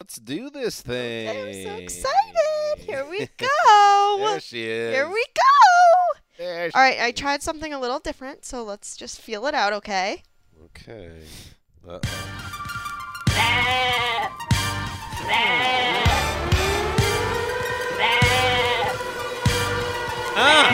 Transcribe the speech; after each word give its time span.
Let's 0.00 0.16
do 0.16 0.50
this 0.50 0.82
thing. 0.82 1.28
I'm 1.28 1.52
so 1.64 1.76
excited. 1.76 2.78
Here 2.78 3.04
we 3.08 3.28
go. 3.38 4.16
there 4.18 4.40
she 4.40 4.64
is. 4.64 4.94
Here 4.94 5.08
we 5.08 5.24
go. 5.34 6.18
There 6.38 6.70
she- 6.70 6.74
All 6.74 6.82
right, 6.82 7.00
I 7.00 7.12
tried 7.12 7.42
something 7.42 7.72
a 7.72 7.80
little 7.80 7.98
different, 7.98 8.44
so 8.44 8.62
let's 8.62 8.96
just 8.96 9.20
feel 9.20 9.46
it 9.46 9.54
out, 9.54 9.72
okay? 9.72 10.22
Okay. 10.66 11.12
Uh-oh. 11.88 12.00
Ah! 20.38 20.70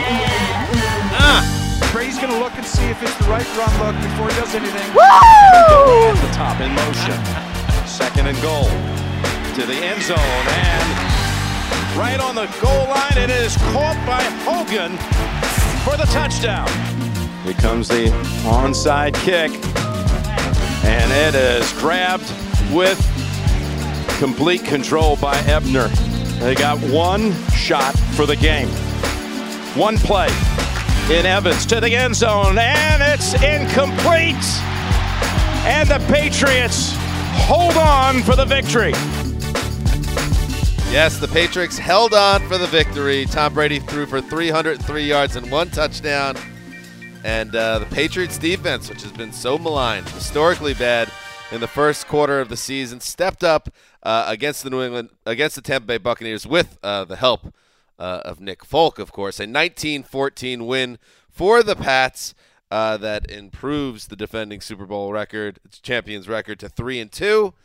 Ah! 1.15 1.89
Trey's 1.91 2.17
going 2.17 2.31
to 2.31 2.39
look 2.39 2.53
and 2.55 2.65
see 2.65 2.85
if 2.85 3.01
it's 3.01 3.15
the 3.17 3.25
right 3.25 3.45
run 3.57 3.71
look 3.79 3.95
before 4.03 4.27
he 4.29 4.35
does 4.39 4.53
anything. 4.55 4.89
At 4.99 6.15
the 6.19 6.31
top 6.33 6.59
in 6.59 6.73
motion. 6.73 7.19
Second 7.87 8.27
and 8.27 8.41
goal 8.41 8.67
to 9.55 9.67
the 9.67 9.75
end 9.75 10.01
zone 10.01 10.17
and 10.17 11.95
right 11.95 12.19
on 12.19 12.33
the 12.33 12.47
goal 12.59 12.87
line. 12.87 13.17
It 13.17 13.29
is 13.29 13.55
caught 13.57 14.01
by 14.07 14.23
Hogan 14.49 14.97
for 15.83 15.95
the 15.95 16.11
touchdown. 16.11 16.67
Here 17.43 17.53
comes 17.53 17.87
the 17.87 18.07
onside 18.45 19.13
kick, 19.13 19.51
and 20.83 21.11
it 21.11 21.35
is 21.35 21.71
grabbed 21.73 22.27
with 22.73 22.97
complete 24.17 24.63
control 24.65 25.17
by 25.17 25.37
Ebner. 25.41 25.87
They 26.39 26.55
got 26.55 26.79
one 26.89 27.31
shot 27.51 27.95
for 28.15 28.25
the 28.25 28.35
game. 28.35 28.69
One 29.75 29.97
play 29.97 30.29
in 31.11 31.27
Evans 31.27 31.67
to 31.67 31.79
the 31.79 31.95
end 31.95 32.15
zone, 32.15 32.57
and 32.57 33.03
it's 33.03 33.35
incomplete. 33.35 34.35
And 35.65 35.87
the 35.87 36.03
Patriots 36.11 36.95
hold 37.45 37.77
on 37.77 38.23
for 38.23 38.35
the 38.35 38.45
victory. 38.45 38.93
Yes, 40.93 41.17
the 41.17 41.27
Patriots 41.27 41.79
held 41.79 42.13
on 42.13 42.47
for 42.47 42.59
the 42.59 42.67
victory. 42.67 43.25
Tom 43.25 43.55
Brady 43.55 43.79
threw 43.79 44.05
for 44.05 44.21
303 44.21 45.03
yards 45.03 45.35
and 45.35 45.49
one 45.49 45.71
touchdown. 45.71 46.37
And 47.23 47.55
uh, 47.55 47.79
the 47.79 47.87
Patriots 47.87 48.37
defense, 48.37 48.89
which 48.89 49.01
has 49.01 49.11
been 49.11 49.33
so 49.33 49.57
maligned, 49.57 50.07
historically 50.09 50.75
bad 50.75 51.09
in 51.51 51.61
the 51.61 51.67
first 51.67 52.07
quarter 52.07 52.39
of 52.39 52.47
the 52.47 52.55
season, 52.55 52.99
stepped 52.99 53.43
up 53.43 53.73
uh, 54.03 54.25
against 54.27 54.63
the 54.63 54.69
New 54.69 54.83
England, 54.83 55.09
against 55.25 55.55
the 55.55 55.63
Tampa 55.63 55.87
Bay 55.87 55.97
Buccaneers 55.97 56.45
with 56.45 56.77
uh, 56.83 57.05
the 57.05 57.15
help 57.15 57.55
uh, 57.97 58.21
of 58.23 58.39
Nick 58.39 58.63
Folk, 58.63 58.99
of 58.99 59.11
course. 59.11 59.39
A 59.39 59.47
19-14 59.47 60.67
win 60.67 60.99
for 61.27 61.63
the 61.63 61.75
Pats 61.75 62.35
uh, 62.69 62.97
that 62.97 63.31
improves 63.31 64.09
the 64.09 64.15
defending 64.15 64.61
Super 64.61 64.85
Bowl 64.85 65.11
record, 65.11 65.57
champions 65.81 66.29
record, 66.29 66.59
to 66.59 66.69
three 66.69 66.99
and 66.99 67.11
two. 67.11 67.55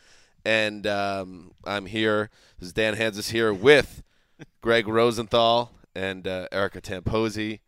And 0.49 0.87
um, 0.87 1.51
I'm 1.67 1.85
here. 1.85 2.31
This 2.59 2.69
is 2.69 2.73
Dan 2.73 2.97
Hanzus 2.97 3.33
here 3.33 3.53
with 3.53 4.03
Gregg 4.63 4.89
Rosenthal 4.89 5.73
and 5.95 6.27
uh, 6.27 6.49
Erica 6.51 6.81
Tamposi 6.81 7.61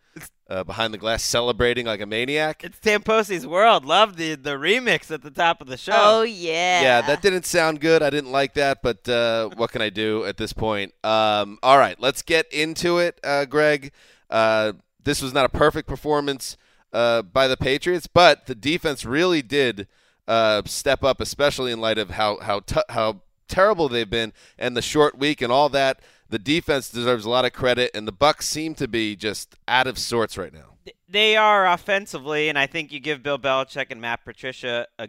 uh, 0.48 0.64
behind 0.64 0.94
the 0.94 0.96
glass, 0.96 1.22
celebrating 1.22 1.84
like 1.84 2.00
a 2.00 2.06
maniac. 2.06 2.64
It's 2.64 2.78
Tamposi's 2.78 3.46
World. 3.46 3.84
Love 3.84 4.16
the 4.16 4.34
the 4.34 4.52
remix 4.52 5.10
at 5.10 5.20
the 5.20 5.30
top 5.30 5.60
of 5.60 5.66
the 5.66 5.76
show. 5.76 5.92
Oh, 5.94 6.22
yeah. 6.22 6.80
Yeah, 6.80 7.00
that 7.02 7.20
didn't 7.20 7.44
sound 7.44 7.82
good. 7.82 8.02
I 8.02 8.08
didn't 8.08 8.32
like 8.32 8.54
that, 8.54 8.80
but 8.82 9.06
uh, 9.06 9.50
what 9.56 9.72
can 9.72 9.82
I 9.82 9.90
do 9.90 10.24
at 10.24 10.38
this 10.38 10.54
point? 10.54 10.94
Um, 11.04 11.58
all 11.62 11.76
right, 11.76 12.00
let's 12.00 12.22
get 12.22 12.50
into 12.50 12.96
it, 12.96 13.20
uh, 13.22 13.44
Greg. 13.44 13.92
Uh, 14.30 14.72
this 15.04 15.20
was 15.20 15.34
not 15.34 15.44
a 15.44 15.50
perfect 15.50 15.86
performance 15.86 16.56
uh, 16.94 17.20
by 17.20 17.46
the 17.46 17.58
Patriots, 17.58 18.06
but 18.06 18.46
the 18.46 18.54
defense 18.54 19.04
really 19.04 19.42
did 19.42 19.86
uh, 20.30 20.62
step 20.64 21.02
up, 21.02 21.20
especially 21.20 21.72
in 21.72 21.80
light 21.80 21.98
of 21.98 22.10
how 22.10 22.38
how 22.38 22.60
t- 22.60 22.80
how 22.88 23.22
terrible 23.48 23.88
they've 23.88 24.08
been 24.08 24.32
and 24.56 24.76
the 24.76 24.82
short 24.82 25.18
week 25.18 25.42
and 25.42 25.52
all 25.52 25.68
that. 25.70 26.00
The 26.28 26.38
defense 26.38 26.88
deserves 26.88 27.24
a 27.24 27.30
lot 27.30 27.44
of 27.44 27.52
credit, 27.52 27.90
and 27.92 28.06
the 28.06 28.12
Bucks 28.12 28.46
seem 28.46 28.76
to 28.76 28.86
be 28.86 29.16
just 29.16 29.56
out 29.66 29.88
of 29.88 29.98
sorts 29.98 30.38
right 30.38 30.52
now. 30.52 30.76
They 31.08 31.36
are 31.36 31.66
offensively, 31.66 32.48
and 32.48 32.56
I 32.56 32.68
think 32.68 32.92
you 32.92 33.00
give 33.00 33.24
Bill 33.24 33.40
Belichick 33.40 33.86
and 33.90 34.00
Matt 34.00 34.24
Patricia 34.24 34.86
a 35.00 35.08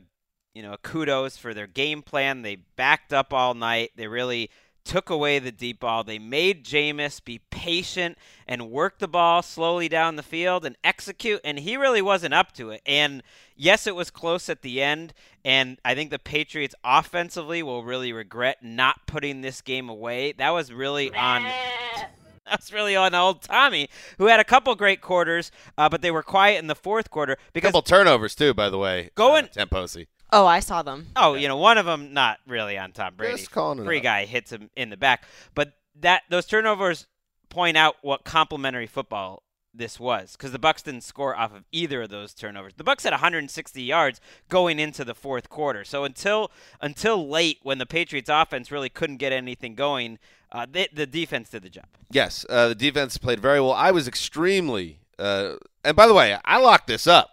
you 0.56 0.64
know 0.64 0.74
a 0.74 0.78
kudos 0.80 1.38
for 1.38 1.54
their 1.54 1.68
game 1.68 2.02
plan. 2.02 2.42
They 2.42 2.56
backed 2.56 3.14
up 3.14 3.32
all 3.32 3.54
night. 3.54 3.92
They 3.96 4.08
really 4.08 4.50
took 4.84 5.10
away 5.10 5.40
the 5.40 5.52
deep 5.52 5.80
ball. 5.80 6.04
They 6.04 6.20
made 6.20 6.66
Jameis 6.66 7.24
be 7.24 7.40
patient 7.50 8.18
and 8.48 8.70
work 8.72 9.00
the 9.00 9.08
ball 9.08 9.42
slowly 9.42 9.88
down 9.90 10.16
the 10.16 10.24
field 10.24 10.66
and 10.66 10.76
execute, 10.84 11.42
and 11.44 11.60
he 11.60 11.78
really 11.78 12.02
wasn't 12.02 12.34
up 12.34 12.52
to 12.54 12.72
it. 12.72 12.82
And 12.86 13.24
yes, 13.56 13.88
it 13.88 13.96
was 13.96 14.10
close 14.10 14.50
at 14.50 14.62
the 14.62 14.82
end, 14.82 15.14
and 15.46 15.78
I 15.86 15.96
think 15.96 16.10
the 16.10 16.20
Patriots 16.20 16.76
offensively 16.84 17.64
will 17.64 17.84
really 17.84 18.14
regret 18.14 18.58
not 18.64 19.08
putting 19.08 19.42
this 19.42 19.62
game 19.62 19.90
away. 19.90 20.34
That 20.34 20.52
was 20.52 20.72
really 20.72 21.14
on. 21.16 21.46
That's 22.46 22.74
really 22.74 22.96
on 22.96 23.16
old 23.16 23.44
Tommy, 23.44 23.88
who 24.18 24.26
had 24.26 24.40
a 24.42 24.44
couple 24.44 24.76
great 24.76 25.00
quarters, 25.00 25.52
uh, 25.78 25.88
but 25.88 26.02
they 26.02 26.12
were 26.12 26.24
quiet 26.24 26.60
in 26.60 26.68
the 26.68 26.76
fourth 26.76 27.10
quarter 27.10 27.38
because 27.54 27.70
couple 27.70 27.82
turnovers 27.84 28.36
too, 28.36 28.54
by 28.54 28.70
the 28.70 28.78
way. 28.78 29.10
Going- 29.16 29.46
uh, 29.46 29.66
Tamposi. 29.66 30.08
Oh, 30.32 30.46
I 30.46 30.60
saw 30.62 30.82
them. 30.82 31.08
Oh, 31.16 31.34
you 31.34 31.48
know, 31.48 31.58
one 31.58 31.78
of 31.78 31.86
them 31.86 32.14
not 32.14 32.40
really 32.48 32.78
on 32.78 32.92
Tom 32.94 33.16
Brady. 33.16 33.38
Just 33.38 33.52
calling 33.52 33.84
Free 33.84 33.98
out. 33.98 34.04
guy 34.04 34.26
hits 34.26 34.52
him 34.52 34.70
in 34.76 34.90
the 34.90 34.98
back, 34.98 35.26
but 35.56 35.74
that 36.00 36.24
those 36.30 36.46
turnovers 36.46 37.08
point 37.50 37.76
out 37.78 37.96
what 38.02 38.24
complementary 38.24 38.88
football 38.88 39.44
this 39.74 40.00
was 40.00 40.34
because 40.34 40.52
the 40.52 40.60
Bucks 40.60 40.82
didn't 40.82 41.02
score 41.02 41.36
off 41.36 41.54
of 41.56 41.64
either 41.72 42.04
of 42.04 42.10
those 42.10 42.34
turnovers. 42.34 42.74
The 42.76 42.84
Bucks 42.84 43.04
had 43.04 43.12
160 43.12 43.82
yards 43.82 44.20
going 44.50 44.80
into 44.80 45.04
the 45.06 45.16
fourth 45.16 45.50
quarter. 45.50 45.84
So 45.84 46.04
until 46.04 46.52
until 46.82 47.28
late, 47.28 47.60
when 47.64 47.78
the 47.78 47.86
Patriots 47.86 48.30
offense 48.30 48.72
really 48.72 48.90
couldn't 48.90 49.18
get 49.18 49.32
anything 49.32 49.76
going, 49.76 50.20
uh, 50.52 50.66
they, 50.70 50.88
the 50.94 51.06
defense 51.06 51.50
did 51.50 51.64
the 51.64 51.70
job. 51.70 51.86
Yes, 52.10 52.46
uh, 52.50 52.70
the 52.70 52.76
defense 52.76 53.18
played 53.18 53.40
very 53.40 53.62
well. 53.62 53.74
I 53.74 53.92
was 53.92 54.08
extremely. 54.08 55.00
Uh, 55.18 55.56
and 55.84 55.96
by 55.96 56.08
the 56.08 56.14
way, 56.14 56.38
I 56.44 56.58
locked 56.58 56.88
this 56.88 57.08
up. 57.08 57.30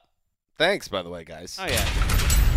Thanks, 0.57 0.89
by 0.89 1.03
the 1.03 1.11
way, 1.11 1.25
guys. 1.25 1.57
Oh 1.61 1.67
yeah, 1.67 1.85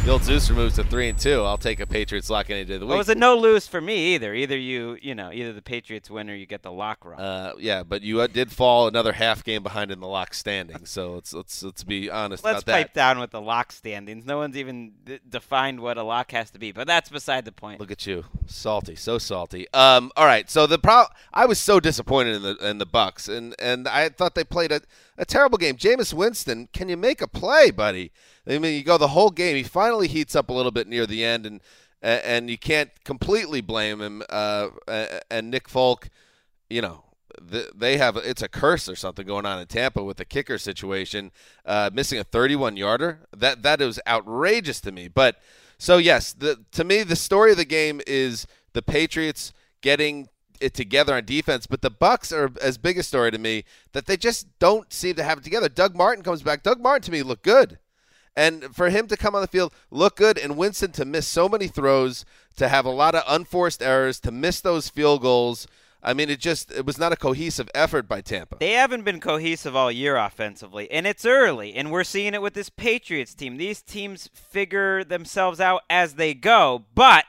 The 0.03 0.09
old 0.09 0.23
Zooster 0.23 0.55
moves 0.55 0.75
to 0.77 0.83
three 0.83 1.09
and 1.09 1.17
two. 1.19 1.43
I'll 1.43 1.59
take 1.59 1.79
a 1.79 1.85
Patriots 1.85 2.27
lock 2.27 2.49
any 2.49 2.65
day 2.65 2.73
of 2.73 2.79
the 2.79 2.87
well, 2.87 2.95
it 2.95 2.97
was 2.97 3.09
a 3.09 3.13
no 3.15 3.37
lose 3.37 3.67
for 3.67 3.79
me 3.79 4.15
either. 4.15 4.33
Either 4.33 4.57
you, 4.57 4.97
you 4.99 5.13
know, 5.13 5.31
either 5.31 5.53
the 5.53 5.61
Patriots 5.61 6.09
win 6.09 6.27
or 6.27 6.33
you 6.33 6.47
get 6.47 6.63
the 6.63 6.71
lock 6.71 7.05
wrong. 7.05 7.19
uh, 7.19 7.53
yeah, 7.59 7.83
but 7.83 8.01
you 8.01 8.19
uh, 8.19 8.25
did 8.25 8.51
fall 8.51 8.87
another 8.87 9.13
half 9.13 9.43
game 9.43 9.61
behind 9.61 9.91
in 9.91 9.99
the 9.99 10.07
lock 10.07 10.33
standing. 10.33 10.85
So 10.87 11.13
let's 11.13 11.35
let's 11.35 11.61
let's 11.61 11.83
be 11.83 12.09
honest 12.09 12.43
Let's 12.43 12.63
pipe 12.63 12.93
that. 12.93 12.93
down 12.95 13.19
with 13.19 13.29
the 13.29 13.39
lock 13.41 13.71
standings. 13.71 14.25
No 14.25 14.39
one's 14.39 14.57
even 14.57 14.93
d- 15.05 15.19
defined 15.29 15.81
what 15.81 15.99
a 15.99 16.03
lock 16.03 16.31
has 16.31 16.49
to 16.51 16.59
be, 16.59 16.71
but 16.71 16.87
that's 16.87 17.09
beside 17.09 17.45
the 17.45 17.51
point. 17.51 17.79
Look 17.79 17.91
at 17.91 18.07
you, 18.07 18.25
salty, 18.47 18.95
so 18.95 19.19
salty. 19.19 19.67
Um, 19.71 20.11
all 20.17 20.25
right, 20.25 20.49
so 20.49 20.65
the 20.65 20.79
pro, 20.79 21.03
I 21.31 21.45
was 21.45 21.59
so 21.59 21.79
disappointed 21.79 22.37
in 22.37 22.41
the 22.41 22.55
in 22.67 22.77
the 22.79 22.87
Bucks, 22.87 23.27
and 23.27 23.53
and 23.59 23.87
I 23.87 24.09
thought 24.09 24.33
they 24.33 24.43
played 24.45 24.71
a, 24.71 24.81
a 25.17 25.25
terrible 25.25 25.57
game. 25.57 25.75
Jameis 25.75 26.13
Winston, 26.13 26.67
can 26.73 26.89
you 26.89 26.97
make 26.97 27.21
a 27.21 27.27
play, 27.27 27.71
buddy? 27.71 28.11
I 28.47 28.57
mean, 28.57 28.75
you 28.75 28.83
go 28.83 28.97
the 28.97 29.09
whole 29.09 29.29
game. 29.29 29.55
He 29.55 29.63
finally 29.63 30.07
heats 30.07 30.35
up 30.35 30.49
a 30.49 30.53
little 30.53 30.71
bit 30.71 30.87
near 30.87 31.05
the 31.05 31.23
end, 31.23 31.45
and 31.45 31.61
and 32.01 32.49
you 32.49 32.57
can't 32.57 32.89
completely 33.03 33.61
blame 33.61 34.01
him. 34.01 34.23
Uh, 34.29 34.69
and 35.29 35.51
Nick 35.51 35.69
Folk, 35.69 36.09
you 36.69 36.81
know. 36.81 37.03
They 37.41 37.97
have 37.97 38.17
it's 38.17 38.41
a 38.41 38.49
curse 38.49 38.89
or 38.89 38.95
something 38.95 39.25
going 39.25 39.45
on 39.45 39.57
in 39.57 39.65
Tampa 39.65 40.03
with 40.03 40.17
the 40.17 40.25
kicker 40.25 40.57
situation, 40.57 41.31
uh, 41.65 41.89
missing 41.91 42.19
a 42.19 42.25
31 42.25 42.75
yarder. 42.75 43.21
That 43.35 43.63
that 43.63 43.81
is 43.81 44.01
outrageous 44.05 44.81
to 44.81 44.91
me. 44.91 45.07
But 45.07 45.37
so 45.77 45.97
yes, 45.97 46.33
the 46.33 46.59
to 46.73 46.83
me 46.83 47.03
the 47.03 47.15
story 47.15 47.51
of 47.51 47.57
the 47.57 47.65
game 47.65 48.01
is 48.05 48.47
the 48.73 48.81
Patriots 48.81 49.53
getting 49.81 50.27
it 50.61 50.73
together 50.73 51.15
on 51.15 51.25
defense, 51.25 51.67
but 51.67 51.81
the 51.81 51.89
Bucks 51.89 52.31
are 52.31 52.51
as 52.61 52.77
big 52.77 52.97
a 52.97 53.03
story 53.03 53.31
to 53.31 53.37
me 53.37 53.63
that 53.93 54.05
they 54.05 54.17
just 54.17 54.47
don't 54.59 54.91
seem 54.93 55.15
to 55.15 55.23
have 55.23 55.39
it 55.39 55.43
together. 55.43 55.69
Doug 55.69 55.95
Martin 55.95 56.23
comes 56.23 56.43
back. 56.43 56.63
Doug 56.63 56.79
Martin 56.79 57.03
to 57.03 57.11
me 57.11 57.23
looked 57.23 57.43
good. 57.43 57.79
And 58.35 58.73
for 58.75 58.89
him 58.89 59.07
to 59.07 59.17
come 59.17 59.35
on 59.35 59.41
the 59.41 59.47
field, 59.47 59.73
look 59.89 60.15
good, 60.15 60.37
and 60.37 60.55
Winston 60.55 60.91
to 60.93 61.03
miss 61.05 61.27
so 61.27 61.49
many 61.49 61.67
throws, 61.67 62.23
to 62.55 62.69
have 62.69 62.85
a 62.85 62.89
lot 62.89 63.13
of 63.13 63.23
unforced 63.27 63.83
errors, 63.83 64.19
to 64.21 64.31
miss 64.31 64.61
those 64.61 64.87
field 64.87 65.21
goals. 65.21 65.67
I 66.03 66.13
mean, 66.13 66.29
it 66.29 66.39
just 66.39 66.71
it 66.71 66.85
was 66.85 66.97
not 66.97 67.11
a 67.11 67.17
cohesive 67.17 67.69
effort 67.75 68.07
by 68.07 68.21
Tampa. 68.21 68.57
They 68.59 68.71
haven't 68.71 69.03
been 69.03 69.19
cohesive 69.19 69.75
all 69.75 69.91
year 69.91 70.15
offensively, 70.15 70.89
and 70.89 71.05
it's 71.05 71.25
early, 71.25 71.75
and 71.75 71.91
we're 71.91 72.05
seeing 72.05 72.33
it 72.33 72.41
with 72.41 72.53
this 72.53 72.69
Patriots 72.69 73.35
team. 73.35 73.57
These 73.57 73.81
teams 73.81 74.29
figure 74.33 75.03
themselves 75.03 75.59
out 75.59 75.83
as 75.89 76.15
they 76.15 76.33
go, 76.33 76.85
but 76.95 77.25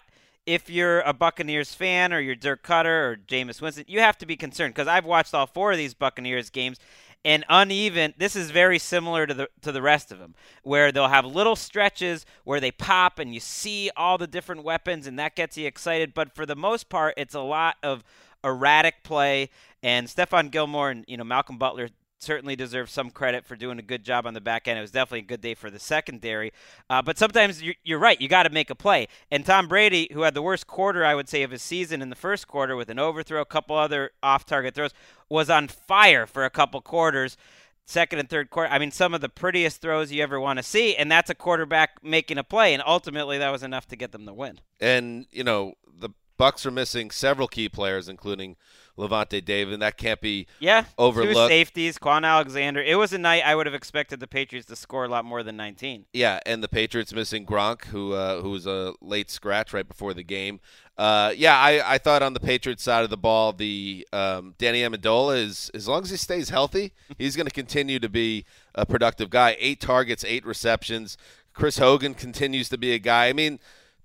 if 0.46 0.68
you're 0.68 1.00
a 1.00 1.12
Buccaneers 1.12 1.74
fan 1.74 2.12
or 2.12 2.20
you're 2.20 2.34
Dirk 2.34 2.62
Koetter 2.62 3.12
or 3.12 3.16
Jameis 3.16 3.60
Winston, 3.60 3.84
you 3.86 4.00
have 4.00 4.18
to 4.18 4.26
be 4.26 4.36
concerned 4.36 4.74
because 4.74 4.88
I've 4.88 5.04
watched 5.04 5.34
all 5.34 5.46
four 5.46 5.72
of 5.72 5.78
these 5.78 5.94
Buccaneers 5.94 6.50
games 6.50 6.78
and 7.24 7.44
uneven. 7.48 8.14
This 8.16 8.34
is 8.34 8.50
very 8.50 8.78
similar 8.78 9.26
to 9.26 9.34
the 9.34 9.48
to 9.60 9.72
the 9.72 9.82
rest 9.82 10.10
of 10.10 10.18
them, 10.18 10.34
where 10.62 10.90
they'll 10.90 11.08
have 11.08 11.24
little 11.24 11.56
stretches 11.56 12.26
where 12.44 12.60
they 12.60 12.70
pop 12.70 13.18
and 13.18 13.32
you 13.32 13.40
see 13.40 13.90
all 13.96 14.18
the 14.18 14.26
different 14.26 14.64
weapons, 14.64 15.06
and 15.06 15.18
that 15.18 15.36
gets 15.36 15.56
you 15.56 15.66
excited. 15.66 16.14
But 16.14 16.34
for 16.34 16.46
the 16.46 16.56
most 16.56 16.88
part, 16.88 17.14
it's 17.16 17.34
a 17.34 17.40
lot 17.40 17.76
of 17.82 18.02
erratic 18.44 19.04
play. 19.04 19.50
And 19.82 20.06
Stephon 20.06 20.50
Gilmore 20.50 20.90
and 20.90 21.04
you 21.06 21.16
know 21.16 21.24
Malcolm 21.24 21.58
Butler 21.58 21.88
certainly 22.22 22.56
deserves 22.56 22.92
some 22.92 23.10
credit 23.10 23.44
for 23.44 23.56
doing 23.56 23.78
a 23.78 23.82
good 23.82 24.04
job 24.04 24.26
on 24.26 24.34
the 24.34 24.40
back 24.40 24.68
end. 24.68 24.78
It 24.78 24.82
was 24.82 24.90
definitely 24.90 25.20
a 25.20 25.22
good 25.22 25.40
day 25.40 25.54
for 25.54 25.70
the 25.70 25.78
secondary. 25.78 26.52
Uh, 26.88 27.02
but 27.02 27.18
sometimes 27.18 27.62
you're, 27.62 27.74
you're 27.84 27.98
right. 27.98 28.20
You 28.20 28.28
got 28.28 28.44
to 28.44 28.50
make 28.50 28.70
a 28.70 28.74
play. 28.74 29.08
And 29.30 29.44
Tom 29.44 29.68
Brady, 29.68 30.08
who 30.12 30.22
had 30.22 30.34
the 30.34 30.42
worst 30.42 30.66
quarter, 30.66 31.04
I 31.04 31.14
would 31.14 31.28
say, 31.28 31.42
of 31.42 31.50
his 31.50 31.62
season 31.62 32.02
in 32.02 32.10
the 32.10 32.16
first 32.16 32.46
quarter 32.46 32.76
with 32.76 32.88
an 32.88 32.98
overthrow, 32.98 33.40
a 33.40 33.46
couple 33.46 33.76
other 33.76 34.12
off 34.22 34.46
target 34.46 34.74
throws, 34.74 34.92
was 35.28 35.50
on 35.50 35.68
fire 35.68 36.26
for 36.26 36.44
a 36.44 36.50
couple 36.50 36.80
quarters. 36.80 37.36
Second 37.84 38.20
and 38.20 38.30
third 38.30 38.48
quarter. 38.48 38.72
I 38.72 38.78
mean, 38.78 38.92
some 38.92 39.12
of 39.12 39.20
the 39.20 39.28
prettiest 39.28 39.80
throws 39.80 40.12
you 40.12 40.22
ever 40.22 40.38
want 40.38 40.58
to 40.58 40.62
see, 40.62 40.94
and 40.94 41.10
that's 41.10 41.30
a 41.30 41.34
quarterback 41.34 41.98
making 42.02 42.38
a 42.38 42.44
play. 42.44 42.74
And 42.74 42.82
ultimately, 42.86 43.38
that 43.38 43.50
was 43.50 43.64
enough 43.64 43.88
to 43.88 43.96
get 43.96 44.12
them 44.12 44.24
the 44.24 44.32
win. 44.32 44.60
And 44.80 45.26
you 45.32 45.42
know 45.42 45.74
the 45.92 46.10
Bucks 46.38 46.64
are 46.64 46.70
missing 46.70 47.10
several 47.10 47.48
key 47.48 47.68
players, 47.68 48.08
including 48.08 48.56
Lavonte 48.98 49.44
David, 49.44 49.72
and 49.72 49.82
that 49.82 49.96
can't 49.96 50.20
be 50.20 50.46
Yeah, 50.60 50.84
overlooked. 50.98 51.34
Two 51.34 51.48
safeties, 51.48 51.98
Kwon 51.98 52.24
Alexander. 52.24 52.82
It 52.82 52.96
was 52.96 53.12
a 53.12 53.18
night 53.18 53.42
I 53.44 53.54
would 53.54 53.66
have 53.66 53.74
expected 53.74 54.20
the 54.20 54.26
Patriots 54.26 54.66
to 54.68 54.76
score 54.76 55.04
a 55.04 55.08
lot 55.08 55.24
more 55.24 55.42
than 55.42 55.56
19. 55.56 56.04
Yeah, 56.12 56.40
and 56.44 56.62
the 56.62 56.68
Patriots 56.68 57.12
missing 57.14 57.46
Gronk, 57.46 57.86
who 57.86 58.12
uh, 58.12 58.40
who 58.42 58.50
was 58.50 58.66
a 58.66 58.92
late 59.00 59.30
scratch 59.30 59.72
right 59.72 59.86
before 59.88 60.12
the 60.14 60.22
game. 60.22 60.60
Uh, 60.98 61.32
yeah, 61.34 61.56
I, 61.58 61.94
I 61.94 61.98
thought 61.98 62.22
on 62.22 62.34
the 62.34 62.40
Patriots 62.40 62.82
side 62.82 63.02
of 63.02 63.08
the 63.10 63.16
ball, 63.16 63.52
the 63.54 64.06
um, 64.12 64.54
Danny 64.58 64.82
Amendola 64.82 65.38
is 65.38 65.70
as 65.72 65.88
long 65.88 66.02
as 66.02 66.10
he 66.10 66.16
stays 66.18 66.50
healthy, 66.50 66.92
he's 67.18 67.34
going 67.34 67.46
to 67.46 67.52
continue 67.54 67.98
to 67.98 68.10
be 68.10 68.44
a 68.74 68.84
productive 68.84 69.30
guy. 69.30 69.56
Eight 69.58 69.80
targets, 69.80 70.22
eight 70.24 70.44
receptions. 70.44 71.16
Chris 71.54 71.78
Hogan 71.78 72.14
continues 72.14 72.68
to 72.68 72.78
be 72.78 72.92
a 72.92 72.98
guy. 72.98 73.28
I 73.28 73.32
mean, 73.32 73.58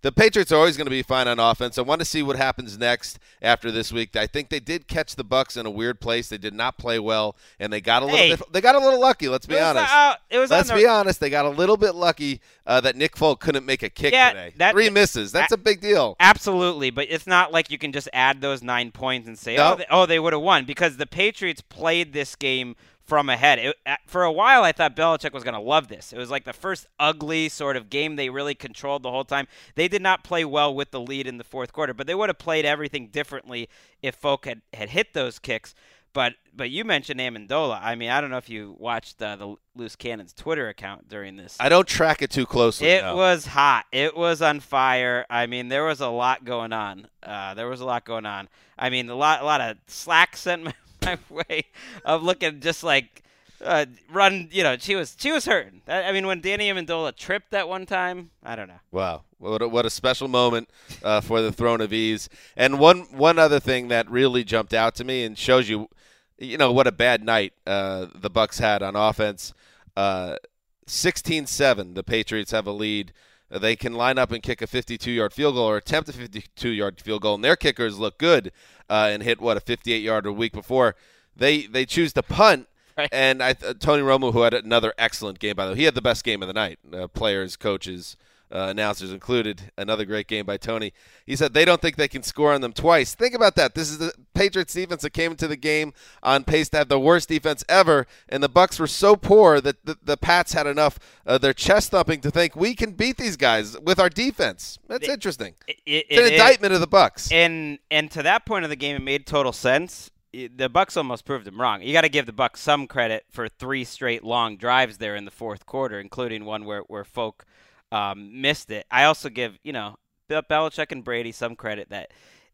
the 0.07 0.12
Patriots 0.13 0.54
are 0.54 0.56
always 0.56 0.77
going 0.77 0.86
to 0.86 0.89
be 0.92 1.01
fine 1.01 1.27
on 1.27 1.38
offense. 1.38 1.77
I 1.77 1.81
want 1.81 2.00
to 2.00 2.06
see 2.06 2.24
what 2.24 2.38
happens 2.38 2.77
next 2.77 3.19
after 3.42 3.71
this 3.71 3.92
week. 3.92 4.15
I 4.15 4.25
think 4.25 4.48
they 4.48 4.62
did 4.62 4.88
catch 4.88 5.18
the 5.18 5.24
Bucks 5.25 5.57
in 5.57 5.65
a 5.65 5.69
weird 5.69 6.00
place. 6.00 6.30
They 6.30 6.38
did 6.38 6.54
not 6.54 6.77
play 6.77 6.98
well, 6.98 7.36
and 7.59 7.74
they 7.74 7.81
got 7.81 8.04
a 8.04 8.06
little 8.06 8.18
Hey. 8.18 8.38
They 8.54 8.62
got 8.62 8.75
a 8.75 8.80
little 8.80 9.01
lucky. 9.01 9.27
Let's 9.27 9.45
be 9.45 9.59
honest. 9.59 9.94
uh, 9.94 10.15
it 10.30 10.39
was 10.39 10.50
Let's 10.50 10.71
be 10.71 10.86
honest. 10.88 11.19
They 11.19 11.30
got 11.30 11.44
a 11.44 11.50
little 11.50 11.75
bit 11.75 11.94
lucky 11.94 12.39
uh, 12.65 12.80
that 12.81 12.95
Nick 12.95 13.18
Folk 13.18 13.42
couldn't 13.42 13.65
make 13.65 13.83
a 13.83 13.89
kick 13.89 14.13
Yeah, 14.13 14.30
today. 14.30 14.54
that- 14.56 14.71
Three 14.71 14.89
misses. 14.89 15.33
That's 15.33 15.51
a- 15.51 15.56
a 15.56 15.57
big 15.57 15.81
deal. 15.81 16.15
Absolutely, 16.21 16.89
but 16.89 17.07
it's 17.10 17.27
not 17.27 17.51
like 17.51 17.69
you 17.69 17.77
can 17.77 17.92
just 17.92 18.07
add 18.13 18.39
those 18.39 18.63
nine 18.63 18.92
points 18.92 19.27
and 19.27 19.38
say, 19.38 19.57
No. 19.57 19.74
oh, 19.74 19.75
they, 19.75 19.86
oh, 19.92 20.06
they 20.06 20.19
would 20.19 20.31
have 20.31 20.42
won 20.42 20.63
because 20.63 20.95
the 20.95 21.06
Patriots 21.06 21.60
played 21.60 22.13
this 22.13 22.33
game 22.38 22.77
from 23.07 23.30
ahead. 23.30 23.57
It, 23.59 23.75
for 24.06 24.24
a 24.24 24.31
while, 24.31 24.63
I 24.63 24.74
thought 24.74 24.95
Belichick 24.95 25.31
was 25.31 25.44
going 25.44 25.54
to 25.54 25.59
love 25.59 25.88
this. 25.88 26.12
It 26.12 26.18
was 26.18 26.30
like 26.30 26.44
the 26.44 26.54
first 26.54 26.88
ugly 27.00 27.50
sort 27.50 27.77
of 27.77 27.89
game 27.89 28.18
they 28.18 28.30
really 28.30 28.54
controlled 28.54 29.04
the 29.04 29.12
whole 29.12 29.24
time. 29.24 29.48
They 29.75 29.88
did 29.88 30.01
not 30.01 30.24
play 30.24 30.44
well 30.45 30.75
with 30.75 30.92
the 30.92 31.00
lead 31.00 31.25
in 31.25 31.38
the 31.38 31.44
fourth 31.44 31.71
quarter, 31.71 31.94
but 31.94 32.06
they 32.06 32.15
would 32.15 32.30
have 32.30 32.38
played 32.38 32.65
everything 32.65 33.07
differently 33.07 33.69
if 34.01 34.15
Folk 34.15 34.45
had, 34.45 34.62
had 34.74 34.89
hit 34.89 35.13
those 35.13 35.39
kicks. 35.39 35.74
But 36.13 36.33
but 36.56 36.71
you 36.71 36.83
mentioned 36.83 37.19
Amendola. 37.19 37.80
I 37.80 37.94
mean, 37.94 38.09
I 38.09 38.19
don't 38.19 38.31
know 38.31 38.38
if 38.38 38.50
you 38.50 38.75
watched 38.80 39.21
uh, 39.21 39.36
the 39.36 39.56
Loose 39.75 39.95
Cannons 39.95 40.33
Twitter 40.33 40.68
account 40.68 41.07
during 41.07 41.36
this. 41.36 41.56
I 41.60 41.69
don't 41.69 41.88
track 41.88 42.24
it 42.24 42.31
too 42.31 42.48
closely. 42.48 42.88
It 42.88 43.03
no. 43.03 43.15
was 43.15 43.45
hot. 43.45 43.86
It 43.92 44.18
was 44.18 44.42
on 44.42 44.60
fire. 44.62 45.27
I 45.30 45.45
mean, 45.45 45.68
there 45.68 45.83
was 45.86 46.01
a 46.01 46.07
lot 46.07 46.44
going 46.44 46.74
on. 46.74 47.07
Uh, 47.21 47.53
there 47.53 47.68
was 47.68 47.81
a 47.81 47.86
lot 47.86 48.03
going 48.03 48.25
on. 48.25 48.50
I 48.80 48.89
mean, 48.89 49.10
a 49.10 49.15
lot, 49.15 49.44
a 49.44 49.45
lot 49.45 49.62
of 49.62 49.77
slack 49.86 50.36
sent 50.36 50.74
my, 51.05 51.17
way 51.29 51.65
of 52.05 52.23
looking 52.23 52.59
just 52.59 52.83
like 52.83 53.23
uh, 53.63 53.85
run. 54.11 54.49
You 54.51 54.63
know, 54.63 54.77
she 54.77 54.95
was 54.95 55.15
she 55.19 55.31
was 55.31 55.45
hurting. 55.45 55.81
I, 55.88 56.03
I 56.03 56.11
mean, 56.11 56.27
when 56.27 56.41
Danny 56.41 56.69
Amendola 56.69 57.15
tripped 57.15 57.51
that 57.51 57.67
one 57.67 57.85
time, 57.85 58.31
I 58.44 58.55
don't 58.55 58.67
know. 58.67 58.79
Wow, 58.91 59.23
what 59.39 59.61
a, 59.61 59.67
what 59.67 59.85
a 59.85 59.89
special 59.89 60.27
moment 60.27 60.69
uh, 61.03 61.21
for 61.21 61.41
the 61.41 61.51
throne 61.51 61.81
of 61.81 61.94
ease. 61.94 62.29
And 62.55 62.79
one 62.79 63.01
one 63.11 63.39
other 63.39 63.59
thing 63.59 63.88
that 63.89 64.09
really 64.09 64.44
jumped 64.44 64.73
out 64.73 64.95
to 64.95 65.03
me 65.03 65.23
and 65.23 65.38
shows 65.38 65.69
you, 65.69 65.89
you 66.38 66.57
know, 66.57 66.71
what 66.71 66.88
a 66.88 66.91
bad 66.91 67.23
night 67.23 67.53
uh, 67.65 68.07
the 68.13 68.29
Bucks 68.29 68.59
had 68.59 68.81
on 68.81 68.95
offense. 68.95 69.53
Uh, 69.95 70.38
16-7, 70.85 71.95
the 71.95 72.03
Patriots 72.03 72.51
have 72.51 72.65
a 72.65 72.71
lead. 72.71 73.11
They 73.49 73.75
can 73.75 73.94
line 73.94 74.17
up 74.17 74.31
and 74.31 74.44
kick 74.44 74.61
a 74.61 74.67
52-yard 74.67 75.33
field 75.33 75.55
goal 75.55 75.69
or 75.69 75.77
attempt 75.77 76.09
a 76.09 76.13
52-yard 76.13 76.99
field 76.99 77.21
goal, 77.21 77.35
and 77.35 77.44
their 77.44 77.55
kickers 77.55 77.97
look 77.97 78.17
good 78.17 78.51
uh, 78.89 79.09
and 79.11 79.23
hit 79.23 79.39
what 79.39 79.57
a 79.57 79.61
58-yarder 79.61 80.29
a 80.29 80.33
week 80.33 80.51
before. 80.51 80.95
They 81.35 81.67
they 81.67 81.85
choose 81.85 82.13
to 82.13 82.23
punt. 82.23 82.67
Right. 82.97 83.09
And 83.11 83.44
I, 83.44 83.51
uh, 83.51 83.75
Tony 83.79 84.01
Romo, 84.01 84.33
who 84.33 84.41
had 84.41 84.55
another 84.55 84.91
excellent 84.97 85.38
game, 85.38 85.55
by 85.55 85.65
the 85.65 85.73
way, 85.73 85.77
he 85.77 85.83
had 85.83 85.94
the 85.94 86.01
best 86.01 86.23
game 86.23 86.41
of 86.41 86.47
the 86.47 86.53
night. 86.55 86.79
Uh, 86.91 87.05
players, 87.07 87.55
coaches, 87.55 88.17
uh, 88.51 88.67
announcers 88.69 89.11
included. 89.11 89.71
Another 89.77 90.05
great 90.05 90.27
game 90.27 90.45
by 90.45 90.57
Tony. 90.57 90.94
He 91.25 91.35
said 91.35 91.53
they 91.53 91.65
don't 91.65 91.81
think 91.81 91.95
they 91.95 92.07
can 92.07 92.23
score 92.23 92.53
on 92.53 92.61
them 92.61 92.73
twice. 92.73 93.13
Think 93.13 93.33
about 93.33 93.55
that. 93.55 93.75
This 93.75 93.89
is 93.89 93.97
the 93.97 94.13
Patriots 94.33 94.73
defense 94.73 95.01
that 95.01 95.11
came 95.11 95.31
into 95.31 95.47
the 95.47 95.57
game 95.57 95.94
on 96.23 96.44
pace 96.44 96.69
to 96.69 96.77
have 96.77 96.89
the 96.89 96.99
worst 96.99 97.29
defense 97.29 97.63
ever, 97.67 98.07
and 98.29 98.41
the 98.41 98.49
Bucks 98.49 98.79
were 98.79 98.88
so 98.88 99.15
poor 99.15 99.59
that 99.61 99.85
the, 99.85 99.97
the 100.03 100.17
Pats 100.17 100.53
had 100.53 100.67
enough 100.67 100.99
uh, 101.25 101.38
their 101.38 101.53
chest 101.53 101.91
thumping 101.91 102.21
to 102.21 102.31
think 102.31 102.55
we 102.55 102.75
can 102.75 102.91
beat 102.91 103.17
these 103.17 103.35
guys 103.35 103.77
with 103.79 103.99
our 103.99 104.09
defense. 104.09 104.79
That's 104.88 105.09
interesting. 105.09 105.55
It, 105.67 105.77
it, 105.85 106.05
It's 106.09 106.19
an 106.19 106.25
it 106.27 106.33
indictment 106.33 106.73
of 106.73 106.79
the 106.79 106.88
Bucks. 106.88 107.31
And 107.31 107.79
and 107.91 108.09
to 108.11 108.23
that 108.23 108.45
point 108.45 108.63
of 108.63 108.69
the 108.69 108.75
game, 108.75 108.95
it 108.95 109.01
made 109.01 109.25
total 109.25 109.53
sense. 109.53 110.12
The 110.33 110.69
Bucks 110.69 110.95
almost 110.98 111.25
proved 111.25 111.45
them 111.45 111.60
wrong. 111.60 111.81
You 111.81 111.93
got 111.93 112.01
to 112.01 112.10
give 112.10 112.25
the 112.25 112.33
Bucks 112.33 112.62
some 112.62 112.86
credit 112.86 113.25
for 113.31 113.48
three 113.48 113.83
straight 113.83 114.24
long 114.24 114.57
drives 114.57 114.98
there 114.98 115.15
in 115.15 115.25
the 115.25 115.31
fourth 115.31 115.65
quarter, 115.65 116.00
including 116.00 116.45
one 116.45 116.65
where 116.65 116.81
where 116.81 117.03
Folk 117.03 117.45
um, 117.91 118.41
missed 118.41 118.70
it. 118.72 118.86
I 118.91 119.06
also 119.06 119.29
give 119.29 119.58
you 119.63 119.74
know 119.74 119.98
Bill 120.27 120.41
Belichick 120.44 120.91
and 120.91 121.03
Brady 121.03 121.32
some 121.32 121.56
credit 121.56 121.89
that 121.89 122.12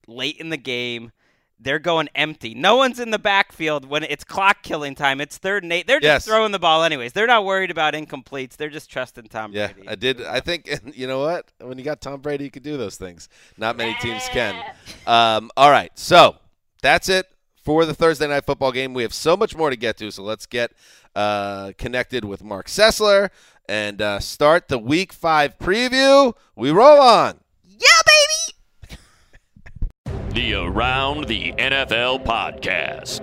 late 0.08 0.38
in 0.38 0.50
the 0.50 0.58
game. 0.58 1.12
They're 1.60 1.80
going 1.80 2.10
empty. 2.14 2.54
No 2.54 2.76
one's 2.76 3.00
in 3.00 3.12
the 3.12 3.20
backfield 3.20 3.86
when 3.86 4.04
it's 4.04 4.26
clock 4.26 4.64
killing 4.64 4.96
time. 4.96 5.22
It's 5.22 5.38
third 5.38 5.64
and 5.64 5.72
eight. 5.72 5.88
They're 5.88 6.00
Yes. 6.02 6.26
just 6.26 6.28
throwing 6.28 6.52
the 6.52 6.60
ball 6.60 6.84
anyways. 6.84 7.14
They're 7.14 7.28
not 7.28 7.46
worried 7.46 7.72
about 7.72 7.94
incompletes. 7.94 8.58
They're 8.58 8.70
just 8.70 8.90
trusting 8.90 9.26
Tom 9.28 9.54
Yeah, 9.54 9.72
Brady. 9.72 9.88
I 9.88 9.96
did. 9.96 10.22
I 10.26 10.42
think 10.42 10.70
you 10.94 11.08
know 11.08 11.22
what? 11.22 11.46
When 11.60 11.78
you 11.78 11.86
got 11.86 12.02
Tom 12.02 12.20
Brady, 12.20 12.44
you 12.44 12.52
could 12.52 12.64
do 12.64 12.76
those 12.76 12.98
things. 12.98 13.30
Not 13.58 13.78
many 13.78 13.94
teams 14.02 14.28
can. 14.30 14.56
Um, 15.08 15.52
all 15.56 15.72
right, 15.72 15.92
so 15.98 16.36
that's 16.82 17.08
it 17.08 17.28
for 17.64 17.86
the 17.86 17.94
Thursday 17.94 18.28
night 18.28 18.46
football 18.46 18.74
game. 18.74 18.94
We 18.94 19.04
have 19.04 19.14
so 19.14 19.38
much 19.38 19.56
more 19.56 19.70
to 19.70 19.78
get 19.78 19.96
to, 20.00 20.12
so 20.12 20.22
let's 20.24 20.46
get 20.46 20.74
uh, 21.16 21.72
connected 21.78 22.26
with 22.26 22.44
Marc 22.44 22.68
Sessler 22.68 23.30
and 23.68 24.02
uh, 24.02 24.20
start 24.20 24.68
the 24.68 24.78
Week 24.78 25.14
Five 25.14 25.58
preview. 25.58 26.34
We 26.56 26.72
roll 26.72 27.00
on. 27.00 27.40
Yeah, 27.66 27.88
baby! 28.06 28.98
The 30.30 30.54
Around 30.56 31.28
the 31.28 31.54
NFL 31.54 32.26
podcast 32.26 33.22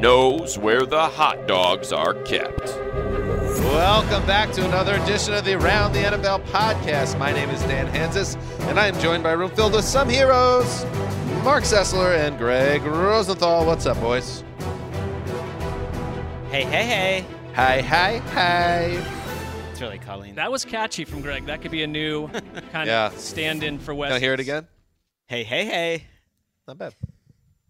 knows 0.00 0.58
where 0.58 0.84
the 0.84 1.08
hot 1.08 1.46
dogs 1.46 1.92
are 1.92 2.14
kept. 2.24 2.76
Welcome 3.60 4.26
back 4.26 4.52
to 4.52 4.64
another 4.64 4.96
edition 4.96 5.34
of 5.34 5.44
the 5.44 5.54
Around 5.54 5.92
the 5.92 6.00
NFL 6.00 6.44
podcast. 6.46 7.18
My 7.18 7.32
name 7.32 7.50
is 7.50 7.60
Dan 7.62 7.86
Hanzus, 7.88 8.36
and 8.68 8.78
I 8.78 8.88
am 8.88 8.98
joined 9.00 9.22
by 9.22 9.32
a 9.32 9.36
room 9.36 9.50
filled 9.50 9.72
with 9.72 9.84
some 9.84 10.08
heroes, 10.08 10.84
Marc 11.42 11.64
Sessler 11.64 12.16
and 12.18 12.36
Gregg 12.38 12.82
Rosenthal. 12.82 13.64
What's 13.64 13.86
up, 13.86 13.98
boys? 14.00 14.44
Hey, 16.50 16.64
hey, 16.64 16.84
hey! 16.84 17.35
Hi, 17.56 17.80
hi, 17.80 18.18
hi. 18.18 18.82
It's 19.70 19.80
really 19.80 19.98
Colleen. 19.98 20.34
That 20.34 20.52
was 20.52 20.66
catchy 20.66 21.06
from 21.06 21.22
Greg. 21.22 21.46
That 21.46 21.62
could 21.62 21.70
be 21.70 21.82
a 21.82 21.86
new 21.86 22.28
kind 22.70 22.86
Yeah. 22.86 23.06
of 23.06 23.18
stand-in 23.18 23.78
for 23.78 23.94
West. 23.94 24.10
Can 24.10 24.16
I 24.16 24.20
hear 24.20 24.34
it 24.34 24.40
again? 24.40 24.68
Hey, 25.26 25.42
hey, 25.42 25.64
hey! 25.64 26.04
Not 26.68 26.76
bad. 26.76 26.94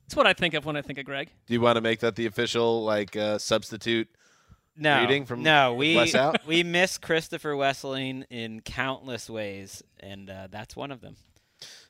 That's 0.02 0.16
what 0.16 0.26
I 0.26 0.32
think 0.32 0.54
of 0.54 0.64
when 0.64 0.76
I 0.76 0.82
think 0.82 0.98
of 0.98 1.04
Greg. 1.04 1.30
Do 1.46 1.54
you 1.54 1.60
want 1.60 1.76
to 1.76 1.80
make 1.80 2.00
that 2.00 2.16
the 2.16 2.26
official 2.26 2.82
like 2.82 3.14
uh, 3.14 3.38
substitute? 3.38 4.08
No, 4.76 5.02
reading 5.02 5.24
from 5.24 5.44
no, 5.44 5.74
we 5.74 5.94
Wes 5.94 6.16
out? 6.16 6.40
we 6.48 6.64
miss 6.64 6.98
Christopher 6.98 7.52
Wesseling 7.52 8.24
in 8.28 8.62
countless 8.62 9.30
ways, 9.30 9.84
and 10.00 10.28
uh, 10.28 10.48
that's 10.50 10.74
one 10.74 10.90
of 10.90 11.00
them. 11.00 11.14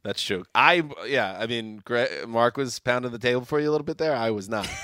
That's 0.02 0.22
true. 0.22 0.44
I 0.54 0.82
yeah. 1.06 1.38
I 1.40 1.46
mean, 1.46 1.80
Greg, 1.82 2.28
Mark 2.28 2.58
was 2.58 2.78
pounding 2.78 3.10
the 3.10 3.18
table 3.18 3.46
for 3.46 3.58
you 3.58 3.70
a 3.70 3.72
little 3.72 3.86
bit 3.86 3.96
there. 3.96 4.14
I 4.14 4.32
was 4.32 4.50
not. 4.50 4.68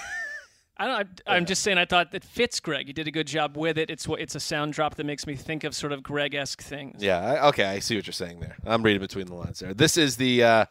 I 0.83 0.87
don't. 0.87 1.21
I, 1.29 1.37
I'm 1.37 1.47
just 1.47 1.63
saying. 1.63 1.79
I 1.79 1.85
thought 1.85 2.11
that 2.11 2.25
fits 2.25 2.59
Greg. 2.59 2.89
You 2.89 2.93
did 2.93 3.07
a 3.07 3.13
good 3.13 3.29
job 3.29 3.57
with 3.57 3.79
it. 3.79 3.89
It's 3.89 4.09
what 4.09 4.21
it's 4.21 4.35
a 4.35 4.41
sound 4.41 4.73
drop 4.73 4.97
that 4.97 5.07
makes 5.07 5.29
me 5.29 5.37
think 5.37 5.63
of 5.63 5.77
sort 5.77 5.93
of 5.93 6.03
Greg-esque 6.03 6.61
things. 6.61 7.01
Yeah. 7.01 7.21
I, 7.21 7.49
okay. 7.51 7.67
I 7.67 7.79
see 7.79 7.95
what 7.95 8.05
you're 8.05 8.13
saying 8.13 8.41
there. 8.41 8.57
I'm 8.67 8.83
reading 8.83 9.01
between 9.01 9.27
the 9.27 9.35
lines 9.35 9.61
there. 9.61 9.75
This 9.75 9.97
is 9.97 10.17
the 10.17 10.43
uh, 10.43 10.65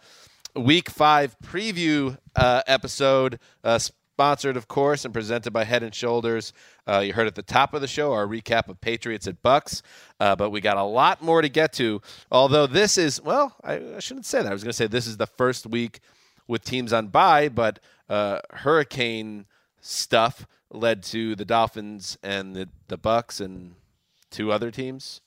Week 0.53 0.89
Five 0.89 1.37
preview 1.39 2.17
uh, 2.35 2.61
episode, 2.67 3.39
uh, 3.63 3.79
sponsored, 3.79 4.57
of 4.57 4.67
course, 4.67 5.05
and 5.05 5.13
presented 5.13 5.51
by 5.51 5.63
Head 5.63 5.81
and 5.81 5.95
Shoulders. 5.95 6.51
Uh, 6.85 6.99
you 6.99 7.13
heard 7.13 7.27
at 7.27 7.35
the 7.35 7.41
top 7.41 7.73
of 7.73 7.79
the 7.79 7.87
show 7.87 8.11
our 8.11 8.27
recap 8.27 8.67
of 8.67 8.81
Patriots 8.81 9.27
at 9.27 9.41
Bucks, 9.41 9.81
uh, 10.19 10.35
but 10.35 10.49
we 10.49 10.59
got 10.59 10.75
a 10.75 10.83
lot 10.83 11.21
more 11.21 11.41
to 11.41 11.47
get 11.47 11.71
to. 11.73 12.01
Although 12.29 12.67
this 12.67 12.97
is 12.97 13.21
well, 13.21 13.55
I, 13.63 13.75
I 13.95 13.99
shouldn't 13.99 14.25
say 14.25 14.43
that. 14.43 14.49
I 14.49 14.53
was 14.53 14.61
going 14.61 14.71
to 14.71 14.77
say 14.77 14.87
this 14.87 15.07
is 15.07 15.15
the 15.15 15.27
first 15.27 15.65
week 15.67 16.01
with 16.49 16.65
teams 16.65 16.91
on 16.91 17.07
bye, 17.07 17.47
but 17.47 17.79
uh, 18.09 18.41
hurricane 18.51 19.45
stuff 19.81 20.47
led 20.71 21.03
to 21.03 21.35
the 21.35 21.45
Dolphins 21.45 22.17
and 22.23 22.55
the 22.55 22.69
the 22.87 22.97
Bucks 22.97 23.39
and 23.41 23.75
two 24.29 24.51
other 24.51 24.71
teams 24.71 25.21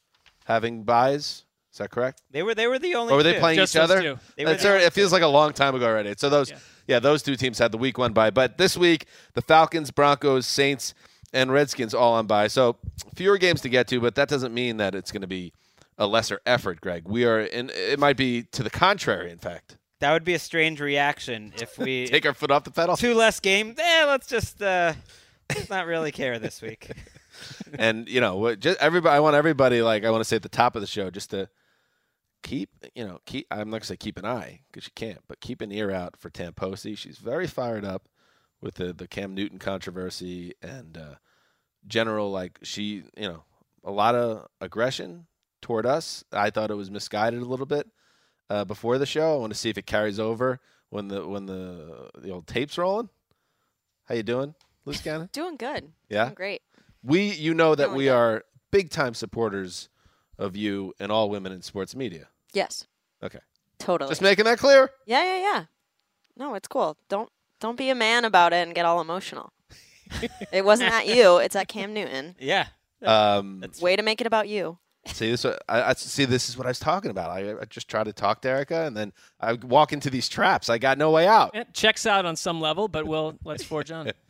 having 0.46 0.82
buys. 0.84 1.44
Is 1.72 1.78
that 1.78 1.90
correct? 1.90 2.22
They 2.30 2.42
were 2.42 2.54
they 2.54 2.66
were 2.66 2.78
the 2.78 2.94
only. 2.94 3.12
Or 3.12 3.16
were 3.16 3.22
they 3.22 3.34
two. 3.34 3.40
playing 3.40 3.56
Just 3.58 3.74
each 3.74 3.80
other? 3.80 4.00
two. 4.00 4.18
They 4.36 4.44
were 4.44 4.50
That's 4.52 4.62
the 4.62 4.68
already- 4.68 4.82
only 4.82 4.86
it 4.86 4.92
feels 4.92 5.12
like 5.12 5.22
a 5.22 5.26
long 5.28 5.52
time 5.52 5.74
ago 5.74 5.86
already. 5.86 6.14
So 6.16 6.30
those, 6.30 6.52
yeah. 6.86 7.00
those 7.00 7.22
two 7.22 7.34
teams 7.36 7.58
had 7.58 7.72
the 7.72 7.78
week 7.78 7.98
one 7.98 8.12
bye. 8.12 8.30
But 8.30 8.58
this 8.58 8.76
week, 8.76 9.06
the 9.34 9.42
Falcons, 9.42 9.90
Broncos, 9.90 10.46
Saints, 10.46 10.94
and 11.32 11.50
Redskins 11.52 11.92
all 11.92 12.14
on 12.14 12.26
bye. 12.28 12.46
So 12.46 12.76
fewer 13.16 13.38
games 13.38 13.60
to 13.62 13.68
get 13.68 13.88
to, 13.88 14.00
but 14.00 14.14
that 14.14 14.28
doesn't 14.28 14.54
mean 14.54 14.76
that 14.76 14.94
it's 14.94 15.10
going 15.10 15.22
to 15.22 15.26
be 15.26 15.52
a 15.98 16.06
lesser 16.06 16.40
effort, 16.46 16.80
Greg. 16.80 17.08
We 17.08 17.24
are, 17.24 17.40
in, 17.40 17.70
it 17.74 17.98
might 17.98 18.16
be 18.16 18.44
to 18.52 18.62
the 18.62 18.70
contrary, 18.70 19.30
in 19.32 19.38
fact. 19.38 19.76
That 20.04 20.12
would 20.12 20.24
be 20.24 20.34
a 20.34 20.38
strange 20.38 20.82
reaction 20.82 21.54
if 21.56 21.78
we 21.78 22.06
Take 22.08 22.26
our 22.26 22.34
foot 22.34 22.50
off 22.50 22.64
the 22.64 22.70
pedal. 22.70 22.94
two 22.94 23.14
less 23.14 23.40
games. 23.40 23.78
Eh, 23.78 24.04
let's 24.04 24.26
just 24.26 24.60
uh, 24.60 24.92
let's 25.48 25.70
not 25.70 25.86
really 25.86 26.12
care 26.12 26.38
this 26.38 26.60
week. 26.60 26.90
and 27.78 28.06
you 28.06 28.20
know, 28.20 28.54
just 28.54 28.78
everybody. 28.80 29.16
I 29.16 29.20
want 29.20 29.34
everybody 29.34 29.80
like 29.80 30.04
I 30.04 30.10
want 30.10 30.20
to 30.20 30.26
say 30.26 30.36
at 30.36 30.42
the 30.42 30.50
top 30.50 30.76
of 30.76 30.82
the 30.82 30.86
show 30.86 31.08
just 31.08 31.30
to 31.30 31.48
keep, 32.42 32.68
you 32.94 33.02
know, 33.02 33.18
keep. 33.24 33.46
I'm 33.50 33.70
not 33.70 33.78
gonna 33.78 33.84
say 33.86 33.96
keep 33.96 34.18
an 34.18 34.26
eye 34.26 34.60
because 34.70 34.84
you 34.84 34.92
can't, 34.94 35.20
but 35.26 35.40
keep 35.40 35.62
an 35.62 35.72
ear 35.72 35.90
out 35.90 36.18
for 36.18 36.28
Tamposi. 36.28 36.98
She's 36.98 37.16
very 37.16 37.46
fired 37.46 37.86
up 37.86 38.06
with 38.60 38.74
the 38.74 38.92
the 38.92 39.08
Cam 39.08 39.34
Newton 39.34 39.58
controversy 39.58 40.52
and 40.60 40.98
uh, 40.98 41.14
general 41.86 42.30
like 42.30 42.58
she, 42.62 43.04
you 43.16 43.26
know, 43.26 43.44
a 43.82 43.90
lot 43.90 44.14
of 44.14 44.48
aggression 44.60 45.28
toward 45.62 45.86
us. 45.86 46.24
I 46.30 46.50
thought 46.50 46.70
it 46.70 46.74
was 46.74 46.90
misguided 46.90 47.40
a 47.40 47.46
little 47.46 47.64
bit 47.64 47.86
uh, 48.50 48.64
before 48.64 48.98
the 48.98 49.06
show. 49.06 49.34
I 49.34 49.36
want 49.38 49.52
to 49.52 49.58
see 49.58 49.70
if 49.70 49.78
it 49.78 49.86
carries 49.86 50.18
over 50.20 50.60
when 50.90 51.08
the 51.08 51.26
when 51.26 51.46
the 51.46 52.10
the 52.18 52.30
old 52.30 52.46
tapes 52.46 52.78
rolling. 52.78 53.08
How 54.06 54.14
you 54.14 54.22
doing, 54.22 54.54
Liz 54.84 55.00
Cannon? 55.00 55.30
Doing 55.32 55.56
good. 55.56 55.92
Yeah? 56.10 56.24
Doing 56.24 56.34
great. 56.34 56.62
We, 57.02 57.32
you 57.32 57.54
know 57.54 57.74
that 57.74 57.86
Doing 57.86 57.96
we 57.96 58.04
good. 58.04 58.12
are 58.12 58.44
big 58.70 58.90
time 58.90 59.14
supporters 59.14 59.88
of 60.38 60.56
you 60.56 60.92
and 61.00 61.10
all 61.10 61.30
women 61.30 61.52
in 61.52 61.62
sports 61.62 61.96
media. 61.96 62.28
Yes. 62.52 62.86
Okay, 63.22 63.38
Totally. 63.78 64.10
just 64.10 64.20
making 64.20 64.44
that 64.44 64.58
clear. 64.58 64.90
yeah, 65.06 65.24
yeah, 65.24 65.38
yeah. 65.38 65.64
No, 66.36 66.54
it's 66.54 66.68
cool. 66.68 66.96
Don't 67.08 67.30
don't 67.60 67.78
be 67.78 67.88
a 67.88 67.94
man 67.94 68.24
about 68.26 68.52
it 68.52 68.66
and 68.66 68.74
get 68.74 68.84
all 68.84 69.00
emotional. 69.00 69.52
it 70.52 70.64
wasn't 70.64 70.92
at 70.92 71.06
you. 71.06 71.38
It's 71.38 71.56
at 71.56 71.68
Cam 71.68 71.94
Newton. 71.94 72.36
Yeah. 72.38 72.66
Um, 73.02 73.64
Way 73.80 73.96
to 73.96 74.02
make 74.02 74.20
it 74.20 74.26
about 74.26 74.48
you. 74.48 74.78
See 75.06 75.30
this. 75.30 75.44
I, 75.44 75.54
I 75.68 75.92
see. 75.94 76.24
This 76.24 76.48
is 76.48 76.56
what 76.56 76.66
I 76.66 76.70
was 76.70 76.78
talking 76.78 77.10
about. 77.10 77.30
I, 77.30 77.52
I 77.60 77.64
just 77.66 77.88
try 77.88 78.04
to 78.04 78.12
talk 78.12 78.42
to 78.42 78.48
Erica, 78.48 78.84
and 78.86 78.96
then 78.96 79.12
I 79.40 79.54
walk 79.54 79.92
into 79.92 80.10
these 80.10 80.28
traps. 80.28 80.68
I 80.68 80.78
got 80.78 80.98
no 80.98 81.10
way 81.10 81.26
out. 81.26 81.54
It 81.54 81.72
checks 81.72 82.06
out 82.06 82.24
on 82.26 82.36
some 82.36 82.60
level, 82.60 82.88
but 82.88 83.06
we'll 83.06 83.38
let's 83.44 83.64
forge 83.64 83.90
on. 83.90 84.10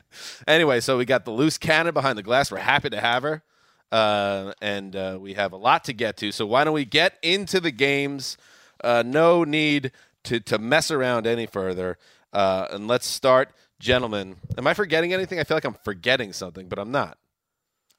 Anyway, 0.47 0.79
so 0.79 0.97
we 0.97 1.05
got 1.05 1.25
the 1.25 1.33
loose 1.33 1.59
cannon 1.59 1.93
behind 1.93 2.17
the 2.17 2.23
glass. 2.23 2.49
We're 2.49 2.59
happy 2.59 2.89
to 2.89 3.01
have 3.01 3.25
her, 3.25 3.43
uh, 3.91 4.53
and 4.63 4.95
uh, 4.95 5.19
we 5.21 5.35
have 5.35 5.53
a 5.53 5.57
lot 5.57 5.83
to 5.87 5.93
get 5.93 6.17
to. 6.19 6.31
So 6.31 6.47
why 6.47 6.63
don't 6.63 6.73
we 6.73 6.85
get 6.85 7.19
into 7.21 7.59
the 7.59 7.73
games? 7.73 8.37
Uh, 8.85 9.03
no 9.05 9.43
need 9.43 9.91
to 10.23 10.39
to 10.39 10.59
mess 10.59 10.93
around 10.93 11.27
any 11.27 11.47
further, 11.47 11.99
uh, 12.33 12.69
and 12.71 12.87
let's 12.87 13.07
start, 13.07 13.51
gentlemen. 13.81 14.37
Am 14.57 14.69
I 14.69 14.75
forgetting 14.75 15.13
anything? 15.13 15.41
I 15.41 15.45
feel 15.45 15.57
like 15.57 15.65
I'm 15.65 15.77
forgetting 15.83 16.33
something, 16.33 16.69
but 16.69 16.79
I'm 16.79 16.93
not. 16.93 17.19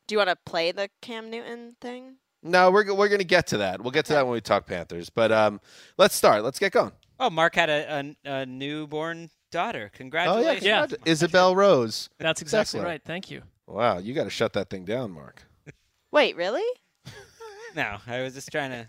Do 0.07 0.13
you 0.13 0.19
want 0.19 0.29
to 0.29 0.37
play 0.37 0.71
the 0.71 0.89
Cam 1.01 1.29
Newton 1.29 1.75
thing? 1.81 2.17
No, 2.45 2.69
we're 2.69 2.93
we're 2.93 3.09
gonna 3.09 3.23
get 3.23 3.47
to 3.47 3.57
that. 3.57 3.81
We'll 3.81 3.91
get 3.91 4.05
to 4.05 4.13
that 4.13 4.25
when 4.25 4.33
we 4.33 4.41
talk 4.41 4.67
Panthers. 4.67 5.09
But 5.09 5.31
um, 5.31 5.59
let's 5.97 6.13
start. 6.15 6.43
Let's 6.43 6.59
get 6.59 6.71
going. 6.71 6.91
Oh, 7.19 7.29
Mark 7.29 7.55
had 7.55 7.69
a, 7.69 8.15
a, 8.25 8.31
a 8.41 8.45
newborn 8.45 9.29
daughter. 9.51 9.89
Congratulations! 9.93 10.45
Oh 10.45 10.51
yeah, 10.51 10.59
Congratulations. 10.59 10.91
Yeah. 10.91 11.05
congratu- 11.05 11.11
Isabel 11.11 11.55
Rose. 11.55 12.09
That's 12.19 12.41
exactly 12.41 12.79
Sessler. 12.79 12.85
right. 12.85 13.01
Thank 13.03 13.31
you. 13.31 13.41
Wow, 13.67 13.97
you 13.97 14.13
got 14.13 14.25
to 14.25 14.29
shut 14.29 14.53
that 14.53 14.69
thing 14.69 14.85
down, 14.85 15.11
Mark. 15.11 15.43
Wait, 16.11 16.35
really? 16.35 16.63
No, 17.75 17.97
I 18.07 18.21
was 18.21 18.33
just 18.35 18.49
trying 18.53 18.71
to. 18.71 18.87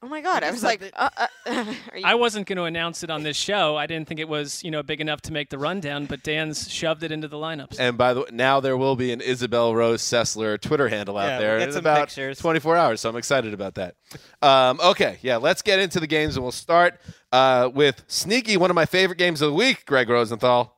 Oh 0.00 0.06
my 0.06 0.20
god! 0.20 0.44
I 0.44 0.50
was 0.52 0.62
like, 0.62 0.80
uh, 0.94 1.10
uh, 1.16 1.26
are 1.46 1.98
you, 1.98 2.04
I 2.04 2.14
wasn't 2.14 2.46
going 2.46 2.56
to 2.58 2.64
announce 2.64 3.02
it 3.02 3.10
on 3.10 3.24
this 3.24 3.36
show. 3.36 3.76
I 3.76 3.86
didn't 3.86 4.06
think 4.06 4.20
it 4.20 4.28
was 4.28 4.62
you 4.62 4.70
know 4.70 4.82
big 4.84 5.00
enough 5.00 5.22
to 5.22 5.32
make 5.32 5.50
the 5.50 5.58
rundown, 5.58 6.06
but 6.06 6.22
Dan's 6.22 6.70
shoved 6.70 7.02
it 7.02 7.10
into 7.10 7.26
the 7.26 7.36
lineups. 7.36 7.80
And 7.80 7.98
by 7.98 8.14
the 8.14 8.20
way, 8.20 8.26
now 8.30 8.60
there 8.60 8.76
will 8.76 8.94
be 8.94 9.10
an 9.10 9.20
Isabel 9.20 9.74
Rose 9.74 10.00
Sessler 10.00 10.60
Twitter 10.60 10.88
handle 10.88 11.18
out 11.18 11.26
Yeah, 11.26 11.38
there 11.38 11.50
we'll 11.50 11.58
get 11.58 11.68
in 11.68 11.72
some 11.72 11.80
about 11.80 12.08
pictures. 12.08 12.38
24 12.38 12.76
hours. 12.76 13.00
So 13.00 13.08
I'm 13.08 13.16
excited 13.16 13.52
about 13.52 13.74
that. 13.74 13.96
Um, 14.40 14.78
okay, 14.80 15.18
yeah, 15.20 15.36
let's 15.36 15.62
get 15.62 15.80
into 15.80 15.98
the 15.98 16.06
games, 16.06 16.36
and 16.36 16.44
we'll 16.44 16.52
start 16.52 17.00
uh, 17.32 17.68
with 17.74 18.04
sneaky, 18.06 18.56
one 18.56 18.70
of 18.70 18.76
my 18.76 18.86
favorite 18.86 19.18
games 19.18 19.42
of 19.42 19.48
the 19.50 19.54
week. 19.54 19.84
Gregg 19.84 20.08
Rosenthal. 20.08 20.76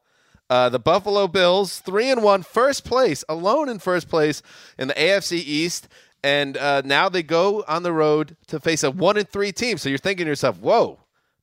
Uh, 0.48 0.68
the 0.68 0.80
Buffalo 0.80 1.28
Bills, 1.28 1.78
three 1.78 2.10
and 2.10 2.24
one, 2.24 2.42
first 2.42 2.84
place, 2.84 3.22
alone 3.28 3.68
in 3.68 3.78
first 3.78 4.08
place 4.08 4.42
in 4.78 4.88
the 4.88 4.94
AFC 4.94 5.34
East, 5.34 5.86
and 6.22 6.56
uh, 6.56 6.82
now 6.84 7.08
they 7.08 7.22
go 7.22 7.64
on 7.66 7.82
the 7.82 7.92
road 7.92 8.36
to 8.48 8.60
face 8.60 8.82
a 8.82 8.90
one 8.90 9.16
and 9.16 9.28
three 9.28 9.52
team. 9.52 9.78
So 9.78 9.88
you're 9.88 9.98
thinking 9.98 10.26
to 10.26 10.30
yourself, 10.30 10.58
"Whoa, 10.58 11.00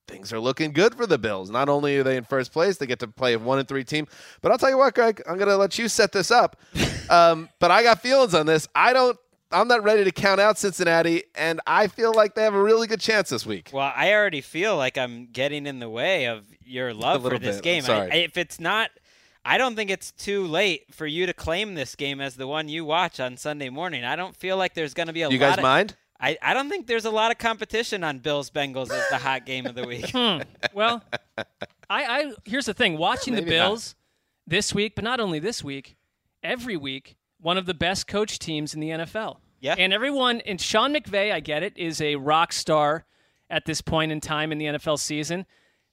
things 0.08 0.32
are 0.32 0.40
looking 0.40 0.72
good 0.72 0.96
for 0.96 1.06
the 1.06 1.18
Bills. 1.18 1.50
Not 1.50 1.70
only 1.70 1.98
are 1.98 2.04
they 2.04 2.18
in 2.18 2.24
first 2.24 2.52
place, 2.52 2.78
they 2.78 2.86
get 2.86 3.00
to 3.00 3.08
play 3.08 3.34
a 3.34 3.40
one 3.40 3.60
and 3.60 3.68
three 3.68 3.84
team. 3.84 4.08
But 4.42 4.52
I'll 4.52 4.58
tell 4.58 4.70
you 4.70 4.78
what, 4.78 4.96
Greg, 4.96 5.22
I'm 5.28 5.38
gonna 5.38 5.58
let 5.58 5.78
you 5.78 5.88
set 5.88 6.12
this 6.12 6.32
up. 6.32 6.60
um, 7.10 7.50
but 7.60 7.72
I 7.72 7.84
got 7.84 8.02
feelings 8.02 8.34
on 8.34 8.46
this. 8.46 8.68
I 8.74 8.94
don't. 8.94 9.18
I'm 9.50 9.70
not 9.70 9.82
ready 9.82 10.04
to 10.04 10.12
count 10.12 10.42
out 10.42 10.58
Cincinnati, 10.58 11.24
and 11.34 11.62
I 11.66 11.88
feel 11.88 12.14
like 12.14 12.36
they 12.36 12.44
have 12.44 12.54
a 12.54 12.62
really 12.62 12.86
good 12.86 13.00
chance 13.00 13.30
this 13.30 13.46
week. 13.46 13.70
Well, 13.72 13.94
I 13.96 14.12
already 14.14 14.42
feel 14.42 14.76
like 14.76 14.98
I'm 14.98 15.28
getting 15.32 15.66
in 15.66 15.80
the 15.80 15.90
way 15.90 16.26
of 16.26 16.44
your 16.66 16.94
love 16.94 17.24
for 17.24 17.40
this 17.40 17.58
bit. 17.58 17.64
game. 17.64 17.84
I, 17.88 18.08
if 18.14 18.36
it's 18.36 18.60
not, 18.60 18.90
I 19.48 19.58
don't 19.58 19.76
think 19.78 19.90
it's 19.90 20.12
too 20.12 20.46
late 20.46 20.94
for 20.94 21.08
you 21.08 21.26
to 21.26 21.34
claim 21.34 21.74
this 21.74 21.96
game 21.96 22.20
as 22.20 22.36
the 22.36 22.48
one 22.48 22.68
you 22.68 22.84
watch 22.84 23.20
on 23.22 23.38
Sunday 23.38 23.70
morning. 23.70 24.04
I 24.04 24.18
don't 24.18 24.36
feel 24.36 24.58
like 24.58 24.74
there's 24.74 24.94
going 24.94 25.08
to 25.08 25.14
be 25.14 25.22
a 25.22 25.30
You 25.30 25.40
lot 25.40 25.50
guys 25.52 25.58
of, 25.58 25.64
mind? 25.64 25.96
I, 26.20 26.38
I 26.42 26.54
don't 26.54 26.70
think 26.70 26.86
there's 26.86 27.06
a 27.06 27.12
lot 27.12 27.32
of 27.32 27.38
competition 27.38 28.04
on 28.04 28.20
Bills 28.20 28.50
Bengals 28.50 28.92
as 28.92 29.08
the 29.10 29.18
hot 29.18 29.46
game 29.46 29.66
of 29.66 29.76
the 29.76 29.88
week. 29.88 30.10
Hmm. 30.10 30.40
Well, 30.74 31.02
I, 31.90 32.04
I 32.04 32.32
here's 32.44 32.66
the 32.66 32.74
thing: 32.74 32.98
watching 32.98 33.36
the 33.36 33.42
Maybe 33.42 33.56
not. 33.58 33.68
Bills 33.68 33.96
this 34.46 34.76
week, 34.76 34.96
but 34.96 35.04
not 35.06 35.20
only 35.22 35.40
this 35.40 35.64
week, 35.64 35.96
every 36.44 36.76
week, 36.76 37.16
one 37.40 37.58
of 37.58 37.66
the 37.66 37.74
best 37.74 38.06
coach 38.06 38.40
teams 38.40 38.74
in 38.74 38.82
the 38.82 38.90
NFL. 38.90 39.38
Yeah. 39.60 39.76
and 39.78 39.92
everyone 39.94 40.42
and 40.42 40.60
Sean 40.62 40.94
McVay, 40.94 41.32
I 41.32 41.40
get 41.40 41.64
it, 41.64 41.76
is 41.78 42.00
a 42.02 42.16
rock 42.18 42.52
star 42.54 43.06
at 43.50 43.66
this 43.66 43.82
point 43.82 44.12
in 44.12 44.20
time 44.20 44.52
in 44.52 44.58
the 44.58 44.66
NFL 44.66 45.00
season. 45.00 45.46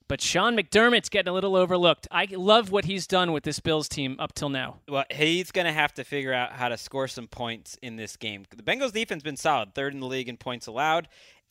But 0.06 0.20
Sean 0.20 0.54
McDermott's 0.54 1.08
getting 1.08 1.30
a 1.30 1.32
little 1.32 1.56
overlooked. 1.56 2.06
I 2.10 2.26
love 2.30 2.70
what 2.70 2.84
he's 2.84 3.06
done 3.06 3.32
with 3.32 3.42
this 3.42 3.58
Bills 3.58 3.88
team 3.88 4.16
up 4.18 4.34
till 4.34 4.50
now. 4.50 4.80
Well, 4.86 5.04
he's 5.10 5.50
going 5.50 5.64
to 5.64 5.72
have 5.72 5.94
to 5.94 6.04
figure 6.04 6.34
out 6.34 6.52
how 6.52 6.68
to 6.68 6.76
score 6.76 7.08
some 7.08 7.26
points 7.26 7.78
in 7.80 7.96
this 7.96 8.16
game. 8.16 8.44
The 8.54 8.62
Bengals 8.62 8.92
defense 8.92 9.22
been 9.22 9.38
solid, 9.38 9.74
third 9.74 9.94
in 9.94 10.00
the 10.00 10.06
league 10.06 10.28
in 10.28 10.36
points 10.36 10.66
allowed. 10.66 11.08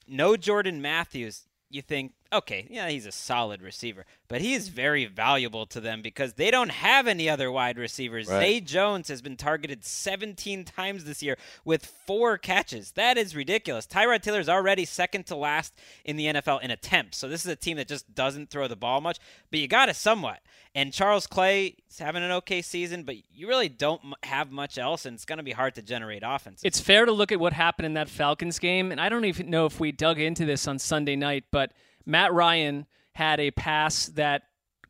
No 0.07 0.37
Jordan 0.37 0.81
Matthews. 0.81 1.47
You 1.71 1.81
think, 1.81 2.13
okay, 2.33 2.67
yeah, 2.69 2.89
he's 2.89 3.05
a 3.05 3.11
solid 3.11 3.61
receiver, 3.61 4.05
but 4.27 4.41
he 4.41 4.53
is 4.53 4.67
very 4.69 5.05
valuable 5.05 5.65
to 5.67 5.79
them 5.79 6.01
because 6.01 6.33
they 6.33 6.51
don't 6.51 6.71
have 6.71 7.07
any 7.07 7.29
other 7.29 7.51
wide 7.51 7.77
receivers. 7.77 8.27
Right. 8.27 8.39
Zay 8.39 8.59
Jones 8.61 9.07
has 9.07 9.21
been 9.21 9.37
targeted 9.37 9.85
17 9.85 10.65
times 10.65 11.05
this 11.05 11.21
year 11.21 11.37
with 11.63 11.85
four 11.85 12.37
catches. 12.37 12.91
That 12.91 13.17
is 13.17 13.35
ridiculous. 13.35 13.85
Tyrod 13.85 14.21
Taylor 14.21 14.39
is 14.39 14.49
already 14.49 14.85
second 14.85 15.25
to 15.27 15.35
last 15.35 15.73
in 16.03 16.17
the 16.17 16.25
NFL 16.25 16.61
in 16.61 16.71
attempts. 16.71 17.17
So 17.17 17.27
this 17.27 17.45
is 17.45 17.51
a 17.51 17.55
team 17.55 17.77
that 17.77 17.87
just 17.87 18.13
doesn't 18.13 18.49
throw 18.49 18.67
the 18.67 18.75
ball 18.75 19.01
much, 19.01 19.19
but 19.51 19.59
you 19.59 19.67
got 19.67 19.89
it 19.89 19.95
somewhat. 19.95 20.39
And 20.75 20.91
Charles 20.91 21.27
Clay 21.27 21.75
is 21.87 21.99
having 21.99 22.23
an 22.23 22.31
okay 22.31 22.63
season, 22.63 23.03
but 23.03 23.15
you 23.31 23.47
really 23.47 23.69
don't 23.69 24.01
have 24.23 24.51
much 24.51 24.79
else, 24.79 25.05
and 25.05 25.13
it's 25.13 25.25
going 25.25 25.37
to 25.37 25.43
be 25.43 25.51
hard 25.51 25.75
to 25.75 25.83
generate 25.83 26.23
offense. 26.25 26.61
It's 26.63 26.79
fair 26.79 27.05
to 27.05 27.11
look 27.11 27.31
at 27.31 27.39
what 27.39 27.53
happened 27.53 27.85
in 27.85 27.93
that 27.93 28.09
Falcons 28.09 28.57
game, 28.57 28.91
and 28.91 28.99
I 28.99 29.09
don't 29.09 29.25
even 29.25 29.51
know 29.51 29.67
if 29.67 29.79
we 29.79 29.91
dug 29.91 30.19
into 30.19 30.45
this 30.45 30.67
on 30.67 30.79
Sunday 30.79 31.15
night, 31.15 31.43
but 31.51 31.71
Matt 32.05 32.33
Ryan 32.33 32.85
had 33.13 33.39
a 33.39 33.51
pass 33.51 34.07
that 34.07 34.43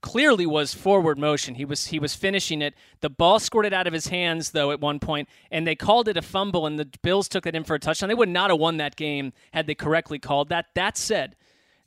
clearly 0.03 0.45
was 0.45 0.73
forward 0.73 1.17
motion. 1.17 1.55
He 1.55 1.65
was 1.65 1.87
he 1.87 1.97
was 1.97 2.13
finishing 2.13 2.61
it. 2.61 2.75
The 2.99 3.09
ball 3.09 3.39
squirted 3.39 3.73
out 3.73 3.87
of 3.87 3.93
his 3.93 4.07
hands 4.07 4.51
though 4.51 4.71
at 4.71 4.81
one 4.81 4.99
point, 4.99 5.27
and 5.49 5.65
they 5.65 5.75
called 5.75 6.07
it 6.07 6.17
a 6.17 6.21
fumble, 6.21 6.67
and 6.67 6.77
the 6.77 6.89
Bills 7.01 7.27
took 7.27 7.47
it 7.47 7.55
in 7.55 7.63
for 7.63 7.75
a 7.75 7.79
touchdown. 7.79 8.09
They 8.09 8.15
would 8.15 8.29
not 8.29 8.51
have 8.51 8.59
won 8.59 8.77
that 8.77 8.95
game 8.95 9.33
had 9.53 9.65
they 9.65 9.75
correctly 9.75 10.19
called 10.19 10.49
that. 10.49 10.67
That 10.75 10.97
said, 10.97 11.35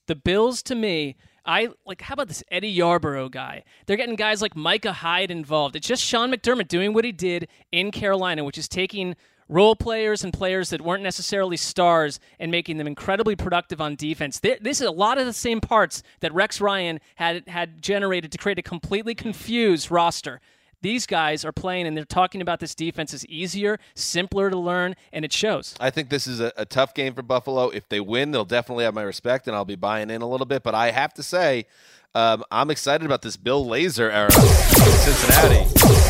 The 0.06 0.16
Bills, 0.16 0.62
to 0.64 0.74
me, 0.74 1.16
I 1.44 1.68
like. 1.84 2.02
How 2.02 2.14
about 2.14 2.28
this 2.28 2.42
Eddie 2.50 2.76
Yarbrough 2.76 3.30
guy? 3.30 3.62
They're 3.86 3.96
getting 3.96 4.16
guys 4.16 4.42
like 4.42 4.56
Micah 4.56 4.92
Hyde 4.92 5.30
involved. 5.30 5.76
It's 5.76 5.86
just 5.86 6.02
Sean 6.02 6.32
McDermott 6.32 6.68
doing 6.68 6.92
what 6.92 7.04
he 7.04 7.12
did 7.12 7.48
in 7.70 7.90
Carolina, 7.90 8.42
which 8.44 8.58
is 8.58 8.66
taking 8.66 9.14
role 9.48 9.76
players 9.76 10.24
and 10.24 10.32
players 10.32 10.70
that 10.70 10.80
weren't 10.80 11.02
necessarily 11.02 11.56
stars 11.56 12.18
and 12.38 12.50
making 12.50 12.78
them 12.78 12.86
incredibly 12.86 13.36
productive 13.36 13.80
on 13.80 13.94
defense. 13.96 14.40
This 14.40 14.80
is 14.80 14.86
a 14.86 14.90
lot 14.90 15.18
of 15.18 15.26
the 15.26 15.32
same 15.32 15.60
parts 15.60 16.02
that 16.20 16.32
Rex 16.34 16.60
Ryan 16.60 17.00
had 17.16 17.48
had 17.48 17.82
generated 17.82 18.32
to 18.32 18.38
create 18.38 18.58
a 18.58 18.62
completely 18.62 19.14
confused 19.14 19.90
roster. 19.90 20.40
These 20.82 21.06
guys 21.06 21.44
are 21.44 21.52
playing 21.52 21.86
and 21.86 21.96
they're 21.96 22.04
talking 22.04 22.40
about 22.40 22.60
this 22.60 22.74
defense 22.74 23.14
is 23.14 23.24
easier, 23.26 23.78
simpler 23.94 24.50
to 24.50 24.58
learn, 24.58 24.94
and 25.12 25.24
it 25.24 25.32
shows. 25.32 25.74
I 25.80 25.90
think 25.90 26.10
this 26.10 26.26
is 26.26 26.38
a, 26.38 26.52
a, 26.56 26.66
tough 26.66 26.92
game 26.92 27.14
for 27.14 27.22
Buffalo. 27.22 27.70
If 27.70 27.88
they 27.88 27.98
win, 27.98 28.30
they'll 28.30 28.44
definitely 28.44 28.84
have 28.84 28.94
my 28.94 29.02
respect, 29.02 29.48
and 29.48 29.56
I'll 29.56 29.64
be 29.64 29.74
buying 29.74 30.10
in 30.10 30.20
a 30.22 30.28
little 30.28 30.46
bit. 30.46 30.62
But 30.62 30.74
I 30.74 30.90
have 30.90 31.14
to 31.14 31.22
say, 31.22 31.66
um, 32.14 32.44
I'm 32.50 32.70
excited 32.70 33.04
about 33.04 33.22
this 33.22 33.36
Bill 33.36 33.64
Lazor 33.64 34.12
era 34.12 34.26
in 34.26 34.92
Cincinnati. 35.00 35.64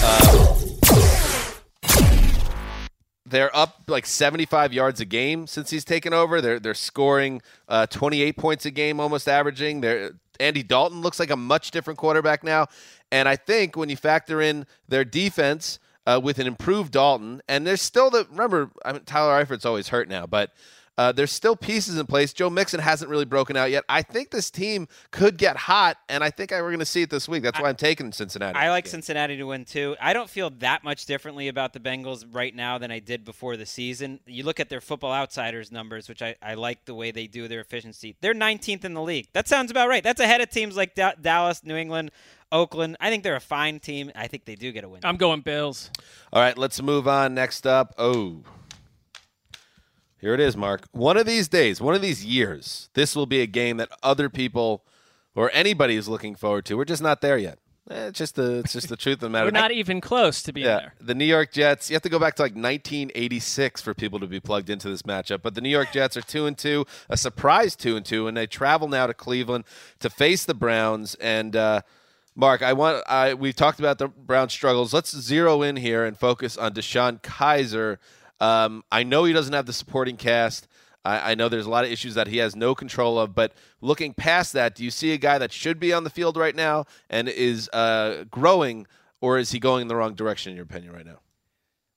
Um, 0.05 0.66
they're 3.27 3.55
up 3.55 3.83
like 3.89 4.07
75 4.07 4.73
yards 4.73 5.01
a 5.01 5.05
game 5.05 5.47
since 5.47 5.71
he's 5.71 5.85
taken 5.85 6.15
over. 6.15 6.41
They're 6.41 6.61
they're 6.61 6.75
scoring 6.75 7.43
uh, 7.69 7.87
28 7.87 8.37
points 8.37 8.67
a 8.67 8.71
game, 8.71 9.01
almost 9.01 9.29
averaging. 9.29 9.81
They're, 9.81 10.13
Andy 10.39 10.63
Dalton 10.63 11.01
looks 11.01 11.19
like 11.19 11.31
a 11.31 11.37
much 11.37 11.71
different 11.71 11.99
quarterback 11.99 12.45
now, 12.45 12.67
and 13.11 13.29
I 13.29 13.37
think 13.37 13.77
when 13.77 13.89
you 13.89 13.97
factor 13.97 14.41
in 14.41 14.67
their 14.89 15.05
defense 15.05 15.79
uh, 16.07 16.21
with 16.23 16.39
an 16.39 16.47
improved 16.47 16.93
Dalton, 16.93 17.43
and 17.49 17.67
there's 17.67 17.83
still 17.83 18.11
the 18.11 18.27
remember 18.31 18.71
I 18.85 18.93
mean, 18.93 19.03
Tyler 19.05 19.45
Eifert's 19.45 19.65
always 19.65 19.89
hurt 19.89 20.09
now, 20.09 20.27
but 20.27 20.53
uh, 20.99 21.13
there's 21.13 21.33
still 21.33 21.57
pieces 21.57 21.99
in 21.99 22.07
place. 22.07 22.33
Joe 22.33 22.49
Mixon 22.49 22.81
hasn't 22.81 23.11
really 23.11 23.25
broken 23.25 23.57
out 23.57 23.71
yet. 23.71 23.85
I 23.89 24.03
think 24.03 24.31
this 24.31 24.51
team 24.51 24.89
could 25.11 25.37
get 25.37 25.57
hot, 25.57 25.99
and 26.09 26.25
I 26.25 26.31
think 26.31 26.51
we're 26.51 26.63
going 26.63 26.79
to 26.79 26.87
see 26.87 27.03
it 27.03 27.11
this 27.11 27.29
week. 27.29 27.43
That's 27.43 27.61
why 27.61 27.67
I, 27.67 27.71
am 27.71 27.77
taking 27.77 28.13
Cincinnati. 28.13 28.59
I 28.59 28.71
like 28.71 28.87
Cincinnati 28.87 29.37
to 29.37 29.45
win 29.45 29.65
too. 29.65 29.97
I 30.01 30.13
don't 30.13 30.31
feel 30.31 30.51
that 30.59 30.85
much 30.85 31.07
differently 31.07 31.49
about 31.49 31.73
the 31.73 31.81
Bengals 31.81 32.25
right 32.31 32.55
now 32.55 32.79
than 32.79 32.91
I 32.91 32.99
did 32.99 33.25
before 33.25 33.57
the 33.57 33.67
season. 33.67 34.21
You 34.27 34.45
look 34.45 34.61
at 34.61 34.69
their 34.69 34.81
Football 34.81 35.13
Outsiders 35.13 35.71
numbers, 35.71 36.09
which 36.09 36.23
I, 36.23 36.37
I 36.43 36.55
like 36.55 36.85
the 36.87 36.95
way 36.95 37.11
they 37.11 37.27
do 37.27 37.49
their 37.49 37.61
efficiency. 37.61 38.17
They're 38.21 38.35
19th 38.35 38.85
in 38.85 38.95
the 38.95 39.03
league. 39.03 39.29
That 39.33 39.49
sounds 39.49 39.71
about 39.71 39.89
right. 39.89 40.03
That's 40.03 40.21
ahead 40.21 40.41
of 40.41 40.51
teams 40.51 40.77
like 40.77 40.95
da- 40.95 41.15
Dallas, 41.21 41.63
New 41.65 41.77
England. 41.77 42.11
Oakland. 42.53 42.97
I 43.01 43.11
think 43.11 43.25
they're 43.25 43.35
a 43.35 43.41
fine 43.41 43.81
team. 43.81 44.13
I 44.15 44.29
think 44.29 44.45
they 44.45 44.55
do 44.55 44.71
get 44.71 44.85
a 44.85 44.89
win. 44.89 45.01
I'm 45.03 45.17
going 45.17 45.41
Bills. 45.41 45.91
All 46.33 46.41
right, 46.41 46.57
let's 46.57 46.81
move 46.81 47.09
on. 47.09 47.35
Next 47.35 47.67
up, 47.67 47.93
oh, 47.99 48.45
here 50.21 50.35
it 50.35 50.41
is, 50.41 50.57
Mark. 50.57 50.87
One 50.93 51.17
of 51.17 51.27
these 51.27 51.49
days, 51.49 51.81
one 51.81 51.95
of 51.95 52.03
these 52.03 52.25
years, 52.25 52.89
this 52.95 53.15
will 53.15 53.27
be 53.27 53.41
a 53.41 53.47
game 53.47 53.77
that 53.77 53.91
other 54.03 54.29
people 54.29 54.85
or 55.35 55.51
anybody 55.53 55.97
is 55.97 56.09
looking 56.09 56.35
forward 56.35 56.65
to. 56.67 56.77
We're 56.77 56.85
just 56.85 57.03
not 57.03 57.21
there 57.21 57.39
yet. 57.39 57.59
Eh, 57.89 58.07
it's 58.07 58.19
just 58.19 58.35
the 58.35 58.59
it's 58.59 58.73
just 58.73 58.89
the 58.89 58.97
truth 58.97 59.17
of 59.17 59.21
the 59.21 59.31
matter. 59.31 59.45
We're 59.47 59.51
not 59.51 59.71
even 59.71 60.01
close 60.01 60.43
to 60.43 60.53
being 60.53 60.67
yeah, 60.67 60.79
there. 60.79 60.95
The 61.01 61.15
New 61.15 61.25
York 61.25 61.53
Jets. 61.53 61.89
You 61.89 61.95
have 61.95 62.03
to 62.03 62.09
go 62.09 62.19
back 62.19 62.35
to 62.37 62.43
like 62.43 62.53
1986 62.53 63.81
for 63.81 63.95
people 63.95 64.19
to 64.19 64.27
be 64.27 64.41
plugged 64.41 64.71
into 64.71 64.89
this 64.89 65.03
matchup. 65.03 65.43
But 65.43 65.55
the 65.55 65.61
New 65.61 65.69
York 65.69 65.93
Jets 65.93 66.17
are 66.17 66.23
two 66.23 66.47
and 66.47 66.59
two, 66.59 66.87
a 67.09 67.17
surprise 67.17 67.77
two 67.77 67.97
and 67.97 68.05
two, 68.05 68.27
and 68.27 68.37
they 68.37 68.47
travel 68.47 68.89
now 68.89 69.07
to 69.07 69.15
Cleveland 69.15 69.65
to 70.01 70.11
face 70.11 70.45
the 70.45 70.55
Browns. 70.55 71.15
And 71.17 71.55
uh, 71.55 71.83
Mark, 72.35 72.63
I 72.63 72.73
want 72.73 73.05
I 73.07 73.35
we've 73.35 73.55
talked 73.55 73.79
about 73.79 73.99
the 73.99 74.09
Browns' 74.09 74.53
struggles. 74.53 74.93
Let's 74.93 75.17
zero 75.17 75.63
in 75.63 75.77
here 75.77 76.05
and 76.05 76.19
focus 76.19 76.57
on 76.57 76.73
DeShone 76.75 77.23
Kizer. 77.23 77.99
Um, 78.41 78.85
I 78.93 79.03
know 79.03 79.25
he 79.25 79.33
doesn't 79.33 79.53
have 79.53 79.67
the 79.67 79.73
supporting 79.73 80.17
cast. 80.17 80.69
I, 81.05 81.33
I, 81.33 81.35
know 81.35 81.49
there's 81.49 81.67
a 81.67 81.71
lot 81.71 81.85
of 81.85 81.91
issues 81.91 82.15
that 82.15 82.27
he 82.27 82.39
has 82.39 82.55
no 82.55 82.75
control 82.75 83.19
of, 83.19 83.35
but 83.35 83.53
looking 83.81 84.13
past 84.13 84.53
that, 84.53 84.75
do 84.75 84.85
you 84.85 84.91
see 84.91 85.13
a 85.13 85.17
guy 85.17 85.39
that 85.39 85.53
should 85.53 85.79
be 85.81 85.93
on 85.93 86.05
the 86.05 86.11
field 86.11 86.37
right 86.37 86.55
now 86.55 86.85
and 87.09 87.29
is 87.29 87.71
uh, 87.73 88.25
growing, 88.31 88.87
or 89.21 89.39
is 89.39 89.53
he 89.53 89.59
going 89.59 89.83
in 89.83 89.89
the 89.89 89.97
wrong 89.97 90.15
direction, 90.15 90.51
in 90.51 90.57
your 90.57 90.65
opinion, 90.65 90.93
right 90.93 91.07
now? 91.07 91.21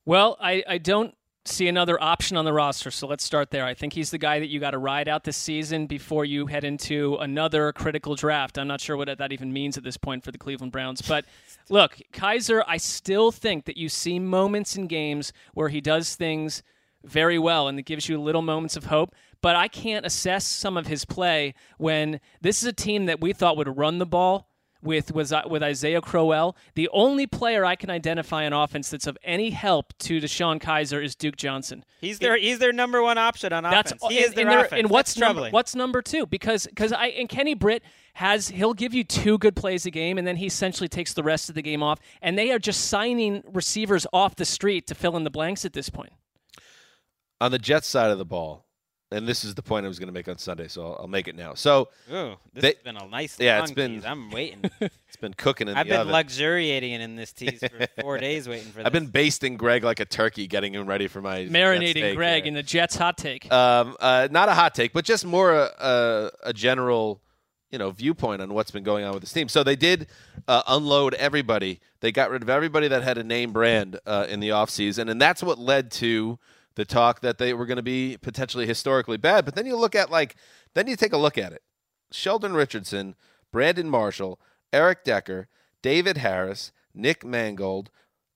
Well, 0.05 0.37
I, 0.39 0.63
I 0.67 0.77
don't 0.77 1.13
see 1.45 1.67
another 1.67 2.01
option 2.01 2.37
on 2.37 2.45
the 2.45 2.53
roster. 2.53 2.91
So 2.91 3.07
let's 3.07 3.23
start 3.23 3.51
there. 3.51 3.65
I 3.65 3.73
think 3.73 3.93
he's 3.93 4.11
the 4.11 4.17
guy 4.17 4.39
that 4.39 4.47
you 4.47 4.59
got 4.59 4.71
to 4.71 4.77
ride 4.77 5.07
out 5.07 5.23
this 5.23 5.37
season 5.37 5.87
before 5.87 6.25
you 6.25 6.47
head 6.47 6.63
into 6.63 7.15
another 7.17 7.71
critical 7.73 8.15
draft. 8.15 8.57
I'm 8.57 8.67
not 8.67 8.81
sure 8.81 8.97
what 8.97 9.17
that 9.17 9.31
even 9.31 9.51
means 9.51 9.77
at 9.77 9.83
this 9.83 9.97
point 9.97 10.23
for 10.23 10.31
the 10.31 10.37
Cleveland 10.37 10.71
Browns. 10.71 11.01
But 11.01 11.25
look, 11.69 11.97
Kizer, 12.13 12.63
I 12.67 12.77
still 12.77 13.31
think 13.31 13.65
that 13.65 13.77
you 13.77 13.89
see 13.89 14.19
moments 14.19 14.75
in 14.75 14.87
games 14.87 15.33
where 15.53 15.69
he 15.69 15.81
does 15.81 16.15
things 16.15 16.63
very 17.03 17.39
well 17.39 17.67
and 17.67 17.79
it 17.79 17.83
gives 17.83 18.09
you 18.09 18.19
little 18.19 18.41
moments 18.41 18.75
of 18.75 18.85
hope. 18.85 19.15
But 19.41 19.55
I 19.55 19.69
can't 19.69 20.05
assess 20.05 20.45
some 20.45 20.75
of 20.75 20.87
his 20.87 21.05
play 21.05 21.53
when 21.77 22.19
this 22.41 22.61
is 22.61 22.67
a 22.67 22.73
team 22.73 23.05
that 23.05 23.21
we 23.21 23.31
thought 23.31 23.55
would 23.55 23.77
run 23.77 23.99
the 23.99 24.05
ball 24.05 24.48
with 24.81 25.13
with, 25.13 25.31
uh, 25.31 25.43
with 25.49 25.63
Isaiah 25.63 26.01
Crowell. 26.01 26.55
The 26.75 26.89
only 26.93 27.27
player 27.27 27.65
I 27.65 27.75
can 27.75 27.89
identify 27.89 28.45
on 28.45 28.53
offense 28.53 28.89
that's 28.89 29.07
of 29.07 29.17
any 29.23 29.49
help 29.49 29.93
to 29.99 30.19
DeShone 30.19 30.61
Kizer 30.61 31.03
is 31.03 31.15
Duke 31.15 31.35
Johnson. 31.35 31.83
He's 32.01 32.19
their 32.19 32.37
he's 32.37 32.59
their 32.59 32.73
number 32.73 33.01
one 33.01 33.17
option 33.17 33.53
on 33.53 33.63
that's, 33.63 33.91
offense. 33.91 34.13
He 34.13 34.19
is 34.19 34.33
their 34.33 34.47
and, 34.49 34.59
offense. 34.59 34.79
and 34.79 34.89
what's 34.89 35.13
that's 35.13 35.35
number, 35.35 35.49
what's 35.49 35.75
number 35.75 36.01
two? 36.01 36.25
Because 36.25 36.65
because 36.67 36.93
I 36.93 37.07
and 37.07 37.27
Kenny 37.27 37.53
Britt 37.53 37.83
has 38.13 38.49
he'll 38.49 38.73
give 38.73 38.93
you 38.93 39.03
two 39.03 39.37
good 39.37 39.55
plays 39.55 39.85
a 39.85 39.91
game 39.91 40.17
and 40.17 40.27
then 40.27 40.37
he 40.37 40.45
essentially 40.45 40.89
takes 40.89 41.13
the 41.13 41.23
rest 41.23 41.49
of 41.49 41.55
the 41.55 41.61
game 41.61 41.83
off. 41.83 41.99
And 42.21 42.37
they 42.37 42.51
are 42.51 42.59
just 42.59 42.85
signing 42.85 43.43
receivers 43.51 44.05
off 44.13 44.35
the 44.35 44.45
street 44.45 44.87
to 44.87 44.95
fill 44.95 45.17
in 45.17 45.23
the 45.23 45.29
blanks 45.29 45.65
at 45.65 45.73
this 45.73 45.89
point. 45.89 46.13
On 47.41 47.51
the 47.51 47.59
Jets 47.59 47.87
side 47.87 48.11
of 48.11 48.17
the 48.17 48.25
ball, 48.25 48.65
and 49.11 49.27
this 49.27 49.43
is 49.43 49.55
the 49.55 49.63
point 49.63 49.85
I 49.85 49.89
was 49.89 49.97
going 49.97 50.07
to 50.07 50.13
make 50.13 50.27
on 50.27 50.37
Sunday, 50.37 50.67
so 50.67 50.85
I'll, 50.85 50.97
I'll 51.01 51.07
make 51.07 51.27
it 51.27 51.35
now. 51.35 51.55
So, 51.55 51.89
Ooh, 52.11 52.35
this 52.53 52.61
they, 52.61 52.67
has 52.67 52.75
been 52.83 52.97
a 52.97 53.07
nice 53.07 53.39
yeah, 53.39 53.61
it's 53.61 53.71
been. 53.71 53.95
Tease. 53.95 54.05
I'm 54.05 54.29
waiting. 54.29 54.69
it's 54.79 55.15
been 55.19 55.33
cooking 55.33 55.67
in 55.67 55.75
I've 55.75 55.87
the 55.87 55.93
been 55.93 56.01
oven. 56.01 56.13
luxuriating 56.13 56.93
in 56.93 57.15
this 57.15 57.33
tease 57.33 57.59
for 57.59 57.87
four 58.01 58.17
days, 58.19 58.47
waiting 58.47 58.67
for. 58.71 58.77
This. 58.77 58.85
I've 58.85 58.93
been 58.93 59.07
basting 59.07 59.57
Greg 59.57 59.83
like 59.83 59.99
a 59.99 60.05
turkey, 60.05 60.45
getting 60.45 60.73
him 60.73 60.85
ready 60.85 61.07
for 61.07 61.21
my 61.21 61.45
marinating 61.45 62.15
Greg 62.15 62.43
here. 62.43 62.47
in 62.49 62.53
the 62.53 62.63
Jets 62.63 62.95
hot 62.95 63.17
take. 63.17 63.51
Um, 63.51 63.97
uh, 63.99 64.27
not 64.29 64.47
a 64.47 64.53
hot 64.53 64.75
take, 64.75 64.93
but 64.93 65.05
just 65.05 65.25
more 65.25 65.55
a, 65.55 65.71
a, 65.79 66.31
a, 66.43 66.53
general, 66.53 67.19
you 67.71 67.79
know, 67.79 67.89
viewpoint 67.89 68.43
on 68.43 68.53
what's 68.53 68.69
been 68.69 68.83
going 68.83 69.05
on 69.05 69.13
with 69.13 69.21
this 69.21 69.33
team. 69.33 69.49
So 69.49 69.63
they 69.63 69.75
did 69.75 70.05
uh, 70.47 70.61
unload 70.67 71.15
everybody. 71.15 71.79
They 72.01 72.11
got 72.11 72.29
rid 72.29 72.43
of 72.43 72.49
everybody 72.49 72.87
that 72.89 73.01
had 73.01 73.17
a 73.17 73.23
name 73.23 73.53
brand 73.53 73.99
uh, 74.05 74.27
in 74.29 74.39
the 74.39 74.49
offseason, 74.49 75.09
and 75.09 75.19
that's 75.19 75.41
what 75.41 75.57
led 75.57 75.89
to 75.93 76.37
the 76.75 76.85
talk 76.85 77.21
that 77.21 77.37
they 77.37 77.53
were 77.53 77.65
going 77.65 77.77
to 77.77 77.83
be 77.83 78.17
potentially 78.21 78.65
historically 78.65 79.17
bad. 79.17 79.45
But 79.45 79.55
then 79.55 79.65
you 79.65 79.75
look 79.75 79.95
at 79.95 80.09
like, 80.09 80.35
then 80.73 80.87
you 80.87 80.95
take 80.95 81.13
a 81.13 81.17
look 81.17 81.37
at 81.37 81.51
it. 81.51 81.61
Sheldon 82.11 82.53
Richardson, 82.53 83.15
Brandon 83.51 83.89
Marshall, 83.89 84.39
Eric 84.71 85.03
Decker, 85.03 85.47
David 85.81 86.17
Harris, 86.17 86.71
Nick 86.93 87.23
Mangold, 87.25 87.89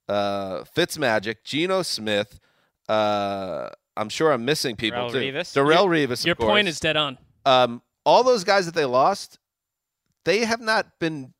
uh, 0.07 0.63
Fitzmagic, 0.63 1.37
Geno 1.43 1.81
Smith. 1.81 2.39
Uh, 2.87 3.69
I'm 3.95 4.09
sure 4.09 4.31
I'm 4.31 4.45
missing 4.45 4.75
people 4.75 5.09
Darrelle 5.09 5.11
too. 5.11 5.17
Revis. 5.19 5.53
Darrelle 5.55 5.87
Revis. 5.87 6.25
Your 6.25 6.35
point 6.35 6.67
is 6.67 6.79
dead 6.79 6.97
on. 6.97 7.17
Um, 7.45 7.81
all 8.05 8.23
those 8.23 8.43
guys 8.43 8.65
that 8.65 8.75
they 8.75 8.85
lost, 8.85 9.39
they 10.25 10.45
have 10.45 10.61
not 10.61 10.99
been 10.99 11.33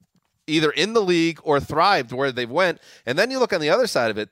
either 0.48 0.72
in 0.72 0.94
the 0.94 1.02
league 1.02 1.40
or 1.44 1.60
thrived 1.60 2.12
where 2.12 2.32
they've 2.32 2.50
went. 2.50 2.80
And 3.06 3.18
then 3.18 3.32
you 3.32 3.40
look 3.40 3.54
on 3.54 3.62
the 3.62 3.70
other 3.70 3.88
side 3.88 4.12
of 4.12 4.18
it 4.18 4.30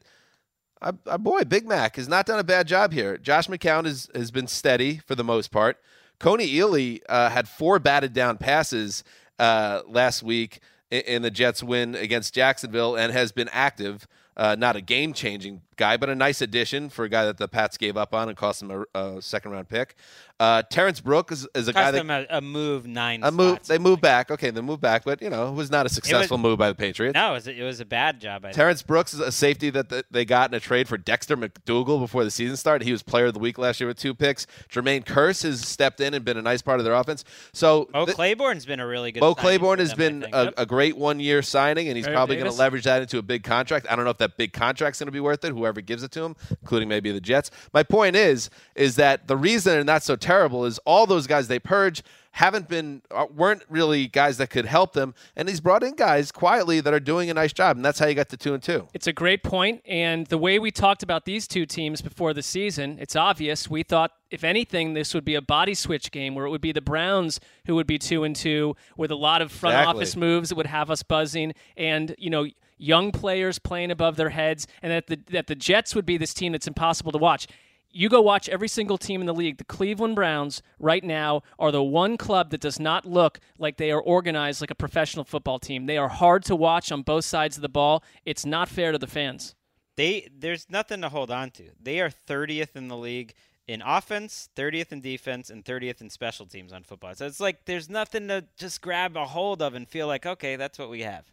our, 0.82 1.17
boy 1.17 1.44
Big 1.44 1.67
Mac 1.67 1.96
has 1.96 2.08
not 2.08 2.26
done 2.26 2.39
a 2.39 2.44
bad 2.44 2.67
job 2.67 2.91
here. 2.91 3.17
Josh 3.17 3.48
McCown 3.48 3.86
has, 3.86 4.10
has 4.15 4.32
been 4.32 4.48
steady 4.48 4.98
for 4.98 5.15
the 5.15 5.24
most 5.24 5.52
part. 5.52 5.78
Kony 6.20 6.54
Ealy 6.54 7.02
uh, 7.10 7.30
had 7.30 7.48
four 7.48 7.80
batted 7.80 8.13
down 8.13 8.38
passes 8.38 9.04
uh, 9.39 9.82
last 9.88 10.24
week 10.24 10.60
in, 10.89 11.02
in, 11.02 11.22
the 11.22 11.32
Jets' 11.32 11.63
win 11.63 11.96
against 11.96 12.34
Jacksonville 12.34 12.96
and 12.96 13.12
has 13.12 13.32
been 13.32 13.50
active. 13.52 14.08
Uh, 14.38 14.56
not 14.58 14.76
a 14.76 14.82
game 14.82 15.13
changing 15.13 15.62
guy, 15.75 15.97
but 15.97 16.10
a 16.10 16.15
nice 16.15 16.41
addition 16.41 16.89
for 16.89 17.05
a 17.05 17.10
guy 17.10 17.25
that 17.25 17.38
the 17.38 17.47
Pats 17.47 17.77
gave 17.77 17.97
up 17.97 18.13
on 18.13 18.29
and 18.29 18.38
cost 18.38 18.62
him 18.62 18.71
a, 18.71 18.99
a 18.99 19.21
second 19.21 19.51
round 19.51 19.69
pick. 19.69 19.95
Uh, 20.41 20.63
Terrence 20.63 20.99
Brooks 20.99 21.34
is, 21.34 21.47
is 21.53 21.67
a 21.67 21.73
Cost 21.73 21.93
guy 21.93 22.01
that 22.01 22.27
a, 22.31 22.38
a 22.38 22.41
move 22.41 22.88
nine. 22.88 23.21
a 23.23 23.31
move. 23.31 23.60
They 23.67 23.77
moved 23.77 24.01
back. 24.01 24.31
Okay, 24.31 24.49
they 24.49 24.62
moved 24.62 24.81
back, 24.81 25.03
but 25.05 25.21
you 25.21 25.29
know 25.29 25.49
it 25.49 25.53
was 25.53 25.69
not 25.69 25.86
a 25.86 25.89
successful 25.89 26.38
was, 26.38 26.41
move 26.41 26.57
by 26.57 26.69
the 26.69 26.73
Patriots. 26.73 27.13
No, 27.13 27.29
it 27.29 27.34
was, 27.34 27.47
it 27.47 27.62
was 27.62 27.79
a 27.79 27.86
bad 27.86 28.19
job. 28.19 28.43
I 28.43 28.51
Terrence 28.51 28.81
think. 28.81 28.88
Brooks 28.88 29.13
is 29.13 29.19
a 29.19 29.31
safety 29.31 29.69
that 29.69 30.05
they 30.10 30.25
got 30.25 30.49
in 30.49 30.55
a 30.55 30.60
trade 30.60 30.88
for 30.88 30.97
Dexter 30.97 31.38
McDougle 31.38 31.99
before 31.99 32.23
the 32.23 32.31
season 32.31 32.57
started. 32.57 32.86
He 32.86 32.91
was 32.91 33.03
Player 33.03 33.27
of 33.27 33.36
the 33.36 33.39
Week 33.39 33.60
last 33.60 33.79
year 33.79 33.88
with 33.88 33.99
two 33.99 34.15
picks. 34.15 34.47
Jermaine 34.67 35.05
Kearse 35.05 35.43
has 35.43 35.62
stepped 35.62 36.01
in 36.01 36.15
and 36.15 36.25
been 36.25 36.38
a 36.38 36.41
nice 36.41 36.63
part 36.63 36.79
of 36.79 36.86
their 36.86 36.95
offense. 36.95 37.23
So 37.53 37.88
Bo 37.93 38.05
th- 38.05 38.15
Claiborne's 38.15 38.65
been 38.65 38.79
a 38.79 38.88
really 38.88 39.12
good. 39.12 39.21
Mo 39.21 39.36
Claiborne 39.36 39.77
has 39.77 39.93
them, 39.93 40.21
been 40.21 40.34
a, 40.34 40.45
yep. 40.45 40.53
a, 40.57 40.65
great 40.65 40.97
one 40.97 41.19
year 41.19 41.43
signing, 41.43 41.88
and 41.88 41.95
he's 41.95 42.07
probably 42.07 42.38
going 42.38 42.49
to 42.49 42.57
leverage 42.57 42.86
that 42.86 43.03
into 43.03 43.19
a 43.19 43.21
big 43.21 43.43
contract. 43.43 43.86
I 43.91 43.95
don't 43.95 44.05
know 44.05 44.12
if 44.12 44.17
that 44.17 44.38
big 44.38 44.53
contract's 44.53 44.97
going 44.97 45.05
to 45.05 45.12
be 45.12 45.19
worth 45.19 45.45
it. 45.45 45.53
Whoever 45.62 45.82
gives 45.82 46.02
it 46.02 46.12
to 46.13 46.24
him, 46.24 46.36
including 46.62 46.89
maybe 46.89 47.12
the 47.12 47.21
Jets. 47.21 47.52
My 47.71 47.84
point 47.84 48.15
is, 48.15 48.50
is 48.76 48.95
that 48.95 49.28
the 49.28 49.38
reason 49.38 49.74
they're 49.74 49.84
not 49.84 50.02
so 50.04 50.15
terrible 50.15 50.65
is 50.65 50.80
all 50.86 51.06
those 51.06 51.28
guys 51.28 51.47
they 51.47 51.60
purge 51.60 52.02
haven't 52.34 52.69
been 52.69 53.02
uh, 53.12 53.26
weren't 53.36 53.62
really 53.69 54.08
guys 54.08 54.38
that 54.38 54.50
could 54.50 54.65
help 54.65 54.93
them, 54.93 55.13
and 55.36 55.50
he's 55.50 55.60
brought 55.60 55.84
in 55.84 55.95
guys 55.95 56.32
quietly 56.32 56.80
that 56.80 56.93
are 56.93 57.00
doing 57.00 57.30
a 57.30 57.34
nice 57.34 57.52
job, 57.52 57.76
and 57.76 57.84
that's 57.86 58.00
how 58.00 58.08
you 58.08 58.15
got 58.15 58.30
to 58.30 58.38
two 58.38 58.54
and 58.54 58.63
two. 58.63 58.88
It's 58.93 59.06
a 59.06 59.12
great 59.13 59.43
point, 59.43 59.82
and 59.86 60.26
the 60.28 60.38
way 60.38 60.58
we 60.58 60.71
talked 60.71 61.04
about 61.04 61.26
these 61.26 61.45
two 61.45 61.65
teams 61.65 62.02
before 62.02 62.34
the 62.34 62.41
season, 62.41 62.97
it's 63.02 63.17
obvious 63.17 63.69
we 63.69 63.84
thought 63.84 64.12
if 64.30 64.45
anything, 64.45 64.93
this 64.93 65.13
would 65.13 65.26
be 65.26 65.36
a 65.36 65.41
body 65.41 65.74
switch 65.74 66.10
game 66.10 66.34
where 66.34 66.45
it 66.45 66.50
would 66.52 66.62
be 66.62 66.71
the 66.71 66.80
Browns 66.82 67.41
who 67.65 67.76
would 67.76 67.86
be 67.86 68.00
two 68.00 68.24
and 68.24 68.34
two 68.34 68.78
with 68.95 69.12
a 69.12 69.15
lot 69.15 69.41
of 69.41 69.52
front 69.52 69.76
Exactly. 69.76 70.00
office 70.00 70.15
moves 70.15 70.50
that 70.50 70.56
would 70.56 70.67
have 70.67 70.89
us 70.89 71.04
buzzing, 71.04 71.54
and 71.76 72.15
you 72.17 72.30
know 72.30 72.47
young 72.82 73.12
players 73.12 73.60
playing 73.60 73.91
above 73.91 74.15
their 74.15 74.30
heads, 74.30 74.67
and 74.82 74.91
that 74.91 75.08
the 75.08 75.20
that 75.30 75.48
the 75.48 75.56
Jets 75.56 75.96
would 75.96 76.06
be 76.06 76.17
this 76.17 76.34
team 76.34 76.52
that's 76.52 76.67
impossible 76.67 77.12
to 77.12 77.17
watch. 77.17 77.48
You 77.94 78.08
go 78.08 78.22
watch 78.22 78.48
every 78.48 78.70
single 78.70 78.98
team 78.98 79.20
in 79.20 79.28
the 79.28 79.34
league. 79.34 79.58
The 79.58 79.65
Cleveland 79.65 80.15
Browns 80.15 80.62
right 80.80 81.04
now 81.04 81.44
are 81.60 81.74
the 81.74 81.84
one 81.84 82.15
club 82.15 82.50
that 82.52 82.62
does 82.62 82.80
not 82.80 83.06
look 83.06 83.39
like 83.60 83.76
they 83.76 83.91
are 83.91 84.02
organized 84.02 84.62
like 84.62 84.72
a 84.72 84.76
professional 84.76 85.26
football 85.26 85.60
team. 85.60 85.88
They 85.88 85.98
are 85.98 86.08
hard 86.08 86.46
to 86.46 86.56
watch 86.56 86.89
on 86.89 87.02
both 87.02 87.26
sides 87.26 87.58
of 87.58 87.62
the 87.62 87.70
ball. 87.70 88.02
It's 88.26 88.46
not 88.46 88.70
fair 88.70 88.94
to 88.94 88.98
the 88.98 89.08
fans. 89.08 89.56
They 89.98 90.30
there's 90.36 90.70
nothing 90.70 91.02
to 91.02 91.10
hold 91.10 91.32
on 91.32 91.52
to. 91.52 91.72
They 91.80 92.00
are 92.00 92.10
30th 92.10 92.76
in 92.76 92.88
the 92.88 92.98
league 92.98 93.34
in 93.67 93.82
offense, 93.82 94.50
30th 94.56 94.91
in 94.91 95.02
defense, 95.02 95.50
and 95.50 95.63
30th 95.63 96.02
in 96.02 96.10
special 96.10 96.46
teams 96.46 96.74
on 96.74 96.84
football. 96.84 97.13
So 97.13 97.28
it's 97.28 97.39
like 97.39 97.65
there's 97.65 97.89
nothing 97.89 98.28
to 98.30 98.46
just 98.58 98.82
grab 98.82 99.15
a 99.15 99.26
hold 99.26 99.62
of 99.62 99.76
and 99.76 99.88
feel 99.88 100.08
like 100.08 100.26
okay, 100.26 100.56
that's 100.56 100.80
what 100.80 100.89
we 100.89 101.02
have. 101.02 101.26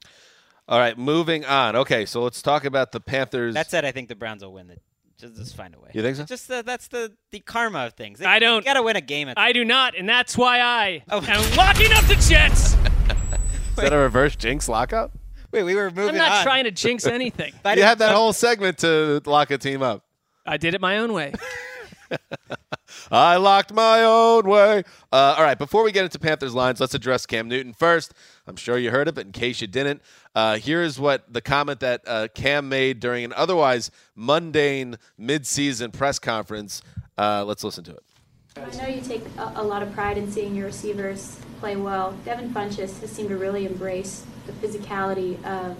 All 0.68 0.78
right, 0.78 0.98
moving 0.98 1.46
on. 1.46 1.76
Okay, 1.76 2.04
so 2.04 2.22
let's 2.22 2.42
talk 2.42 2.64
about 2.66 2.92
the 2.92 3.00
Panthers. 3.00 3.54
That 3.54 3.70
said, 3.70 3.84
I 3.86 3.90
think 3.92 4.08
the 4.08 4.14
Browns 4.14 4.42
will 4.44 4.52
win. 4.52 4.66
The, 4.66 4.76
just, 5.18 5.34
just 5.36 5.56
find 5.56 5.74
a 5.74 5.80
way. 5.80 5.90
You 5.94 6.02
think 6.02 6.16
so? 6.16 6.24
Just 6.24 6.46
the, 6.46 6.62
that's 6.62 6.88
the 6.88 7.12
the 7.30 7.40
karma 7.40 7.86
of 7.86 7.94
things. 7.94 8.18
They, 8.18 8.26
I 8.26 8.38
don't- 8.38 8.64
got 8.64 8.74
to 8.74 8.82
win 8.82 8.94
a 8.96 9.00
game. 9.00 9.28
At 9.28 9.38
I 9.38 9.52
do 9.52 9.64
not, 9.64 9.96
and 9.96 10.06
that's 10.08 10.36
why 10.36 10.60
I 10.60 11.02
Oh. 11.10 11.24
am 11.26 11.56
locking 11.56 11.90
up 11.92 12.04
the 12.04 12.16
Jets. 12.28 12.74
Is 12.74 13.76
that 13.76 13.92
a 13.94 13.98
reverse 13.98 14.36
jinx 14.36 14.68
lockup? 14.68 15.12
Wait, 15.52 15.62
we 15.62 15.74
were 15.74 15.90
moving 15.90 16.10
I'm 16.10 16.16
not 16.16 16.32
on. 16.32 16.44
trying 16.44 16.64
to 16.64 16.70
jinx 16.70 17.06
anything. 17.06 17.52
You 17.64 17.74
didn't- 17.76 17.84
had 17.88 17.98
that 18.00 18.12
oh. 18.12 18.16
whole 18.16 18.32
segment 18.34 18.78
to 18.78 19.22
lock 19.24 19.50
a 19.50 19.56
team 19.58 19.82
up. 19.82 20.04
I 20.44 20.58
did 20.58 20.74
it 20.74 20.80
my 20.82 20.98
own 20.98 21.12
way. 21.14 21.32
I 23.10 23.36
locked 23.36 23.72
my 23.72 24.02
own 24.02 24.48
way. 24.48 24.82
Uh, 25.12 25.34
all 25.36 25.42
right, 25.42 25.58
before 25.58 25.82
we 25.82 25.92
get 25.92 26.04
into 26.04 26.18
Panthers 26.18 26.54
lines, 26.54 26.80
let's 26.80 26.94
address 26.94 27.26
Cam 27.26 27.48
Newton 27.48 27.72
first. 27.72 28.14
I'm 28.46 28.56
sure 28.56 28.78
you 28.78 28.90
heard 28.90 29.08
it, 29.08 29.14
but 29.14 29.26
in 29.26 29.32
case 29.32 29.60
you 29.60 29.66
didn't, 29.66 30.02
uh, 30.34 30.58
here's 30.58 30.98
what 30.98 31.32
the 31.32 31.40
comment 31.40 31.80
that 31.80 32.02
uh, 32.06 32.28
Cam 32.34 32.68
made 32.68 33.00
during 33.00 33.24
an 33.24 33.32
otherwise 33.34 33.90
mundane 34.14 34.96
midseason 35.18 35.92
press 35.92 36.18
conference. 36.18 36.82
Uh, 37.16 37.44
let's 37.46 37.64
listen 37.64 37.84
to 37.84 37.92
it. 37.92 38.02
I 38.56 38.76
know 38.76 38.88
you 38.88 39.00
take 39.00 39.22
a, 39.38 39.52
a 39.56 39.62
lot 39.62 39.82
of 39.82 39.92
pride 39.92 40.18
in 40.18 40.30
seeing 40.30 40.54
your 40.54 40.66
receivers 40.66 41.38
play 41.60 41.76
well. 41.76 42.12
Devin 42.24 42.52
Funchess 42.52 43.00
has 43.00 43.10
seemed 43.10 43.28
to 43.28 43.36
really 43.36 43.66
embrace 43.66 44.24
the 44.46 44.52
physicality 44.52 45.42
of 45.44 45.76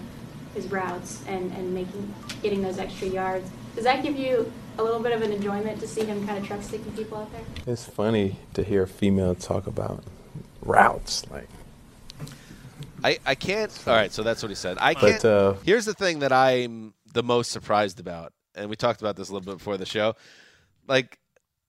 his 0.53 0.67
routes 0.71 1.21
and, 1.27 1.51
and 1.53 1.73
making 1.73 2.13
getting 2.41 2.61
those 2.61 2.77
extra 2.77 3.07
yards. 3.07 3.49
Does 3.75 3.83
that 3.83 4.03
give 4.03 4.17
you 4.17 4.51
a 4.79 4.83
little 4.83 4.99
bit 4.99 5.11
of 5.11 5.21
an 5.21 5.31
enjoyment 5.31 5.79
to 5.81 5.87
see 5.87 6.05
him 6.05 6.25
kind 6.25 6.37
of 6.37 6.47
truck 6.47 6.61
sticking 6.63 6.91
people 6.93 7.17
out 7.17 7.31
there? 7.31 7.41
It's 7.67 7.85
funny 7.85 8.37
to 8.53 8.63
hear 8.63 8.83
a 8.83 8.87
female 8.87 9.35
talk 9.35 9.67
about 9.67 10.03
routes. 10.61 11.29
Like, 11.29 11.49
I, 13.03 13.19
I 13.25 13.35
can't. 13.35 13.71
All 13.87 13.93
right, 13.93 14.11
so 14.11 14.23
that's 14.23 14.41
what 14.41 14.49
he 14.49 14.55
said. 14.55 14.77
I 14.79 14.93
can't. 14.93 15.21
But, 15.21 15.27
uh, 15.27 15.53
here's 15.63 15.85
the 15.85 15.93
thing 15.93 16.19
that 16.19 16.31
I'm 16.31 16.93
the 17.13 17.23
most 17.23 17.51
surprised 17.51 17.99
about, 17.99 18.33
and 18.55 18.69
we 18.69 18.75
talked 18.75 19.01
about 19.01 19.15
this 19.15 19.29
a 19.29 19.33
little 19.33 19.45
bit 19.45 19.57
before 19.57 19.77
the 19.77 19.85
show. 19.85 20.15
Like 20.87 21.19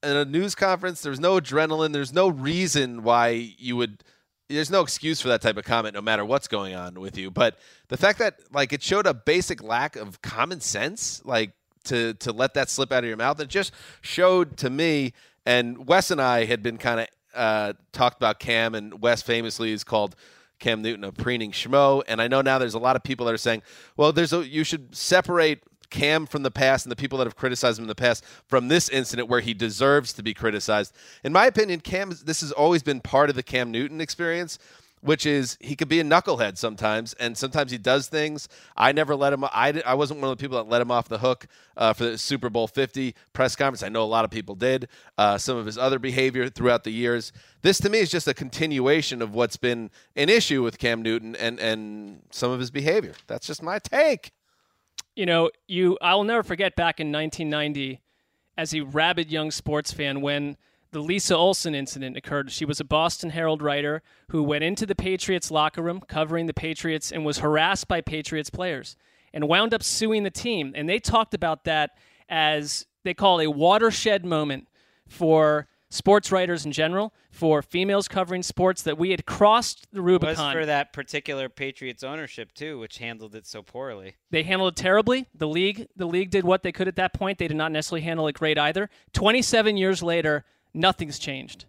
in 0.03 0.16
a 0.16 0.25
news 0.25 0.55
conference, 0.55 1.03
there's 1.03 1.20
no 1.20 1.38
adrenaline. 1.40 1.92
There's 1.92 2.12
no 2.12 2.29
reason 2.29 3.03
why 3.03 3.55
you 3.59 3.77
would. 3.77 4.03
There's 4.49 4.70
no 4.70 4.81
excuse 4.81 5.20
for 5.20 5.29
that 5.29 5.42
type 5.42 5.57
of 5.57 5.64
comment, 5.64 5.94
no 5.94 6.03
matter 6.03 6.25
what's 6.25 6.49
going 6.49 6.75
on 6.75 6.99
with 6.99 7.16
you. 7.16 7.31
But 7.31 7.59
the 7.88 7.96
fact 7.96 8.18
that 8.18 8.40
like 8.53 8.73
it 8.73 8.83
showed 8.83 9.07
a 9.07 9.14
basic 9.14 9.62
lack 9.62 9.94
of 9.96 10.23
common 10.23 10.61
sense, 10.61 11.23
like 11.25 11.53
to 11.85 12.14
to 12.14 12.33
let 12.33 12.55
that 12.55 12.71
slip 12.71 12.93
out 12.93 13.05
of 13.05 13.09
your 13.09 13.16
mouth, 13.16 13.40
it 13.40 13.49
just 13.49 13.73
showed 14.01 14.57
to 14.59 14.71
me. 14.71 15.12
And 15.47 15.87
Wes 15.87 16.11
and 16.11 16.21
I 16.21 16.45
had 16.45 16.62
been 16.62 16.79
kind 16.79 17.01
of 17.01 17.07
uh, 17.35 17.73
talked 17.93 18.16
about 18.16 18.38
Cam, 18.38 18.75
and 18.75 19.01
Wes 19.01 19.23
famously 19.23 19.73
is 19.73 19.85
called 19.85 20.16
Cam 20.59 20.83
Newton 20.83 21.05
a 21.05 21.12
preening 21.12 21.53
schmo. 21.53 22.03
And 22.07 22.21
I 22.21 22.29
know 22.29 22.43
now 22.43 22.59
there's 22.59 22.75
a 22.75 22.79
lot 22.79 22.97
of 22.97 23.03
people 23.03 23.27
that 23.27 23.35
are 23.35 23.38
saying, 23.38 23.62
well, 23.97 24.12
there's 24.12 24.33
a 24.33 24.47
you 24.47 24.64
should 24.64 24.95
separate 24.95 25.62
Cam 25.90 26.27
from 26.27 26.45
the 26.45 26.51
past 26.51 26.85
and 26.85 26.93
the 26.93 26.97
people 26.97 27.19
that 27.19 27.27
have 27.27 27.37
criticized 27.37 27.79
him 27.79 27.85
in 27.85 27.88
the 27.88 27.95
past 27.95 28.25
from 28.47 28.69
this 28.69 28.88
incident 28.88 29.29
where 29.29 29.40
he 29.40 29.55
deserves 29.55 30.12
to 30.12 30.23
be 30.23 30.33
criticized. 30.33 30.95
In 31.25 31.33
my 31.33 31.47
opinion, 31.47 31.81
Cam 31.81 32.12
this 32.25 32.40
has 32.40 32.53
always 32.53 32.83
been 32.83 33.01
part 33.01 33.29
of 33.29 33.37
the 33.37 33.43
Cam 33.43 33.71
Newton 33.71 34.01
experience. 34.01 34.59
Which 35.03 35.25
is 35.25 35.57
he 35.61 35.77
could 35.77 35.89
be 35.89 35.99
a 35.99 36.05
knucklehead 36.05 36.59
sometimes, 36.59 37.15
and 37.15 37.37
sometimes 37.37 37.73
he 37.73 37.79
does 37.79 38.09
things. 38.09 38.49
I 38.77 38.93
never 38.93 39.17
let 39.17 39.33
him. 39.33 39.45
I, 39.45 39.83
I 39.87 39.95
wasn't 39.95 40.21
one 40.21 40.31
of 40.31 40.37
the 40.37 40.43
people 40.43 40.59
that 40.59 40.69
let 40.69 40.83
him 40.83 40.91
off 40.91 41.09
the 41.09 41.19
hook 41.19 41.47
uh, 41.77 41.95
for 41.95 42.05
the 42.05 42.19
Super 42.19 42.51
Bowl 42.51 42.67
50 42.69 43.15
press 43.33 43.57
conference. 43.57 43.83
I 43.83 43.89
know 43.89 44.03
a 44.03 44.05
lot 44.05 44.27
of 44.27 44.31
people 44.31 44.55
did. 44.55 44.89
Uh, 45.17 45.39
some 45.39 45.57
of 45.57 45.65
his 45.65 45.79
other 45.79 45.99
behavior 45.99 46.51
throughout 46.51 46.85
the 46.85 46.91
years. 46.91 47.33
This 47.63 47.79
to 47.79 47.89
me 47.89 47.99
is 48.01 48.11
just 48.11 48.29
a 48.29 48.35
continuation 48.35 49.23
of 49.23 49.33
what's 49.35 49.57
been 49.57 49.91
an 50.17 50.29
issue 50.29 50.63
with 50.63 50.79
Cam 50.79 51.01
Newton 51.01 51.35
and 51.37 51.59
and 51.59 52.23
some 52.31 52.51
of 52.51 52.61
his 52.61 52.71
behavior. 52.71 53.15
That's 53.27 53.47
just 53.47 53.63
my 53.63 53.79
take. 53.79 54.33
you 55.17 55.25
know, 55.27 55.51
you 55.67 55.97
I'll 56.03 56.25
never 56.25 56.43
forget 56.43 56.77
back 56.77 57.01
in 57.01 57.11
1990 57.11 58.01
as 58.59 58.75
a 58.75 58.83
rabid 58.83 59.31
young 59.31 59.51
sports 59.51 59.93
fan 59.93 60.21
when 60.21 60.57
the 60.92 61.00
Lisa 61.00 61.37
Olson 61.37 61.74
incident 61.74 62.16
occurred. 62.16 62.50
She 62.50 62.64
was 62.64 62.81
a 62.81 62.85
Boston 62.85 63.31
Herald 63.31 63.62
writer 63.62 64.03
who 64.31 64.42
went 64.42 64.64
into 64.64 64.87
the 64.87 64.94
Patriots 64.94 65.50
locker 65.50 65.83
room 65.83 66.00
covering 66.09 66.46
the 66.46 66.55
Patriots 66.55 67.12
and 67.12 67.24
was 67.24 67.38
harassed 67.38 67.88
by 67.88 68.00
Patriots 68.00 68.50
players 68.50 68.96
and 69.33 69.48
wound 69.48 69.72
up 69.72 69.83
suing 69.83 70.24
the 70.24 70.31
team. 70.31 70.72
And 70.74 70.88
they 70.88 70.98
talked 70.98 71.35
about 71.35 71.64
that 71.64 71.90
as 72.29 72.87
they 73.05 73.14
call 73.14 73.40
it 73.40 73.44
a 73.44 73.50
watershed 73.50 74.24
moment 74.24 74.68
for 75.09 75.68
sports 75.92 76.31
writers 76.31 76.64
in 76.64 76.70
general, 76.70 77.12
for 77.33 77.62
females 77.62 78.07
covering 78.07 78.44
sports 78.44 78.83
that 78.83 78.96
we 78.96 79.11
had 79.11 79.26
crossed 79.26 79.88
the 79.92 80.00
Rubicon. 80.00 80.29
was 80.31 80.38
Rubicon. 80.38 80.55
for 80.55 80.66
that 80.66 80.92
particular 80.92 81.48
Patriots 81.48 82.05
ownership 82.05 82.53
too, 82.53 82.79
which 82.79 82.98
handled 82.98 83.35
it 83.35 83.46
so 83.46 83.62
poorly. 83.62 84.14
They 84.31 84.44
handled 84.44 84.74
it 84.74 84.76
terribly. 84.76 85.26
The 85.35 85.48
league, 85.48 85.88
the 85.96 86.07
league 86.07 86.31
did 86.31 86.44
what 86.44 86.62
they 86.62 86.70
could 86.70 86.87
at 86.87 86.96
that 86.96 87.12
point. 87.12 87.38
They 87.38 87.48
did 87.48 87.57
not 87.57 87.72
necessarily 87.72 88.03
handle 88.03 88.29
it 88.29 88.35
great 88.35 88.59
either. 88.59 88.88
Twenty-seven 89.12 89.76
years 89.76 90.00
later, 90.00 90.44
nothing's 90.75 91.19
changed. 91.19 91.65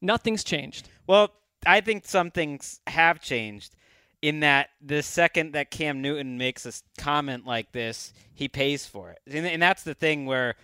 Nothing's 0.00 0.44
changed. 0.44 0.88
Well, 1.06 1.30
I 1.66 1.80
think 1.80 2.06
some 2.06 2.30
things 2.30 2.80
have 2.86 3.20
changed 3.20 3.74
in 4.22 4.40
that 4.40 4.70
the 4.80 5.02
second 5.02 5.52
that 5.52 5.70
Cam 5.70 6.00
Newton 6.00 6.38
makes 6.38 6.66
a 6.66 6.72
comment 7.00 7.46
like 7.46 7.72
this, 7.72 8.12
he 8.34 8.48
pays 8.48 8.86
for 8.86 9.10
it. 9.10 9.20
And, 9.30 9.46
and 9.46 9.62
that's 9.62 9.82
the 9.82 9.94
thing 9.94 10.26
where 10.26 10.54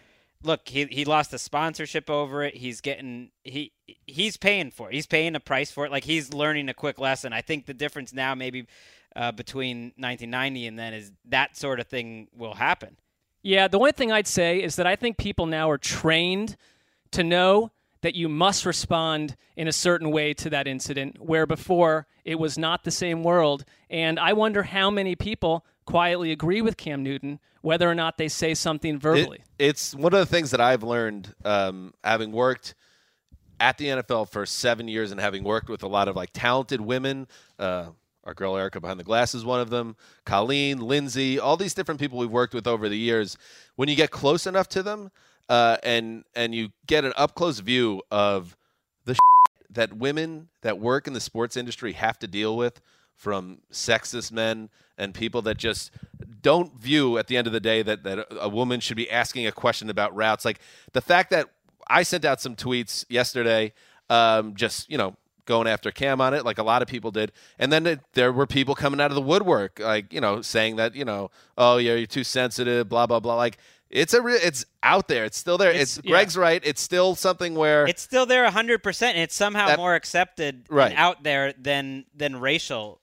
look, 0.42 0.68
he 0.68 0.86
he 0.86 1.04
lost 1.04 1.32
a 1.32 1.38
sponsorship 1.38 2.10
over 2.10 2.42
it. 2.42 2.56
He's 2.56 2.80
getting 2.80 3.30
he 3.44 3.72
he's 4.06 4.36
paying 4.36 4.70
for 4.70 4.90
it. 4.90 4.94
He's 4.94 5.06
paying 5.06 5.34
a 5.34 5.40
price 5.40 5.70
for 5.70 5.84
it. 5.86 5.92
Like 5.92 6.04
he's 6.04 6.32
learning 6.32 6.68
a 6.68 6.74
quick 6.74 6.98
lesson. 6.98 7.32
I 7.32 7.40
think 7.40 7.66
the 7.66 7.74
difference 7.74 8.12
now 8.12 8.34
maybe 8.34 8.66
uh, 9.14 9.32
between 9.32 9.92
1990 9.96 10.66
and 10.66 10.78
then 10.78 10.94
is 10.94 11.12
that 11.26 11.56
sort 11.56 11.80
of 11.80 11.86
thing 11.86 12.28
will 12.34 12.54
happen. 12.54 12.96
Yeah, 13.42 13.66
the 13.66 13.78
only 13.78 13.92
thing 13.92 14.12
I'd 14.12 14.28
say 14.28 14.62
is 14.62 14.76
that 14.76 14.86
I 14.86 14.94
think 14.94 15.16
people 15.16 15.46
now 15.46 15.68
are 15.68 15.78
trained 15.78 16.56
to 17.12 17.22
know 17.22 17.70
that 18.02 18.14
you 18.16 18.28
must 18.28 18.66
respond 18.66 19.36
in 19.56 19.68
a 19.68 19.72
certain 19.72 20.10
way 20.10 20.34
to 20.34 20.50
that 20.50 20.66
incident, 20.66 21.20
where 21.20 21.46
before 21.46 22.06
it 22.24 22.36
was 22.38 22.58
not 22.58 22.82
the 22.84 22.90
same 22.90 23.22
world. 23.22 23.64
And 23.88 24.18
I 24.18 24.32
wonder 24.32 24.64
how 24.64 24.90
many 24.90 25.14
people 25.14 25.64
quietly 25.84 26.32
agree 26.32 26.60
with 26.60 26.76
Cam 26.76 27.02
Newton, 27.04 27.38
whether 27.60 27.88
or 27.88 27.94
not 27.94 28.18
they 28.18 28.26
say 28.28 28.54
something 28.54 28.98
verbally. 28.98 29.38
It- 29.58 29.66
it's 29.70 29.94
one 29.94 30.12
of 30.12 30.18
the 30.18 30.26
things 30.26 30.50
that 30.50 30.60
I've 30.60 30.82
learned 30.82 31.32
um, 31.44 31.94
having 32.02 32.32
worked 32.32 32.74
at 33.60 33.78
the 33.78 33.86
NFL 33.86 34.28
for 34.28 34.44
seven 34.46 34.88
years 34.88 35.12
and 35.12 35.20
having 35.20 35.44
worked 35.44 35.68
with 35.68 35.84
a 35.84 35.88
lot 35.88 36.08
of 36.08 36.16
like 36.16 36.30
talented 36.32 36.80
women. 36.80 37.28
Uh, 37.58 37.90
our 38.24 38.34
girl 38.34 38.56
Erica 38.56 38.80
behind 38.80 38.98
the 38.98 39.04
glass 39.04 39.34
is 39.34 39.44
one 39.44 39.60
of 39.60 39.70
them. 39.70 39.96
Colleen, 40.24 40.80
Lindsay, 40.80 41.38
all 41.38 41.56
these 41.56 41.74
different 41.74 42.00
people 42.00 42.18
we've 42.18 42.30
worked 42.30 42.54
with 42.54 42.66
over 42.66 42.88
the 42.88 42.98
years. 42.98 43.36
When 43.76 43.88
you 43.88 43.94
get 43.94 44.10
close 44.10 44.46
enough 44.48 44.68
to 44.70 44.82
them, 44.82 45.10
uh, 45.48 45.76
and 45.82 46.24
and 46.34 46.54
you 46.54 46.70
get 46.86 47.04
an 47.04 47.12
up 47.16 47.34
close 47.34 47.60
view 47.60 48.02
of 48.10 48.56
the 49.04 49.16
that 49.70 49.96
women 49.96 50.48
that 50.62 50.78
work 50.78 51.06
in 51.06 51.12
the 51.12 51.20
sports 51.20 51.56
industry 51.56 51.92
have 51.92 52.18
to 52.18 52.26
deal 52.26 52.56
with 52.56 52.80
from 53.14 53.58
sexist 53.72 54.32
men 54.32 54.68
and 54.98 55.14
people 55.14 55.42
that 55.42 55.56
just 55.56 55.90
don't 56.40 56.74
view 56.80 57.18
at 57.18 57.28
the 57.28 57.36
end 57.36 57.46
of 57.46 57.52
the 57.52 57.60
day 57.60 57.82
that, 57.82 58.02
that 58.02 58.26
a 58.40 58.48
woman 58.48 58.80
should 58.80 58.96
be 58.96 59.10
asking 59.10 59.46
a 59.46 59.52
question 59.52 59.88
about 59.88 60.14
routes. 60.14 60.44
Like 60.44 60.58
the 60.92 61.00
fact 61.00 61.30
that 61.30 61.48
I 61.88 62.02
sent 62.02 62.24
out 62.24 62.40
some 62.40 62.56
tweets 62.56 63.04
yesterday, 63.08 63.72
um, 64.10 64.54
just, 64.54 64.90
you 64.90 64.98
know, 64.98 65.16
going 65.44 65.66
after 65.66 65.90
Cam 65.90 66.20
on 66.20 66.34
it, 66.34 66.44
like 66.44 66.58
a 66.58 66.62
lot 66.62 66.82
of 66.82 66.88
people 66.88 67.10
did. 67.10 67.32
And 67.58 67.72
then 67.72 67.86
it, 67.86 68.00
there 68.14 68.32
were 68.32 68.46
people 68.46 68.74
coming 68.74 69.00
out 69.00 69.10
of 69.10 69.14
the 69.14 69.22
woodwork, 69.22 69.78
like, 69.80 70.12
you 70.12 70.20
know, 70.20 70.42
saying 70.42 70.76
that, 70.76 70.94
you 70.94 71.04
know, 71.04 71.30
oh, 71.56 71.78
yeah, 71.78 71.94
you're 71.94 72.06
too 72.06 72.24
sensitive, 72.24 72.88
blah, 72.88 73.06
blah, 73.06 73.20
blah. 73.20 73.36
Like, 73.36 73.58
It's 73.92 74.14
a 74.14 74.22
real. 74.22 74.38
It's 74.42 74.64
out 74.82 75.06
there. 75.06 75.24
It's 75.24 75.36
still 75.36 75.58
there. 75.58 75.70
It's, 75.70 75.98
It's- 75.98 76.00
yeah. 76.04 76.10
Greg's 76.12 76.36
right. 76.36 76.60
It's 76.64 76.80
still 76.80 77.14
something 77.14 77.54
where 77.54 77.86
It's 77.86 78.02
still 78.02 78.24
there 78.26 78.44
100%, 78.48 79.02
and 79.10 79.18
it's 79.18 79.34
somehow 79.34 79.66
That- 79.68 79.78
more 79.78 79.94
accepted 79.94 80.66
Right. 80.70 80.90
and 80.90 80.98
out 80.98 81.22
there 81.22 81.52
than 81.58 82.06
than 82.14 82.36
racial 82.40 83.00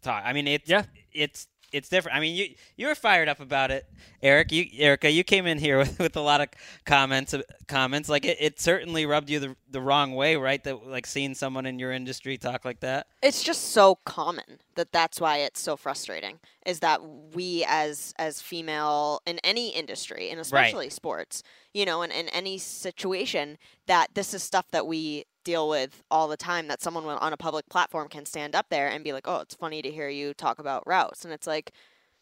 talk. 0.00 0.22
I 0.26 0.32
mean, 0.32 0.48
it's 0.48 0.68
Yeah. 0.68 0.84
it's 1.12 1.46
it's 1.72 1.88
different. 1.88 2.16
I 2.16 2.20
mean, 2.20 2.34
you 2.34 2.54
you 2.76 2.86
were 2.86 2.94
fired 2.94 3.28
up 3.28 3.40
about 3.40 3.70
it, 3.70 3.86
Eric. 4.22 4.52
You 4.52 4.66
Erica, 4.78 5.10
you 5.10 5.24
came 5.24 5.46
in 5.46 5.58
here 5.58 5.78
with, 5.82 5.98
with 5.98 6.16
a 6.16 6.20
lot 6.20 6.40
of 6.40 6.48
comments 6.84 7.34
comments. 7.68 8.08
Like 8.08 8.24
it, 8.24 8.36
it 8.40 8.60
certainly 8.60 9.06
rubbed 9.06 9.30
you 9.30 9.40
the 9.40 9.56
the 9.70 9.80
wrong 9.80 10.14
way, 10.14 10.36
right? 10.36 10.62
That 10.64 10.86
like 10.86 11.06
seeing 11.06 11.34
someone 11.34 11.66
in 11.66 11.78
your 11.78 11.92
industry 11.92 12.36
talk 12.38 12.64
like 12.64 12.80
that. 12.80 13.06
it's 13.22 13.42
just 13.42 13.70
so 13.70 13.96
common 14.04 14.58
that 14.74 14.92
that's 14.92 15.20
why 15.20 15.38
it's 15.38 15.60
so 15.60 15.76
frustrating 15.76 16.38
is 16.64 16.80
that 16.80 17.00
we 17.34 17.64
as 17.68 18.14
as 18.18 18.40
female 18.40 19.20
in 19.26 19.38
any 19.40 19.70
industry 19.70 20.30
and 20.30 20.40
especially 20.40 20.88
sports 20.90 21.42
you 21.74 21.84
know 21.84 22.02
in, 22.02 22.10
in 22.10 22.28
any 22.30 22.58
situation 22.58 23.58
that 23.86 24.08
this 24.14 24.32
is 24.32 24.42
stuff 24.42 24.70
that 24.70 24.86
we 24.86 25.24
deal 25.44 25.68
with 25.68 26.02
all 26.10 26.28
the 26.28 26.36
time 26.36 26.68
that 26.68 26.82
someone 26.82 27.04
on 27.04 27.32
a 27.32 27.36
public 27.36 27.68
platform 27.68 28.08
can 28.08 28.26
stand 28.26 28.54
up 28.54 28.66
there 28.70 28.88
and 28.88 29.04
be 29.04 29.12
like 29.12 29.26
oh 29.26 29.40
it's 29.40 29.54
funny 29.54 29.82
to 29.82 29.90
hear 29.90 30.08
you 30.08 30.34
talk 30.34 30.58
about 30.58 30.86
routes. 30.86 31.24
And 31.24 31.32
it's 31.32 31.46
like 31.46 31.72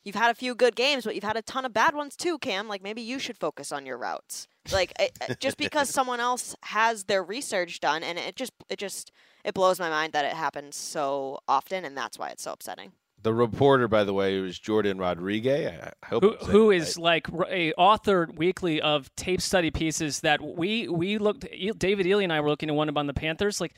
you've 0.03 0.15
had 0.15 0.31
a 0.31 0.35
few 0.35 0.55
good 0.55 0.77
games 0.77 1.05
but 1.05 1.15
you've 1.15 1.25
had 1.25 1.37
a 1.37 1.43
ton 1.43 1.65
of 1.65 1.73
bad 1.73 1.95
ones 1.95 2.17
too 2.17 2.39
cam. 2.39 2.69
Like 2.69 2.83
maybe 2.83 3.03
you 3.03 3.19
should 3.19 3.39
focus 3.39 3.73
on 3.73 3.87
your 3.87 3.99
routes. 3.99 4.49
Like 4.73 4.93
it, 4.99 5.13
just 5.41 5.57
because 5.57 5.89
someone 5.99 6.21
else 6.21 6.55
has 6.65 7.05
their 7.05 7.23
research 7.23 7.81
done 7.81 8.03
and 8.03 8.19
it 8.19 8.37
just 8.37 8.53
it 8.69 8.79
just 8.79 9.13
it 9.45 9.55
blows 9.55 9.79
my 9.79 9.91
mind 9.91 10.13
that 10.13 10.25
it 10.25 10.33
happens 10.33 10.77
so 10.77 11.41
often 11.49 11.85
and 11.85 11.97
that's 11.97 12.19
why 12.19 12.29
it's 12.29 12.43
so 12.43 12.53
upsetting 12.53 12.93
the 13.23 13.35
reporter, 13.35 13.89
by 13.89 14.05
the 14.05 14.15
way, 14.15 14.41
was 14.41 14.59
Jordan 14.59 14.99
Rodriguez. 14.99 15.73
I 16.03 16.07
hope 16.07 16.23
who, 16.23 16.37
who 16.47 16.71
is 16.71 16.99
like 16.99 17.31
r- 17.33 17.47
a 17.51 17.73
authored 17.75 18.37
weekly 18.37 18.81
of 18.81 19.15
tape 19.17 19.41
study 19.41 19.71
pieces 19.71 20.21
that 20.21 20.41
we 20.41 20.89
we 20.89 21.19
looked 21.19 21.47
David 21.79 22.07
Ely 22.07 22.23
and 22.23 22.33
I 22.33 22.41
were 22.41 22.49
looking 22.49 22.69
at 22.71 22.75
one 22.75 22.97
on 22.97 23.07
the 23.07 23.15
Panthers 23.15 23.61
like 23.61 23.75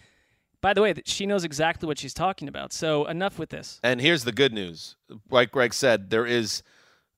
by 0.61 0.73
the 0.75 0.83
way 0.83 0.93
that 0.93 1.09
she 1.09 1.27
knows 1.27 1.45
exactly 1.45 1.87
what 1.87 1.99
she's 1.99 2.15
talking 2.15 2.47
about 2.47 2.73
so 2.73 3.05
enough 3.07 3.39
with 3.39 3.51
this 3.51 3.81
And 3.83 4.01
here's 4.01 4.25
the 4.25 4.33
good 4.33 4.53
news. 4.53 4.97
Like 5.31 5.51
Greg 5.51 5.75
said, 5.75 6.11
there 6.11 6.27
is 6.27 6.63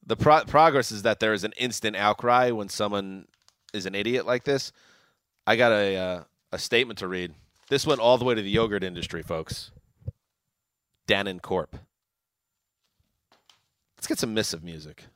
the 0.06 0.16
pro- 0.16 0.44
progress 0.44 0.90
is 0.90 1.02
that 1.02 1.20
there 1.20 1.32
is 1.32 1.44
an 1.44 1.52
instant 1.58 1.96
outcry 1.96 2.50
when 2.50 2.68
someone 2.68 3.26
is 3.72 3.86
an 3.86 3.94
idiot 3.94 4.26
like 4.26 4.44
this. 4.44 4.72
I 5.46 5.56
got 5.56 5.72
a 5.72 5.96
uh, 5.96 6.24
a 6.52 6.58
statement 6.58 6.98
to 7.00 7.08
read. 7.08 7.34
This 7.68 7.86
went 7.86 8.00
all 8.00 8.18
the 8.18 8.24
way 8.24 8.34
to 8.34 8.42
the 8.42 8.50
yogurt 8.50 8.84
industry, 8.84 9.22
folks. 9.22 9.70
Dannon 11.06 11.42
Corp. 11.42 11.76
Let's 14.04 14.10
get 14.10 14.18
some 14.18 14.34
missive 14.34 14.62
music. 14.62 15.06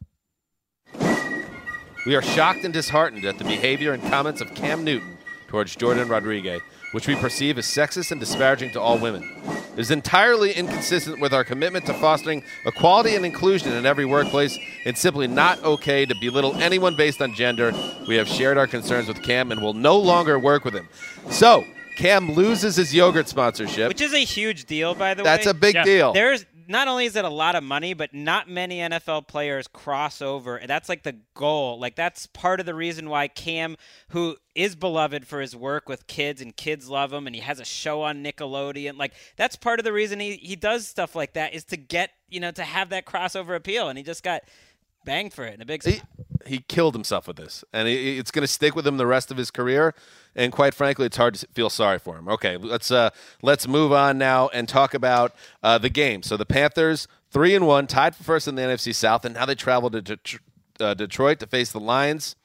We 2.07 2.17
are 2.17 2.23
shocked 2.23 2.65
and 2.65 2.73
disheartened 2.73 3.27
at 3.27 3.37
the 3.37 3.45
behavior 3.45 3.93
and 3.93 4.03
comments 4.05 4.41
of 4.41 4.55
Cam 4.55 4.83
Newton 4.83 5.19
towards 5.47 5.77
Jordan 5.77 6.09
Rodriguez, 6.09 6.63
which 6.93 7.07
we 7.07 7.15
perceive 7.15 7.59
as 7.59 7.67
sexist 7.67 8.13
and 8.13 8.19
disparaging 8.19 8.73
to 8.73 8.81
all 8.81 8.97
women. 8.97 9.31
It 9.75 9.79
is 9.79 9.91
entirely 9.91 10.55
inconsistent 10.55 11.21
with 11.21 11.35
our 11.35 11.45
commitment 11.45 11.85
to 11.85 11.93
fostering 11.93 12.43
equality 12.65 13.15
and 13.15 13.27
inclusion 13.27 13.75
in 13.75 13.85
every 13.85 14.07
workplace 14.07 14.59
and 14.87 14.97
simply 14.97 15.27
not 15.27 15.63
okay 15.65 16.07
to 16.07 16.15
belittle 16.19 16.55
anyone 16.57 16.97
based 16.97 17.21
on 17.21 17.35
gender. 17.35 17.75
We 18.09 18.15
have 18.15 18.27
shared 18.27 18.57
our 18.57 18.67
concerns 18.67 19.07
with 19.07 19.23
Cam 19.23 19.53
and 19.53 19.61
will 19.61 19.75
no 19.75 19.99
longer 19.99 20.39
work 20.39 20.65
with 20.65 20.73
him. 20.73 20.89
So, 21.29 21.63
Cam 21.99 22.33
loses 22.33 22.77
his 22.77 22.95
yogurt 22.95 23.29
sponsorship. 23.29 23.89
Which 23.89 24.01
is 24.01 24.15
a 24.15 24.25
huge 24.25 24.65
deal, 24.65 24.95
by 24.95 25.13
the 25.13 25.25
way. 25.25 25.25
That's 25.25 25.47
a 25.47 25.53
big 25.53 25.75
Yeah. 25.75 25.85
deal. 25.85 26.13
There's 26.15 26.47
not 26.69 26.87
only 26.87 27.07
is 27.07 27.17
it 27.17 27.25
a 27.25 27.31
lot 27.31 27.55
of 27.55 27.65
money, 27.65 27.95
but 27.95 28.13
not 28.13 28.49
many 28.49 28.79
NFL 28.79 29.27
players 29.27 29.67
cross 29.67 30.21
over. 30.21 30.61
That's 30.67 30.89
like 30.89 31.03
the 31.03 31.17
goal. 31.35 31.81
Like 31.81 31.97
that's 31.97 32.27
part 32.27 32.61
of 32.61 32.67
the 32.67 32.75
reason 32.75 33.09
why 33.09 33.29
Cam, 33.29 33.77
who 34.11 34.37
is 34.55 34.77
beloved 34.77 35.27
for 35.27 35.41
his 35.41 35.57
work 35.57 35.89
with 35.89 36.07
kids 36.07 36.43
and 36.43 36.55
kids 36.55 36.89
love 36.89 37.13
him, 37.13 37.27
and 37.27 37.35
he 37.35 37.41
has 37.41 37.59
a 37.59 37.65
show 37.65 38.03
on 38.03 38.23
Nickelodeon. 38.23 38.99
Like 38.99 39.15
that's 39.37 39.57
part 39.57 39.81
of 39.81 39.85
the 39.85 39.93
reason 39.93 40.21
he 40.21 40.37
he 40.37 40.57
does 40.57 40.87
stuff 40.87 41.17
like 41.17 41.33
that 41.33 41.55
is 41.55 41.65
to 41.65 41.77
get 41.79 42.11
you 42.29 42.39
know 42.39 42.51
to 42.51 42.63
have 42.63 42.91
that 42.91 43.07
crossover 43.07 43.57
appeal, 43.57 43.89
and 43.89 43.97
he 43.97 44.05
just 44.05 44.23
got 44.23 44.43
banged 45.05 45.33
for 45.33 45.45
it 45.45 45.55
in 45.55 45.63
a 45.63 45.67
big. 45.67 45.83
He, 45.83 46.03
he 46.49 46.65
killed 46.69 46.95
himself 46.95 47.27
with 47.27 47.37
this, 47.37 47.65
and 47.73 47.89
it's 47.89 48.31
going 48.31 48.43
to 48.43 48.49
stick 48.49 48.75
with 48.75 48.87
him 48.87 48.97
the 48.97 49.07
rest 49.07 49.31
of 49.31 49.37
his 49.37 49.51
career. 49.51 49.95
And 50.35 50.53
quite 50.53 50.75
frankly, 50.75 51.07
it's 51.07 51.17
hard 51.17 51.35
to 51.35 51.47
feel 51.49 51.71
sorry 51.71 51.99
for 51.99 52.17
him. 52.17 52.29
Okay, 52.29 52.57
let's 52.57 52.91
uh, 52.91 53.11
let's 53.43 53.67
move 53.67 53.93
on 53.93 54.19
now 54.19 54.49
and 54.49 54.69
talk 54.69 54.95
about 54.95 55.35
uh, 55.63 55.79
the 55.79 55.91
game. 55.91 56.23
So 56.23 56.37
the 56.37 56.47
Panthers 56.47 57.09
three 57.31 57.55
and 57.55 57.67
one, 57.67 57.87
tied 57.87 58.15
for 58.15 58.25
first 58.25 58.49
in 58.49 58.55
the 58.55 58.63
NFC 58.63 58.95
South, 58.95 59.25
and 59.25 59.35
now 59.35 59.47
they 59.47 59.55
travel 59.55 59.91
to 59.91 60.19
uh, 60.81 60.95
Detroit 60.95 61.41
to 61.41 61.47
face 61.47 61.73
the 61.73 61.81
Lions. 61.81 62.37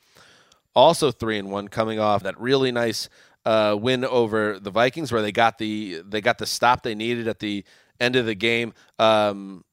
Also 0.76 1.12
three 1.12 1.38
and 1.38 1.52
one, 1.52 1.68
coming 1.68 2.00
off 2.00 2.24
that 2.24 2.40
really 2.40 2.72
nice 2.72 3.10
uh, 3.46 3.78
win 3.80 4.04
over 4.06 4.60
the 4.60 4.72
Vikings, 4.72 5.12
where 5.12 5.22
they 5.22 5.32
got 5.32 5.58
the 5.58 6.02
they 6.06 6.22
got 6.22 6.38
the 6.38 6.46
stop 6.46 6.84
they 6.84 6.96
needed 6.96 7.28
at 7.28 7.40
the 7.40 7.64
end 8.00 8.16
of 8.16 8.26
the 8.26 8.36
game. 8.36 8.74
Um, 9.00 9.64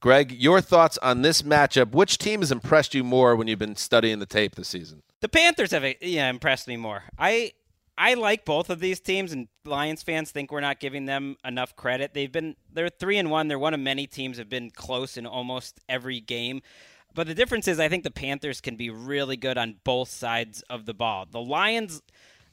Greg, 0.00 0.32
your 0.32 0.60
thoughts 0.60 0.98
on 0.98 1.22
this 1.22 1.42
matchup? 1.42 1.90
Which 1.90 2.18
team 2.18 2.40
has 2.40 2.52
impressed 2.52 2.94
you 2.94 3.02
more 3.02 3.34
when 3.34 3.48
you've 3.48 3.58
been 3.58 3.76
studying 3.76 4.18
the 4.18 4.26
tape 4.26 4.54
this 4.54 4.68
season? 4.68 5.02
The 5.20 5.28
Panthers 5.28 5.72
have 5.72 5.84
yeah 6.00 6.30
impressed 6.30 6.68
me 6.68 6.76
more. 6.76 7.04
I 7.18 7.52
I 7.96 8.14
like 8.14 8.44
both 8.44 8.70
of 8.70 8.78
these 8.78 9.00
teams, 9.00 9.32
and 9.32 9.48
Lions 9.64 10.04
fans 10.04 10.30
think 10.30 10.52
we're 10.52 10.60
not 10.60 10.78
giving 10.78 11.06
them 11.06 11.36
enough 11.44 11.74
credit. 11.74 12.14
They've 12.14 12.30
been 12.30 12.54
they're 12.72 12.88
three 12.88 13.18
and 13.18 13.30
one. 13.30 13.48
They're 13.48 13.58
one 13.58 13.74
of 13.74 13.80
many 13.80 14.06
teams 14.06 14.38
have 14.38 14.48
been 14.48 14.70
close 14.70 15.16
in 15.16 15.26
almost 15.26 15.80
every 15.88 16.20
game. 16.20 16.62
But 17.14 17.26
the 17.26 17.34
difference 17.34 17.66
is, 17.66 17.80
I 17.80 17.88
think 17.88 18.04
the 18.04 18.12
Panthers 18.12 18.60
can 18.60 18.76
be 18.76 18.90
really 18.90 19.36
good 19.36 19.58
on 19.58 19.76
both 19.82 20.08
sides 20.10 20.62
of 20.70 20.86
the 20.86 20.94
ball. 20.94 21.26
The 21.28 21.40
Lions, 21.40 22.00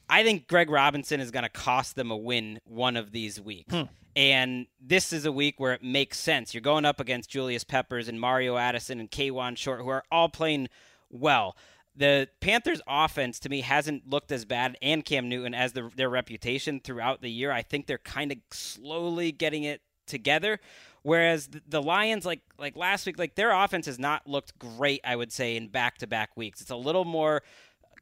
I 0.09 0.23
think 0.23 0.47
Greg 0.47 0.71
Robinson 0.71 1.19
is 1.19 1.29
going 1.29 1.43
to 1.43 1.49
cost 1.49 1.95
them 1.95 2.09
a 2.09 2.17
win 2.17 2.59
one 2.65 2.97
of 2.97 3.11
these 3.11 3.39
weeks. 3.39 3.71
Hmm. 3.71 3.83
And 4.15 4.67
this 4.79 5.11
is 5.11 5.25
a 5.25 5.31
week 5.31 5.55
where 5.59 5.73
it 5.73 5.83
makes 5.83 6.17
sense. 6.17 6.53
You're 6.53 6.61
going 6.61 6.85
up 6.85 6.99
against 6.99 7.29
Julius 7.29 7.63
Peppers 7.63 8.07
and 8.07 8.19
Mario 8.19 8.57
Addison 8.57 8.99
and 8.99 9.11
Kawann 9.11 9.57
Short, 9.57 9.81
who 9.81 9.89
are 9.89 10.03
all 10.11 10.29
playing 10.29 10.69
well. 11.09 11.57
The 11.97 12.29
Panthers' 12.39 12.81
offense, 12.87 13.39
to 13.39 13.49
me, 13.49 13.61
hasn't 13.61 14.09
looked 14.09 14.31
as 14.31 14.43
bad, 14.45 14.77
and 14.81 15.03
Cam 15.03 15.29
Newton, 15.29 15.53
as 15.53 15.73
the, 15.73 15.89
their 15.95 16.09
reputation 16.09 16.81
throughout 16.81 17.21
the 17.21 17.29
year. 17.29 17.51
I 17.51 17.61
think 17.61 17.87
they're 17.87 17.97
kind 17.97 18.31
of 18.31 18.37
slowly 18.51 19.31
getting 19.31 19.63
it 19.63 19.81
together. 20.05 20.59
Whereas 21.03 21.49
the, 21.67 21.81
Lions, 21.81 22.25
like 22.25 22.41
like 22.57 22.75
last 22.75 23.05
week, 23.05 23.19
like 23.19 23.35
their 23.35 23.51
offense 23.51 23.85
has 23.85 23.99
not 23.99 24.27
looked 24.27 24.57
great. 24.57 25.01
I 25.03 25.15
would 25.15 25.31
say 25.31 25.55
in 25.55 25.67
back 25.67 25.99
to 25.99 26.07
back 26.07 26.35
weeks, 26.35 26.61
it's 26.61 26.71
a 26.71 26.75
little 26.75 27.05
more 27.05 27.43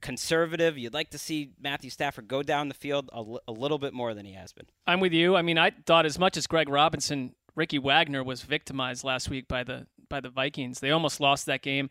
conservative. 0.03 0.77
You'd 0.77 0.93
like 0.93 1.09
to 1.11 1.17
see 1.17 1.51
Matthew 1.59 1.89
Stafford 1.89 2.27
go 2.27 2.43
down 2.43 2.67
the 2.67 2.75
field 2.75 3.09
a, 3.11 3.51
little 3.51 3.79
bit 3.79 3.93
more 3.93 4.13
than 4.13 4.25
he 4.25 4.33
has 4.33 4.51
been. 4.51 4.67
I'm 4.85 4.99
with 4.99 5.13
you. 5.13 5.35
I 5.35 5.41
mean, 5.41 5.57
I 5.57 5.71
thought 5.85 6.05
as 6.05 6.19
much 6.19 6.37
as 6.37 6.45
Greg 6.45 6.69
Robinson, 6.69 7.33
Ricky 7.55 7.79
Wagner 7.79 8.23
was 8.23 8.43
victimized 8.43 9.03
last 9.03 9.29
week 9.29 9.47
by 9.47 9.63
the 9.63 9.87
by 10.09 10.19
the 10.19 10.29
Vikings. 10.29 10.79
They 10.79 10.91
almost 10.91 11.19
lost 11.19 11.47
that 11.47 11.63
game. 11.63 11.89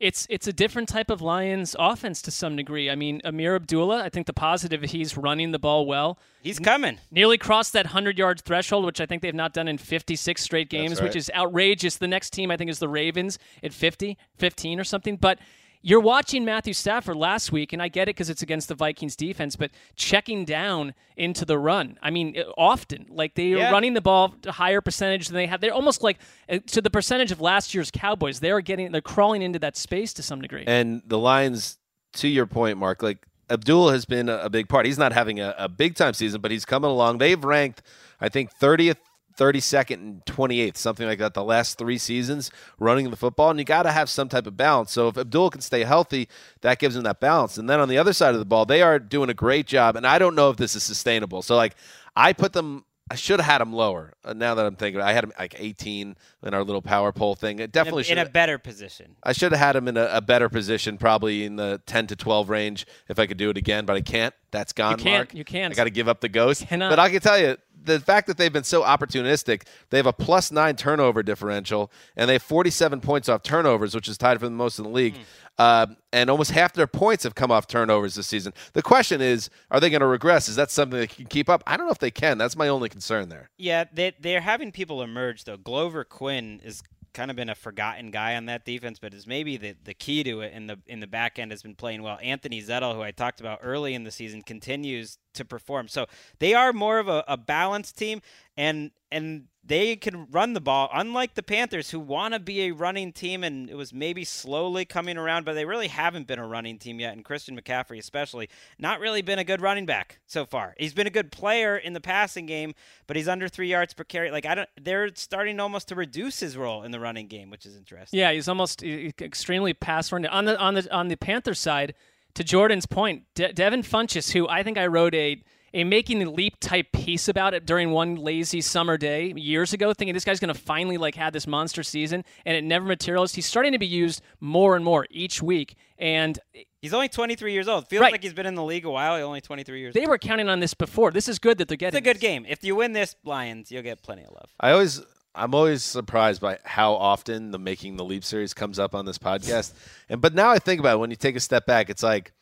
It's 0.00 0.26
it's 0.28 0.46
a 0.46 0.52
different 0.52 0.88
type 0.88 1.08
of 1.08 1.22
Lions 1.22 1.74
offense 1.78 2.20
to 2.22 2.30
some 2.30 2.56
degree. 2.56 2.90
I 2.90 2.94
mean, 2.96 3.20
Ameer 3.24 3.56
Abdullah, 3.56 4.02
I 4.02 4.08
think 4.10 4.26
the 4.26 4.32
positive 4.32 4.82
he's 4.82 5.16
running 5.16 5.52
the 5.52 5.58
ball 5.58 5.86
well. 5.86 6.18
He's 6.42 6.58
coming. 6.58 6.98
Nearly 7.10 7.38
crossed 7.38 7.72
that 7.72 7.86
100 7.86 8.18
yard 8.18 8.42
threshold, 8.42 8.84
which 8.84 9.00
I 9.00 9.06
think 9.06 9.22
they've 9.22 9.34
not 9.34 9.54
done 9.54 9.68
in 9.68 9.78
56 9.78 10.42
straight 10.42 10.68
games, 10.68 11.00
right. 11.00 11.04
which 11.04 11.16
is 11.16 11.30
outrageous. 11.34 11.96
The 11.96 12.08
next 12.08 12.30
team 12.30 12.50
I 12.50 12.56
think 12.56 12.70
is 12.70 12.80
the 12.80 12.88
Ravens 12.88 13.38
at 13.62 13.72
50, 13.72 14.18
15 14.36 14.80
or 14.80 14.84
something, 14.84 15.16
but 15.16 15.38
you're 15.86 16.00
watching 16.00 16.46
Matthew 16.46 16.72
Stafford 16.72 17.16
last 17.16 17.52
week, 17.52 17.74
and 17.74 17.82
I 17.82 17.88
get 17.88 18.08
it 18.08 18.16
because 18.16 18.30
it's 18.30 18.40
against 18.40 18.68
the 18.68 18.74
Vikings 18.74 19.14
defense, 19.16 19.54
but 19.54 19.70
checking 19.96 20.46
down 20.46 20.94
into 21.14 21.44
the 21.44 21.58
run. 21.58 21.98
I 22.02 22.08
mean, 22.08 22.38
uh, 22.38 22.50
often. 22.56 23.04
Like 23.10 23.34
they 23.34 23.52
are 23.52 23.70
running 23.70 23.92
the 23.92 24.00
ball 24.00 24.30
to 24.42 24.50
higher 24.50 24.80
percentage 24.80 25.28
than 25.28 25.36
they 25.36 25.46
have. 25.46 25.60
They're 25.60 25.74
almost 25.74 26.02
like 26.02 26.16
uh, 26.48 26.60
to 26.68 26.80
the 26.80 26.88
percentage 26.88 27.30
of 27.32 27.40
last 27.42 27.74
year's 27.74 27.90
Cowboys. 27.90 28.40
They 28.40 28.50
are 28.50 28.62
getting, 28.62 28.92
they're 28.92 29.02
crawling 29.02 29.42
into 29.42 29.58
that 29.58 29.76
space 29.76 30.14
to 30.14 30.22
some 30.22 30.40
degree. 30.40 30.64
And 30.66 31.02
the 31.06 31.18
Lions, 31.18 31.76
to 32.14 32.28
your 32.28 32.46
point, 32.46 32.78
Mark, 32.78 33.02
like 33.02 33.26
Abdul 33.50 33.90
has 33.90 34.06
been 34.06 34.30
a, 34.30 34.38
a 34.38 34.50
big 34.50 34.70
part. 34.70 34.86
He's 34.86 34.96
not 34.96 35.12
having 35.12 35.38
a, 35.38 35.54
a 35.58 35.68
big 35.68 35.96
time 35.96 36.14
season, 36.14 36.40
but 36.40 36.50
he's 36.50 36.64
coming 36.64 36.90
along. 36.90 37.18
They've 37.18 37.44
ranked, 37.44 37.82
I 38.22 38.30
think, 38.30 38.56
30th, 38.58 38.96
32nd, 39.36 39.94
and 39.94 40.24
28th, 40.26 40.76
something 40.76 41.06
like 41.06 41.18
that, 41.18 41.34
the 41.34 41.44
last 41.44 41.78
three 41.78 41.98
seasons 41.98 42.50
running 42.78 43.10
the 43.10 43.16
football. 43.16 43.50
And 43.50 43.58
you 43.58 43.64
got 43.64 43.82
to 43.84 43.92
have 43.92 44.08
some 44.08 44.28
type 44.28 44.46
of 44.46 44.56
balance. 44.56 44.92
So 44.92 45.08
if 45.08 45.18
Abdul 45.18 45.50
can 45.50 45.60
stay 45.60 45.84
healthy, 45.84 46.28
that 46.60 46.78
gives 46.78 46.96
him 46.96 47.02
that 47.04 47.20
balance. 47.20 47.58
And 47.58 47.68
then 47.68 47.80
on 47.80 47.88
the 47.88 47.98
other 47.98 48.12
side 48.12 48.34
of 48.34 48.38
the 48.40 48.44
ball, 48.46 48.64
they 48.66 48.82
are 48.82 48.98
doing 48.98 49.30
a 49.30 49.34
great 49.34 49.66
job. 49.66 49.96
And 49.96 50.06
I 50.06 50.18
don't 50.18 50.34
know 50.34 50.50
if 50.50 50.56
this 50.56 50.74
is 50.76 50.82
sustainable. 50.82 51.42
So, 51.42 51.56
like, 51.56 51.74
I 52.16 52.32
put 52.32 52.52
them. 52.52 52.84
I 53.10 53.16
should 53.16 53.38
have 53.38 53.44
had 53.46 53.60
them 53.60 53.74
lower. 53.74 54.14
Uh, 54.24 54.32
now 54.32 54.54
that 54.54 54.64
I'm 54.64 54.76
thinking, 54.76 55.02
I 55.02 55.12
had 55.12 55.24
them 55.24 55.32
like 55.38 55.54
18 55.58 56.16
in 56.42 56.54
our 56.54 56.64
little 56.64 56.80
power 56.80 57.12
poll 57.12 57.34
thing. 57.34 57.58
It 57.58 57.64
In 57.64 57.70
definitely 57.70 58.00
a, 58.00 58.04
should. 58.04 58.16
in 58.18 58.26
a 58.26 58.30
better 58.30 58.56
position. 58.56 59.16
I 59.22 59.32
should 59.34 59.52
have 59.52 59.58
had 59.60 59.76
him 59.76 59.88
in 59.88 59.98
a, 59.98 60.08
a 60.10 60.20
better 60.22 60.48
position, 60.48 60.96
probably 60.96 61.44
in 61.44 61.56
the 61.56 61.82
10 61.84 62.06
to 62.06 62.16
12 62.16 62.48
range 62.48 62.86
if 63.10 63.18
I 63.18 63.26
could 63.26 63.36
do 63.36 63.50
it 63.50 63.58
again, 63.58 63.84
but 63.84 63.94
I 63.94 64.00
can't. 64.00 64.32
That's 64.52 64.72
gone, 64.72 64.92
You 64.92 65.04
can't. 65.04 65.28
Mark. 65.28 65.34
You 65.34 65.44
can't. 65.44 65.70
I 65.70 65.76
got 65.76 65.84
to 65.84 65.90
give 65.90 66.08
up 66.08 66.22
the 66.22 66.30
ghost. 66.30 66.64
But 66.70 66.98
I 66.98 67.10
can 67.10 67.20
tell 67.20 67.38
you, 67.38 67.58
the 67.84 68.00
fact 68.00 68.26
that 68.26 68.36
they've 68.36 68.52
been 68.52 68.64
so 68.64 68.82
opportunistic, 68.82 69.62
they 69.90 69.96
have 69.98 70.06
a 70.06 70.12
plus 70.12 70.50
nine 70.50 70.76
turnover 70.76 71.22
differential, 71.22 71.90
and 72.16 72.28
they 72.28 72.34
have 72.34 72.42
47 72.42 73.00
points 73.00 73.28
off 73.28 73.42
turnovers, 73.42 73.94
which 73.94 74.08
is 74.08 74.18
tied 74.18 74.40
for 74.40 74.46
the 74.46 74.52
most 74.52 74.78
in 74.78 74.84
the 74.84 74.90
league. 74.90 75.14
Mm. 75.14 75.20
Uh, 75.56 75.86
and 76.12 76.30
almost 76.30 76.50
half 76.50 76.72
their 76.72 76.86
points 76.88 77.22
have 77.22 77.34
come 77.36 77.52
off 77.52 77.68
turnovers 77.68 78.16
this 78.16 78.26
season. 78.26 78.52
The 78.72 78.82
question 78.82 79.20
is, 79.20 79.50
are 79.70 79.78
they 79.78 79.88
going 79.88 80.00
to 80.00 80.06
regress? 80.06 80.48
Is 80.48 80.56
that 80.56 80.70
something 80.70 80.98
they 80.98 81.06
can 81.06 81.26
keep 81.26 81.48
up? 81.48 81.62
I 81.66 81.76
don't 81.76 81.86
know 81.86 81.92
if 81.92 81.98
they 81.98 82.10
can. 82.10 82.38
That's 82.38 82.56
my 82.56 82.68
only 82.68 82.88
concern 82.88 83.28
there. 83.28 83.50
Yeah, 83.56 83.84
they, 83.92 84.14
they're 84.18 84.40
having 84.40 84.72
people 84.72 85.02
emerge, 85.02 85.44
though. 85.44 85.56
Glover 85.56 86.02
Quinn 86.02 86.60
is 86.64 86.82
kind 87.14 87.30
of 87.30 87.36
been 87.36 87.48
a 87.48 87.54
forgotten 87.54 88.10
guy 88.10 88.36
on 88.36 88.46
that 88.46 88.64
defense, 88.64 88.98
but 88.98 89.14
is 89.14 89.26
maybe 89.26 89.56
the, 89.56 89.74
the 89.84 89.94
key 89.94 90.22
to 90.24 90.40
it 90.42 90.52
in 90.52 90.66
the 90.66 90.78
in 90.86 91.00
the 91.00 91.06
back 91.06 91.38
end 91.38 91.52
has 91.52 91.62
been 91.62 91.74
playing 91.74 92.02
well. 92.02 92.18
Anthony 92.22 92.60
Zettel, 92.60 92.94
who 92.94 93.02
I 93.02 93.12
talked 93.12 93.40
about 93.40 93.60
early 93.62 93.94
in 93.94 94.04
the 94.04 94.10
season, 94.10 94.42
continues 94.42 95.18
to 95.34 95.44
perform. 95.44 95.88
So 95.88 96.06
they 96.40 96.52
are 96.54 96.72
more 96.72 96.98
of 96.98 97.08
a, 97.08 97.24
a 97.26 97.36
balanced 97.36 97.96
team, 97.96 98.20
and 98.56 98.90
and 99.10 99.44
they 99.66 99.96
can 99.96 100.26
run 100.30 100.52
the 100.52 100.60
ball, 100.60 100.90
unlike 100.92 101.34
the 101.34 101.42
Panthers, 101.42 101.90
who 101.90 101.98
want 101.98 102.34
to 102.34 102.40
be 102.40 102.62
a 102.62 102.72
running 102.72 103.12
team, 103.12 103.42
and 103.42 103.70
it 103.70 103.76
was 103.76 103.94
maybe 103.94 104.24
slowly 104.24 104.84
coming 104.84 105.16
around, 105.16 105.44
but 105.44 105.54
they 105.54 105.64
really 105.64 105.88
haven't 105.88 106.26
been 106.26 106.38
a 106.38 106.46
running 106.46 106.78
team 106.78 107.00
yet. 107.00 107.14
And 107.14 107.24
Christian 107.24 107.58
McCaffrey, 107.58 107.98
especially, 107.98 108.50
not 108.78 109.00
really 109.00 109.22
been 109.22 109.38
a 109.38 109.44
good 109.44 109.62
running 109.62 109.86
back 109.86 110.18
so 110.26 110.44
far. 110.44 110.74
He's 110.78 110.92
been 110.92 111.06
a 111.06 111.10
good 111.10 111.32
player 111.32 111.76
in 111.78 111.94
the 111.94 112.00
passing 112.00 112.44
game, 112.44 112.74
but 113.06 113.16
he's 113.16 113.28
under 113.28 113.48
three 113.48 113.68
yards 113.68 113.94
per 113.94 114.04
carry. 114.04 114.30
Like 114.30 114.44
I 114.44 114.54
don't, 114.54 114.68
they're 114.80 115.14
starting 115.14 115.58
almost 115.60 115.88
to 115.88 115.94
reduce 115.94 116.40
his 116.40 116.56
role 116.56 116.82
in 116.82 116.90
the 116.90 117.00
running 117.00 117.26
game, 117.26 117.48
which 117.48 117.64
is 117.64 117.76
interesting. 117.76 118.18
Yeah, 118.18 118.32
he's 118.32 118.48
almost 118.48 118.82
extremely 118.82 119.72
pass 119.72 120.12
running 120.12 120.30
on 120.30 120.44
the 120.44 120.58
on 120.58 120.74
the 120.74 120.94
on 120.94 121.08
the 121.08 121.16
Panther 121.16 121.54
side. 121.54 121.94
To 122.34 122.42
Jordan's 122.42 122.84
point, 122.84 123.22
De- 123.36 123.52
Devin 123.52 123.82
Funchess, 123.82 124.32
who 124.32 124.48
I 124.48 124.64
think 124.64 124.76
I 124.76 124.88
wrote 124.88 125.14
a 125.14 125.40
a 125.74 125.82
making 125.82 126.20
the 126.20 126.30
leap 126.30 126.58
type 126.60 126.92
piece 126.92 127.28
about 127.28 127.52
it 127.52 127.66
during 127.66 127.90
one 127.90 128.14
lazy 128.14 128.60
summer 128.60 128.96
day 128.96 129.32
years 129.36 129.72
ago, 129.72 129.92
thinking 129.92 130.14
this 130.14 130.24
guy's 130.24 130.38
going 130.38 130.54
to 130.54 130.58
finally 130.58 130.96
like 130.96 131.16
have 131.16 131.32
this 131.32 131.46
monster 131.46 131.82
season, 131.82 132.24
and 132.46 132.56
it 132.56 132.62
never 132.62 132.86
materialized. 132.86 133.34
He's 133.34 133.46
starting 133.46 133.72
to 133.72 133.78
be 133.78 133.86
used 133.86 134.22
more 134.40 134.76
and 134.76 134.84
more 134.84 135.06
each 135.10 135.42
week, 135.42 135.74
and 135.98 136.38
he's 136.80 136.94
only 136.94 137.08
23 137.08 137.52
years 137.52 137.66
old. 137.66 137.88
Feels 137.88 138.00
right. 138.00 138.12
like 138.12 138.22
he's 138.22 138.32
been 138.32 138.46
in 138.46 138.54
the 138.54 138.62
league 138.62 138.86
a 138.86 138.90
while. 138.90 139.16
He's 139.16 139.24
only 139.24 139.40
23 139.40 139.80
years. 139.80 139.94
They 139.94 140.00
old. 140.00 140.10
were 140.10 140.18
counting 140.18 140.48
on 140.48 140.60
this 140.60 140.74
before. 140.74 141.10
This 141.10 141.28
is 141.28 141.40
good 141.40 141.58
that 141.58 141.66
they're 141.66 141.76
getting. 141.76 141.98
It's 141.98 142.06
a 142.06 142.08
good 142.08 142.16
this. 142.16 142.22
game. 142.22 142.46
If 142.48 142.62
you 142.62 142.76
win 142.76 142.92
this, 142.92 143.16
Lions, 143.24 143.72
you'll 143.72 143.82
get 143.82 144.00
plenty 144.00 144.22
of 144.22 144.30
love. 144.30 144.50
I 144.60 144.70
always. 144.70 145.02
I'm 145.36 145.52
always 145.52 145.82
surprised 145.82 146.40
by 146.40 146.58
how 146.62 146.92
often 146.92 147.50
the 147.50 147.58
Making 147.58 147.96
the 147.96 148.04
Leap 148.04 148.22
series 148.22 148.54
comes 148.54 148.78
up 148.78 148.94
on 148.94 149.04
this 149.04 149.18
podcast. 149.18 149.72
and 150.08 150.20
but 150.20 150.32
now 150.32 150.50
I 150.50 150.60
think 150.60 150.78
about 150.78 150.94
it, 150.94 150.98
when 151.00 151.10
you 151.10 151.16
take 151.16 151.34
a 151.34 151.40
step 151.40 151.66
back, 151.66 151.90
it's 151.90 152.04
like 152.04 152.32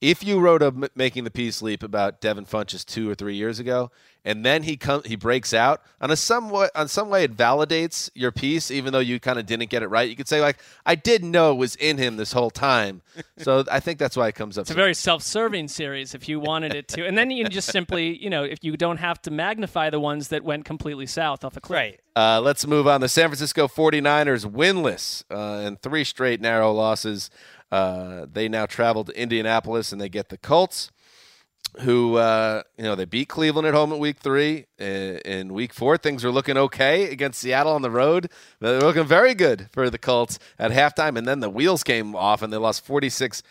if 0.00 0.22
you 0.22 0.38
wrote 0.38 0.62
a 0.62 0.90
making 0.94 1.24
the 1.24 1.30
peace 1.30 1.62
leap 1.62 1.82
about 1.82 2.20
Devin 2.20 2.44
Funchess 2.44 2.84
two 2.84 3.10
or 3.10 3.14
three 3.14 3.34
years 3.34 3.58
ago, 3.58 3.90
and 4.26 4.44
then 4.44 4.64
he 4.64 4.76
come 4.76 5.02
he 5.04 5.16
breaks 5.16 5.54
out 5.54 5.80
on 6.00 6.10
a 6.10 6.16
somewhat 6.16 6.70
on 6.74 6.88
some 6.88 7.08
way 7.08 7.24
it 7.24 7.36
validates 7.36 8.10
your 8.14 8.32
piece, 8.32 8.70
even 8.70 8.92
though 8.92 8.98
you 8.98 9.18
kind 9.18 9.38
of 9.38 9.46
didn't 9.46 9.70
get 9.70 9.82
it 9.82 9.86
right. 9.86 10.08
You 10.08 10.16
could 10.16 10.28
say 10.28 10.40
like, 10.40 10.58
I 10.84 10.96
did 10.96 11.24
know 11.24 11.52
it 11.52 11.54
was 11.54 11.76
in 11.76 11.96
him 11.96 12.16
this 12.16 12.32
whole 12.32 12.50
time. 12.50 13.02
so 13.38 13.64
I 13.70 13.80
think 13.80 13.98
that's 13.98 14.16
why 14.16 14.28
it 14.28 14.34
comes 14.34 14.58
up. 14.58 14.62
It's 14.62 14.70
a 14.70 14.74
very 14.74 14.94
self-serving 14.94 15.68
series 15.68 16.14
if 16.14 16.28
you 16.28 16.40
wanted 16.40 16.74
it 16.74 16.88
to, 16.88 17.06
and 17.06 17.16
then 17.16 17.30
you 17.30 17.44
just 17.48 17.70
simply 17.70 18.22
you 18.22 18.28
know 18.28 18.44
if 18.44 18.58
you 18.62 18.76
don't 18.76 18.98
have 18.98 19.22
to 19.22 19.30
magnify 19.30 19.88
the 19.88 20.00
ones 20.00 20.28
that 20.28 20.44
went 20.44 20.64
completely 20.64 21.06
south 21.06 21.44
off 21.44 21.56
a 21.56 21.60
cliff. 21.60 21.76
Right. 21.76 22.00
Uh, 22.16 22.40
let's 22.40 22.66
move 22.66 22.86
on. 22.88 23.02
The 23.02 23.10
San 23.10 23.28
Francisco 23.28 23.68
49ers 23.68 24.50
winless 24.50 25.22
uh, 25.30 25.66
and 25.66 25.80
three 25.80 26.02
straight 26.02 26.40
narrow 26.40 26.72
losses. 26.72 27.30
Uh, 27.70 28.26
they 28.30 28.48
now 28.48 28.66
travel 28.66 29.04
to 29.04 29.20
Indianapolis 29.20 29.92
and 29.92 30.00
they 30.00 30.08
get 30.08 30.28
the 30.28 30.38
Colts, 30.38 30.90
who 31.80 32.16
uh, 32.16 32.62
you 32.78 32.84
know 32.84 32.94
they 32.94 33.04
beat 33.04 33.28
Cleveland 33.28 33.66
at 33.66 33.74
home 33.74 33.92
at 33.92 33.98
Week 33.98 34.18
Three. 34.18 34.66
In, 34.78 35.18
in 35.18 35.54
Week 35.54 35.72
Four, 35.72 35.98
things 35.98 36.24
are 36.24 36.30
looking 36.30 36.56
okay 36.56 37.10
against 37.10 37.40
Seattle 37.40 37.72
on 37.72 37.82
the 37.82 37.90
road. 37.90 38.30
They're 38.60 38.80
looking 38.80 39.04
very 39.04 39.34
good 39.34 39.68
for 39.72 39.90
the 39.90 39.98
Colts 39.98 40.38
at 40.58 40.70
halftime, 40.70 41.18
and 41.18 41.26
then 41.26 41.40
the 41.40 41.50
wheels 41.50 41.82
came 41.82 42.14
off 42.14 42.42
and 42.42 42.52
they 42.52 42.56
lost 42.56 42.84
46 42.84 43.42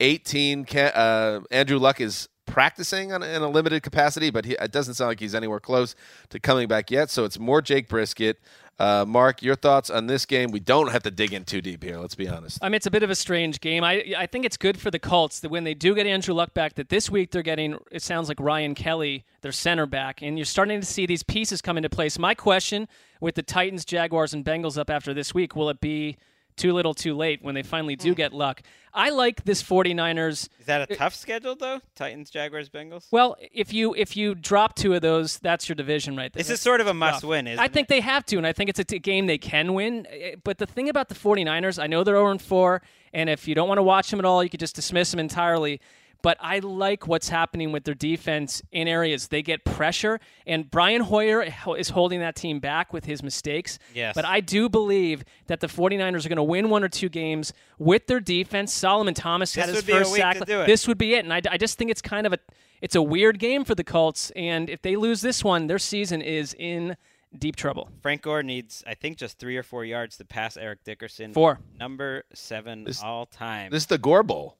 18. 0.00 0.66
Uh, 0.76 1.40
Andrew 1.50 1.78
Luck 1.78 2.00
is 2.00 2.28
practicing 2.46 3.12
on, 3.12 3.22
in 3.22 3.42
a 3.42 3.48
limited 3.48 3.82
capacity, 3.82 4.30
but 4.30 4.44
he, 4.44 4.52
it 4.60 4.72
doesn't 4.72 4.94
sound 4.94 5.08
like 5.08 5.20
he's 5.20 5.34
anywhere 5.34 5.60
close 5.60 5.94
to 6.30 6.40
coming 6.40 6.68
back 6.68 6.90
yet. 6.90 7.08
So 7.10 7.24
it's 7.24 7.38
more 7.38 7.62
Jacoby 7.62 8.02
Brissett. 8.02 8.34
Uh, 8.82 9.04
Mark, 9.06 9.44
your 9.44 9.54
thoughts 9.54 9.90
on 9.90 10.08
this 10.08 10.26
game? 10.26 10.50
We 10.50 10.58
don't 10.58 10.90
have 10.90 11.04
to 11.04 11.10
dig 11.12 11.32
in 11.32 11.44
too 11.44 11.60
deep 11.60 11.84
here. 11.84 11.98
Let's 11.98 12.16
be 12.16 12.26
honest. 12.26 12.58
I 12.60 12.68
mean, 12.68 12.74
it's 12.74 12.86
a 12.86 12.90
bit 12.90 13.04
of 13.04 13.10
a 13.10 13.14
strange 13.14 13.60
game. 13.60 13.84
I 13.84 14.12
I 14.18 14.26
think 14.26 14.44
it's 14.44 14.56
good 14.56 14.76
for 14.76 14.90
the 14.90 14.98
Colts 14.98 15.38
that 15.38 15.50
when 15.52 15.62
they 15.62 15.72
do 15.72 15.94
get 15.94 16.04
Andrew 16.04 16.34
Luck 16.34 16.52
back, 16.52 16.74
that 16.74 16.88
this 16.88 17.08
week 17.08 17.30
they're 17.30 17.42
getting. 17.42 17.78
It 17.92 18.02
sounds 18.02 18.26
like 18.26 18.40
Ryan 18.40 18.74
Kelly, 18.74 19.24
their 19.42 19.52
center 19.52 19.86
back, 19.86 20.20
and 20.20 20.36
you're 20.36 20.44
starting 20.44 20.80
to 20.80 20.86
see 20.86 21.06
these 21.06 21.22
pieces 21.22 21.62
come 21.62 21.76
into 21.76 21.88
place. 21.88 22.18
My 22.18 22.34
question 22.34 22.88
with 23.20 23.36
the 23.36 23.42
Titans, 23.44 23.84
Jaguars, 23.84 24.34
and 24.34 24.44
Bengals 24.44 24.76
up 24.76 24.90
after 24.90 25.14
this 25.14 25.32
week 25.32 25.54
will 25.54 25.70
it 25.70 25.80
be 25.80 26.16
too 26.56 26.72
little 26.72 26.94
too 26.94 27.14
late 27.14 27.42
when 27.42 27.54
they 27.54 27.62
finally 27.62 27.96
do 27.96 28.10
hmm. 28.10 28.14
get 28.14 28.32
luck. 28.32 28.62
I 28.94 29.08
like 29.10 29.44
this 29.44 29.62
49ers. 29.62 30.48
Is 30.60 30.66
that 30.66 30.90
a 30.90 30.94
tough 30.94 31.14
schedule 31.14 31.54
though? 31.54 31.80
Titans, 31.94 32.30
Jaguars, 32.30 32.68
Bengals? 32.68 33.06
Well, 33.10 33.36
if 33.40 33.72
you 33.72 33.94
if 33.94 34.16
you 34.16 34.34
drop 34.34 34.74
two 34.74 34.94
of 34.94 35.00
those, 35.00 35.38
that's 35.38 35.68
your 35.68 35.76
division 35.76 36.16
right 36.16 36.32
there. 36.32 36.40
This 36.40 36.50
is 36.50 36.60
sort 36.60 36.80
of 36.80 36.86
a 36.86 36.94
must 36.94 37.24
win, 37.24 37.46
Is 37.46 37.58
I 37.58 37.68
think 37.68 37.86
it? 37.86 37.88
they 37.88 38.00
have 38.00 38.26
to 38.26 38.36
and 38.36 38.46
I 38.46 38.52
think 38.52 38.68
it's 38.68 38.78
a 38.78 38.84
t- 38.84 38.98
game 38.98 39.26
they 39.26 39.38
can 39.38 39.72
win. 39.72 40.06
Eh, 40.10 40.34
but 40.44 40.58
the 40.58 40.66
thing 40.66 40.88
about 40.88 41.08
the 41.08 41.14
49ers, 41.14 41.82
I 41.82 41.86
know 41.86 42.04
they're 42.04 42.16
0 42.16 42.38
4 42.38 42.82
and 43.14 43.30
if 43.30 43.48
you 43.48 43.54
don't 43.54 43.68
want 43.68 43.78
to 43.78 43.82
watch 43.82 44.10
them 44.10 44.18
at 44.18 44.24
all, 44.24 44.42
you 44.42 44.50
could 44.50 44.60
just 44.60 44.74
dismiss 44.74 45.10
them 45.10 45.20
entirely 45.20 45.80
but 46.22 46.36
I 46.40 46.60
like 46.60 47.06
what's 47.06 47.28
happening 47.28 47.72
with 47.72 47.84
their 47.84 47.94
defense 47.94 48.62
in 48.70 48.88
areas 48.88 49.28
they 49.28 49.42
get 49.42 49.64
pressure, 49.64 50.20
and 50.46 50.70
Brian 50.70 51.02
Hoyer 51.02 51.46
is 51.76 51.90
holding 51.90 52.20
that 52.20 52.36
team 52.36 52.60
back 52.60 52.92
with 52.92 53.04
his 53.04 53.22
mistakes. 53.22 53.78
Yes. 53.94 54.14
But 54.14 54.24
I 54.24 54.40
do 54.40 54.68
believe 54.68 55.24
that 55.48 55.60
the 55.60 55.66
49ers 55.66 56.24
are 56.24 56.28
going 56.28 56.36
to 56.36 56.42
win 56.42 56.70
one 56.70 56.84
or 56.84 56.88
two 56.88 57.08
games 57.08 57.52
with 57.78 58.06
their 58.06 58.20
defense. 58.20 58.72
Solomon 58.72 59.14
Thomas 59.14 59.52
this 59.52 59.64
had 59.66 59.74
his 59.74 59.84
first 59.84 60.14
sack. 60.14 60.38
This 60.46 60.88
would 60.88 60.98
be 60.98 61.14
it, 61.14 61.24
and 61.24 61.32
I, 61.32 61.42
I 61.50 61.56
just 61.56 61.78
think 61.78 61.90
it's 61.90 62.02
kind 62.02 62.26
of 62.26 62.32
a 62.32 62.38
it's 62.80 62.96
a 62.96 63.02
weird 63.02 63.38
game 63.38 63.64
for 63.64 63.76
the 63.76 63.84
Colts, 63.84 64.32
and 64.34 64.68
if 64.68 64.82
they 64.82 64.96
lose 64.96 65.20
this 65.20 65.44
one, 65.44 65.68
their 65.68 65.78
season 65.78 66.20
is 66.20 66.54
in 66.58 66.96
deep 67.38 67.56
trouble. 67.56 67.88
Frank 68.02 68.22
Gore 68.22 68.42
needs, 68.42 68.82
I 68.86 68.94
think, 68.94 69.18
just 69.18 69.38
three 69.38 69.56
or 69.56 69.62
four 69.62 69.84
yards 69.84 70.16
to 70.18 70.24
pass 70.24 70.56
Eric 70.56 70.84
Dickerson. 70.84 71.32
Four. 71.32 71.60
Number 71.78 72.24
seven 72.34 72.84
this, 72.84 73.02
all 73.02 73.26
time. 73.26 73.70
This 73.70 73.84
is 73.84 73.86
the 73.86 73.98
Gore 73.98 74.22
Bowl. 74.22 74.58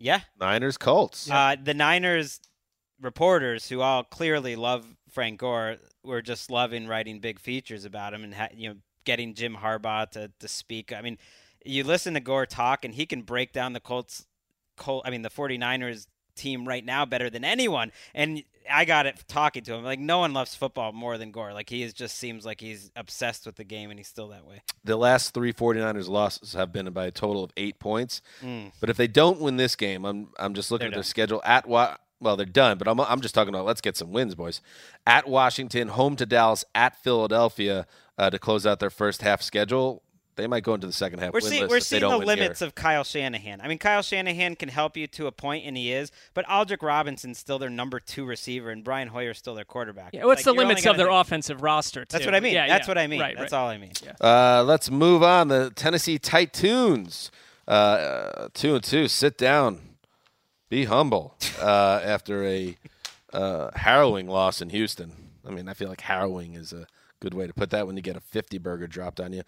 Yeah. 0.00 0.20
Niners 0.40 0.78
Colts. 0.78 1.30
Uh, 1.30 1.56
the 1.62 1.74
Niners 1.74 2.40
reporters, 3.00 3.68
who 3.68 3.82
all 3.82 4.02
clearly 4.02 4.56
love 4.56 4.86
Frank 5.10 5.38
Gore, 5.38 5.76
were 6.02 6.22
just 6.22 6.50
loving 6.50 6.88
writing 6.88 7.20
big 7.20 7.38
features 7.38 7.84
about 7.84 8.14
him 8.14 8.24
and 8.24 8.34
ha- 8.34 8.48
you 8.54 8.70
know 8.70 8.76
getting 9.04 9.34
Jim 9.34 9.56
Harbaugh 9.62 10.10
to, 10.12 10.32
to 10.40 10.48
speak. 10.48 10.92
I 10.92 11.02
mean, 11.02 11.18
you 11.64 11.84
listen 11.84 12.14
to 12.14 12.20
Gore 12.20 12.46
talk, 12.46 12.84
and 12.84 12.94
he 12.94 13.06
can 13.06 13.22
break 13.22 13.52
down 13.52 13.74
the 13.74 13.80
Colts. 13.80 14.26
Colt, 14.76 15.02
I 15.04 15.10
mean, 15.10 15.22
the 15.22 15.30
49ers 15.30 16.06
team 16.34 16.66
right 16.66 16.84
now 16.84 17.04
better 17.04 17.30
than 17.30 17.44
anyone. 17.44 17.92
And 18.14 18.42
I 18.70 18.84
got 18.84 19.06
it 19.06 19.22
talking 19.28 19.62
to 19.64 19.74
him. 19.74 19.84
Like 19.84 19.98
no 19.98 20.18
one 20.18 20.32
loves 20.32 20.54
football 20.54 20.92
more 20.92 21.18
than 21.18 21.30
Gore. 21.30 21.52
Like 21.52 21.70
he 21.70 21.82
is, 21.82 21.92
just 21.92 22.16
seems 22.16 22.44
like 22.44 22.60
he's 22.60 22.90
obsessed 22.96 23.46
with 23.46 23.56
the 23.56 23.64
game, 23.64 23.90
and 23.90 23.98
he's 23.98 24.08
still 24.08 24.28
that 24.28 24.46
way. 24.46 24.62
The 24.84 24.96
last 24.96 25.34
three 25.34 25.52
49ers 25.52 26.08
losses 26.08 26.54
have 26.54 26.72
been 26.72 26.90
by 26.90 27.06
a 27.06 27.10
total 27.10 27.44
of 27.44 27.52
eight 27.56 27.78
points. 27.78 28.22
Mm. 28.42 28.72
But 28.80 28.90
if 28.90 28.96
they 28.96 29.08
don't 29.08 29.40
win 29.40 29.56
this 29.56 29.76
game, 29.76 30.04
I'm 30.04 30.28
I'm 30.38 30.54
just 30.54 30.70
looking 30.70 30.86
they're 30.86 30.92
at 30.92 30.96
their 30.96 31.02
schedule 31.04 31.42
at 31.44 31.66
what. 31.66 32.00
Well, 32.22 32.36
they're 32.36 32.44
done, 32.44 32.76
but 32.76 32.86
I'm, 32.86 33.00
I'm 33.00 33.22
just 33.22 33.34
talking 33.34 33.48
about 33.48 33.64
let's 33.64 33.80
get 33.80 33.96
some 33.96 34.12
wins, 34.12 34.34
boys. 34.34 34.60
At 35.06 35.26
Washington, 35.26 35.88
home 35.88 36.16
to 36.16 36.26
Dallas, 36.26 36.66
at 36.74 37.02
Philadelphia 37.02 37.86
uh, 38.18 38.28
to 38.28 38.38
close 38.38 38.66
out 38.66 38.78
their 38.78 38.90
first 38.90 39.22
half 39.22 39.40
schedule 39.40 40.02
they 40.36 40.46
might 40.46 40.62
go 40.62 40.74
into 40.74 40.86
the 40.86 40.92
second 40.92 41.18
half. 41.18 41.32
We're 41.32 41.40
seeing, 41.40 41.68
we're 41.68 41.80
seeing 41.80 42.02
the 42.02 42.16
limits 42.16 42.60
here. 42.60 42.66
of 42.66 42.74
Kyle 42.74 43.04
Shanahan. 43.04 43.60
I 43.60 43.68
mean, 43.68 43.78
Kyle 43.78 44.02
Shanahan 44.02 44.56
can 44.56 44.68
help 44.68 44.96
you 44.96 45.06
to 45.08 45.26
a 45.26 45.32
point, 45.32 45.66
and 45.66 45.76
he 45.76 45.92
is. 45.92 46.10
But 46.34 46.46
Aldrick 46.46 46.82
Robinson's 46.82 47.38
still 47.38 47.58
their 47.58 47.70
number 47.70 48.00
two 48.00 48.24
receiver, 48.24 48.70
and 48.70 48.82
Brian 48.82 49.08
Hoyer's 49.08 49.38
still 49.38 49.54
their 49.54 49.64
quarterback. 49.64 50.14
Yeah, 50.14 50.24
what's 50.24 50.46
like, 50.46 50.56
the 50.56 50.60
limits 50.62 50.86
of 50.86 50.96
their 50.96 51.06
do... 51.06 51.12
offensive 51.12 51.62
roster? 51.62 52.04
Too. 52.04 52.12
That's 52.12 52.24
what 52.24 52.34
I 52.34 52.40
mean. 52.40 52.54
Yeah, 52.54 52.68
That's 52.68 52.86
yeah. 52.86 52.90
what 52.90 52.98
I 52.98 53.06
mean. 53.06 53.20
Right, 53.20 53.36
That's 53.36 53.52
right. 53.52 53.58
all 53.58 53.68
I 53.68 53.78
mean. 53.78 53.92
Yeah. 54.02 54.12
Uh, 54.20 54.64
let's 54.64 54.90
move 54.90 55.22
on. 55.22 55.48
The 55.48 55.70
Tennessee 55.74 56.18
Titans, 56.18 57.30
uh, 57.68 58.48
two 58.54 58.74
and 58.74 58.84
two. 58.84 59.08
Sit 59.08 59.36
down, 59.36 59.80
be 60.68 60.84
humble. 60.84 61.36
Uh, 61.60 62.00
after 62.04 62.44
a 62.44 62.76
uh, 63.32 63.70
harrowing 63.76 64.28
loss 64.28 64.62
in 64.62 64.70
Houston. 64.70 65.12
I 65.46 65.50
mean, 65.50 65.68
I 65.68 65.74
feel 65.74 65.88
like 65.88 66.00
harrowing 66.00 66.54
is 66.54 66.72
a 66.72 66.86
good 67.20 67.34
way 67.34 67.46
to 67.46 67.54
put 67.54 67.70
that 67.70 67.86
when 67.86 67.96
you 67.96 68.02
get 68.02 68.16
a 68.16 68.20
50 68.20 68.58
burger 68.58 68.86
dropped 68.86 69.20
on 69.20 69.32
you 69.32 69.42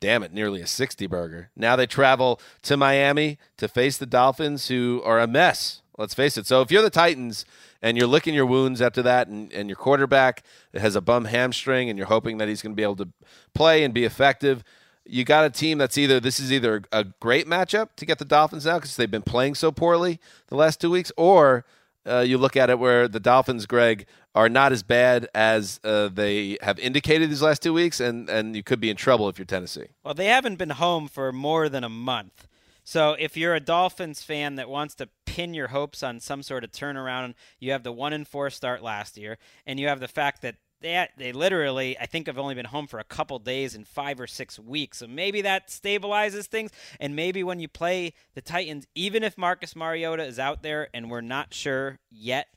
damn 0.00 0.22
it, 0.22 0.32
nearly 0.32 0.60
a 0.60 0.66
60 0.66 1.06
burger. 1.06 1.50
Now 1.56 1.76
they 1.76 1.86
travel 1.86 2.40
to 2.62 2.76
Miami 2.76 3.38
to 3.56 3.68
face 3.68 3.96
the 3.96 4.06
Dolphins, 4.06 4.68
who 4.68 5.02
are 5.04 5.20
a 5.20 5.26
mess. 5.26 5.82
Let's 5.98 6.14
face 6.14 6.36
it. 6.36 6.46
So 6.46 6.60
if 6.60 6.70
you're 6.70 6.82
the 6.82 6.90
Titans 6.90 7.44
and 7.80 7.96
you're 7.96 8.06
licking 8.06 8.34
your 8.34 8.46
wounds 8.46 8.82
after 8.82 9.02
that, 9.02 9.28
and, 9.28 9.52
and 9.52 9.68
your 9.68 9.76
quarterback 9.76 10.42
has 10.74 10.94
a 10.94 11.00
bum 11.00 11.26
hamstring, 11.26 11.88
and 11.88 11.98
you're 11.98 12.08
hoping 12.08 12.38
that 12.38 12.48
he's 12.48 12.62
going 12.62 12.72
to 12.72 12.76
be 12.76 12.82
able 12.82 12.96
to 12.96 13.08
play 13.54 13.82
and 13.82 13.94
be 13.94 14.04
effective, 14.04 14.62
you 15.04 15.24
got 15.24 15.44
a 15.44 15.50
team 15.50 15.78
that's 15.78 15.96
either 15.96 16.20
this 16.20 16.40
is 16.40 16.52
either 16.52 16.82
a 16.92 17.04
great 17.04 17.46
matchup 17.46 17.90
to 17.96 18.04
get 18.04 18.18
the 18.18 18.24
Dolphins 18.24 18.66
out 18.66 18.82
because 18.82 18.96
they've 18.96 19.10
been 19.10 19.22
playing 19.22 19.54
so 19.54 19.70
poorly 19.70 20.20
the 20.48 20.56
last 20.56 20.80
two 20.80 20.90
weeks, 20.90 21.12
or 21.16 21.64
uh, 22.06 22.20
you 22.20 22.38
look 22.38 22.56
at 22.56 22.70
it 22.70 22.78
where 22.78 23.08
the 23.08 23.20
Dolphins, 23.20 23.66
Greg, 23.66 24.06
are 24.34 24.48
not 24.48 24.72
as 24.72 24.82
bad 24.82 25.28
as 25.34 25.80
uh, 25.82 26.08
they 26.08 26.58
have 26.62 26.78
indicated 26.78 27.30
these 27.30 27.42
last 27.42 27.62
two 27.62 27.72
weeks, 27.72 28.00
and, 28.00 28.28
and 28.28 28.54
you 28.54 28.62
could 28.62 28.80
be 28.80 28.90
in 28.90 28.96
trouble 28.96 29.28
if 29.28 29.38
you're 29.38 29.46
Tennessee. 29.46 29.86
Well, 30.04 30.14
they 30.14 30.26
haven't 30.26 30.56
been 30.56 30.70
home 30.70 31.08
for 31.08 31.32
more 31.32 31.68
than 31.68 31.84
a 31.84 31.88
month. 31.88 32.46
So 32.84 33.16
if 33.18 33.36
you're 33.36 33.54
a 33.54 33.60
Dolphins 33.60 34.22
fan 34.22 34.54
that 34.56 34.68
wants 34.68 34.94
to 34.96 35.08
pin 35.24 35.54
your 35.54 35.68
hopes 35.68 36.02
on 36.02 36.20
some 36.20 36.42
sort 36.42 36.62
of 36.62 36.70
turnaround, 36.70 37.34
you 37.58 37.72
have 37.72 37.82
the 37.82 37.92
one 37.92 38.12
and 38.12 38.26
four 38.28 38.48
start 38.48 38.82
last 38.82 39.16
year, 39.16 39.38
and 39.66 39.80
you 39.80 39.88
have 39.88 39.98
the 39.98 40.06
fact 40.06 40.42
that 40.42 40.54
they 40.80 41.08
they 41.16 41.32
literally 41.32 41.98
I 41.98 42.06
think 42.06 42.26
have 42.26 42.38
only 42.38 42.54
been 42.54 42.66
home 42.66 42.86
for 42.86 42.98
a 42.98 43.04
couple 43.04 43.38
days 43.38 43.74
in 43.74 43.84
five 43.84 44.20
or 44.20 44.26
six 44.26 44.58
weeks. 44.58 44.98
So 44.98 45.06
maybe 45.06 45.42
that 45.42 45.68
stabilizes 45.68 46.46
things, 46.46 46.70
and 47.00 47.16
maybe 47.16 47.42
when 47.42 47.60
you 47.60 47.68
play 47.68 48.12
the 48.34 48.40
Titans, 48.40 48.86
even 48.94 49.22
if 49.22 49.38
Marcus 49.38 49.74
Mariota 49.74 50.24
is 50.24 50.38
out 50.38 50.62
there 50.62 50.88
and 50.92 51.10
we're 51.10 51.20
not 51.20 51.54
sure 51.54 51.98
yet 52.10 52.48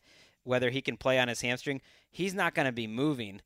whether 0.44 0.70
he 0.70 0.82
can 0.82 0.98
play 0.98 1.20
on 1.20 1.28
his 1.28 1.42
hamstring, 1.42 1.82
he's 2.10 2.34
not 2.34 2.56
going 2.56 2.66
to 2.66 2.72
be 2.72 2.88
moving 2.88 3.42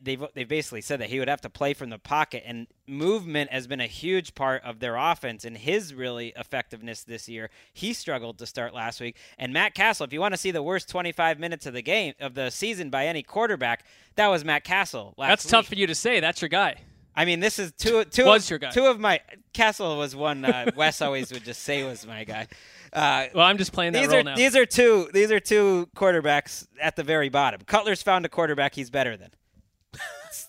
they've 0.00 0.22
they've 0.34 0.48
basically 0.48 0.80
said 0.80 1.00
that 1.00 1.08
he 1.08 1.18
would 1.18 1.28
have 1.28 1.40
to 1.42 1.50
play 1.50 1.74
from 1.74 1.90
the 1.90 1.98
pocket, 1.98 2.42
and 2.46 2.66
movement 2.86 3.50
has 3.50 3.66
been 3.66 3.80
a 3.80 3.86
huge 3.86 4.34
part 4.34 4.62
of 4.62 4.80
their 4.80 4.96
offense 4.96 5.44
and 5.44 5.56
his 5.56 5.94
really 5.94 6.32
effectiveness 6.36 7.04
this 7.04 7.28
year. 7.28 7.50
He 7.72 7.92
struggled 7.92 8.38
to 8.38 8.46
start 8.46 8.74
last 8.74 9.00
week, 9.00 9.16
and 9.38 9.52
Matt 9.52 9.74
Cassel. 9.74 10.04
If 10.04 10.12
you 10.12 10.20
want 10.20 10.34
to 10.34 10.38
see 10.38 10.50
the 10.50 10.62
worst 10.62 10.88
25 10.88 11.38
minutes 11.38 11.66
of 11.66 11.74
the 11.74 11.82
game 11.82 12.14
of 12.20 12.34
the 12.34 12.50
season 12.50 12.90
by 12.90 13.06
any 13.06 13.22
quarterback, 13.22 13.84
that 14.16 14.28
was 14.28 14.44
Matt 14.44 14.64
Cassel. 14.64 15.14
That's 15.18 15.44
week. 15.44 15.50
tough 15.50 15.66
for 15.66 15.74
you 15.74 15.86
to 15.86 15.94
say. 15.94 16.20
That's 16.20 16.40
your 16.42 16.48
guy. 16.48 16.76
I 17.18 17.24
mean, 17.24 17.40
this 17.40 17.58
is 17.58 17.72
two 17.72 18.04
two 18.04 18.26
was 18.26 18.44
of, 18.44 18.50
your 18.50 18.58
guy. 18.60 18.70
Two 18.70 18.86
of 18.86 19.00
my 19.00 19.20
Cassel 19.52 19.98
was 19.98 20.14
one. 20.14 20.44
Uh, 20.44 20.70
Wes 20.76 21.02
always 21.02 21.32
would 21.32 21.44
just 21.44 21.62
say 21.62 21.82
was 21.82 22.06
my 22.06 22.22
guy. 22.22 22.46
Uh, 22.92 23.26
well, 23.34 23.44
I'm 23.44 23.58
just 23.58 23.72
playing 23.72 23.92
that 23.92 24.02
these 24.02 24.08
role 24.08 24.18
are, 24.18 24.22
now. 24.22 24.36
These 24.36 24.54
are 24.54 24.64
two. 24.64 25.08
These 25.12 25.32
are 25.32 25.40
two 25.40 25.88
quarterbacks 25.96 26.68
at 26.80 26.94
the 26.94 27.02
very 27.02 27.28
bottom. 27.28 27.60
Cutler's 27.66 28.02
found 28.02 28.24
a 28.24 28.28
quarterback 28.28 28.76
he's 28.76 28.88
better 28.88 29.16
than. 29.16 29.30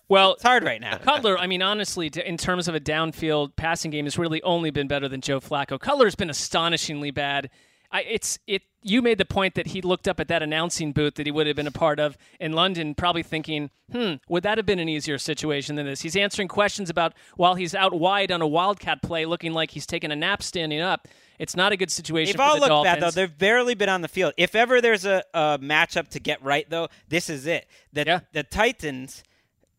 Well, 0.09 0.33
it's 0.33 0.43
hard 0.43 0.63
right 0.63 0.81
now. 0.81 0.97
Cutler, 0.97 1.37
I 1.37 1.45
mean, 1.45 1.61
honestly, 1.61 2.07
in 2.25 2.35
terms 2.35 2.67
of 2.67 2.73
a 2.73 2.79
downfield 2.79 3.55
passing 3.55 3.91
game, 3.91 4.05
has 4.05 4.17
really 4.17 4.41
only 4.41 4.71
been 4.71 4.87
better 4.87 5.07
than 5.07 5.21
Joe 5.21 5.39
Flacco. 5.39 5.79
Cutler's 5.79 6.15
been 6.15 6.31
astonishingly 6.31 7.11
bad. 7.11 7.51
I, 7.91 8.01
it's 8.03 8.39
it. 8.47 8.63
You 8.81 9.01
made 9.01 9.17
the 9.17 9.25
point 9.25 9.55
that 9.55 9.67
he 9.67 9.81
looked 9.81 10.07
up 10.07 10.19
at 10.19 10.27
that 10.29 10.41
announcing 10.41 10.93
booth 10.93 11.15
that 11.15 11.25
he 11.25 11.31
would 11.31 11.47
have 11.47 11.55
been 11.55 11.67
a 11.67 11.71
part 11.71 11.99
of 11.99 12.17
in 12.39 12.53
London, 12.53 12.93
probably 12.95 13.23
thinking, 13.23 13.71
"Hmm, 13.91 14.15
would 14.29 14.43
that 14.43 14.57
have 14.57 14.65
been 14.65 14.79
an 14.79 14.87
easier 14.87 15.17
situation 15.17 15.75
than 15.75 15.85
this?" 15.85 16.01
He's 16.01 16.15
answering 16.15 16.47
questions 16.47 16.89
about 16.89 17.13
while 17.35 17.55
he's 17.55 17.73
out 17.73 17.93
wide 17.93 18.31
on 18.31 18.41
a 18.41 18.47
wildcat 18.47 19.01
play, 19.01 19.25
looking 19.25 19.53
like 19.53 19.71
he's 19.71 19.87
taking 19.87 20.11
a 20.11 20.15
nap 20.15 20.43
standing 20.43 20.81
up. 20.81 21.07
It's 21.39 21.55
not 21.55 21.71
a 21.71 21.77
good 21.77 21.91
situation. 21.91 22.33
They've 22.33 22.39
all 22.39 22.55
the 22.55 22.61
looked 22.61 22.69
Dolphins. 22.69 22.95
bad 22.95 23.01
though. 23.01 23.11
They've 23.11 23.37
barely 23.37 23.73
been 23.73 23.89
on 23.89 24.01
the 24.01 24.07
field. 24.07 24.33
If 24.37 24.55
ever 24.55 24.81
there's 24.81 25.05
a, 25.05 25.23
a 25.33 25.57
matchup 25.59 26.09
to 26.09 26.19
get 26.19 26.43
right 26.43 26.69
though, 26.69 26.89
this 27.07 27.29
is 27.29 27.47
it. 27.47 27.65
The 27.91 28.03
yeah. 28.05 28.19
the 28.33 28.43
Titans 28.43 29.23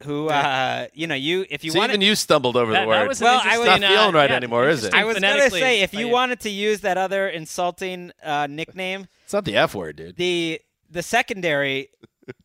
who 0.03 0.29
uh, 0.29 0.87
you 0.95 1.07
know 1.07 1.15
you 1.15 1.45
if 1.51 1.65
you 1.65 1.71
so 1.71 1.79
wanted 1.79 1.95
even 1.95 2.03
you 2.03 2.15
stumbled 2.15 2.57
over 2.57 2.73
that, 2.73 2.83
the 2.83 2.89
word. 2.89 2.95
That 2.95 3.09
was 3.09 3.21
well, 3.21 3.41
I 3.43 3.59
was 3.59 3.67
not 3.67 3.81
feeling 3.81 4.15
uh, 4.15 4.19
right 4.19 4.31
yeah, 4.31 4.37
anymore, 4.37 4.69
is 4.69 4.85
it? 4.85 4.95
I 4.95 5.05
was 5.05 5.19
gonna 5.19 5.51
say 5.51 5.83
if 5.83 5.95
you 5.95 6.07
yeah. 6.07 6.13
wanted 6.13 6.41
to 6.41 6.51
use 6.51 6.81
that 6.81 6.99
other 6.99 7.29
insulting 7.29 8.13
uh, 8.23 8.47
nickname, 8.49 9.09
it's 9.25 9.33
not 9.33 9.45
the 9.45 9.57
F 9.57 9.75
word, 9.75 9.97
dude. 9.97 10.17
The 10.17 10.61
the 10.91 11.03
secondary 11.03 11.91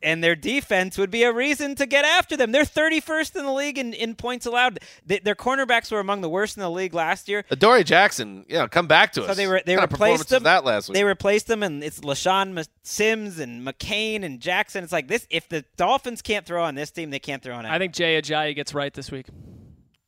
and 0.02 0.24
their 0.24 0.36
defense 0.36 0.98
would 0.98 1.12
be 1.12 1.24
a 1.24 1.32
reason 1.32 1.76
to 1.76 1.86
get 1.86 2.06
after 2.06 2.36
them. 2.38 2.52
They're 2.52 2.64
31st 2.64 3.36
in 3.36 3.46
the 3.46 3.52
league 3.54 3.78
in, 3.78 3.94
in 3.94 4.16
points 4.16 4.46
allowed. 4.46 4.80
They, 5.06 5.20
their 5.20 5.36
cornerbacks 5.36 5.92
were 5.92 6.00
among 6.00 6.22
the 6.22 6.30
worst 6.30 6.58
in 6.58 6.62
the 6.62 6.70
league 6.70 6.94
last 6.94 7.28
year. 7.28 7.40
Uh, 7.50 7.56
Adoree 7.56 7.84
Jackson, 7.84 8.46
yeah, 8.48 8.68
come 8.68 8.88
back 8.88 9.14
to 9.14 9.22
us. 9.24 9.28
So 9.28 9.34
they 9.34 9.48
were 9.48 9.62
they 9.66 9.76
what 9.76 9.92
replaced 9.92 10.30
them. 10.30 10.44
That 10.44 10.66
last 10.66 10.90
week. 10.90 10.96
They 10.96 11.04
replaced 11.04 11.48
them, 11.48 11.64
and 11.64 11.84
it's 11.84 12.00
LeShaun 12.02 12.68
Sims 12.84 13.40
and 13.40 13.66
McCain 13.66 14.24
and 14.24 14.40
Jackson. 14.40 14.84
It's 14.84 14.94
like 14.94 15.08
this. 15.08 15.28
If 15.30 15.50
the 15.50 15.66
Dolphins 15.78 16.22
can't 16.22 16.46
throw 16.46 16.64
on 16.64 16.76
this 16.76 16.92
team, 16.92 17.10
they 17.10 17.20
can't 17.20 17.42
throw 17.42 17.56
on. 17.56 17.66
I 17.66 17.78
think 17.80 17.94
Jay 17.94 18.22
Ajayi 18.22 18.56
gets 18.56 18.74
right 18.74 18.94
this 18.94 19.12
week. 19.12 19.28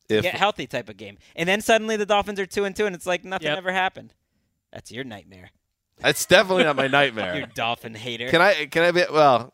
If, 0.08 0.22
Get 0.22 0.34
healthy 0.34 0.66
type 0.66 0.88
of 0.88 0.96
game, 0.96 1.18
and 1.36 1.46
then 1.46 1.60
suddenly 1.60 1.96
the 1.96 2.06
Dolphins 2.06 2.40
are 2.40 2.46
two 2.46 2.64
and 2.64 2.74
two, 2.74 2.86
and 2.86 2.94
it's 2.94 3.06
like 3.06 3.24
nothing 3.24 3.48
Yep. 3.48 3.58
ever 3.58 3.72
happened. 3.72 4.14
That's 4.72 4.90
your 4.90 5.04
nightmare. 5.04 5.50
That's 5.98 6.24
definitely 6.24 6.64
not 6.64 6.76
my 6.76 6.86
nightmare. 6.86 7.36
you 7.40 7.46
Dolphin 7.54 7.94
hater. 7.94 8.28
Can 8.30 8.40
I? 8.40 8.66
Can 8.66 8.84
I 8.84 8.90
be? 8.92 9.02
Well, 9.12 9.52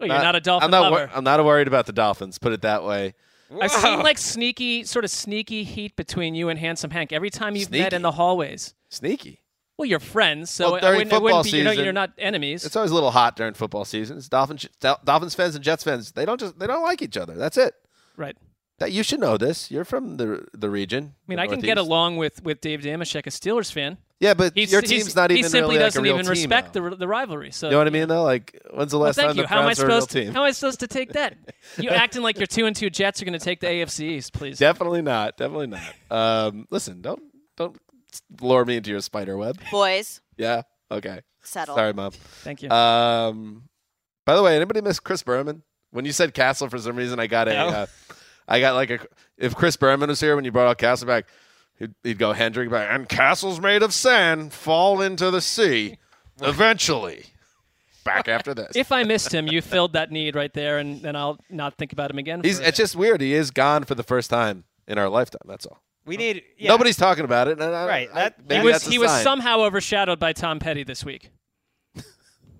Well, 0.00 0.08
you're 0.08 0.18
not 0.22 0.34
a 0.34 0.40
Dolphin 0.40 0.64
I'm 0.64 0.70
not. 0.70 0.90
lover. 0.92 1.10
I'm 1.14 1.24
not 1.24 1.44
worried 1.44 1.68
about 1.68 1.86
the 1.86 1.92
Dolphins. 1.92 2.38
Put 2.38 2.52
it 2.52 2.62
that 2.62 2.84
way. 2.84 3.14
I've 3.60 3.70
seen 3.70 4.00
like 4.00 4.16
sneaky, 4.18 4.84
sort 4.84 5.04
of 5.04 5.10
sneaky 5.10 5.64
heat 5.64 5.96
between 5.96 6.34
you 6.34 6.48
and 6.48 6.58
Handsome 6.58 6.90
Hank 6.90 7.12
every 7.12 7.30
time 7.30 7.56
you've 7.56 7.70
met 7.70 7.92
in 7.92 8.02
the 8.02 8.12
hallways. 8.12 8.74
Sneaky. 8.88 9.40
Well, 9.76 9.86
you're 9.86 9.98
friends, 9.98 10.50
so 10.50 10.66
Well, 10.66 10.74
I 10.74 10.80
during 10.80 10.92
wouldn't, 10.92 11.06
it 11.12 11.14
football 11.14 11.38
wouldn't 11.38 11.52
be, 11.52 11.58
you 11.58 11.64
know, 11.64 11.70
season, 11.70 11.84
you're 11.84 11.92
not 11.94 12.10
enemies. 12.18 12.66
It's 12.66 12.76
always 12.76 12.90
a 12.90 12.94
little 12.94 13.10
hot 13.10 13.34
during 13.36 13.54
football 13.54 13.86
season. 13.86 14.18
It's 14.18 14.28
Dolphins, 14.28 14.68
Dolphins 14.78 15.34
fans 15.34 15.54
and 15.54 15.64
Jets 15.64 15.82
fans. 15.84 16.12
They 16.12 16.26
don't 16.26 16.38
just. 16.38 16.58
They 16.58 16.66
don't 16.66 16.82
like 16.82 17.00
each 17.02 17.16
other. 17.16 17.34
That's 17.34 17.56
it. 17.56 17.74
right. 18.16 18.36
That 18.80 18.92
you 18.92 19.02
should 19.02 19.20
know 19.20 19.36
this. 19.36 19.70
You're 19.70 19.84
from 19.84 20.16
the 20.16 20.44
the 20.52 20.68
region. 20.70 21.14
I 21.14 21.24
mean, 21.28 21.36
the 21.36 21.42
I 21.42 21.46
can 21.46 21.60
get 21.60 21.78
along 21.78 22.16
with 22.16 22.42
with 22.42 22.60
Dave 22.60 22.80
Dameshek, 22.80 23.26
a 23.26 23.30
Steelers 23.30 23.70
fan. 23.70 23.98
Yeah, 24.20 24.34
but 24.34 24.52
He's, 24.54 24.70
your 24.72 24.82
team's 24.82 25.14
not 25.16 25.30
even. 25.30 25.36
he 25.36 25.38
even 25.40 25.50
simply 25.50 25.68
really 25.76 25.78
doesn't 25.84 26.02
like 26.02 26.10
a 26.10 26.12
real 26.12 26.18
even 26.20 26.28
respect 26.30 26.72
the 26.74 26.80
the 26.96 27.06
rivalry. 27.08 27.52
So 27.52 27.66
You 27.68 27.72
know 27.72 27.78
what 27.78 27.86
I 27.86 27.90
mean, 27.90 28.08
though? 28.08 28.22
Like, 28.22 28.58
when's 28.74 28.90
the 28.90 28.98
Well, 28.98 29.06
last 29.06 29.16
thank 29.16 29.28
time 29.28 29.36
you. 29.36 29.42
the 29.44 29.48
How 29.48 29.60
am 29.60 29.62
I 29.62 29.74
Browns 29.74 29.78
were 29.78 29.84
a 29.84 29.88
real 29.88 29.96
supposed 30.00 30.10
to? 30.10 30.24
team? 30.24 30.32
How 30.34 30.40
am 30.42 30.46
I 30.46 30.50
supposed 30.50 30.80
to 30.80 30.86
take 30.88 31.12
that? 31.12 31.36
You 31.78 31.88
acting 32.04 32.22
like 32.22 32.36
your 32.38 32.46
two 32.46 32.66
and 32.66 32.74
two 32.76 32.90
Jets 32.90 33.22
are 33.22 33.24
going 33.24 33.38
to 33.38 33.44
take 33.44 33.60
the 33.60 33.66
AFC 33.68 34.00
East, 34.10 34.32
please. 34.34 34.58
Definitely 34.58 35.00
not. 35.02 35.36
Definitely 35.38 35.68
not. 35.68 35.94
Um, 36.10 36.66
listen, 36.70 37.00
don't 37.00 37.22
don't 37.56 37.76
lure 38.42 38.64
me 38.66 38.76
into 38.76 38.90
your 38.90 39.00
spider 39.00 39.36
web. 39.38 39.58
Boys, 39.70 40.20
Yeah. 40.36 40.62
Okay. 40.90 41.20
settle. 41.42 41.76
Sorry, 41.76 41.92
mom. 41.94 42.10
Thank 42.12 42.62
you. 42.62 42.70
Um, 42.70 43.64
by 44.26 44.36
the 44.36 44.42
way, 44.42 44.56
anybody 44.56 44.80
miss 44.80 45.00
Chris 45.00 45.22
Berman? 45.22 45.62
When 45.92 46.04
you 46.04 46.12
said 46.12 46.34
Cassel, 46.34 46.68
for 46.68 46.78
some 46.78 46.94
reason, 46.96 47.18
I 47.18 47.26
got 47.26 47.48
a, 47.48 47.56
uh, 47.56 47.86
I 48.50 48.60
got 48.60 48.74
like 48.74 48.90
a. 48.90 48.98
If 49.38 49.54
Chris 49.54 49.76
Berman 49.76 50.08
was 50.10 50.20
here 50.20 50.34
when 50.36 50.44
you 50.44 50.52
brought 50.52 50.66
out 50.68 50.76
Castleback, 50.78 51.24
he'd, 51.78 51.94
he'd 52.02 52.18
go 52.18 52.32
Hendrick 52.32 52.68
back, 52.68 52.88
and 52.90 53.08
castles 53.08 53.60
made 53.60 53.82
of 53.82 53.94
sand 53.94 54.52
fall 54.52 55.00
into 55.00 55.30
the 55.30 55.40
sea, 55.40 55.96
eventually. 56.42 57.26
Back 58.02 58.28
after 58.28 58.54
this. 58.54 58.76
if 58.76 58.92
I 58.92 59.02
missed 59.04 59.32
him, 59.32 59.46
you 59.46 59.60
filled 59.60 59.92
that 59.92 60.10
need 60.10 60.34
right 60.34 60.52
there, 60.54 60.78
and 60.78 61.02
then 61.02 61.14
I'll 61.14 61.38
not 61.50 61.76
think 61.76 61.92
about 61.92 62.10
him 62.10 62.18
again. 62.18 62.40
He's, 62.42 62.58
it's 62.58 62.78
just 62.78 62.96
weird. 62.96 63.20
He 63.20 63.34
is 63.34 63.50
gone 63.50 63.84
for 63.84 63.94
the 63.94 64.02
first 64.02 64.30
time 64.30 64.64
in 64.88 64.96
our 64.98 65.08
lifetime. 65.10 65.42
That's 65.46 65.66
all. 65.66 65.82
We 66.06 66.16
need 66.16 66.42
yeah. 66.56 66.70
Nobody's 66.70 66.96
talking 66.96 67.24
about 67.26 67.46
it. 67.48 67.60
and 67.60 67.62
I- 67.76 67.86
Right, 67.86 68.08
I- 68.10 68.14
that- 68.14 68.48
maybe 68.48 68.60
he 68.62 68.64
was 68.66 68.72
that's 68.72 68.86
a 68.86 68.90
he 68.90 68.98
was 68.98 69.22
somehow 69.22 69.60
overshadowed 69.60 70.18
by 70.18 70.32
Tom 70.32 70.58
Petty 70.58 70.82
this 70.82 71.04
week. 71.04 71.30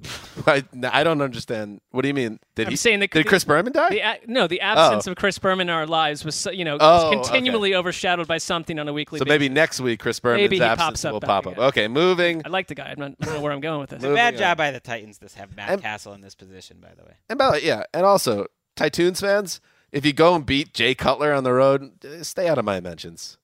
I, 0.47 0.65
I 0.93 1.05
don't 1.05 1.21
understand. 1.21 1.81
What 1.91 2.03
do 2.03 2.09
you 2.09 2.15
mean? 2.15 2.39
Did 2.55 2.67
I'm 2.69 2.71
he? 2.71 2.77
saying 2.77 3.01
that 3.01 3.11
did 3.11 3.27
Chris 3.27 3.45
Berman 3.45 3.73
die? 3.73 3.91
The, 3.91 4.33
no, 4.33 4.47
the 4.47 4.61
absence 4.61 5.07
Oh. 5.07 5.11
of 5.11 5.17
Chris 5.17 5.39
Berman 5.39 5.69
in 5.69 5.75
our 5.75 5.87
lives 5.87 6.25
was, 6.25 6.35
so- 6.35 6.51
you 6.51 6.65
know, 6.65 6.79
Oh, 6.81 7.11
continually 7.13 7.75
overshadowed 7.75 8.27
by 8.27 8.39
something 8.39 8.79
on 8.79 8.89
a 8.89 8.93
weekly 8.93 9.19
so 9.19 9.25
basis. 9.25 9.35
maybe 9.41 9.49
next 9.49 9.81
week 9.81 10.01
Chris 10.01 10.19
Berman's 10.21 10.51
Maybe 10.51 10.63
absence 10.63 10.83
pops 10.87 11.05
up 11.05 11.13
will 11.13 11.21
pop 11.21 11.47
up. 11.47 11.53
again. 11.55 11.65
Okay, 11.67 11.89
moving. 11.89 12.43
I 12.45 12.49
like 12.49 12.69
the 12.69 12.75
guy. 12.75 12.89
I'm 12.91 12.99
not, 12.99 13.13
I 13.21 13.25
don't 13.27 13.35
know 13.35 13.41
where 13.43 13.53
I'm 13.53 13.61
going 13.61 13.81
with 13.81 13.91
this. 13.91 13.97
It's 13.99 14.05
a 14.07 14.15
bad 14.15 14.35
Moving 14.35 14.39
job 14.47 14.57
by 14.59 14.71
the 14.71 14.81
Titans 14.81 15.19
to 15.19 15.29
have 15.39 15.55
Matt 15.57 15.69
And- 15.71 15.83
Cassel 15.83 16.15
in 16.15 16.21
this 16.23 16.35
position, 16.35 16.79
by 16.81 16.95
the 16.97 17.05
way. 17.05 17.15
And 17.29 17.39
by 17.39 17.51
the 17.59 17.65
yeah, 17.65 17.85
and 17.93 18.07
also 18.07 18.47
Tytoons 18.77 19.21
fans, 19.21 19.61
if 19.93 20.07
you 20.07 20.13
go 20.13 20.35
and 20.35 20.47
beat 20.47 20.73
Jay 20.73 20.95
Cutler 20.95 21.35
on 21.35 21.45
the 21.45 21.53
road, 21.53 21.91
stay 22.23 22.49
out 22.49 22.57
of 22.59 22.65
my 22.65 22.81
mentions. 22.81 23.37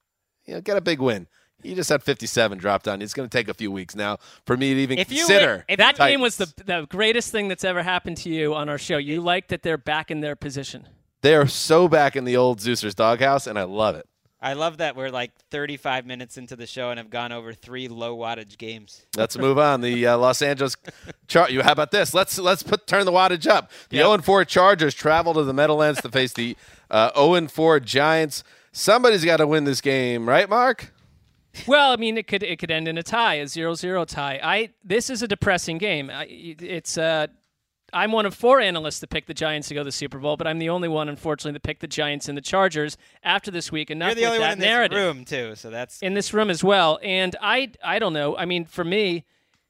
You 0.47 0.55
know, 0.55 0.61
get 0.61 0.77
a 0.77 0.81
big 0.81 1.01
win. 1.01 1.27
He 1.63 1.75
just 1.75 1.89
had 1.89 2.03
57 2.03 2.59
dropped 2.59 2.87
on. 2.87 3.01
It's 3.03 3.15
going 3.15 3.29
to 3.29 3.37
take 3.39 3.49
a 3.49 3.55
few 3.55 3.73
weeks 3.73 3.97
now 3.97 4.19
for 4.45 4.57
me 4.57 4.75
to 4.75 4.81
even 4.81 4.99
If 4.99 5.09
consider. 5.09 5.53
win- 5.57 5.65
if 5.69 5.79
that 5.79 5.97
Titans. 5.97 6.13
game 6.13 6.21
was 6.21 6.37
the 6.37 6.53
the 6.65 6.87
greatest 6.89 7.33
thing 7.33 7.49
that's 7.49 7.65
ever 7.65 7.83
happened 7.83 8.19
to 8.19 8.29
you 8.31 8.55
on 8.55 8.69
our 8.69 8.79
show. 8.79 8.99
You 8.99 9.21
like 9.21 9.49
that 9.49 9.63
they're 9.63 9.79
back 9.79 10.11
in 10.11 10.21
their 10.21 10.37
position. 10.37 10.87
They 11.23 11.35
are 11.35 11.47
so 11.49 11.89
back 11.89 12.15
in 12.15 12.25
the 12.25 12.37
old 12.37 12.61
Zeusers 12.61 12.95
doghouse, 12.95 13.47
and 13.47 13.59
I 13.59 13.65
love 13.65 13.97
it. 13.97 14.07
I 14.41 14.53
love 14.53 14.77
that 14.77 14.95
we're 14.95 15.09
like 15.09 15.33
35 15.51 16.05
minutes 16.07 16.37
into 16.37 16.55
the 16.57 16.67
show 16.67 16.91
and 16.91 16.99
have 16.99 17.09
gone 17.11 17.33
over 17.33 17.55
three 17.55 17.89
low 17.89 18.17
wattage 18.17 18.59
games. 18.59 19.05
Let's 19.17 19.37
move 19.39 19.59
on. 19.59 19.81
The 19.81 20.07
uh, 20.07 20.19
Los 20.19 20.43
Angeles 20.43 20.77
Char- 21.27 21.51
You 21.51 21.63
how 21.63 21.73
about 21.73 21.91
this? 21.91 22.13
Let's 22.13 22.39
let's 22.39 22.63
put 22.63 22.87
turn 22.87 23.07
the 23.07 23.13
wattage 23.13 23.47
up. 23.49 23.71
The 23.89 23.97
Yep. 23.97 24.07
0 24.07 24.19
4 24.19 24.45
Chargers 24.45 24.95
travel 24.95 25.33
to 25.35 25.43
the 25.43 25.55
Meadowlands 25.55 26.03
to 26.03 26.11
face 26.11 26.35
the 26.35 26.55
uh, 26.91 27.11
0 27.17 27.49
4 27.49 27.81
Giants. 27.81 28.45
Somebody's 28.73 29.25
got 29.25 29.39
to 29.39 29.47
win 29.47 29.65
this 29.65 29.81
game, 29.81 30.29
right, 30.29 30.49
Mark? 30.51 30.93
Well, 31.67 31.93
I 31.93 31.97
mean, 31.97 32.17
it 32.19 32.27
could 32.27 32.43
it 32.43 32.59
could 32.59 32.71
end 32.71 32.89
in 32.89 32.99
a 32.99 33.03
tie, 33.03 33.35
a 33.35 33.45
0-0 33.45 34.07
tie. 34.07 34.41
I 34.43 34.71
this 34.85 35.11
is 35.11 35.23
a 35.23 35.29
depressing 35.29 35.79
game. 35.79 36.11
I, 36.11 36.27
it's 36.29 36.99
uh, 36.99 37.29
I'm 37.93 38.13
one 38.13 38.27
of 38.27 38.35
four 38.35 38.61
analysts 38.61 38.99
that 39.01 39.11
picked 39.11 39.29
the 39.29 39.35
Giants 39.35 39.69
to 39.69 39.75
go 39.75 39.81
to 39.81 39.85
the 39.85 39.93
Super 39.93 40.19
Bowl, 40.19 40.37
but 40.37 40.47
I'm 40.47 40.59
the 40.59 40.69
only 40.69 40.89
one, 40.89 41.09
unfortunately, 41.09 41.53
that 41.53 41.63
picked 41.63 41.81
the 41.81 41.87
Giants 41.87 42.29
and 42.29 42.37
the 42.37 42.43
Chargers 42.43 42.97
after 43.23 43.51
this 43.51 43.71
week, 43.71 43.91
and 43.91 43.99
not 43.99 44.09
You're 44.09 44.15
the 44.17 44.25
only 44.27 44.39
that 44.39 44.59
one 44.59 44.63
in 44.63 44.91
this 44.91 44.99
room 44.99 45.25
too, 45.25 45.55
so 45.55 45.71
that's 45.71 46.01
in 46.03 46.15
this 46.15 46.35
room 46.35 46.51
as 46.51 46.63
well. 46.65 46.99
And 47.03 47.37
I 47.41 47.73
I 47.83 47.99
don't 47.99 48.13
know. 48.13 48.37
I 48.37 48.45
mean, 48.45 48.65
for 48.65 48.85
me, 48.85 49.25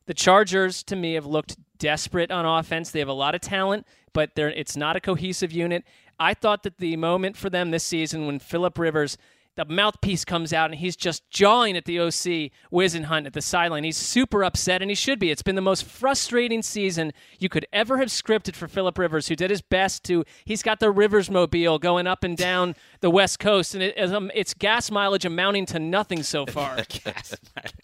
the 0.07 0.15
Chargers 0.15 0.83
to 0.85 0.97
me 0.97 1.15
have 1.15 1.27
looked 1.27 1.57
desperate 1.79 2.31
on 2.31 2.47
offense. 2.47 2.91
They 2.91 3.01
have 3.01 3.09
a 3.09 3.13
lot 3.13 3.35
of 3.35 3.41
talent, 3.41 3.87
but 4.13 4.35
they're 4.35 4.51
it's 4.51 4.77
not 4.77 4.97
a 4.97 5.01
cohesive 5.01 5.53
unit. 5.53 5.85
I 6.19 6.33
thought 6.33 6.63
that 6.63 6.79
the 6.79 6.97
moment 6.97 7.37
for 7.37 7.51
them 7.51 7.71
this 7.71 7.85
season 7.85 8.27
when 8.27 8.39
Philip 8.39 8.79
Rivers 8.79 9.19
the 9.57 9.65
mouthpiece 9.65 10.25
comes 10.25 10.53
out 10.53 10.71
and 10.71 10.79
he's 10.79 10.97
just 10.97 11.29
jawing 11.31 11.77
at 11.77 11.85
the 11.87 11.99
OC 11.99 12.53
Whisenhunt 12.73 13.27
at 13.27 13.33
the 13.33 13.41
sideline. 13.43 13.85
He's 13.85 13.97
super 13.97 14.45
upset, 14.45 14.83
and 14.83 14.91
he 14.91 14.95
should 14.95 15.19
be. 15.19 15.31
It's 15.31 15.43
been 15.43 15.55
the 15.57 15.61
most 15.63 15.85
frustrating 15.85 16.63
season 16.63 17.13
you 17.39 17.49
could 17.49 17.67
ever 17.73 17.99
have 17.99 18.09
scripted 18.09 18.55
for 18.55 18.69
Philip 18.69 18.99
Rivers, 18.99 19.29
who 19.29 19.35
did 19.37 19.51
his 19.51 19.63
best 19.63 20.05
to. 20.05 20.25
He's 20.45 20.63
got 20.63 20.79
the 20.81 20.91
Rivers 20.91 21.31
mobile 21.31 21.79
going 21.79 22.07
up 22.07 22.23
and 22.23 22.37
down 22.37 22.75
the 23.01 23.11
West 23.11 23.39
Coast, 23.39 23.75
and 23.75 23.83
it, 23.83 23.99
um, 23.99 24.31
it's 24.35 24.55
gas 24.55 24.91
mileage 24.91 25.25
amounting 25.25 25.67
to 25.67 25.79
nothing 25.79 26.23
so 26.23 26.47
far. 26.47 26.77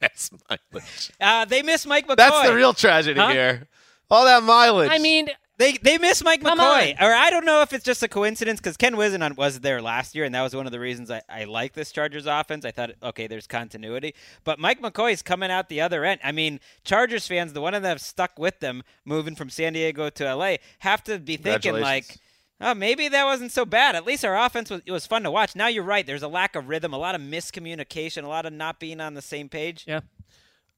That's 0.01 0.31
mileage. 0.49 1.11
Uh, 1.21 1.45
they 1.47 1.63
miss 1.63 1.87
Mike 1.87 2.07
McCoy. 2.07 2.17
That's 2.17 2.49
the 2.49 2.55
real 2.55 2.73
tragedy 2.75 3.19
Huh? 3.19 3.29
here. 3.31 3.69
All 4.11 4.25
that 4.27 4.43
mileage. 4.43 4.91
I 4.93 4.99
mean, 4.99 5.31
They 5.59 5.73
they 5.73 5.99
miss 5.99 6.25
Mike 6.25 6.43
Come 6.43 6.59
McCoy, 6.59 6.99
on. 6.99 7.07
or 7.07 7.13
I 7.13 7.29
don't 7.29 7.45
know 7.45 7.61
if 7.61 7.73
it's 7.73 7.85
just 7.85 8.03
a 8.03 8.09
coincidence 8.09 8.59
because 8.59 8.79
Ken 8.79 8.95
Whisenhunt 8.95 9.37
was 9.37 9.61
there 9.61 9.83
last 9.83 10.15
year, 10.15 10.25
and 10.25 10.35
that 10.35 10.43
was 10.43 10.57
one 10.57 10.65
of 10.67 10.73
the 10.73 10.81
reasons 10.81 11.11
I, 11.11 11.21
I 11.29 11.45
like 11.45 11.75
this 11.75 11.93
Chargers 11.93 12.27
offense. 12.27 12.65
I 12.65 12.71
thought, 12.71 12.93
okay, 13.03 13.27
there's 13.27 13.47
continuity, 13.47 14.15
but 14.45 14.59
Mike 14.59 14.81
McCoy's 14.81 15.21
coming 15.21 15.51
out 15.51 15.69
the 15.69 15.81
other 15.81 16.05
end. 16.05 16.21
I 16.25 16.33
mean, 16.33 16.59
Chargers 16.85 17.27
fans, 17.27 17.53
the 17.53 17.61
one 17.61 17.75
that 17.75 17.85
have 17.85 18.01
stuck 18.01 18.39
with 18.39 18.61
them, 18.61 18.83
moving 19.05 19.35
from 19.35 19.51
San 19.51 19.75
Diego 19.75 20.09
to 20.09 20.35
LA, 20.35 20.57
have 20.81 21.05
to 21.05 21.19
be 21.19 21.37
thinking 21.37 21.75
like. 21.75 22.19
Oh, 22.65 22.75
maybe 22.75 23.09
that 23.09 23.25
wasn't 23.25 23.51
so 23.51 23.65
bad. 23.65 23.97
At 23.97 24.07
least 24.07 24.25
our 24.25 24.39
offense 24.39 24.71
was 24.71 24.83
it 24.87 24.93
was 24.93 25.05
fun 25.05 25.25
to 25.25 25.33
watch. 25.33 25.57
Now 25.57 25.67
you're 25.67 25.83
right. 25.83 26.07
There's 26.07 26.23
a 26.23 26.29
lack 26.29 26.55
of 26.55 26.69
rhythm, 26.69 26.93
a 26.93 26.97
lot 26.99 27.17
of 27.17 27.21
miscommunication, 27.21 28.23
a 28.23 28.29
lot 28.29 28.47
of 28.47 28.53
not 28.53 28.79
being 28.79 29.01
on 29.01 29.15
the 29.15 29.23
same 29.23 29.49
page. 29.49 29.85
Yeah. 29.85 29.99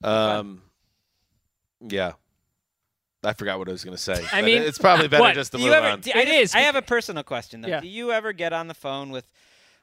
Um, 0.03 0.63
yeah. 1.81 2.13
I 3.25 3.33
forgot 3.33 3.59
what 3.59 3.69
I 3.69 3.73
was 3.73 3.85
going 3.85 3.97
to 3.97 4.03
say. 4.03 4.25
I 4.33 4.43
mean, 4.43 4.63
it's 4.63 4.79
probably 4.79 5.09
better 5.09 5.23
what? 5.23 5.35
just 5.35 5.53
to 5.53 5.59
Do 5.59 5.63
move 5.65 5.71
you 5.71 5.75
ever, 5.77 5.87
on. 5.89 6.01
do- 6.01 6.13
I 6.15 6.21
It 6.21 6.27
just- 6.27 6.39
is. 6.41 6.55
I 6.55 6.61
have 6.61 6.77
a 6.77 6.83
personal 6.83 7.23
question 7.23 7.61
though. 7.63 7.69
Yeah. 7.69 7.81
Do 7.81 7.89
you 7.89 8.13
ever 8.13 8.33
get 8.33 8.53
on 8.53 8.69
the 8.69 8.75
phone 8.75 9.11
with 9.11 9.25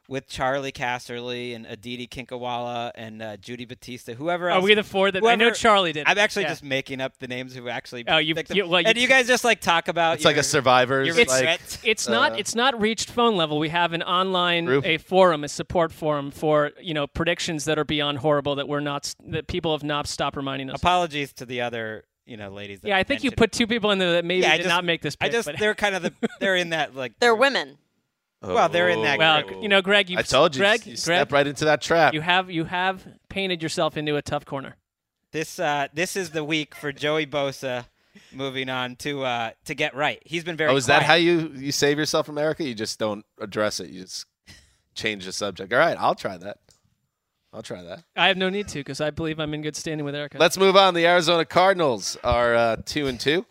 with 0.08 0.28
Charlie 0.28 0.72
Casserly 0.72 1.54
and 1.54 1.64
Aditi 1.64 2.08
Kinkhabwala 2.08 2.90
and 2.96 3.22
uh, 3.22 3.36
Judy 3.36 3.64
Battista, 3.64 4.14
whoever 4.14 4.50
Are 4.50 4.60
we 4.60 4.74
the 4.74 4.82
four 4.82 5.12
that 5.12 5.24
I 5.24 5.36
know 5.36 5.52
Charlie 5.52 5.92
did? 5.92 6.08
I'm 6.08 6.18
actually 6.18 6.42
Yeah. 6.42 6.48
just 6.48 6.64
making 6.64 7.00
up 7.00 7.16
the 7.18 7.28
names 7.28 7.54
who 7.54 7.68
actually. 7.68 8.04
Oh, 8.08 8.18
you- 8.18 8.34
them. 8.34 8.44
you- 8.50 8.66
well, 8.66 8.80
you- 8.80 8.88
and 8.88 8.98
you 8.98 9.06
guys 9.06 9.28
just 9.28 9.44
like 9.44 9.60
talk 9.60 9.86
about. 9.86 10.16
It's 10.16 10.24
like 10.24 10.34
a 10.34 10.38
your- 10.38 10.42
Survivors, 10.42 11.06
your 11.06 11.16
like- 11.16 11.28
regrets? 11.30 11.78
It's 11.84 12.08
not. 12.08 12.32
Uh, 12.32 12.36
It's 12.36 12.54
not 12.56 12.78
reached 12.80 13.10
phone 13.10 13.36
level. 13.36 13.60
We 13.60 13.68
have 13.68 13.92
an 13.92 14.02
online 14.02 14.64
Group. 14.64 14.84
a 14.84 14.98
forum, 14.98 15.44
a 15.44 15.48
support 15.48 15.92
forum 15.92 16.32
for 16.32 16.72
you 16.80 16.94
know 16.94 17.06
predictions 17.06 17.64
that 17.66 17.78
are 17.78 17.84
beyond 17.84 18.18
horrible 18.18 18.56
that 18.56 18.66
we're 18.68 18.80
not 18.80 19.14
that 19.28 19.46
people 19.46 19.72
have 19.72 19.84
not 19.84 20.08
stopped 20.08 20.36
reminding 20.36 20.68
us. 20.68 20.76
Apologies 20.80 21.32
to 21.34 21.46
the 21.46 21.60
other 21.60 22.04
you 22.26 22.36
know 22.36 22.50
ladies. 22.50 22.80
That 22.80 22.88
yeah, 22.88 22.96
I 22.98 23.02
think 23.02 23.22
you 23.24 23.28
mentioned- 23.30 23.38
put 23.38 23.52
two 23.52 23.66
people 23.66 23.90
in 23.90 23.98
there 23.98 24.12
that 24.12 24.24
maybe 24.24 24.42
Yeah, 24.42 24.52
I 24.52 24.56
did 24.56 24.64
just- 24.64 24.74
not 24.74 24.84
make 24.84 25.02
this. 25.02 25.16
I 25.20 25.28
just 25.28 25.46
but- 25.46 25.58
they're 25.58 25.74
kind 25.74 25.94
of 25.94 26.02
the 26.02 26.12
they're 26.40 26.56
in 26.56 26.70
that 26.70 26.94
like 26.94 27.12
They're 27.20 27.34
women. 27.34 27.78
Well, 28.44 28.68
they're 28.68 28.88
in 28.88 29.02
that 29.02 29.18
well, 29.20 29.42
group. 29.44 29.62
you 29.62 29.68
know, 29.68 29.80
Greg. 29.82 30.10
You 30.10 30.18
I 30.18 30.22
told 30.22 30.56
you, 30.56 30.60
Greg. 30.62 30.80
you 30.80 30.92
Greg, 30.92 30.98
step 30.98 31.30
right 31.30 31.46
into 31.46 31.64
that 31.66 31.80
trap. 31.80 32.12
You 32.12 32.20
have 32.22 32.50
you 32.50 32.64
have 32.64 33.06
painted 33.28 33.62
yourself 33.62 33.96
into 33.96 34.16
a 34.16 34.22
tough 34.22 34.44
corner. 34.44 34.76
This 35.30 35.60
uh, 35.60 35.86
this 35.94 36.16
is 36.16 36.30
the 36.30 36.42
week 36.42 36.74
for 36.74 36.90
Joey 36.92 37.24
Bosa. 37.26 37.86
Moving 38.32 38.68
on 38.68 38.96
to 38.96 39.22
uh, 39.24 39.50
to 39.66 39.74
get 39.74 39.94
right. 39.94 40.20
He's 40.26 40.42
been 40.42 40.56
very. 40.56 40.70
oh, 40.72 40.76
is 40.76 40.86
that 40.86 40.98
quiet. 41.04 41.06
how 41.06 41.14
you, 41.14 41.52
you 41.54 41.70
save 41.72 41.98
yourself 41.98 42.26
from 42.26 42.36
America? 42.36 42.64
You 42.64 42.74
just 42.74 42.98
don't 42.98 43.24
address 43.40 43.78
it. 43.78 43.90
You 43.90 44.02
just 44.02 44.26
change 44.94 45.24
the 45.24 45.32
subject. 45.32 45.72
All 45.72 45.78
right, 45.78 45.96
I'll 45.98 46.14
try 46.14 46.36
that. 46.38 46.58
I'll 47.52 47.62
try 47.62 47.82
that. 47.82 48.02
I 48.16 48.28
have 48.28 48.36
no 48.36 48.48
need 48.48 48.68
to 48.68 48.78
because 48.78 49.00
I 49.00 49.10
believe 49.10 49.38
I'm 49.38 49.52
in 49.54 49.62
good 49.62 49.76
standing 49.76 50.04
with 50.04 50.14
Erica. 50.14 50.38
Let's 50.38 50.56
move 50.56 50.74
on. 50.76 50.94
The 50.94 51.06
Arizona 51.06 51.44
Cardinals 51.44 52.16
are 52.24 52.54
uh, 52.54 52.76
two 52.84 53.08
and 53.08 53.20
two, 53.20 53.44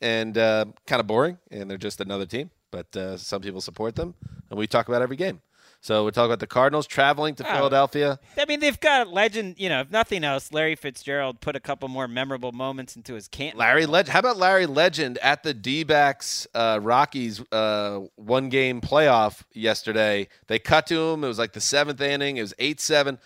and 0.00 0.36
uh, 0.36 0.66
kind 0.86 1.00
of 1.00 1.06
boring, 1.06 1.38
and 1.50 1.70
they're 1.70 1.78
just 1.78 2.00
another 2.00 2.26
team. 2.26 2.50
But 2.70 2.94
uh, 2.94 3.16
some 3.16 3.40
people 3.40 3.62
support 3.62 3.96
them, 3.96 4.14
and 4.50 4.58
we 4.58 4.66
talk 4.66 4.88
about 4.88 5.00
every 5.00 5.16
game. 5.16 5.40
So 5.80 6.04
we 6.04 6.10
talk 6.10 6.26
about 6.26 6.40
the 6.40 6.46
Cardinals 6.48 6.88
traveling 6.88 7.36
to 7.36 7.48
Oh. 7.48 7.54
Philadelphia. 7.54 8.18
I 8.36 8.44
mean, 8.46 8.58
they've 8.58 8.78
got 8.80 9.08
legend. 9.08 9.54
You 9.58 9.68
know, 9.68 9.80
if 9.82 9.90
nothing 9.92 10.24
else, 10.24 10.52
Larry 10.52 10.74
Fitzgerald 10.74 11.40
put 11.40 11.54
a 11.54 11.60
couple 11.60 11.88
more 11.88 12.08
memorable 12.08 12.50
moments 12.50 12.96
into 12.96 13.14
his 13.14 13.28
camp. 13.28 13.56
Larry 13.56 13.86
Legend. 13.86 14.12
How 14.12 14.18
about 14.18 14.36
Larry 14.38 14.66
Legend 14.66 15.18
at 15.18 15.44
the 15.44 15.54
D-backs 15.54 16.48
uh, 16.52 16.80
Rockies 16.82 17.40
uh, 17.52 18.00
one 18.16 18.48
game 18.48 18.80
playoff 18.80 19.44
yesterday? 19.54 20.26
They 20.48 20.58
cut 20.58 20.88
to 20.88 21.00
him. 21.00 21.22
It 21.22 21.28
was 21.28 21.38
like 21.38 21.52
the 21.52 21.60
seventh 21.60 22.00
inning. 22.00 22.36
It 22.38 22.42
was 22.42 22.54
eight 22.58 22.80
seven. 22.80 23.18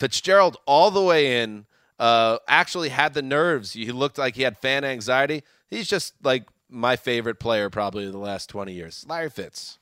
Fitzgerald 0.00 0.56
all 0.66 0.90
the 0.90 1.02
way 1.02 1.40
in. 1.42 1.66
Uh, 1.98 2.38
actually 2.48 2.88
had 2.88 3.12
the 3.12 3.20
nerves. 3.22 3.74
He 3.74 3.92
looked 3.92 4.16
like 4.16 4.34
he 4.34 4.42
had 4.42 4.56
fan 4.56 4.84
anxiety. 4.84 5.42
He's 5.68 5.86
just 5.86 6.14
like 6.22 6.44
my 6.70 6.96
favorite 6.96 7.38
player 7.38 7.68
probably 7.68 8.06
of 8.06 8.12
the 8.12 8.18
last 8.18 8.48
twenty 8.48 8.72
years. 8.72 9.04
Larry 9.06 9.28
Fitz. 9.28 9.78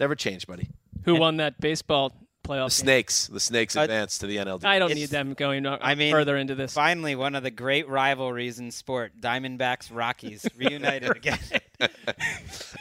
Never 0.00 0.16
changed, 0.16 0.48
buddy. 0.48 0.68
Who 1.04 1.14
won 1.14 1.36
that 1.36 1.60
baseball 1.60 2.10
playoff? 2.42 2.76
The 2.76 2.82
game? 2.82 2.86
Snakes. 2.86 3.26
The 3.28 3.38
Snakes 3.38 3.76
advanced 3.76 4.20
to 4.22 4.26
the 4.26 4.38
NLD. 4.38 4.64
I 4.64 4.80
don't 4.80 4.90
It's- 4.90 4.96
need 5.00 5.10
them 5.10 5.34
going 5.34 5.64
I 5.64 5.94
mean, 5.94 6.10
further 6.12 6.36
into 6.36 6.56
this. 6.56 6.74
Finally, 6.74 7.14
one 7.14 7.36
of 7.36 7.44
the 7.44 7.52
great 7.52 7.88
rivalries 7.88 8.58
in 8.58 8.72
sport: 8.72 9.12
Diamondbacks 9.20 9.90
Rockies 9.92 10.44
reunited 10.56 11.16
again. 11.16 11.38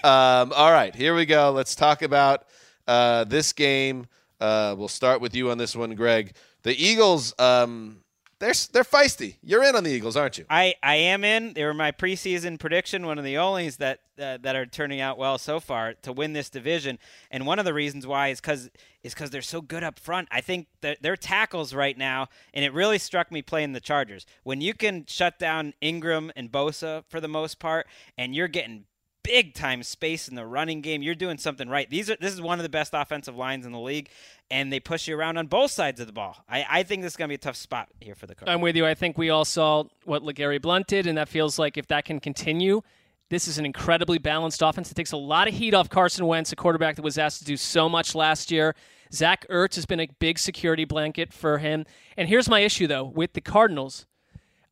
Um, 0.04 0.54
all 0.56 0.72
right, 0.72 0.96
here 0.96 1.14
we 1.16 1.26
go. 1.26 1.52
Let's 1.52 1.76
talk 1.76 2.02
about 2.02 2.46
uh, 2.88 3.24
this 3.26 3.54
game. 3.54 4.08
Uh, 4.40 4.76
we'll 4.78 4.88
start 4.88 5.22
with 5.22 5.36
you 5.36 5.50
on 5.52 5.58
this 5.58 5.76
one, 5.76 5.96
Greg. 5.96 6.34
The 6.68 6.86
Eagles, 6.86 7.34
um, 7.40 8.00
they're 8.40 8.52
they're 8.74 8.84
feisty. 8.84 9.38
You're 9.42 9.64
in 9.64 9.78
on 9.78 9.86
the 9.86 9.90
Eagles, 9.90 10.18
aren't 10.18 10.38
you? 10.38 10.44
I, 10.50 10.76
I 10.84 10.96
am 10.96 11.24
in. 11.24 11.54
They 11.54 11.64
were 11.64 11.74
my 11.74 11.94
preseason 11.94 12.60
prediction, 12.60 13.06
one 13.06 13.18
of 13.18 13.24
the 13.24 13.36
onlys 13.36 13.78
that 13.78 14.00
uh, 14.22 14.38
that 14.42 14.58
are 14.58 14.66
turning 14.66 15.00
out 15.00 15.18
well 15.18 15.38
so 15.38 15.62
far 15.62 15.94
to 16.02 16.12
win 16.12 16.34
this 16.34 16.50
division. 16.50 17.00
And 17.32 17.46
one 17.48 17.58
of 17.58 17.64
the 17.64 17.74
reasons 17.74 18.06
why 18.06 18.28
is 18.28 18.42
because 18.42 18.70
is 19.02 19.14
because 19.14 19.30
they're 19.30 19.42
so 19.42 19.62
good 19.62 19.82
up 19.82 19.98
front. 19.98 20.28
I 20.30 20.42
think 20.42 20.68
that 20.82 21.02
their 21.02 21.16
tackles 21.16 21.74
right 21.74 21.98
now, 21.98 22.28
and 22.54 22.66
it 22.66 22.74
really 22.74 23.00
struck 23.00 23.32
me 23.32 23.42
playing 23.42 23.72
the 23.72 23.80
Chargers 23.80 24.26
when 24.44 24.60
you 24.60 24.74
can 24.74 25.06
shut 25.08 25.40
down 25.40 25.74
Ingram 25.80 26.34
and 26.36 26.52
Bosa 26.52 27.06
for 27.08 27.22
the 27.22 27.30
most 27.30 27.60
part, 27.60 27.88
and 28.18 28.36
you're 28.36 28.50
getting 28.50 28.84
big 29.28 29.54
time 29.54 29.84
space 29.84 30.28
in 30.28 30.36
the 30.36 30.46
running 30.46 30.82
game. 30.82 31.02
You're 31.02 31.16
doing 31.16 31.38
something 31.38 31.70
right. 31.70 31.90
These 31.90 32.10
are 32.10 32.18
this 32.20 32.34
is 32.34 32.42
one 32.42 32.60
of 32.60 32.64
the 32.64 32.70
best 32.70 32.94
offensive 32.94 33.36
lines 33.36 33.66
in 33.66 33.72
the 33.72 33.80
league, 33.80 34.10
and 34.50 34.72
they 34.72 34.80
push 34.80 35.08
you 35.08 35.18
around 35.18 35.38
on 35.38 35.48
both 35.48 35.72
sides 35.72 36.00
of 36.00 36.08
the 36.08 36.14
ball. 36.14 36.38
I, 36.50 36.66
I 36.70 36.84
think 36.84 37.02
this 37.02 37.14
is 37.14 37.18
gonna 37.18 37.30
be 37.30 37.36
a 37.36 37.40
tough 37.40 37.58
spot 37.58 37.90
here 38.00 38.16
for 38.16 38.26
the 38.26 38.36
Cardinals. 38.36 38.56
I'm 38.56 38.62
with 38.62 38.76
you. 38.76 38.86
I 38.86 38.94
think 38.94 39.18
we 39.18 39.30
all 39.30 39.46
saw 39.46 39.84
what 40.06 40.24
LeGarrette 40.24 40.62
Blount 40.62 40.88
did, 40.88 41.08
and 41.08 41.18
that 41.18 41.30
feels 41.30 41.60
like 41.60 41.78
if 41.78 41.88
that 41.88 42.06
can 42.06 42.20
continue, 42.20 42.82
this 43.30 43.48
is 43.48 43.58
an 43.58 43.66
incredibly 43.66 44.18
balanced 44.18 44.62
offense. 44.62 44.90
It 44.90 44.96
takes 44.96 45.12
a 45.12 45.18
lot 45.18 45.48
of 45.48 45.54
heat 45.54 45.74
off 45.74 45.90
Carson 45.90 46.26
Wentz, 46.26 46.52
a 46.52 46.56
quarterback 46.56 46.96
that 46.96 47.02
was 47.02 47.18
asked 47.18 47.40
to 47.40 47.46
do 47.46 47.58
so 47.58 47.90
much 47.90 48.16
last 48.16 48.52
year. 48.52 48.74
Zach 49.14 49.46
Ertz 49.50 49.76
has 49.76 49.86
been 49.86 50.00
a 50.00 50.08
big 50.20 50.40
security 50.40 50.86
blanket 50.86 51.34
for 51.34 51.58
him. 51.58 51.86
And 52.16 52.30
here's 52.30 52.50
my 52.50 52.62
issue, 52.62 52.88
though, 52.88 53.04
with 53.04 53.34
the 53.34 53.42
Cardinals. 53.42 54.06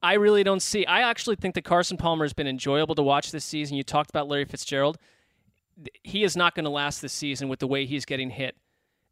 I 0.05 0.13
really 0.13 0.43
don't 0.43 0.61
see. 0.61 0.85
I 0.85 1.01
actually 1.09 1.35
think 1.35 1.55
that 1.55 1.63
Carson 1.63 1.97
Palmer 1.97 2.25
has 2.25 2.33
been 2.33 2.45
enjoyable 2.45 2.93
to 2.93 3.01
watch 3.01 3.31
this 3.31 3.43
season. 3.43 3.75
You 3.75 3.81
talked 3.81 4.11
about 4.11 4.27
Larry 4.27 4.45
Fitzgerald. 4.45 4.99
He 6.03 6.23
is 6.23 6.37
not 6.37 6.53
going 6.53 6.65
to 6.65 6.69
last 6.69 7.01
this 7.01 7.11
season 7.11 7.49
with 7.49 7.57
the 7.57 7.65
way 7.65 7.87
he's 7.87 8.05
getting 8.05 8.29
hit. 8.29 8.55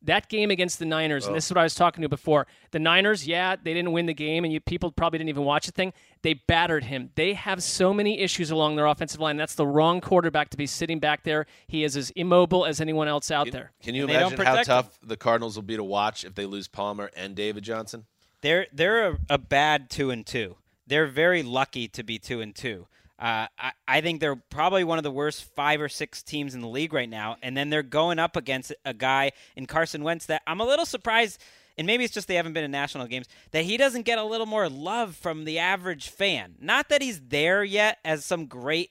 That 0.04 0.30
game 0.30 0.52
against 0.52 0.78
the 0.78 0.86
Niners, 0.86 1.26
and 1.26 1.36
this 1.36 1.46
is 1.46 1.52
what 1.52 1.58
I 1.58 1.64
was 1.64 1.74
talking 1.74 2.02
to 2.02 2.10
before. 2.10 2.46
The 2.72 2.80
Niners, 2.80 3.26
yeah, 3.26 3.56
they 3.56 3.74
didn't 3.74 3.94
win 3.94 4.06
the 4.06 4.14
game, 4.14 4.44
and 4.44 4.54
you 4.54 4.60
people 4.60 4.92
probably 4.92 5.18
didn't 5.18 5.30
even 5.30 5.46
watch 5.46 5.66
the 5.66 5.72
thing. 5.72 5.94
They 6.22 6.34
battered 6.34 6.84
him. 6.84 7.10
They 7.16 7.34
have 7.34 7.64
so 7.64 7.94
many 7.94 8.20
issues 8.20 8.52
along 8.52 8.76
their 8.76 8.86
offensive 8.86 9.20
line. 9.20 9.38
That's 9.38 9.56
the 9.56 9.66
wrong 9.66 10.00
quarterback 10.00 10.50
to 10.50 10.58
be 10.58 10.68
sitting 10.68 11.00
back 11.00 11.24
there. 11.24 11.48
He 11.68 11.84
is 11.86 11.98
as 11.98 12.12
immobile 12.12 12.66
as 12.66 12.80
anyone 12.82 13.08
else 13.08 13.32
out 13.32 13.50
there. 13.52 13.72
Can 13.82 13.96
you 13.96 14.04
And 14.04 14.12
imagine 14.12 14.38
how 14.38 14.52
protect 14.52 14.68
tough 14.68 15.00
the 15.02 15.18
Cardinals 15.18 15.56
will 15.56 15.64
be 15.64 15.78
to 15.78 15.84
watch 15.84 16.24
if 16.24 16.36
they 16.36 16.46
lose 16.46 16.68
Palmer 16.68 17.10
and 17.16 17.34
David 17.34 17.64
Johnson? 17.64 18.06
They're 18.42 18.68
they're 18.74 19.12
a, 19.12 19.18
a 19.30 19.38
bad 19.38 19.90
two 19.90 20.12
and 20.12 20.26
two. 20.26 20.58
They're 20.88 21.08
very 21.08 21.44
lucky 21.44 21.88
to 21.90 22.04
be 22.04 22.20
two 22.20 22.42
and 22.42 22.54
two. 22.56 22.88
Uh, 23.20 23.48
I, 23.58 23.72
I 23.88 24.02
think 24.02 24.20
they're 24.20 24.36
probably 24.36 24.84
one 24.84 24.98
of 24.98 25.04
the 25.04 25.12
worst 25.12 25.44
five 25.56 25.80
or 25.80 25.88
six 25.88 26.24
teams 26.24 26.56
in 26.56 26.62
the 26.62 26.68
league 26.68 26.94
right 26.94 27.10
now, 27.10 27.38
and 27.42 27.56
then 27.56 27.70
they're 27.70 27.84
going 27.84 28.20
up 28.20 28.36
against 28.36 28.74
a 28.84 28.94
guy 28.94 29.32
in 29.56 29.66
Carson 29.66 30.04
Wentz 30.04 30.26
that 30.26 30.42
I'm 30.46 30.60
a 30.60 30.66
little 30.66 30.86
surprised, 30.86 31.40
and 31.78 31.88
maybe 31.88 32.04
it's 32.04 32.14
just 32.14 32.28
they 32.28 32.36
haven't 32.36 32.54
been 32.54 32.64
in 32.64 32.72
national 32.72 33.08
games 33.08 33.28
that 33.52 33.66
he 33.66 33.78
doesn't 33.78 34.02
get 34.04 34.18
a 34.18 34.24
little 34.24 34.48
more 34.48 34.68
love 34.68 35.16
from 35.16 35.46
the 35.46 35.60
average 35.60 36.10
fan. 36.10 36.56
Not 36.60 36.90
that 36.90 37.02
he's 37.02 37.22
there 37.22 37.64
yet 37.64 38.00
as 38.04 38.26
some 38.26 38.48
great 38.48 38.90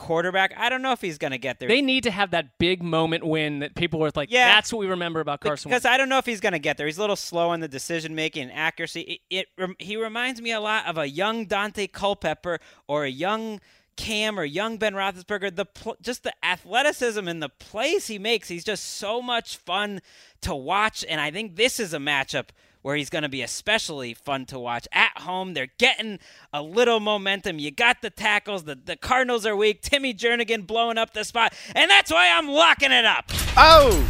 quarterback. 0.00 0.52
I 0.56 0.68
don't 0.68 0.82
know 0.82 0.92
if 0.92 1.00
he's 1.00 1.18
going 1.18 1.30
to 1.30 1.38
get 1.38 1.60
there. 1.60 1.68
They 1.68 1.82
need 1.82 2.02
to 2.04 2.10
have 2.10 2.30
that 2.32 2.58
big 2.58 2.82
moment 2.82 3.22
win 3.24 3.60
that 3.60 3.74
people 3.76 4.00
were 4.00 4.10
like, 4.16 4.30
Yeah. 4.32 4.54
that's 4.54 4.72
what 4.72 4.78
we 4.80 4.86
remember 4.86 5.20
about 5.20 5.40
Carson 5.40 5.68
because 5.68 5.84
I 5.84 5.96
don't 5.96 6.08
know 6.08 6.18
if 6.18 6.26
he's 6.26 6.40
going 6.40 6.54
to 6.54 6.58
get 6.58 6.76
there. 6.78 6.86
He's 6.86 6.98
a 6.98 7.00
little 7.02 7.16
slow 7.16 7.52
in 7.52 7.60
the 7.60 7.68
decision 7.68 8.14
making 8.14 8.44
and 8.44 8.52
accuracy. 8.52 9.20
It, 9.30 9.46
it 9.58 9.70
he 9.78 9.96
reminds 9.96 10.40
me 10.40 10.52
a 10.52 10.60
lot 10.60 10.86
of 10.86 10.98
a 10.98 11.06
young 11.08 11.46
Daunte 11.46 11.92
Culpepper 11.92 12.58
or 12.88 13.04
a 13.04 13.10
young 13.10 13.60
Cam 13.96 14.40
or 14.40 14.44
young 14.44 14.78
Ben 14.78 14.94
Roethlisberger. 14.94 15.54
The 15.54 15.66
pl- 15.66 15.96
just 16.00 16.22
the 16.22 16.32
athleticism 16.42 17.28
and 17.28 17.42
the 17.42 17.50
plays 17.50 18.06
he 18.06 18.18
makes. 18.18 18.48
He's 18.48 18.64
just 18.64 18.84
so 18.96 19.20
much 19.20 19.58
fun 19.58 20.00
to 20.40 20.54
watch, 20.54 21.04
and 21.06 21.20
I 21.20 21.30
think 21.30 21.56
this 21.56 21.78
is 21.78 21.92
a 21.92 21.98
matchup. 21.98 22.46
Where 22.82 22.96
he's 22.96 23.10
going 23.10 23.22
to 23.24 23.28
be 23.28 23.42
especially 23.42 24.14
fun 24.14 24.46
to 24.46 24.58
watch 24.58 24.88
at 24.92 25.18
home. 25.18 25.52
They're 25.54 25.68
getting 25.78 26.18
a 26.52 26.62
little 26.62 26.98
momentum. 26.98 27.58
You 27.58 27.70
got 27.70 28.00
the 28.00 28.08
tackles. 28.10 28.64
The, 28.64 28.74
the 28.74 28.96
Cardinals 28.96 29.44
are 29.44 29.54
weak. 29.54 29.82
Timmy 29.82 30.14
Jernigan 30.14 30.66
blowing 30.66 30.96
up 30.96 31.12
the 31.12 31.24
spot. 31.24 31.52
And 31.74 31.90
that's 31.90 32.10
why 32.10 32.30
I'm 32.32 32.48
locking 32.48 32.90
it 32.92 33.04
up. 33.04 33.26
Oh, 33.56 34.08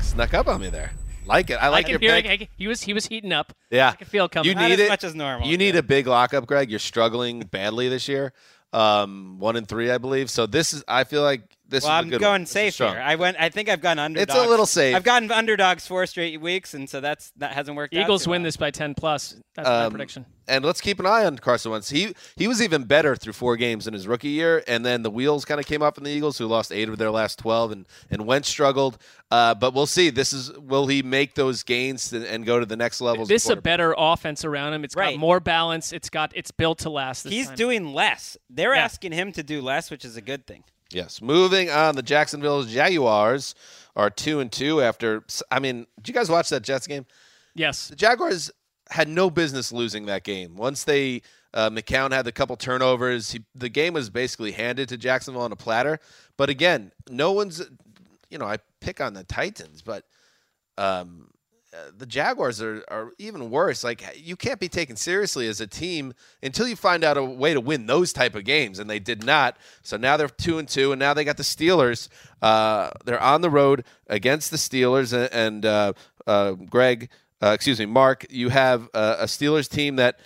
snuck 0.00 0.34
up 0.34 0.48
on 0.48 0.60
me 0.60 0.68
there. 0.68 0.90
like 1.26 1.50
it. 1.50 1.54
I 1.54 1.68
like 1.68 1.86
I 1.86 1.90
your 1.90 1.98
can 2.00 2.08
hear 2.08 2.22
pick. 2.22 2.40
it. 2.42 2.48
He 2.56 2.66
was 2.66 2.82
he 2.82 2.92
was 2.92 3.06
heating 3.06 3.32
up. 3.32 3.52
Yeah, 3.70 3.90
I 3.90 3.96
can 3.96 4.06
feel 4.08 4.24
it 4.24 4.32
coming. 4.32 4.48
You 4.48 4.54
Not 4.56 4.68
need 4.70 4.80
as 4.80 4.88
much 4.88 5.04
as 5.04 5.14
normal, 5.14 5.46
You 5.46 5.56
need 5.56 5.76
a 5.76 5.82
big 5.82 6.06
lockup, 6.08 6.46
Greg. 6.46 6.70
You're 6.70 6.78
struggling 6.80 7.40
badly 7.52 7.88
this 7.88 8.08
year. 8.08 8.32
Um, 8.72 9.38
one 9.38 9.56
and 9.56 9.66
three, 9.68 9.90
I 9.90 9.98
believe. 9.98 10.28
So 10.30 10.46
this 10.46 10.72
is. 10.74 10.82
I 10.88 11.04
feel 11.04 11.22
like 11.22 11.42
this 11.68 11.84
well, 11.84 11.92
is 11.92 11.96
a 11.96 11.98
I'm 11.98 12.08
good 12.10 12.20
going 12.20 12.32
one. 12.32 12.46
Safe 12.46 12.76
here. 12.78 12.86
I 12.86 13.16
went. 13.16 13.36
I 13.38 13.50
think 13.50 13.68
I've 13.68 13.80
gone 13.82 13.98
underdogs. 13.98 14.34
It's 14.34 14.46
a 14.46 14.48
little 14.48 14.64
safe. 14.66 14.96
I've 14.96 15.04
gotten 15.04 15.30
underdogs 15.30 15.86
four 15.86 16.06
straight 16.06 16.40
weeks, 16.40 16.72
and 16.74 16.88
so 16.88 17.00
that's 17.00 17.30
that 17.36 17.52
hasn't 17.52 17.76
worked. 17.76 17.94
out 17.94 18.00
Eagles 18.00 18.24
too 18.24 18.30
win 18.30 18.42
well. 18.42 18.48
this 18.48 18.56
by 18.56 18.70
10 18.70 18.94
plus. 18.94 19.36
That's 19.54 19.68
my 19.68 19.84
Um, 19.84 19.90
prediction. 19.92 20.24
And 20.46 20.64
let's 20.64 20.80
keep 20.80 20.98
an 20.98 21.04
eye 21.04 21.26
on 21.26 21.36
Carson 21.38 21.72
Wentz. 21.72 21.90
He 21.90 22.14
he 22.36 22.48
was 22.48 22.62
even 22.62 22.84
better 22.84 23.14
through 23.16 23.34
four 23.34 23.56
games 23.56 23.86
in 23.86 23.92
his 23.92 24.06
rookie 24.08 24.28
year, 24.30 24.64
and 24.66 24.84
then 24.86 25.02
the 25.02 25.10
wheels 25.10 25.44
kind 25.44 25.60
of 25.60 25.66
came 25.66 25.82
off 25.82 25.98
in 25.98 26.04
the 26.04 26.10
Eagles, 26.10 26.38
who 26.38 26.46
lost 26.46 26.72
eight 26.72 26.88
of 26.88 26.96
their 26.96 27.10
last 27.10 27.38
twelve, 27.38 27.70
and 27.70 27.84
and 28.10 28.24
Wentz 28.26 28.48
struggled. 28.48 28.96
Uh, 29.30 29.54
but 29.54 29.74
we'll 29.74 29.84
see. 29.86 30.08
This 30.08 30.32
is 30.32 30.50
will 30.58 30.86
he 30.86 31.02
make 31.02 31.34
those 31.34 31.62
gains 31.64 32.14
and, 32.14 32.24
and 32.24 32.46
go 32.46 32.58
to 32.58 32.64
the 32.64 32.76
next 32.76 33.02
level? 33.02 33.26
This 33.26 33.44
is 33.44 33.50
a 33.50 33.56
better 33.56 33.94
offense 33.98 34.42
around 34.42 34.72
him. 34.72 34.84
It's 34.84 34.96
Right. 34.96 35.10
got 35.12 35.20
more 35.20 35.38
balance. 35.38 35.92
It's 35.92 36.08
got 36.08 36.32
it's 36.34 36.50
built 36.50 36.78
to 36.78 36.88
last. 36.90 37.24
This 37.24 37.32
He's 37.34 37.46
time. 37.48 37.56
doing 37.56 37.92
less. 37.92 38.38
They're 38.48 38.74
Yeah. 38.74 38.84
asking 38.84 39.12
him 39.12 39.32
to 39.32 39.42
do 39.42 39.60
less, 39.60 39.90
which 39.90 40.04
is 40.06 40.16
a 40.16 40.22
good 40.22 40.46
thing. 40.46 40.64
Yes. 40.90 41.20
Moving 41.20 41.70
on, 41.70 41.96
the 41.96 42.02
Jacksonville 42.02 42.62
Jaguars 42.62 43.54
are 43.94 44.10
two 44.10 44.40
and 44.40 44.50
two 44.50 44.80
after. 44.80 45.24
I 45.50 45.58
mean, 45.60 45.86
did 45.96 46.08
you 46.08 46.14
guys 46.14 46.30
watch 46.30 46.48
that 46.50 46.62
Jets 46.62 46.86
game? 46.86 47.06
Yes. 47.54 47.88
The 47.88 47.96
Jaguars 47.96 48.50
had 48.90 49.08
no 49.08 49.28
business 49.28 49.70
losing 49.72 50.06
that 50.06 50.24
game. 50.24 50.56
Once 50.56 50.84
they 50.84 51.22
uh, 51.52 51.68
McCown 51.70 52.12
had 52.12 52.26
a 52.26 52.32
couple 52.32 52.56
turnovers, 52.56 53.32
he, 53.32 53.44
the 53.54 53.68
game 53.68 53.92
was 53.94 54.08
basically 54.08 54.52
handed 54.52 54.88
to 54.88 54.96
Jacksonville 54.96 55.42
on 55.42 55.52
a 55.52 55.56
platter. 55.56 55.98
But 56.36 56.48
again, 56.48 56.92
no 57.10 57.32
one's. 57.32 57.62
You 58.30 58.38
know, 58.38 58.46
I 58.46 58.58
pick 58.80 59.00
on 59.00 59.14
the 59.14 59.24
Titans, 59.24 59.82
but 59.82 60.04
um, 60.76 61.30
uh, 61.74 61.90
the 61.96 62.06
Jaguars 62.06 62.62
are, 62.62 62.82
are 62.88 63.12
even 63.18 63.50
worse. 63.50 63.84
Like 63.84 64.02
you 64.16 64.36
can't 64.36 64.58
be 64.58 64.68
taken 64.68 64.96
seriously 64.96 65.48
as 65.48 65.60
a 65.60 65.66
team 65.66 66.14
until 66.42 66.66
you 66.66 66.76
find 66.76 67.04
out 67.04 67.16
a 67.16 67.24
way 67.24 67.52
to 67.52 67.60
win 67.60 67.86
those 67.86 68.12
type 68.12 68.34
of 68.34 68.44
games, 68.44 68.78
and 68.78 68.88
they 68.88 68.98
did 68.98 69.24
not. 69.24 69.56
So 69.82 69.96
now 69.96 70.16
they're 70.16 70.28
two 70.28 70.58
and 70.58 70.66
two, 70.68 70.92
and 70.92 70.98
now 70.98 71.12
they 71.12 71.24
got 71.24 71.36
the 71.36 71.42
Steelers. 71.42 72.08
Uh, 72.40 72.90
they're 73.04 73.22
on 73.22 73.42
the 73.42 73.50
road 73.50 73.84
against 74.06 74.50
the 74.50 74.56
Steelers, 74.56 75.12
and, 75.12 75.32
and 75.32 75.66
uh, 75.66 75.92
uh, 76.26 76.52
Greg, 76.52 77.10
excuse 77.42 77.78
me, 77.78 77.86
Mark, 77.86 78.26
you 78.30 78.48
have 78.48 78.88
a 78.94 79.24
Steelers 79.24 79.68
team 79.68 79.96
that 79.96 80.18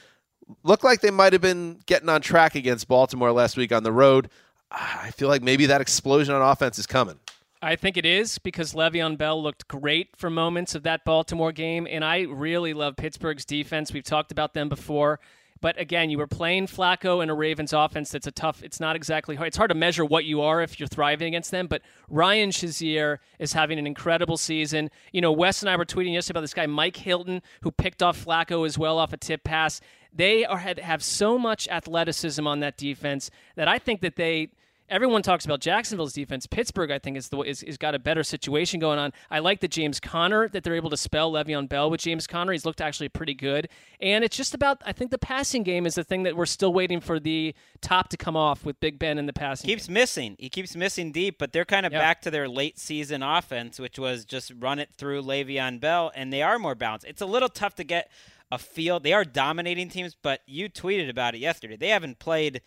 looked 0.63 0.85
like 0.85 1.01
they 1.01 1.11
might 1.11 1.33
have 1.33 1.43
been 1.43 1.81
getting 1.87 2.09
on 2.09 2.21
track 2.21 2.55
against 2.55 2.89
Baltimore 2.89 3.33
last 3.33 3.57
week 3.57 3.73
on 3.73 3.83
the 3.83 3.93
road. 3.93 4.29
I 4.71 5.11
feel 5.11 5.29
like 5.29 5.43
maybe 5.43 5.67
that 5.67 5.81
explosion 5.81 6.35
on 6.35 6.43
offense 6.43 6.79
is 6.79 6.87
coming. 6.87 7.19
I 7.65 7.77
think 7.77 7.97
it 7.97 8.05
is 8.05 8.39
because 8.39 8.75
Le'Veon 8.75 9.17
Bell 9.17 9.41
looked 9.41 9.69
great 9.69 10.17
for 10.17 10.29
moments 10.29 10.75
of 10.75 10.83
that 10.83 11.05
Baltimore 11.05 11.53
game, 11.53 11.87
and 11.89 12.05
I 12.05 12.23
really 12.23 12.75
love 12.75 12.97
Pittsburgh's 12.97 13.45
defense. 13.45 13.93
We've 13.93 14.03
talked 14.03 14.33
about 14.33 14.53
them 14.53 14.69
before. 14.69 15.21
But 15.61 15.79
again, 15.79 16.11
you 16.11 16.19
were 16.19 16.27
playing 16.27 16.67
Flacco 16.67 17.23
in 17.23 17.31
a 17.31 17.35
Ravens 17.35 17.73
offense 17.73 18.11
that's 18.11 18.27
a 18.27 18.33
tough. 18.33 18.65
It's 18.65 18.81
not 18.81 18.97
exactly 18.97 19.37
hard. 19.37 19.47
It's 19.47 19.57
hard 19.57 19.69
to 19.69 19.77
measure 19.77 20.05
what 20.05 20.25
you 20.25 20.41
are 20.41 20.61
if 20.61 20.81
you're 20.81 20.89
thriving 20.89 21.29
against 21.29 21.53
them. 21.53 21.69
But 21.69 21.83
Ryan 22.09 22.51
Shazier 22.51 23.19
is 23.39 23.53
having 23.53 23.79
an 23.79 23.87
incredible 23.87 24.37
season. 24.37 24.91
You 25.13 25.21
know, 25.21 25.31
Wes 25.31 25.63
and 25.63 25.71
I 25.71 25.77
were 25.77 25.85
tweeting 25.85 26.15
yesterday 26.15 26.39
about 26.39 26.41
this 26.41 26.53
guy 26.53 26.67
Mike 26.67 26.97
Hilton 26.97 27.43
who 27.61 27.71
picked 27.71 28.03
off 28.03 28.25
Flacco 28.25 28.67
as 28.67 28.77
well 28.77 28.99
off 28.99 29.13
a 29.13 29.17
tip 29.17 29.45
pass. 29.45 29.81
They 30.13 30.45
are 30.45 30.59
have 30.59 31.05
so 31.05 31.39
much 31.39 31.69
athleticism 31.69 32.45
on 32.45 32.59
that 32.59 32.77
defense 32.77 33.31
that 33.55 33.69
I 33.69 33.79
think 33.79 34.01
that 34.01 34.17
they 34.17 34.49
everyone 34.89 35.23
talks 35.23 35.45
about 35.45 35.61
Jacksonville's 35.61 36.13
defense. 36.13 36.47
Pittsburgh, 36.47 36.91
I 36.91 36.99
think, 36.99 37.17
is 37.17 37.29
the 37.29 37.39
is, 37.41 37.63
is 37.63 37.77
got 37.77 37.95
a 37.95 37.99
better 37.99 38.23
situation 38.23 38.81
going 38.81 38.99
on. 38.99 39.13
I 39.31 39.39
like 39.39 39.61
the 39.61 39.69
James 39.69 40.01
Conner 40.01 40.49
that 40.49 40.65
they're 40.65 40.75
able 40.75 40.91
to 40.91 40.97
spell 40.97 41.33
Le'Veon 41.33 41.69
Bell 41.69 41.91
with 41.91 42.01
James 42.01 42.27
Conner. 42.27 42.53
He's 42.53 42.65
looked 42.67 42.81
actually 42.81 43.09
pretty 43.09 43.35
good, 43.35 43.69
and 44.01 44.25
it's 44.25 44.37
just 44.37 44.55
about 44.55 44.83
I 44.85 44.93
think 44.93 45.11
the 45.11 45.19
passing 45.19 45.63
game 45.63 45.87
is 45.87 45.95
the 45.95 46.05
thing 46.05 46.23
that 46.25 46.37
we're 46.37 46.47
still 46.47 46.73
waiting 46.73 47.01
for 47.01 47.19
the 47.19 47.55
top 47.81 48.09
to 48.11 48.17
come 48.17 48.37
off 48.37 48.65
with 48.65 48.79
Big 48.81 48.99
Ben 48.99 49.19
in 49.19 49.27
the 49.27 49.33
passing. 49.33 49.69
Game. 49.69 49.77
Keeps 49.77 49.87
game. 49.87 49.95
missing. 49.95 50.37
He 50.39 50.49
keeps 50.49 50.77
missing 50.77 51.13
deep, 51.13 51.39
but 51.39 51.53
they're 51.53 51.65
kind 51.65 51.87
of 51.87 51.93
Yeah. 51.93 51.99
back 52.01 52.21
to 52.23 52.31
their 52.31 52.49
late 52.49 52.79
season 52.79 53.23
offense, 53.23 53.79
which 53.81 53.99
was 53.99 54.25
just 54.25 54.53
run 54.59 54.79
it 54.79 54.91
through 54.97 55.23
Le'Veon 55.23 55.81
Bell, 55.81 56.13
and 56.15 56.33
they 56.33 56.43
are 56.43 56.59
more 56.59 56.75
balanced. 56.75 57.07
It's 57.07 57.23
a 57.23 57.27
little 57.27 57.49
tough 57.49 57.75
to 57.77 57.85
get 57.85 58.11
a 58.51 58.59
feel. 58.59 59.01
They 59.01 59.15
are 59.15 59.25
dominating 59.25 59.89
teams, 59.89 60.15
but 60.21 60.41
you 60.47 60.69
tweeted 60.69 61.09
about 61.09 61.35
it 61.35 61.39
yesterday. 61.39 61.75
They 61.77 61.89
haven't 61.89 62.19
played 62.19 62.61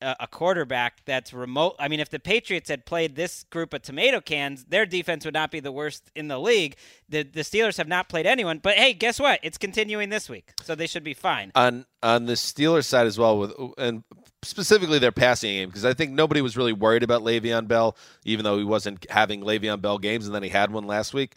a, 0.00 0.26
quarterback 0.26 1.04
that's 1.04 1.32
remote. 1.32 1.76
I 1.78 1.88
mean, 1.88 2.00
if 2.00 2.10
the 2.10 2.18
Patriots 2.18 2.68
had 2.68 2.86
played 2.86 3.16
this 3.16 3.44
group 3.44 3.74
of 3.74 3.82
tomato 3.82 4.20
cans, 4.20 4.64
their 4.64 4.86
defense 4.86 5.24
would 5.24 5.34
not 5.34 5.50
be 5.50 5.60
the 5.60 5.72
worst 5.72 6.10
in 6.14 6.28
the 6.28 6.38
league. 6.38 6.76
The 7.08 7.22
the 7.22 7.40
Steelers 7.40 7.76
have 7.78 7.88
not 7.88 8.08
played 8.08 8.26
anyone, 8.26 8.58
but 8.58 8.76
hey, 8.76 8.92
guess 8.92 9.18
what? 9.18 9.40
It's 9.42 9.58
continuing 9.58 10.08
this 10.08 10.28
week, 10.28 10.52
so 10.62 10.74
they 10.74 10.86
should 10.86 11.04
be 11.04 11.14
fine. 11.14 11.52
on 11.54 11.86
on 12.02 12.26
the 12.26 12.34
Steelers 12.34 12.84
side 12.84 13.06
as 13.06 13.18
well 13.18 13.38
with 13.38 13.54
and 13.76 14.04
specifically 14.42 14.98
their 14.98 15.12
passing 15.12 15.50
game 15.50 15.68
because 15.68 15.84
I 15.84 15.94
think 15.94 16.12
nobody 16.12 16.40
was 16.40 16.56
really 16.56 16.72
worried 16.72 17.02
about 17.02 17.22
Le'Veon 17.22 17.66
Bell 17.66 17.96
even 18.24 18.44
though 18.44 18.56
he 18.56 18.64
wasn't 18.64 19.04
having 19.10 19.40
Le'Veon 19.40 19.80
Bell 19.80 19.98
games 19.98 20.26
and 20.26 20.34
then 20.34 20.44
he 20.44 20.48
had 20.48 20.70
one 20.70 20.86
last 20.86 21.12
week. 21.12 21.34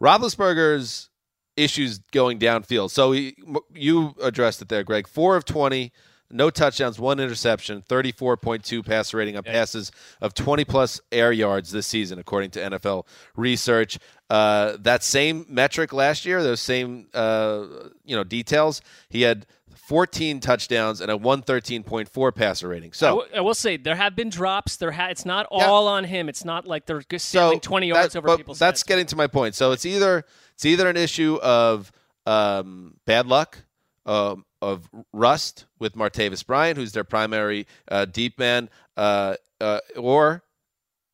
Roethlisberger's 0.00 1.08
issues 1.56 1.98
going 2.12 2.38
downfield. 2.38 2.90
So 2.90 3.12
he, 3.12 3.36
you 3.72 4.14
addressed 4.22 4.60
it 4.60 4.68
there, 4.68 4.82
Greg. 4.82 5.06
Four 5.08 5.36
of 5.36 5.44
twenty, 5.44 5.92
no 6.34 6.50
touchdowns, 6.50 6.98
one 6.98 7.18
interception, 7.20 7.80
thirty-four 7.82 8.36
point 8.36 8.64
two 8.64 8.82
passer 8.82 9.16
rating 9.16 9.36
on 9.36 9.42
passes 9.44 9.90
of 10.20 10.34
twenty 10.34 10.64
plus 10.64 11.00
air 11.10 11.32
yards 11.32 11.70
this 11.72 11.86
season, 11.86 12.18
according 12.18 12.50
to 12.50 12.60
NFL 12.60 13.06
research. 13.36 13.98
Uh, 14.28 14.76
that 14.80 15.02
same 15.02 15.46
metric 15.48 15.92
last 15.92 16.24
year, 16.26 16.42
those 16.42 16.60
same 16.60 17.06
uh, 17.14 17.64
you 18.04 18.14
know 18.16 18.24
details, 18.24 18.82
he 19.08 19.22
had 19.22 19.46
14 19.76 20.40
touchdowns 20.40 21.02
and 21.02 21.10
a 21.10 21.16
113.4 21.18 22.34
passer 22.34 22.68
rating. 22.68 22.92
So 22.94 23.06
w- 23.20 23.28
I 23.36 23.40
will 23.42 23.52
say 23.54 23.76
there 23.76 23.96
have 23.96 24.16
been 24.16 24.30
drops. 24.30 24.76
There 24.76 24.92
ha- 24.92 25.08
it's 25.10 25.26
not 25.26 25.46
all 25.50 25.88
on 25.88 26.04
him. 26.04 26.28
It's 26.30 26.42
not 26.44 26.66
like 26.66 26.86
they're 26.86 27.02
just 27.08 27.28
so 27.28 27.58
20 27.58 27.88
yards 27.88 28.14
that- 28.14 28.18
over 28.24 28.36
people's 28.36 28.58
That's 28.58 28.80
heads. 28.80 28.84
getting 28.88 29.06
to 29.06 29.16
my 29.16 29.26
point. 29.26 29.54
So 29.54 29.72
it's 29.72 29.84
either 29.84 30.24
it's 30.54 30.64
either 30.64 30.88
an 30.88 30.96
issue 30.96 31.38
of 31.42 31.92
um, 32.26 32.94
bad 33.04 33.26
luck, 33.26 33.58
um, 34.06 34.44
of 34.64 34.88
rust 35.12 35.66
with 35.78 35.94
Martavis 35.94 36.44
Bryant, 36.46 36.78
who's 36.78 36.92
their 36.92 37.04
primary 37.04 37.66
uh, 37.90 38.04
deep 38.06 38.38
man, 38.38 38.68
uh, 38.96 39.34
uh, 39.60 39.80
or 39.96 40.42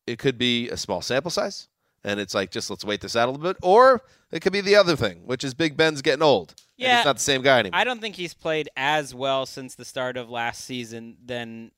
it 0.07 0.19
could 0.19 0.37
be 0.37 0.69
a 0.69 0.77
small 0.77 1.01
sample 1.01 1.31
size, 1.31 1.67
and 2.03 2.19
it's 2.19 2.33
like 2.33 2.51
just 2.51 2.69
let's 2.69 2.85
wait 2.85 3.01
this 3.01 3.15
out 3.15 3.27
a 3.27 3.31
little 3.31 3.43
bit, 3.43 3.57
or 3.61 4.01
it 4.31 4.41
could 4.41 4.53
be 4.53 4.61
the 4.61 4.75
other 4.75 4.95
thing, 4.95 5.21
which 5.25 5.43
is 5.43 5.53
Big 5.53 5.77
Ben's 5.77 6.01
getting 6.01 6.23
old. 6.23 6.55
Yeah. 6.77 6.97
he's 6.97 7.05
not 7.05 7.17
the 7.17 7.21
same 7.21 7.41
guy 7.43 7.59
anymore. 7.59 7.79
I 7.79 7.83
don't 7.83 8.01
think 8.01 8.15
he's 8.15 8.33
played 8.33 8.69
as 8.75 9.13
well 9.13 9.45
since 9.45 9.75
the 9.75 9.85
start 9.85 10.17
of 10.17 10.29
last 10.29 10.65
season 10.65 11.17
than 11.23 11.71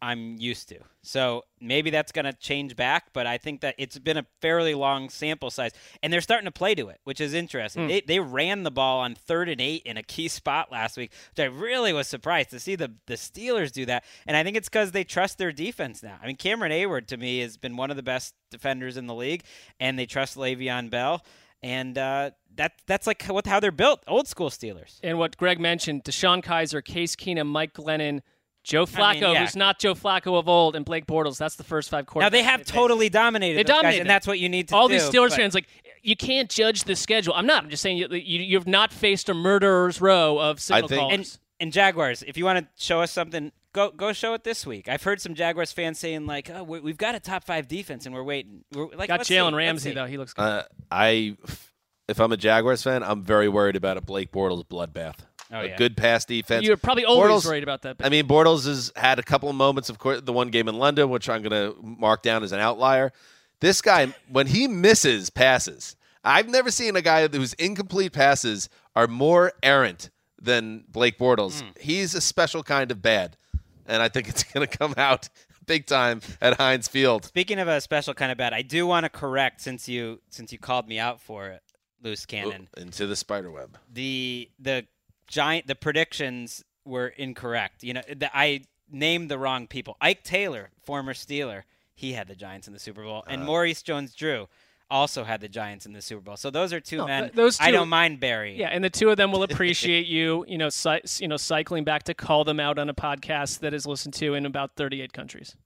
I'm 0.00 0.36
used 0.38 0.68
to. 0.68 0.78
So 1.02 1.44
maybe 1.60 1.90
that's 1.90 2.12
going 2.12 2.24
to 2.24 2.32
change 2.32 2.76
back, 2.76 3.12
but 3.12 3.26
I 3.26 3.38
think 3.38 3.62
that 3.62 3.74
it's 3.78 3.98
been 3.98 4.16
a 4.16 4.26
fairly 4.40 4.74
long 4.74 5.08
sample 5.08 5.50
size, 5.50 5.72
and 6.02 6.12
they're 6.12 6.20
starting 6.20 6.44
to 6.44 6.52
play 6.52 6.74
to 6.74 6.88
it, 6.88 7.00
which 7.04 7.20
is 7.20 7.34
interesting. 7.34 7.84
Hmm. 7.84 7.88
They, 7.88 8.00
they 8.02 8.20
ran 8.20 8.62
the 8.62 8.70
ball 8.70 9.00
on 9.00 9.14
third 9.14 9.48
and 9.48 9.60
eight 9.60 9.82
in 9.84 9.96
a 9.96 10.02
key 10.02 10.28
spot 10.28 10.70
last 10.70 10.96
week, 10.96 11.10
which 11.30 11.42
I 11.42 11.46
really 11.46 11.92
was 11.92 12.06
surprised 12.06 12.50
to 12.50 12.60
see 12.60 12.76
the, 12.76 12.92
the 13.06 13.14
Steelers 13.14 13.72
do 13.72 13.86
that. 13.86 14.04
And 14.26 14.36
I 14.36 14.44
think 14.44 14.56
it's 14.56 14.68
because 14.68 14.92
they 14.92 15.04
trust 15.04 15.38
their 15.38 15.52
defense 15.52 16.02
now. 16.02 16.18
I 16.22 16.26
mean, 16.26 16.36
Cameron 16.36 16.72
Heyward 16.72 17.06
to 17.08 17.16
me 17.16 17.40
has 17.40 17.56
been 17.56 17.76
one 17.76 17.90
of 17.90 17.96
the 17.96 18.02
best 18.02 18.34
defenders 18.50 18.96
in 18.96 19.06
the 19.06 19.14
league, 19.14 19.42
and 19.80 19.98
they 19.98 20.06
trust 20.06 20.36
Le'Veon 20.36 20.90
Bell. 20.90 21.24
And 21.60 21.98
uh, 21.98 22.30
that 22.54 22.74
that's 22.86 23.08
like 23.08 23.24
what 23.24 23.46
how 23.46 23.58
they're 23.58 23.72
built, 23.72 24.04
old 24.06 24.28
school 24.28 24.48
Steelers. 24.48 25.00
And 25.02 25.18
what 25.18 25.36
Greg 25.36 25.58
mentioned, 25.58 26.04
DeShone 26.04 26.44
Kizer, 26.44 26.84
Case 26.84 27.16
Keenum, 27.16 27.48
Mike 27.48 27.74
Glennon, 27.74 28.20
Joe 28.68 28.84
Flacco, 28.84 29.00
I 29.00 29.12
mean, 29.14 29.22
yeah. 29.32 29.40
who's 29.40 29.56
not 29.56 29.78
Joe 29.78 29.94
Flacco 29.94 30.38
of 30.38 30.46
old, 30.48 30.76
and 30.76 30.84
Blake 30.84 31.06
Bortles. 31.06 31.38
That's 31.38 31.56
the 31.56 31.64
first 31.64 31.88
five 31.88 32.04
quarters. 32.06 32.26
Now 32.26 32.30
they 32.30 32.42
have 32.42 32.64
totally 32.66 33.08
dominated. 33.08 33.56
They 33.58 33.62
those 33.62 33.68
guys, 33.76 33.82
dominated, 33.82 34.00
and 34.02 34.10
that's 34.10 34.26
what 34.26 34.38
you 34.38 34.48
need 34.50 34.68
to 34.68 34.74
do. 34.74 34.76
All 34.76 34.88
do. 34.88 34.94
these 34.94 35.02
Steelers 35.02 35.30
but- 35.30 35.38
fans 35.38 35.54
like 35.54 35.66
you 36.02 36.14
can't 36.16 36.48
judge 36.50 36.84
the 36.84 36.94
schedule. 36.94 37.32
I'm 37.34 37.46
not. 37.46 37.64
I'm 37.64 37.70
just 37.70 37.82
saying 37.82 37.96
you, 37.96 38.08
you 38.10 38.40
you've 38.40 38.66
not 38.68 38.92
faced 38.92 39.28
a 39.30 39.34
murderer's 39.34 40.00
row 40.00 40.38
of 40.38 40.60
signal 40.60 40.88
think- 40.88 41.00
callers. 41.00 41.14
and 41.14 41.38
and 41.60 41.72
Jaguars, 41.72 42.22
if 42.22 42.36
you 42.36 42.44
want 42.44 42.58
to 42.60 42.68
show 42.82 43.00
us 43.00 43.10
something, 43.10 43.50
go 43.72 43.90
go 43.90 44.12
show 44.12 44.34
it 44.34 44.44
this 44.44 44.66
week. 44.66 44.86
I've 44.88 45.02
heard 45.02 45.20
some 45.20 45.34
Jaguars 45.34 45.72
fans 45.72 45.98
saying 45.98 46.26
like, 46.26 46.50
"Oh, 46.50 46.62
we- 46.62 46.80
we've 46.80 46.98
got 46.98 47.14
a 47.14 47.20
top 47.20 47.44
five 47.44 47.66
defense, 47.68 48.04
and 48.06 48.14
we're 48.14 48.22
waiting." 48.22 48.64
We're, 48.72 48.88
like, 48.94 49.08
Got 49.08 49.20
let's 49.20 49.28
see, 49.28 49.34
Jalen 49.34 49.56
Ramsey 49.56 49.92
though. 49.92 50.06
He 50.06 50.18
looks 50.18 50.34
good. 50.34 50.42
Uh, 50.42 50.62
I, 50.90 51.36
if 52.08 52.20
I'm 52.20 52.32
a 52.32 52.36
Jaguars 52.36 52.82
fan, 52.82 53.02
I'm 53.02 53.22
very 53.24 53.48
worried 53.48 53.76
about 53.76 53.96
a 53.96 54.00
Blake 54.00 54.30
Bortles 54.30 54.64
bloodbath. 54.66 55.16
Oh, 55.50 55.60
a 55.60 55.68
yeah. 55.68 55.76
good 55.76 55.96
pass 55.96 56.24
defense. 56.24 56.64
You're 56.66 56.76
probably 56.76 57.04
always 57.04 57.30
Bortles- 57.32 57.46
worried 57.46 57.62
about 57.62 57.82
that. 57.82 57.96
I 58.00 58.08
mean, 58.10 58.26
Bortles 58.28 58.66
has 58.66 58.92
had 58.96 59.18
a 59.18 59.22
couple 59.22 59.48
of 59.48 59.56
moments. 59.56 59.88
Of 59.88 59.98
course, 59.98 60.20
the 60.20 60.32
one 60.32 60.48
game 60.50 60.68
in 60.68 60.78
London, 60.78 61.08
which 61.10 61.28
I'm 61.28 61.42
going 61.42 61.72
to 61.72 61.76
mark 61.82 62.22
down 62.22 62.42
as 62.42 62.52
an 62.52 62.60
outlier. 62.60 63.12
This 63.60 63.80
guy, 63.80 64.14
when 64.30 64.46
he 64.46 64.68
misses 64.68 65.30
passes, 65.30 65.96
I've 66.22 66.48
never 66.48 66.70
seen 66.70 66.96
a 66.96 67.02
guy 67.02 67.26
whose 67.28 67.54
incomplete 67.54 68.12
passes 68.12 68.68
are 68.94 69.06
more 69.06 69.52
errant 69.62 70.10
than 70.40 70.84
Blake 70.88 71.18
Bortles. 71.18 71.62
Hmm. 71.62 71.68
He's 71.80 72.14
a 72.14 72.20
special 72.20 72.62
kind 72.62 72.90
of 72.90 73.00
bad, 73.02 73.36
and 73.86 74.02
I 74.02 74.08
think 74.08 74.28
it's 74.28 74.42
going 74.52 74.66
to 74.66 74.78
come 74.78 74.94
out 74.96 75.28
big 75.66 75.86
time 75.86 76.20
at 76.40 76.56
Heinz 76.58 76.88
Field. 76.88 77.24
Speaking 77.24 77.58
of 77.58 77.68
a 77.68 77.80
special 77.80 78.14
kind 78.14 78.30
of 78.30 78.38
bad, 78.38 78.52
I 78.52 78.62
do 78.62 78.86
want 78.86 79.04
to 79.04 79.10
correct 79.10 79.60
since 79.60 79.88
you 79.88 80.20
since 80.28 80.52
you 80.52 80.58
called 80.58 80.86
me 80.88 80.98
out 80.98 81.20
for 81.20 81.48
it. 81.48 81.62
loose 82.02 82.26
cannon. 82.26 82.68
Ooh, 82.78 82.82
into 82.82 83.06
the 83.06 83.16
spider 83.16 83.50
web. 83.50 83.76
The 83.92 84.50
the 84.58 84.86
giant 85.28 85.66
the 85.66 85.74
predictions 85.74 86.64
were 86.84 87.08
incorrect. 87.08 87.84
You 87.84 87.94
know, 87.94 88.02
the, 88.08 88.30
I 88.36 88.62
named 88.90 89.30
the 89.30 89.38
wrong 89.38 89.66
people. 89.66 89.96
Ike 90.00 90.24
Taylor, 90.24 90.70
former 90.82 91.12
Steeler, 91.14 91.62
he 91.94 92.12
had 92.14 92.26
the 92.28 92.34
Giants 92.34 92.66
in 92.66 92.72
the 92.72 92.78
Super 92.78 93.02
Bowl, 93.04 93.24
and 93.26 93.42
Uh. 93.42 93.44
Maurice 93.44 93.82
Jones-Drew 93.82 94.48
also 94.90 95.24
had 95.24 95.42
the 95.42 95.48
Giants 95.48 95.84
in 95.84 95.92
the 95.92 96.00
Super 96.00 96.22
Bowl. 96.22 96.36
So 96.38 96.48
those 96.48 96.72
are 96.72 96.80
two 96.80 96.96
No, 96.98 97.06
men. 97.06 97.22
th- 97.24 97.34
those 97.34 97.60
I 97.60 97.70
don't 97.70 97.90
mind 97.90 98.20
Barry. 98.20 98.56
Yeah, 98.58 98.68
and 98.68 98.82
the 98.82 98.88
two 98.88 99.10
of 99.10 99.18
them 99.18 99.30
will 99.32 99.42
appreciate 99.50 100.06
you, 100.06 100.46
you 100.48 100.56
know, 100.56 100.70
cy- 100.70 101.02
you 101.18 101.28
know, 101.28 101.36
cycling 101.36 101.84
back 101.84 102.04
to 102.04 102.14
call 102.14 102.44
them 102.44 102.58
out 102.58 102.78
on 102.78 102.88
a 102.88 102.94
podcast 102.94 103.58
that 103.60 103.74
is 103.74 103.86
listened 103.86 104.14
to 104.14 104.32
in 104.34 104.46
about 104.46 104.76
38 104.76 105.12
countries. 105.12 105.56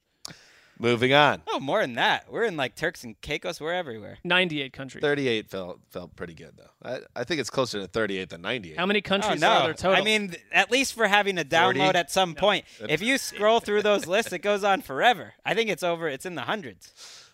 Moving 0.83 1.15
on. 1.15 1.43
Oh, 1.47 1.61
more 1.61 1.81
than 1.81 1.95
that. 1.95 2.31
We're 2.31 2.43
in 2.45 2.57
like 2.57 2.75
Turks 2.75 3.05
and 3.05 3.19
Caicos. 3.21 3.61
We're 3.61 3.73
everywhere. 3.73 4.19
98 4.25 4.73
countries. 4.73 5.01
38 5.01 5.49
felt 5.49 5.79
felt 5.91 6.17
pretty 6.17 6.35
good 6.35 6.55
though. 6.57 6.71
I, 6.91 7.21
I 7.21 7.25
think 7.25 7.41
it's 7.41 7.51
closer 7.51 7.79
to 7.81 7.87
38 7.87 8.31
than 8.31 8.43
98. 8.43 8.77
How 8.77 8.87
many 8.87 8.99
Oh, 8.99 9.09
countries 9.09 9.41
no. 9.41 9.49
are 9.49 9.63
there 9.65 9.75
total? 9.75 10.01
I 10.01 10.05
mean, 10.05 10.31
th- 10.31 10.43
at 10.51 10.71
least 10.73 10.95
for 10.95 11.07
having 11.07 11.39
a 11.39 11.45
40? 11.45 11.79
download 11.79 11.95
at 11.95 12.11
some 12.11 12.35
point. 12.35 12.65
If 12.89 13.01
you 13.01 13.17
scroll 13.17 13.61
through 13.61 13.83
those 13.83 14.07
lists, 14.09 14.33
it 14.33 14.41
goes 14.41 14.65
on 14.65 14.83
forever. 14.83 15.35
I 15.47 15.55
think 15.55 15.71
it's 15.71 15.85
over. 15.85 16.09
It's 16.09 16.27
in 16.27 16.35
the 16.35 16.43
hundreds. 16.43 16.93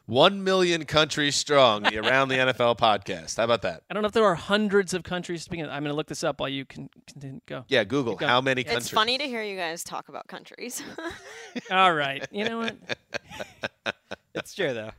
One 0.09 0.43
million 0.43 0.87
countries 0.87 1.37
strong, 1.37 1.83
the 1.83 1.99
Around 1.99 2.29
the 2.29 2.37
NFL 2.39 2.79
podcast. 2.79 3.37
How 3.37 3.45
about 3.45 3.61
that? 3.61 3.83
I 3.91 3.95
don't 3.95 4.03
know 4.03 4.07
if 4.07 4.15
there 4.15 4.25
are 4.25 4.35
hundreds 4.35 4.95
of 4.95 5.03
countries. 5.03 5.43
Speaking, 5.43 5.67
of, 5.67 5.71
I'm 5.71 5.83
going 5.83 5.93
to 5.93 5.97
look 5.97 6.07
this 6.07 6.25
up 6.25 6.41
while 6.41 6.49
you 6.49 6.65
can 6.65 6.89
continue. 7.07 7.41
Go. 7.45 7.67
Yeah, 7.69 7.85
Google 7.85 8.15
Keep 8.15 8.21
going. 8.21 8.31
how 8.31 8.41
many 8.41 8.65
countries. 8.65 8.85
It's 8.87 8.91
funny 8.91 9.19
to 9.19 9.25
hear 9.25 9.43
you 9.43 9.55
guys 9.55 9.85
talk 9.85 10.09
about 10.09 10.27
countries. 10.27 10.83
All 11.71 11.93
right. 11.93 12.27
You 12.33 12.45
know 12.47 12.59
what? 12.59 12.77
It's 14.35 14.55
true 14.55 14.73
though. 14.73 14.91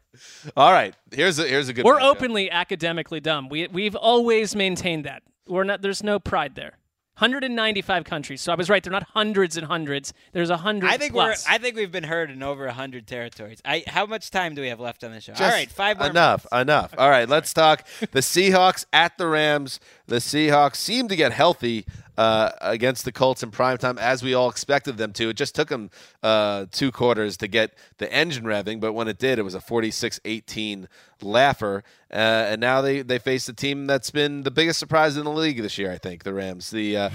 All 0.57 0.73
right, 0.73 0.93
here's 1.11 1.39
a 1.39 1.47
here's 1.47 1.69
a 1.69 1.73
good. 1.73 1.85
We're 1.85 1.97
matchup. 1.99 2.09
openly 2.15 2.51
academically 2.51 3.21
dumb. 3.21 3.47
We 3.47 3.67
we've 3.67 3.95
always 3.95 4.53
maintained 4.53 5.05
that. 5.05 5.23
We're 5.47 5.63
not. 5.63 5.81
There's 5.81 6.03
no 6.03 6.19
pride 6.19 6.55
there. 6.55 6.73
195 7.19 8.03
countries. 8.05 8.41
So 8.41 8.51
I 8.51 8.55
was 8.55 8.69
right. 8.69 8.81
They're 8.81 8.91
not 8.91 9.07
hundreds 9.13 9.57
and 9.57 9.67
hundreds. 9.67 10.13
There's 10.31 10.49
a 10.49 10.57
hundred. 10.57 10.89
I 10.89 10.97
think 10.97 11.13
plus. 11.13 11.45
we're. 11.45 11.53
I 11.53 11.57
think 11.57 11.75
we've 11.75 11.91
been 11.91 12.05
heard 12.05 12.31
in 12.31 12.41
over 12.41 12.67
hundred 12.69 13.07
territories. 13.07 13.61
I. 13.65 13.83
How 13.87 14.05
much 14.05 14.31
time 14.31 14.55
do 14.55 14.61
we 14.61 14.69
have 14.69 14.79
left 14.79 15.03
on 15.03 15.11
the 15.11 15.19
show? 15.19 15.33
Just 15.33 15.41
All 15.43 15.49
right, 15.49 15.69
five 15.69 15.97
more. 15.99 16.09
Enough, 16.09 16.47
minutes. 16.51 16.61
enough. 16.69 16.95
All 16.97 17.09
right, 17.09 17.27
let's 17.27 17.53
talk 17.53 17.85
the 17.99 18.21
Seahawks 18.21 18.85
at 18.93 19.17
the 19.17 19.27
Rams. 19.27 19.79
The 20.09 20.15
Seahawks 20.15 20.77
seem 20.77 21.07
to 21.09 21.15
get 21.15 21.31
healthy 21.31 21.85
uh, 22.17 22.49
against 22.61 23.05
the 23.05 23.11
Colts 23.11 23.43
in 23.43 23.51
primetime, 23.51 23.99
as 23.99 24.23
we 24.23 24.33
all 24.33 24.49
expected 24.49 24.97
them 24.97 25.13
to. 25.13 25.29
It 25.29 25.35
just 25.35 25.53
took 25.53 25.69
them 25.69 25.91
uh, 26.23 26.65
two 26.71 26.91
quarters 26.91 27.37
to 27.37 27.47
get 27.47 27.75
the 27.99 28.11
engine 28.11 28.43
revving, 28.43 28.79
but 28.79 28.93
when 28.93 29.07
it 29.07 29.19
did, 29.19 29.37
it 29.37 29.43
was 29.43 29.53
a 29.53 29.59
46-18 29.59 30.87
laugher. 31.21 31.83
Uh, 32.11 32.15
and 32.15 32.59
now 32.59 32.81
they, 32.81 33.03
they 33.03 33.19
face 33.19 33.47
a 33.49 33.53
team 33.53 33.85
that's 33.85 34.09
been 34.09 34.41
the 34.41 34.51
biggest 34.51 34.79
surprise 34.79 35.15
in 35.15 35.25
the 35.25 35.31
league 35.31 35.61
this 35.61 35.77
year, 35.77 35.91
I 35.91 35.99
think, 35.99 36.23
the 36.23 36.33
Rams. 36.33 36.71
The 36.71 36.97
uh, 36.97 37.09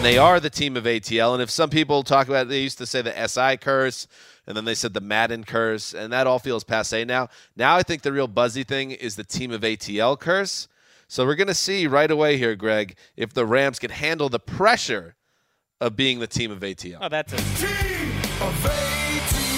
and 0.00 0.06
they 0.06 0.16
are 0.16 0.40
the 0.40 0.48
team 0.48 0.78
of 0.78 0.84
ATL. 0.84 1.34
And 1.34 1.42
if 1.42 1.50
some 1.50 1.68
people 1.68 2.02
talk 2.02 2.26
about, 2.26 2.48
they 2.48 2.62
used 2.62 2.78
to 2.78 2.86
say 2.86 3.02
the 3.02 3.12
SI 3.28 3.58
curse, 3.58 4.08
and 4.46 4.56
then 4.56 4.64
they 4.64 4.74
said 4.74 4.94
the 4.94 5.00
Madden 5.02 5.44
curse, 5.44 5.92
and 5.92 6.10
that 6.10 6.26
all 6.26 6.38
feels 6.38 6.64
passe 6.64 7.04
now. 7.04 7.28
Now 7.54 7.76
I 7.76 7.82
think 7.82 8.00
the 8.00 8.10
real 8.10 8.26
buzzy 8.26 8.64
thing 8.64 8.92
is 8.92 9.16
the 9.16 9.24
team 9.24 9.50
of 9.50 9.60
ATL 9.60 10.18
curse. 10.18 10.68
So 11.06 11.26
we're 11.26 11.34
going 11.34 11.48
to 11.48 11.54
see 11.54 11.86
right 11.86 12.10
away 12.10 12.38
here, 12.38 12.56
Greg, 12.56 12.96
if 13.14 13.34
the 13.34 13.44
Rams 13.44 13.78
can 13.78 13.90
handle 13.90 14.30
the 14.30 14.38
pressure 14.38 15.16
of 15.82 15.96
being 15.96 16.18
the 16.18 16.26
team 16.26 16.50
of 16.50 16.60
ATL. 16.60 16.96
Oh, 17.02 17.10
that's 17.10 17.34
a. 17.34 17.36
Team 17.36 18.08
of 18.40 18.54
ATL. 18.64 19.52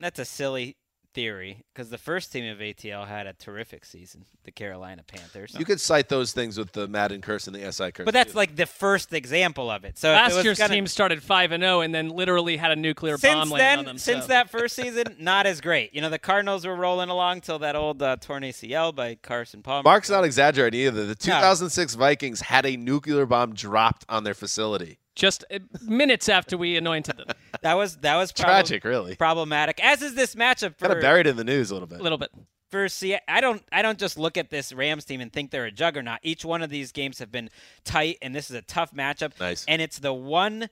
That's 0.00 0.18
a 0.18 0.24
silly 0.24 0.74
theory 1.14 1.64
because 1.72 1.90
the 1.90 1.98
first 1.98 2.32
team 2.32 2.50
of 2.50 2.58
ATL 2.58 3.06
had 3.06 3.26
a 3.26 3.32
terrific 3.32 3.84
season, 3.84 4.24
the 4.44 4.50
Carolina 4.50 5.02
Panthers. 5.06 5.54
You 5.58 5.64
could 5.64 5.80
cite 5.80 6.08
those 6.08 6.32
things 6.32 6.58
with 6.58 6.72
the 6.72 6.88
Madden 6.88 7.20
curse 7.20 7.46
and 7.46 7.54
the 7.56 7.70
SI 7.72 7.92
curse. 7.92 8.04
but 8.04 8.14
that's 8.14 8.32
too. 8.32 8.38
like 8.38 8.56
the 8.56 8.66
first 8.66 9.12
example 9.12 9.70
of 9.70 9.84
it. 9.84 9.98
So 9.98 10.10
if 10.10 10.16
it 10.16 10.22
Last 10.22 10.34
was 10.36 10.44
year's 10.44 10.58
gonna- 10.58 10.74
team 10.74 10.86
started 10.86 11.22
five 11.22 11.52
and 11.52 11.62
zero, 11.62 11.80
and 11.80 11.94
then 11.94 12.08
literally 12.08 12.56
had 12.56 12.70
a 12.70 12.76
nuclear 12.76 13.18
since 13.18 13.34
bomb 13.34 13.48
then, 13.50 13.58
land 13.58 13.78
on 13.80 13.84
them. 13.84 13.98
since 13.98 14.24
so. 14.24 14.28
that 14.28 14.50
first 14.50 14.74
season, 14.76 15.04
not 15.20 15.46
as 15.46 15.60
great. 15.60 15.94
You 15.94 16.00
know, 16.00 16.10
the 16.10 16.18
Cardinals 16.18 16.66
were 16.66 16.76
rolling 16.76 17.08
along 17.10 17.42
till 17.42 17.58
that 17.60 17.76
old 17.76 18.02
uh, 18.02 18.16
torn 18.16 18.42
ACL 18.42 18.94
by 18.94 19.14
Carson 19.16 19.62
Palmer. 19.62 19.82
Mark's 19.84 20.10
not 20.10 20.24
exaggerating 20.24 20.80
either. 20.80 21.06
The 21.06 21.14
2006 21.14 21.94
Vikings 21.94 22.40
had 22.42 22.66
a 22.66 22.76
nuclear 22.76 23.26
bomb 23.26 23.54
dropped 23.54 24.04
on 24.08 24.24
their 24.24 24.34
facility. 24.34 24.98
Just 25.14 25.44
uh, 25.52 25.58
minutes 25.82 26.28
after 26.28 26.56
we 26.56 26.76
anointed 26.76 27.16
them, 27.16 27.26
That 27.62 27.74
was 27.74 27.96
that 27.98 28.16
was 28.16 28.32
prob- 28.32 28.46
Tragic, 28.46 28.84
really. 28.84 29.14
problematic. 29.16 29.82
As 29.84 30.02
is 30.02 30.14
this 30.14 30.34
matchup 30.34 30.76
for 30.78 30.86
Kind 30.86 30.92
of 30.94 31.00
buried 31.02 31.26
in 31.26 31.36
the 31.36 31.44
news 31.44 31.70
a 31.70 31.74
little 31.74 31.86
bit. 31.88 32.00
a 32.00 32.02
little 32.02 32.18
bit. 32.18 32.30
for 32.70 32.88
Se- 32.88 33.20
I 33.28 33.40
don't 33.40 33.62
I 33.70 33.82
don't 33.82 33.98
just 33.98 34.18
look 34.18 34.36
at 34.36 34.50
this 34.50 34.72
Rams 34.72 35.04
team 35.04 35.20
and 35.20 35.32
think 35.32 35.50
they're 35.50 35.66
a 35.66 35.70
juggernaut. 35.72 36.18
Each 36.22 36.44
one 36.44 36.62
of 36.62 36.70
these 36.70 36.92
games 36.92 37.18
have 37.18 37.30
been 37.30 37.50
tight, 37.84 38.16
and 38.22 38.34
this 38.34 38.48
is 38.50 38.56
a 38.56 38.62
tough 38.62 38.92
matchup. 38.94 39.38
Nice. 39.38 39.64
And 39.68 39.82
it's 39.82 39.98
the 39.98 40.14
one 40.14 40.68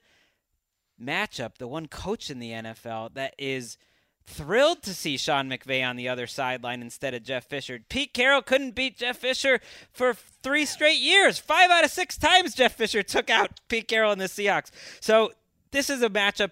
matchup, 1.01 1.57
the 1.57 1.67
one 1.67 1.87
coach 1.87 2.29
in 2.29 2.39
the 2.39 2.51
NFL 2.51 3.13
that 3.15 3.33
is 3.37 3.77
thrilled 4.25 4.81
to 4.83 4.93
see 4.93 5.17
Sean 5.17 5.49
McVay 5.49 5.87
on 5.87 5.95
the 5.95 6.07
other 6.07 6.27
sideline 6.27 6.81
instead 6.81 7.13
of 7.13 7.23
Jeff 7.23 7.45
Fisher. 7.45 7.79
Pete 7.89 8.13
Carroll 8.13 8.41
couldn't 8.41 8.75
beat 8.75 8.97
Jeff 8.97 9.17
Fisher 9.17 9.59
for 9.91 10.13
three 10.13 10.65
straight 10.65 10.99
years. 10.99 11.39
Five 11.39 11.69
out 11.69 11.83
of 11.83 11.91
six 11.91 12.17
times 12.17 12.55
Jeff 12.55 12.75
Fisher 12.75 13.03
took 13.03 13.29
out 13.29 13.59
Pete 13.67 13.87
Carroll 13.87 14.11
and 14.11 14.21
the 14.21 14.25
Seahawks. 14.25 14.71
So 14.99 15.31
this 15.71 15.89
is 15.89 16.01
a 16.01 16.09
matchup. 16.09 16.51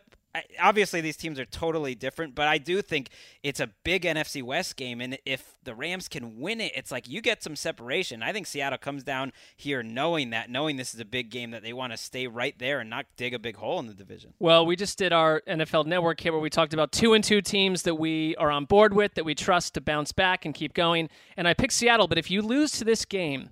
Obviously, 0.62 1.02
these 1.02 1.18
teams 1.18 1.40
are 1.40 1.46
totally 1.46 1.96
different, 1.96 2.36
but 2.36 2.48
I 2.48 2.60
do 2.60 2.82
think 2.82 3.10
it's 3.42 3.60
a 3.60 3.68
big 3.84 4.04
NFC 4.04 4.44
West 4.44 4.76
game. 4.76 5.02
And 5.02 5.18
if 5.26 5.56
the 5.64 5.74
Rams 5.74 6.08
can 6.08 6.40
win 6.40 6.62
it, 6.62 6.72
it's 6.76 6.92
like 6.92 7.10
you 7.10 7.22
get 7.22 7.42
some 7.42 7.56
separation. 7.56 8.22
I 8.22 8.32
think 8.32 8.46
Seattle 8.46 8.78
comes 8.78 9.04
down 9.04 9.34
here 9.58 9.82
knowing 9.82 10.30
that, 10.30 10.50
knowing 10.50 10.78
this 10.78 10.94
is 10.94 11.00
a 11.00 11.06
big 11.06 11.32
game 11.32 11.52
that 11.52 11.64
they 11.64 11.74
want 11.74 11.94
to 11.94 11.98
stay 11.98 12.28
right 12.28 12.58
there 12.60 12.80
and 12.80 12.90
not 12.90 13.08
dig 13.18 13.34
a 13.34 13.40
big 13.40 13.56
hole 13.56 13.80
in 13.80 13.88
the 13.88 13.94
division. 13.94 14.34
Well, 14.40 14.66
we 14.66 14.76
just 14.76 14.98
did 15.00 15.12
our 15.12 15.42
NFL 15.48 15.88
Network 15.88 16.20
here 16.20 16.32
where 16.32 16.42
we 16.42 16.52
talked 16.52 16.74
about 16.74 16.92
two 16.92 17.14
and 17.14 17.24
two 17.24 17.42
teams 17.42 17.82
that 17.84 17.96
we 17.96 18.36
are 18.36 18.52
on 18.52 18.66
board 18.66 18.94
with, 18.94 19.16
that 19.16 19.26
we 19.26 19.34
trust 19.34 19.74
to 19.74 19.82
bounce 19.82 20.12
back 20.12 20.46
and 20.46 20.54
keep 20.54 20.74
going. 20.74 21.10
And 21.38 21.48
I 21.48 21.56
picked 21.56 21.74
Seattle, 21.74 22.08
but 22.08 22.20
if 22.20 22.30
you 22.30 22.42
lose 22.44 22.72
to 22.74 22.86
this 22.86 23.04
game, 23.04 23.50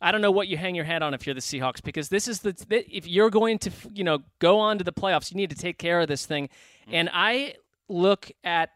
I 0.00 0.12
don't 0.12 0.22
know 0.22 0.30
what 0.30 0.48
you 0.48 0.56
hang 0.56 0.74
your 0.74 0.84
hat 0.84 1.02
on 1.02 1.12
if 1.14 1.26
you're 1.26 1.34
the 1.34 1.40
Seahawks 1.40 1.82
because 1.82 2.08
this 2.08 2.26
is 2.26 2.40
the 2.40 2.54
if 2.70 3.06
you're 3.06 3.30
going 3.30 3.58
to 3.60 3.70
you 3.92 4.04
know 4.04 4.20
go 4.38 4.58
on 4.58 4.78
to 4.78 4.84
the 4.84 4.92
playoffs, 4.92 5.30
you 5.30 5.36
need 5.36 5.50
to 5.50 5.56
take 5.56 5.78
care 5.78 6.00
of 6.00 6.08
this 6.08 6.26
thing. 6.26 6.48
Mm. 6.88 6.94
And 6.94 7.10
I 7.12 7.54
look 7.88 8.30
at 8.44 8.70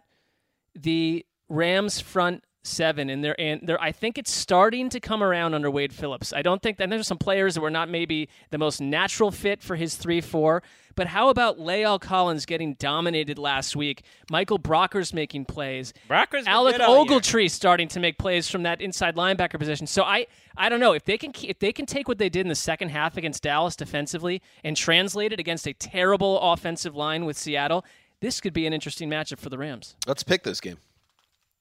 the 0.74 1.24
Rams 1.48 2.00
front 2.00 2.44
seven 2.66 3.10
and 3.10 3.22
they're 3.22 3.38
and 3.40 3.60
they're 3.64 3.80
I 3.80 3.92
think 3.92 4.18
it's 4.18 4.30
starting 4.30 4.88
to 4.90 5.00
come 5.00 5.22
around 5.22 5.54
under 5.54 5.70
Wade 5.70 5.92
Phillips. 5.92 6.32
I 6.32 6.42
don't 6.42 6.62
think 6.62 6.78
that 6.78 6.90
there's 6.90 7.06
some 7.06 7.18
players 7.18 7.54
that 7.54 7.60
were 7.60 7.70
not 7.70 7.88
maybe 7.88 8.28
the 8.50 8.58
most 8.58 8.80
natural 8.80 9.30
fit 9.30 9.62
for 9.62 9.76
his 9.76 9.96
three 9.96 10.20
four. 10.20 10.62
But 10.96 11.08
how 11.08 11.28
about 11.28 11.58
La'el 11.58 12.00
Collins 12.00 12.46
getting 12.46 12.74
dominated 12.74 13.36
last 13.36 13.74
week? 13.74 14.04
Michael 14.30 14.60
Brockers 14.60 15.12
making 15.12 15.44
plays. 15.46 15.92
Brockers 16.08 16.46
Alec 16.46 16.76
good 16.76 16.86
year. 16.86 17.20
Ogletree 17.20 17.50
starting 17.50 17.88
to 17.88 18.00
make 18.00 18.16
plays 18.16 18.48
from 18.48 18.62
that 18.62 18.80
inside 18.80 19.16
linebacker 19.16 19.58
position. 19.58 19.86
So 19.86 20.04
I 20.04 20.26
I 20.56 20.68
don't 20.68 20.80
know 20.80 20.92
if 20.92 21.04
they 21.04 21.18
can 21.18 21.32
ke- 21.32 21.44
if 21.44 21.58
they 21.58 21.72
can 21.72 21.86
take 21.86 22.08
what 22.08 22.18
they 22.18 22.28
did 22.28 22.42
in 22.42 22.48
the 22.48 22.54
second 22.54 22.90
half 22.90 23.16
against 23.16 23.42
Dallas 23.42 23.76
defensively 23.76 24.40
and 24.62 24.76
translate 24.76 25.32
it 25.32 25.40
against 25.40 25.66
a 25.66 25.74
terrible 25.74 26.40
offensive 26.40 26.94
line 26.94 27.24
with 27.24 27.36
Seattle. 27.36 27.84
This 28.20 28.40
could 28.40 28.52
be 28.54 28.66
an 28.66 28.72
interesting 28.72 29.10
matchup 29.10 29.38
for 29.38 29.50
the 29.50 29.58
Rams. 29.58 29.96
Let's 30.06 30.22
pick 30.22 30.44
this 30.44 30.60
game. 30.60 30.78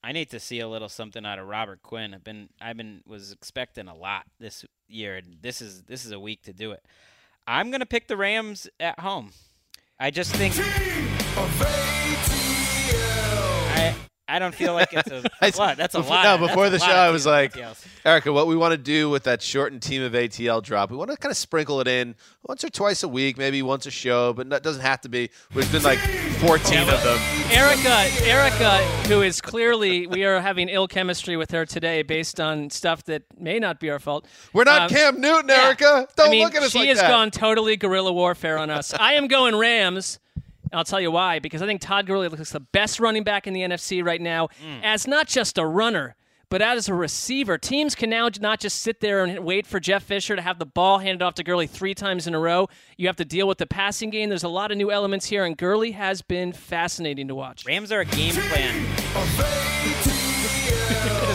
I 0.04 0.12
need 0.12 0.30
to 0.32 0.39
see 0.39 0.60
a 0.60 0.68
little 0.68 0.89
something 0.89 1.26
out 1.26 1.39
of 1.39 1.47
Robert 1.47 1.82
Quinn. 1.82 2.14
I've 2.14 2.24
been 2.24 2.49
I've 2.62 2.76
been 2.76 3.01
was 3.08 3.32
expecting 3.32 3.88
a 3.88 3.95
lot 3.95 4.24
this 4.39 4.66
year, 4.89 5.16
and 5.16 5.38
this 5.41 5.62
is 5.62 5.84
this 5.84 6.04
is 6.06 6.12
a 6.12 6.20
week 6.20 6.43
to 6.43 6.54
do 6.54 6.72
it. 6.72 6.84
I'm 7.47 7.72
gonna 7.72 7.86
pick 7.86 8.08
the 8.08 8.18
Rams 8.18 8.68
at 8.80 8.99
home. 8.99 9.32
I 9.99 10.12
just 10.12 10.36
think 10.36 10.54
I 13.76 13.95
I 14.28 14.39
don't 14.39 14.56
feel 14.56 14.74
like 14.74 14.91
it's 14.93 15.10
a 15.12 15.24
I- 15.41 15.51
what 15.51 15.78
that's 15.78 15.95
a 15.95 15.99
before, 15.99 16.16
lot. 16.16 16.39
No, 16.41 16.47
before 16.47 16.66
a 16.66 16.70
the 16.70 16.80
show, 16.80 16.91
I 16.91 17.10
was 17.10 17.26
like, 17.26 17.56
else. 17.58 17.86
Erica, 18.06 18.32
what 18.34 18.47
we 18.47 18.56
want 18.56 18.72
to 18.72 18.78
do 18.78 19.10
with 19.10 19.24
that 19.24 19.41
shortened 19.41 19.82
team 19.82 20.01
of 20.01 20.14
ATL 20.14 20.62
drop, 20.64 20.91
we 20.91 20.97
want 20.97 21.12
to 21.12 21.18
kind 21.18 21.32
of 21.32 21.38
sprinkle 21.38 21.80
it 21.82 21.88
in 21.88 22.16
once 22.47 22.64
or 22.64 22.70
twice 22.70 23.04
a 23.04 23.08
week, 23.08 23.38
maybe 23.38 23.62
once 23.62 23.86
a 23.86 23.91
show, 23.91 24.34
but 24.34 24.51
it 24.51 24.64
doesn't 24.64 24.82
have 24.82 25.01
to 25.01 25.10
be. 25.10 25.30
There's 25.51 25.72
been 25.72 25.84
like 25.84 25.99
14 26.46 26.80
of 26.89 27.04
them. 27.04 27.20
Erica, 27.52 28.06
Erica, 28.28 28.78
who 29.08 29.22
is 29.22 29.39
clearly 29.39 30.08
we 30.08 30.26
are 30.26 30.41
having 30.41 30.68
ill 30.68 30.88
chemistry 30.89 31.38
with 31.38 31.52
her 31.52 31.66
today 31.66 32.02
based 32.02 32.39
on 32.39 32.70
stuff 32.70 33.04
that 33.06 33.24
may 33.39 33.60
not 33.60 33.80
be 33.80 33.89
our 33.89 34.00
fault. 34.00 34.28
We're 34.52 34.66
not 34.66 34.84
Um, 34.84 34.89
Cam 34.89 35.22
Newton, 35.22 35.50
yeah. 35.50 35.64
Erica. 35.68 36.08
Don't 36.18 36.28
I 36.28 36.32
mean, 36.32 36.44
look 36.44 36.56
at 36.56 36.64
us 36.64 36.72
she 36.72 36.80
like 36.80 36.89
has 36.89 37.00
that. 37.00 37.10
gone 37.10 37.32
totally 37.32 37.78
guerrilla 37.78 38.12
warfare 38.12 38.58
on 38.58 38.70
us. 38.70 38.94
I 38.94 39.14
am 39.14 39.28
going 39.28 39.56
Rams. 39.56 40.20
and 40.36 40.74
I'll 40.74 40.84
tell 40.84 41.00
you 41.00 41.12
why. 41.12 41.39
Because 41.39 41.62
I 41.62 41.66
think 41.66 41.80
Todd 41.80 42.06
Gurley 42.08 42.28
looks 42.28 42.52
the 42.52 42.60
best 42.60 43.00
running 43.00 43.24
back 43.24 43.48
in 43.48 43.54
the 43.54 43.62
NFC 43.62 44.04
right 44.04 44.20
now, 44.22 44.48
Mm. 44.66 44.84
as 44.84 45.08
not 45.08 45.28
just 45.28 45.58
a 45.58 45.66
runner, 45.66 46.16
but 46.54 46.62
as 46.62 46.88
a 46.88 46.93
receiver. 46.93 47.58
Teams 47.58 47.95
can 47.95 48.12
now 48.12 48.30
not 48.39 48.60
just 48.60 48.84
sit 48.84 48.99
there 48.99 49.24
and 49.24 49.43
wait 49.43 49.66
for 49.66 49.80
Jeff 49.80 50.04
Fisher 50.04 50.36
to 50.36 50.41
have 50.43 50.60
the 50.60 50.68
ball 50.68 50.99
handed 50.99 51.24
off 51.24 51.34
to 51.34 51.43
Gurley 51.43 51.66
three 51.66 51.95
times 51.95 52.28
in 52.28 52.36
a 52.36 52.39
row. 52.39 52.70
You 52.95 53.08
have 53.08 53.16
to 53.16 53.26
deal 53.26 53.47
with 53.47 53.58
the 53.58 53.66
passing 53.66 54.12
game. 54.12 54.30
There's 54.30 54.43
a 54.43 54.47
lot 54.47 54.70
of 54.70 54.78
new 54.78 54.91
elements 54.91 55.26
here, 55.26 55.45
and 55.45 55.58
Gurley 55.58 55.93
has 55.93 56.22
been 56.22 56.54
fascinating 56.54 57.28
to 57.30 57.34
watch. 57.34 57.66
Rams 57.66 57.91
are 57.91 58.01
a 58.01 58.06
game 58.06 58.36
plan. 58.36 60.12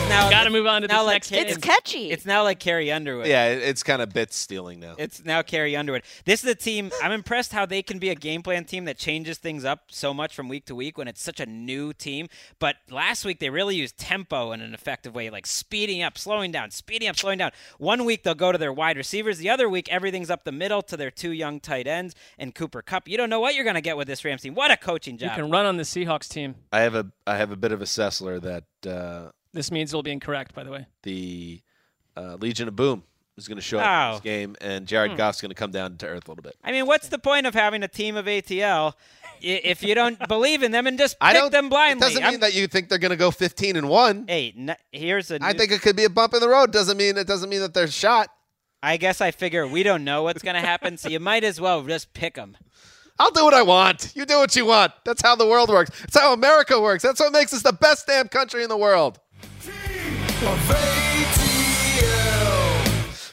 Now 0.09 0.27
Got 0.31 0.45
to 0.45 0.49
move 0.49 0.65
on 0.65 0.81
to 0.81 0.87
now 0.87 1.03
this 1.03 1.05
like 1.05 1.13
next 1.15 1.29
Ca- 1.29 1.35
game. 1.35 1.47
It's 1.47 1.57
catchy. 1.57 2.09
It's 2.09 2.25
now 2.25 2.43
like 2.43 2.59
Carrie 2.59 2.91
Underwood. 2.91 3.27
Yeah, 3.27 3.47
it's 3.47 3.83
kind 3.83 4.01
of 4.01 4.11
bit 4.11 4.33
stealing 4.33 4.79
now. 4.79 4.95
It's 4.97 5.23
now 5.23 5.41
Carrie 5.43 5.75
Underwood. 5.75 6.01
This 6.25 6.43
is 6.43 6.49
a 6.49 6.55
team. 6.55 6.91
I'm 7.03 7.11
impressed 7.11 7.51
how 7.51 7.65
they 7.65 7.83
can 7.83 7.99
be 7.99 8.09
a 8.09 8.15
game 8.15 8.41
plan 8.41 8.65
team 8.65 8.85
that 8.85 8.97
changes 8.97 9.37
things 9.37 9.65
up 9.65 9.83
so 9.89 10.13
much 10.13 10.35
from 10.35 10.49
week 10.49 10.65
to 10.65 10.75
week 10.75 10.97
when 10.97 11.07
it's 11.07 11.21
such 11.21 11.39
a 11.39 11.45
new 11.45 11.93
team. 11.93 12.27
But 12.57 12.77
last 12.89 13.23
week 13.23 13.39
they 13.39 13.49
really 13.49 13.75
used 13.75 13.97
tempo 13.97 14.51
in 14.51 14.61
an 14.61 14.73
effective 14.73 15.13
way, 15.13 15.29
like 15.29 15.45
speeding 15.45 16.01
up, 16.01 16.17
slowing 16.17 16.51
down, 16.51 16.71
speeding 16.71 17.07
up, 17.07 17.15
slowing 17.15 17.37
down. 17.37 17.51
One 17.77 18.03
week 18.03 18.23
they'll 18.23 18.33
go 18.33 18.51
to 18.51 18.57
their 18.57 18.73
wide 18.73 18.97
receivers. 18.97 19.37
The 19.37 19.49
other 19.49 19.69
week 19.69 19.89
everything's 19.91 20.29
up 20.31 20.43
the 20.43 20.51
middle 20.51 20.81
to 20.83 20.97
their 20.97 21.11
two 21.11 21.31
young 21.31 21.59
tight 21.59 21.85
ends 21.85 22.15
and 22.37 22.55
Cooper 22.55 22.81
Kupp. 22.81 23.07
You 23.07 23.17
don't 23.17 23.29
know 23.29 23.39
what 23.39 23.55
you're 23.55 23.63
going 23.63 23.75
to 23.75 23.81
get 23.81 23.97
with 23.97 24.07
this 24.07 24.25
Rams 24.25 24.41
team. 24.41 24.55
What 24.55 24.71
a 24.71 24.77
coaching 24.77 25.17
job! 25.17 25.31
You 25.31 25.43
can 25.43 25.51
run 25.51 25.65
on 25.65 25.77
the 25.77 25.83
Seahawks 25.83 26.27
team. 26.27 26.55
I 26.71 26.79
have 26.81 26.95
a 26.95 27.11
I 27.27 27.37
have 27.37 27.51
a 27.51 27.57
bit 27.57 27.71
of 27.71 27.81
a 27.81 27.85
Sessler 27.85 28.41
that 28.41 28.89
uh, 28.89 29.31
This 29.53 29.71
means 29.71 29.91
it'll 29.91 30.03
be 30.03 30.11
incorrect, 30.11 30.53
by 30.53 30.63
the 30.63 30.71
way. 30.71 30.85
the 31.03 31.61
uh, 32.17 32.35
Legion 32.35 32.67
of 32.67 32.75
Boom 32.75 33.03
is 33.37 33.47
going 33.47 33.55
to 33.57 33.61
show 33.61 33.79
up 33.79 33.85
in 33.85 33.89
Oh. 33.89 34.11
this 34.13 34.21
game, 34.21 34.55
and 34.61 34.85
Jared 34.85 35.11
Hmm. 35.11 35.17
Goff's 35.17 35.39
going 35.41 35.49
to 35.49 35.55
come 35.55 35.71
down 35.71 35.95
to 35.97 36.07
earth 36.07 36.27
a 36.27 36.31
little 36.31 36.41
bit. 36.43 36.55
I 36.63 36.71
mean, 36.71 36.85
what's 36.85 37.07
the 37.07 37.17
point 37.19 37.45
of 37.45 37.53
having 37.53 37.81
a 37.83 37.87
team 37.87 38.15
of 38.17 38.25
ATL 38.27 38.93
if 39.41 39.81
you 39.81 39.95
don't 39.95 40.19
believe 40.27 40.61
in 40.63 40.71
them 40.71 40.85
and 40.85 40.97
just 40.97 41.15
I 41.21 41.31
pick 41.31 41.41
don't. 41.41 41.51
them 41.51 41.65
It 41.65 41.69
blindly? 41.69 42.01
doesn't 42.07 42.23
I'm- 42.23 42.33
mean 42.33 42.39
that 42.41 42.53
you 42.53 42.67
think 42.67 42.89
they're 42.89 42.97
going 42.97 43.11
to 43.11 43.15
go 43.15 43.31
15 43.31 43.77
and 43.77 43.87
one. 43.89 44.25
Hey, 44.27 44.53
n- 44.57 44.75
here's 44.91 45.31
a. 45.31 45.39
I 45.41 45.53
new- 45.53 45.57
think 45.57 45.71
it 45.71 45.81
could 45.81 45.95
be 45.95 46.03
a 46.03 46.09
bump 46.09 46.33
in 46.33 46.41
the 46.41 46.49
road. 46.49 46.71
Doesn't 46.73 46.97
mean 46.97 47.17
it 47.17 47.27
doesn't 47.27 47.49
mean 47.49 47.61
that 47.61 47.73
they're 47.73 47.87
shot. 47.87 48.29
I 48.83 48.97
guess 48.97 49.19
I 49.21 49.31
figure 49.31 49.65
we 49.67 49.83
don't 49.83 50.03
know 50.03 50.23
what's 50.23 50.41
going 50.43 50.55
to 50.55 50.61
happen, 50.61 50.97
so 50.97 51.09
you 51.09 51.19
might 51.19 51.43
as 51.43 51.59
well 51.59 51.81
just 51.83 52.13
pick 52.13 52.35
them. 52.35 52.55
I'll 53.21 53.31
do 53.31 53.43
what 53.43 53.53
I 53.53 53.61
want. 53.61 54.13
You 54.15 54.25
do 54.25 54.37
what 54.37 54.55
you 54.55 54.65
want. 54.65 54.93
That's 55.03 55.21
how 55.21 55.35
the 55.35 55.45
world 55.45 55.67
works. 55.69 55.89
That's 55.99 56.17
how 56.17 56.31
America 56.31 56.79
works. 56.79 57.03
That's 57.03 57.19
what 57.19 57.33
makes 57.33 57.53
us 57.53 57.61
the 57.61 57.73
best 57.73 58.07
damn 58.07 58.29
country 58.29 58.63
in 58.63 58.69
the 58.69 58.77
world. 58.77 59.19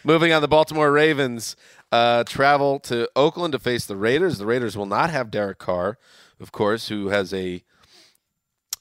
Moving 0.02 0.32
on, 0.32 0.42
the 0.42 0.48
Baltimore 0.48 0.90
Ravens 0.90 1.54
uh, 1.92 2.24
travel 2.24 2.80
to 2.80 3.08
Oakland 3.14 3.52
to 3.52 3.60
face 3.60 3.86
the 3.86 3.96
Raiders. 3.96 4.38
The 4.38 4.46
Raiders 4.46 4.76
will 4.76 4.86
not 4.86 5.10
have 5.10 5.30
Derek 5.30 5.58
Carr, 5.58 5.98
of 6.40 6.50
course, 6.50 6.88
who 6.88 7.08
has 7.08 7.32
a 7.32 7.62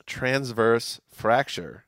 transverse 0.07 0.99
fracture 1.11 1.85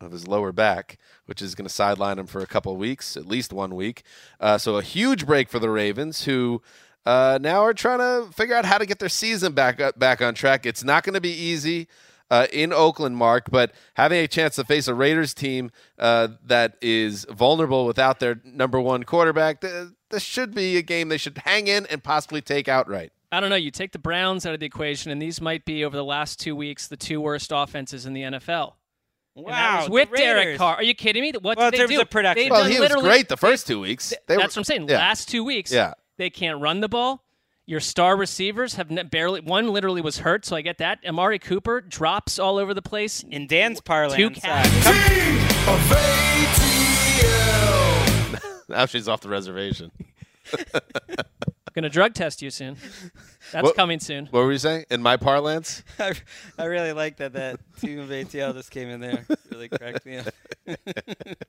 of 0.00 0.12
his 0.12 0.26
lower 0.26 0.52
back, 0.52 0.96
which 1.26 1.42
is 1.42 1.54
going 1.54 1.66
to 1.66 1.72
sideline 1.72 2.18
him 2.18 2.26
for 2.26 2.40
a 2.40 2.46
couple 2.46 2.72
of 2.72 2.78
weeks, 2.78 3.16
at 3.16 3.26
least 3.26 3.52
one 3.52 3.74
week. 3.74 4.02
Uh, 4.40 4.56
so 4.56 4.76
a 4.76 4.82
huge 4.82 5.26
break 5.26 5.50
for 5.50 5.58
the 5.58 5.68
Ravens, 5.68 6.24
who 6.24 6.62
uh, 7.04 7.38
now 7.40 7.60
are 7.62 7.74
trying 7.74 7.98
to 7.98 8.32
figure 8.32 8.54
out 8.54 8.64
how 8.64 8.78
to 8.78 8.86
get 8.86 8.98
their 8.98 9.08
season 9.08 9.52
back 9.52 9.80
up, 9.80 9.98
back 9.98 10.22
on 10.22 10.34
track. 10.34 10.64
It's 10.64 10.84
not 10.84 11.04
going 11.04 11.14
to 11.14 11.20
be 11.20 11.32
easy. 11.32 11.86
Uh, 12.30 12.46
in 12.52 12.72
Oakland, 12.72 13.16
Mark, 13.16 13.50
but 13.50 13.72
having 13.94 14.20
a 14.22 14.28
chance 14.28 14.54
to 14.54 14.62
face 14.64 14.86
a 14.86 14.94
Raiders 14.94 15.34
team 15.34 15.72
uh, 15.98 16.28
that 16.44 16.76
is 16.80 17.26
vulnerable 17.28 17.84
without 17.86 18.20
their 18.20 18.40
number 18.44 18.80
one 18.80 19.02
quarterback, 19.02 19.60
th- 19.62 19.88
this 20.10 20.22
should 20.22 20.54
be 20.54 20.76
a 20.76 20.82
game 20.82 21.08
they 21.08 21.16
should 21.18 21.38
hang 21.38 21.66
in 21.66 21.86
and 21.86 22.04
possibly 22.04 22.40
take 22.40 22.68
outright. 22.68 23.10
I 23.32 23.40
don't 23.40 23.50
know. 23.50 23.56
You 23.56 23.72
take 23.72 23.90
the 23.90 23.98
Browns 23.98 24.46
out 24.46 24.54
of 24.54 24.60
the 24.60 24.66
equation, 24.66 25.10
and 25.10 25.20
these 25.20 25.40
might 25.40 25.64
be 25.64 25.84
over 25.84 25.96
the 25.96 26.04
last 26.04 26.38
two 26.38 26.54
weeks 26.54 26.86
the 26.86 26.96
two 26.96 27.20
worst 27.20 27.50
offenses 27.52 28.06
in 28.06 28.12
the 28.12 28.22
NFL. 28.22 28.74
And 29.34 29.46
that 29.46 29.50
Wow, 29.50 29.80
was 29.82 29.90
with 29.90 30.10
Derek 30.14 30.56
Carr. 30.58 30.76
Are 30.76 30.82
you 30.84 30.94
kidding 30.94 31.22
me? 31.22 31.32
What 31.40 31.56
Well, 31.58 31.70
did 31.70 31.74
in 31.74 31.78
they 31.78 31.78
terms 31.78 31.90
do? 31.96 32.00
of 32.02 32.10
production. 32.10 32.44
They've 32.44 32.50
Well, 32.52 32.64
he 32.64 32.70
was 32.78 32.80
literally- 32.90 33.08
great 33.08 33.28
the 33.28 33.34
they- 33.36 33.40
first 33.40 33.66
two 33.66 33.80
weeks. 33.80 34.10
They 34.10 34.16
That's 34.28 34.38
were- 34.38 34.42
what 34.42 34.56
I'm 34.58 34.64
saying. 34.64 34.88
yeah. 34.88 34.98
Last 34.98 35.28
two 35.28 35.42
weeks, 35.42 35.72
Yeah. 35.72 35.94
they 36.16 36.30
can't 36.30 36.60
run 36.60 36.80
the 36.80 36.88
ball. 36.88 37.24
Your 37.70 37.78
star 37.78 38.16
receivers 38.16 38.74
have 38.74 38.90
ne- 38.90 39.04
barely 39.04 39.40
one 39.40 39.68
literally 39.68 40.00
was 40.00 40.18
hurt, 40.18 40.44
so 40.44 40.56
I 40.56 40.60
get 40.60 40.78
that. 40.78 40.98
Amari 41.06 41.38
Cooper 41.38 41.80
drops 41.80 42.36
all 42.36 42.58
over 42.58 42.74
the 42.74 42.82
place. 42.82 43.22
In 43.30 43.46
Dan's 43.46 43.80
parlance, 43.80 44.16
two 44.16 44.26
uh, 44.26 44.30
catches. 44.30 44.86
Now 48.68 48.86
she's 48.86 49.06
off 49.06 49.20
the 49.20 49.28
reservation. 49.28 49.92
Gonna 51.72 51.88
drug 51.88 52.14
test 52.14 52.42
you 52.42 52.50
soon. 52.50 52.76
That's 53.52 53.64
What- 53.64 53.76
coming 53.76 54.00
soon. 54.00 54.26
What 54.26 54.44
were 54.44 54.52
you 54.52 54.58
saying? 54.58 54.84
In 54.90 55.02
my 55.02 55.16
parlance? 55.16 55.82
I, 55.98 56.14
I 56.58 56.64
really 56.66 56.92
like 56.92 57.16
that 57.16 57.32
that 57.34 57.60
team 57.80 57.98
of 57.98 58.08
ATL 58.10 58.52
just 58.54 58.70
came 58.70 58.88
in 58.88 59.00
there. 59.00 59.24
Really 59.50 59.68
cracked 59.68 60.04
me 60.06 60.18
up. 60.18 60.26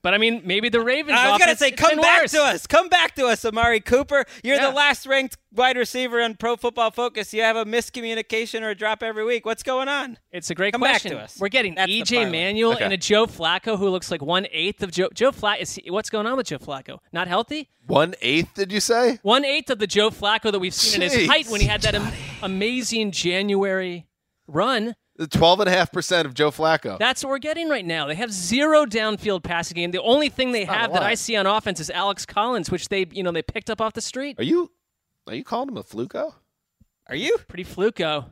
But 0.02 0.16
I 0.16 0.18
mean, 0.18 0.42
maybe 0.46 0.70
the 0.70 0.82
Ravens. 0.82 1.16
I 1.20 1.30
was 1.30 1.40
gonna 1.40 1.56
say, 1.56 1.72
come 1.72 2.00
back 2.00 2.22
worse. 2.24 2.32
to 2.32 2.42
us. 2.42 2.66
Come 2.66 2.90
back 2.90 3.14
to 3.16 3.28
us, 3.28 3.46
Amari 3.46 3.80
Cooper. 3.80 4.26
You're 4.44 4.56
Yeah. 4.56 4.70
the 4.72 4.76
last 4.76 5.06
ranked 5.06 5.38
wide 5.54 5.78
receiver 5.78 6.22
on 6.24 6.36
Pro 6.36 6.56
Football 6.56 6.90
Focus. 6.90 7.32
You 7.34 7.44
have 7.44 7.56
a 7.56 7.66
miscommunication 7.66 8.62
or 8.64 8.70
a 8.72 8.76
drop 8.76 9.04
every 9.04 9.24
week. 9.24 9.46
What's 9.46 9.62
going 9.62 9.88
on? 9.90 10.18
It's 10.32 10.50
a 10.50 10.56
great 10.56 10.72
Come 10.74 10.82
back 10.82 11.02
to 11.04 11.20
us. 11.20 11.38
We're 11.40 11.50
getting 11.50 11.76
That's 11.76 11.92
the 11.92 12.02
EJ. 12.02 12.32
Manuel 12.32 12.74
Okay. 12.74 12.84
and 12.84 12.94
a 12.94 12.98
Joe 12.98 13.28
Flacco 13.28 13.78
who 13.78 13.90
looks 13.90 14.10
like 14.10 14.22
one 14.24 14.48
eighth 14.52 14.82
of 14.82 14.90
Joe. 14.92 15.10
Joe 15.14 15.32
Flacco. 15.32 15.62
Is 15.62 15.76
he, 15.76 15.92
what's 15.92 16.10
going 16.10 16.26
on 16.26 16.36
with 16.38 16.48
Joe 16.48 16.58
Flacco? 16.58 16.98
Not 17.14 17.28
healthy. 17.28 17.70
One 17.88 18.14
eighth, 18.22 18.54
did 18.56 18.72
you 18.72 18.80
say? 18.80 19.20
One 19.22 19.44
eighth 19.46 19.70
of 19.70 19.80
the 19.80 19.88
Joe 19.88 20.10
Flacco 20.10 20.52
that 20.52 20.60
we've 20.60 20.74
seen 20.74 21.02
in 21.02 21.10
his 21.12 21.28
height 21.28 21.48
when 21.48 21.62
he 21.62 21.68
had 21.68 21.81
that 21.82 21.96
am- 21.96 22.12
amazing 22.42 23.12
January 23.12 24.08
run. 24.48 24.96
The 25.18 25.28
twelve 25.28 25.60
and 25.60 25.70
a 25.70 25.72
half 25.72 25.92
percent 25.92 26.26
of 26.26 26.34
Joe 26.34 26.50
Flacco. 26.52 26.98
That's 26.98 27.24
what 27.24 27.30
we're 27.30 27.40
getting 27.40 27.70
right 27.70 27.86
now. 27.86 28.08
They 28.08 28.16
have 28.16 28.32
zero 28.32 28.86
downfield 28.86 29.44
passing 29.44 29.76
game. 29.76 29.92
The 29.92 30.02
only 30.02 30.30
thing 30.30 30.52
they 30.52 30.66
not 30.66 30.76
a 30.76 30.80
have 30.80 30.94
that 30.94 31.02
lot. 31.02 31.10
I 31.10 31.16
see 31.16 31.36
on 31.36 31.46
offense 31.46 31.80
is 31.80 31.90
Alex 31.90 32.26
Collins, 32.26 32.72
which 32.72 32.90
they 32.90 33.06
you 33.12 33.22
know 33.24 33.32
they 33.32 33.44
picked 33.44 33.70
up 33.70 33.82
off 33.82 33.94
the 33.94 34.02
street. 34.02 34.40
are 34.40 34.44
you 34.44 34.72
are 35.28 35.36
you 35.36 35.44
calling 35.44 35.70
him 35.70 35.78
a 35.78 35.84
fluco? 35.84 36.34
Are 37.08 37.16
you? 37.16 37.38
Pretty 37.48 37.66
fluco 37.66 38.26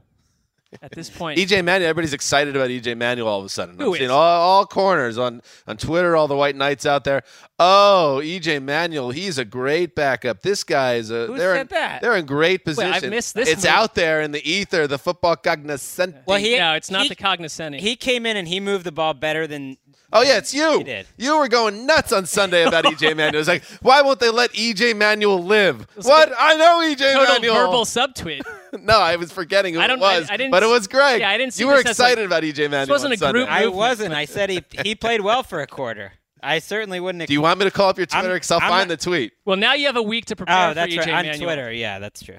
at 0.82 0.92
this 0.92 1.10
point. 1.10 1.40
EJ 1.40 1.64
Manuel, 1.64 1.90
everybody's 1.90 2.14
excited 2.14 2.56
about 2.56 2.70
EJ 2.70 2.96
Manuel 2.98 3.28
all 3.28 3.40
of 3.40 3.46
a 3.46 3.50
sudden. 3.50 3.78
Who 3.80 3.88
I'm 3.92 3.94
seeing 3.94 4.04
is? 4.06 4.12
all, 4.12 4.20
all 4.42 4.66
corners 4.66 5.18
on, 5.18 5.42
on 5.68 5.78
Twitter, 5.78 6.16
all 6.16 6.28
the 6.28 6.36
white 6.36 6.56
knights 6.56 6.86
out 6.86 7.04
there. 7.04 7.24
Oh, 7.58 8.22
EJ 8.24 8.62
Manuel, 8.64 9.10
he's 9.10 9.38
a 9.38 9.46
great 9.46 9.96
backup. 9.96 10.42
This 10.42 10.64
guy 10.64 10.96
is 10.96 11.10
a 11.12 11.26
Who 11.28 11.38
they're 11.38 11.56
said 11.56 11.62
in, 11.62 11.68
that? 11.72 12.02
They're 12.02 12.16
in 12.16 12.26
great 12.26 12.62
Wait, 12.62 12.76
position. 12.76 12.94
I've 12.94 13.10
missed 13.10 13.36
this 13.36 13.50
It's 13.50 13.64
move. 13.64 13.72
out 13.72 13.96
there 13.96 14.22
in 14.22 14.32
the 14.32 14.48
ether, 14.50 14.88
the 14.88 15.00
football 15.00 15.36
cognoscenti. 15.36 16.20
Well, 16.26 16.38
he 16.40 16.58
no, 16.58 16.74
it's 16.74 16.92
not 16.92 17.04
he- 17.04 17.10
the 17.10 17.16
cognoscenti. 17.16 17.80
He 17.80 17.96
came 17.96 18.26
in 18.26 18.38
and 18.38 18.48
he 18.48 18.60
moved 18.60 18.86
the 18.86 18.92
ball 18.92 19.14
better 19.14 19.48
than. 19.48 19.78
Oh 20.12 20.22
yeah, 20.24 20.38
it's 20.38 20.54
you. 20.54 20.80
He 20.80 20.84
did. 20.84 21.06
You 21.18 21.38
were 21.38 21.48
going 21.48 21.86
nuts 21.86 22.12
on 22.12 22.26
Sunday 22.26 22.64
about 22.66 22.84
EJ 22.86 23.16
Manuel. 23.18 23.40
It's 23.40 23.48
like, 23.48 23.64
why 23.82 24.02
won't 24.02 24.20
they 24.20 24.30
let 24.30 24.52
EJ 24.54 24.96
Manuel 24.98 25.44
live? 25.44 25.86
What? 26.02 26.34
I 26.38 26.56
know 26.56 26.80
EJ 26.80 27.14
Total 27.14 27.34
Manuel. 27.36 27.66
verbal 27.68 27.86
subtweet. 27.86 28.42
no, 28.82 29.00
I 29.00 29.16
was 29.18 29.32
forgetting 29.32 29.76
who 29.76 29.80
I 29.80 29.86
it 29.86 29.88
don't- 29.88 30.02
I- 30.02 30.20
was, 30.20 30.30
I 30.32 30.38
didn't 30.38 30.52
but 30.52 30.64
it 30.64 30.68
was 30.68 30.88
Greg. 30.88 31.22
yeah, 31.22 31.30
I 31.30 31.38
didn't 31.38 31.54
see 31.54 31.64
You 31.64 31.68
were 31.68 31.74
this 31.76 31.86
like- 31.86 31.92
excited 32.14 32.26
about 32.26 32.44
EJ 32.44 32.70
Manuel. 32.72 32.88
wasn't 32.96 33.14
a 33.14 33.18
Sunday. 33.18 33.40
group 33.42 33.52
I 33.52 33.68
wasn't. 33.68 34.14
I 34.16 34.26
said 34.26 34.50
he 34.50 34.64
he 34.84 34.96
played 34.96 35.22
well 35.22 35.44
for 35.44 35.62
a 35.62 35.68
quarter. 35.68 36.14
I 36.42 36.60
certainly 36.60 37.00
wouldn't. 37.00 37.28
Do 37.28 37.34
you 37.34 37.42
want 37.42 37.60
me 37.60 37.66
to 37.66 37.72
call 37.72 37.90
up 37.90 37.98
your 37.98 38.08
I'm- 38.12 38.22
Twitter? 38.24 38.36
Because 38.36 38.50
I'll 38.52 38.62
I'm 38.62 38.70
find 38.70 38.90
not- 38.90 38.98
the 39.00 39.04
tweet. 39.04 39.34
Well, 39.46 39.58
now 39.58 39.74
you 39.74 39.86
have 39.88 39.98
a 39.98 40.02
week 40.02 40.26
to 40.26 40.34
oh, 40.34 40.38
prepare 40.38 40.66
Oh, 40.68 40.70
for 40.72 40.76
that's 40.76 40.94
EJ 40.94 40.98
right. 41.00 41.10
On 41.10 41.26
Manuel. 41.26 41.38
Twitter, 41.48 41.72
yeah, 41.72 42.00
that's 42.00 42.24
true. 42.24 42.38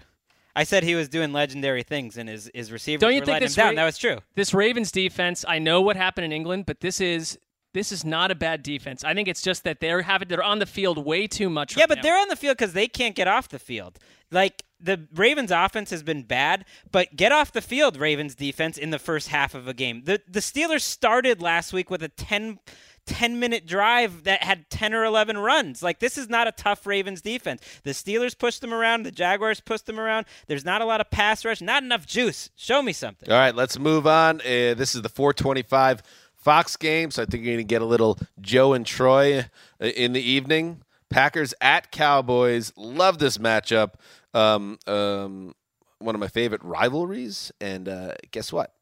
I 0.61 0.65
said 0.65 0.83
he 0.83 0.95
was 0.95 1.09
doing 1.09 1.33
legendary 1.33 1.83
things, 1.83 2.19
and 2.19 2.29
his 2.29 2.51
his 2.55 2.71
receivers 2.71 3.01
Don't 3.01 3.15
you 3.15 3.21
were 3.21 3.25
think 3.25 3.37
letting 3.37 3.47
this 3.47 3.57
him 3.57 3.63
down. 3.63 3.71
Ra- 3.77 3.83
that 3.83 3.87
was 3.87 3.97
true. 3.97 4.19
This 4.35 4.53
Ravens 4.53 4.93
defense, 4.93 5.43
I 5.49 5.59
know 5.59 5.81
what 5.81 5.97
happened 5.97 6.27
in 6.27 6.33
England, 6.33 6.67
but 6.67 6.81
this 6.81 7.01
is 7.01 7.39
this 7.73 7.93
is 7.93 8.05
not 8.05 8.31
a 8.31 8.35
bad 8.35 8.63
defense. 8.63 9.03
I 9.03 9.15
think 9.15 9.27
it's 9.27 9.41
just 9.41 9.65
that 9.65 9.81
they're 9.81 10.03
having 10.03 10.29
they're 10.29 10.43
on 10.43 10.59
the 10.59 10.67
field 10.67 10.99
way 10.99 11.27
too 11.27 11.49
much. 11.49 11.77
Yeah, 11.77 11.85
right 11.85 11.89
but 11.89 11.95
now. 11.97 12.03
they're 12.03 12.21
on 12.21 12.29
the 12.29 12.37
field 12.37 12.59
because 12.59 12.75
they 12.75 12.89
can't 12.89 13.15
get 13.15 13.27
off 13.27 13.49
the 13.49 13.59
field. 13.59 13.99
Like 14.31 14.65
the 14.79 15.07
Ravens' 15.15 15.51
offense 15.51 15.91
has 15.91 16.03
been 16.03 16.25
bad, 16.25 16.65
but 16.93 17.17
get 17.17 17.33
off 17.33 17.53
the 17.53 17.63
field, 17.63 17.97
Ravens 17.97 18.35
defense 18.35 18.77
in 18.77 18.91
the 18.91 18.99
first 18.99 19.29
half 19.29 19.55
of 19.55 19.67
a 19.67 19.75
game. 19.75 20.03
The 20.05 20.21
the 20.29 20.41
Steelers 20.41 20.83
started 20.83 21.41
last 21.41 21.73
week 21.73 21.91
with 21.91 22.03
a 22.03 22.09
10, 22.09 22.59
10 23.07 23.38
minute 23.38 23.66
drive 23.66 24.24
that 24.24 24.42
had 24.42 24.68
10 24.70 24.94
or 24.94 25.05
11 25.05 25.38
runs. 25.38 25.82
Like 25.82 25.98
this 25.98 26.16
is 26.18 26.28
not 26.28 26.46
a 26.46 26.53
tough 26.53 26.86
Ravens 26.86 27.20
defense. 27.20 27.62
The 27.82 27.90
Steelers 27.90 28.36
pushed 28.38 28.61
them 28.61 28.72
around, 28.72 29.03
the 29.05 29.11
Jaguars 29.11 29.61
pushed 29.61 29.86
them 29.86 29.98
around. 29.98 30.26
There's 30.46 30.64
not 30.64 30.82
a 30.82 30.84
lot 30.84 31.01
of 31.01 31.11
pass 31.11 31.44
rush, 31.44 31.61
not 31.61 31.82
enough 31.82 32.07
juice. 32.07 32.51
Show 32.57 32.82
me 32.82 32.92
something. 32.92 33.30
All 33.30 33.38
right, 33.38 33.55
let's 33.55 33.78
move 33.78 34.07
on. 34.07 34.40
Uh, 34.40 34.74
this 34.74 34.94
is 34.94 35.03
the 35.03 35.09
425 35.09 36.03
Fox 36.34 36.76
game, 36.76 37.11
so 37.11 37.22
I 37.22 37.26
think 37.26 37.44
you're 37.44 37.55
going 37.55 37.66
to 37.66 37.68
get 37.68 37.82
a 37.82 37.86
little 37.86 38.18
Joe 38.40 38.72
and 38.72 38.86
Troy 38.86 39.40
uh, 39.40 39.84
in 39.84 40.14
the 40.14 40.22
evening. 40.22 40.82
Packers 41.11 41.53
at 41.61 41.90
Cowboys. 41.90 42.72
Love 42.76 43.18
this 43.18 43.36
matchup. 43.36 43.94
Um, 44.32 44.78
um, 44.86 45.55
one 45.98 46.14
of 46.14 46.20
my 46.20 46.28
favorite 46.28 46.62
rivalries. 46.64 47.53
And 47.61 47.88
uh, 47.88 48.14
guess 48.30 48.53
what? 48.53 48.72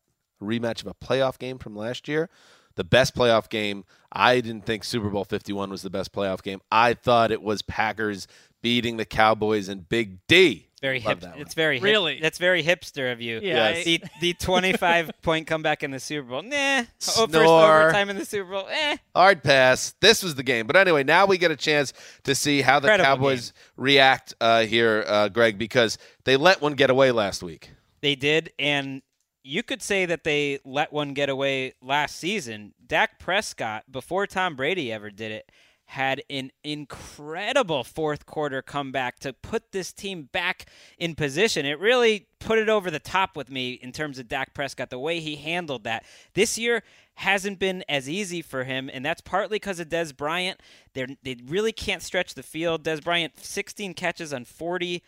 Rematch 0.40 0.82
of 0.82 0.86
a 0.86 0.94
playoff 0.94 1.38
game 1.38 1.58
from 1.58 1.74
last 1.74 2.06
year. 2.06 2.28
The 2.78 2.84
best 2.84 3.14
playoff 3.16 3.48
game. 3.50 3.84
I 4.12 4.40
didn't 4.40 4.64
think 4.64 4.84
Super 4.84 5.10
Bowl 5.10 5.24
51 5.24 5.68
was 5.68 5.82
the 5.82 5.90
best 5.90 6.12
playoff 6.12 6.42
game. 6.44 6.60
I 6.70 6.94
thought 6.94 7.32
it 7.32 7.42
was 7.42 7.60
Packers 7.60 8.28
beating 8.62 8.96
the 8.98 9.04
Cowboys 9.04 9.68
and 9.68 9.88
Big 9.88 10.24
D. 10.28 10.68
Very 10.80 11.00
Love 11.00 11.20
hip. 11.22 11.32
that. 11.32 11.40
It's 11.40 11.54
very 11.54 11.78
hip- 11.78 11.82
Really? 11.84 12.20
That's 12.20 12.38
very 12.38 12.62
hipster 12.62 13.10
of 13.12 13.20
you. 13.20 13.40
Yeah, 13.42 13.70
Yes. 13.70 13.84
The 13.84 14.00
the 14.20 14.32
25 14.40 15.10
point 15.22 15.48
comeback 15.48 15.82
in 15.82 15.90
the 15.90 15.98
Super 15.98 16.28
Bowl. 16.28 16.42
Nah. 16.42 16.82
Oh, 16.82 16.82
first 17.26 17.30
Snore. 17.32 17.82
overtime 17.82 18.10
in 18.10 18.16
the 18.16 18.24
Super 18.24 18.48
Bowl. 18.52 18.68
Eh. 18.70 18.96
Hard 19.12 19.42
pass. 19.42 19.94
This 20.00 20.22
was 20.22 20.36
the 20.36 20.44
game. 20.44 20.68
But 20.68 20.76
anyway, 20.76 21.02
now 21.02 21.26
we 21.26 21.36
get 21.36 21.50
a 21.50 21.56
chance 21.56 21.92
to 22.22 22.34
see 22.36 22.62
how 22.62 22.78
the 22.78 22.86
Incredible 22.86 23.06
Cowboys 23.16 23.52
react 23.76 24.34
uh, 24.40 24.60
here, 24.66 25.04
uh, 25.08 25.28
Greg, 25.28 25.58
because 25.58 25.98
they 26.24 26.36
let 26.36 26.60
one 26.62 26.74
get 26.74 26.90
away 26.90 27.10
last 27.10 27.42
week. 27.42 27.70
They 28.00 28.14
did, 28.14 28.52
and 28.60 29.02
you 29.42 29.62
could 29.62 29.82
say 29.82 30.06
that 30.06 30.24
they 30.24 30.58
let 30.64 30.92
one 30.92 31.14
get 31.14 31.28
away 31.28 31.74
last 31.82 32.16
season. 32.16 32.74
Dak 32.84 33.18
Prescott, 33.18 33.90
before 33.90 34.26
Tom 34.26 34.56
Brady 34.56 34.92
ever 34.92 35.10
did 35.10 35.32
it, 35.32 35.50
had 35.88 36.22
an 36.28 36.50
incredible 36.62 37.82
fourth 37.82 38.26
quarter 38.26 38.60
comeback 38.60 39.18
to 39.18 39.32
put 39.32 39.72
this 39.72 39.90
team 39.90 40.28
back 40.32 40.66
in 40.98 41.14
position. 41.14 41.64
It 41.64 41.80
really 41.80 42.26
put 42.40 42.58
it 42.58 42.68
over 42.68 42.90
the 42.90 42.98
top 42.98 43.34
with 43.34 43.50
me 43.50 43.72
in 43.72 43.90
terms 43.90 44.18
of 44.18 44.28
Dak 44.28 44.52
Prescott, 44.52 44.90
the 44.90 44.98
way 44.98 45.20
he 45.20 45.36
handled 45.36 45.84
that. 45.84 46.04
This 46.34 46.58
year 46.58 46.82
hasn't 47.14 47.58
been 47.58 47.84
as 47.88 48.06
easy 48.06 48.42
for 48.42 48.64
him, 48.64 48.90
and 48.92 49.02
that's 49.02 49.22
partly 49.22 49.56
because 49.56 49.80
of 49.80 49.88
Dez 49.88 50.14
Bryant. 50.14 50.60
They're, 50.92 51.08
they 51.22 51.38
really 51.46 51.72
can't 51.72 52.02
stretch 52.02 52.34
the 52.34 52.42
field. 52.42 52.84
Dez 52.84 53.02
Bryant, 53.02 53.38
16 53.38 53.94
catches 53.94 54.34
on 54.34 54.44
40 54.44 55.02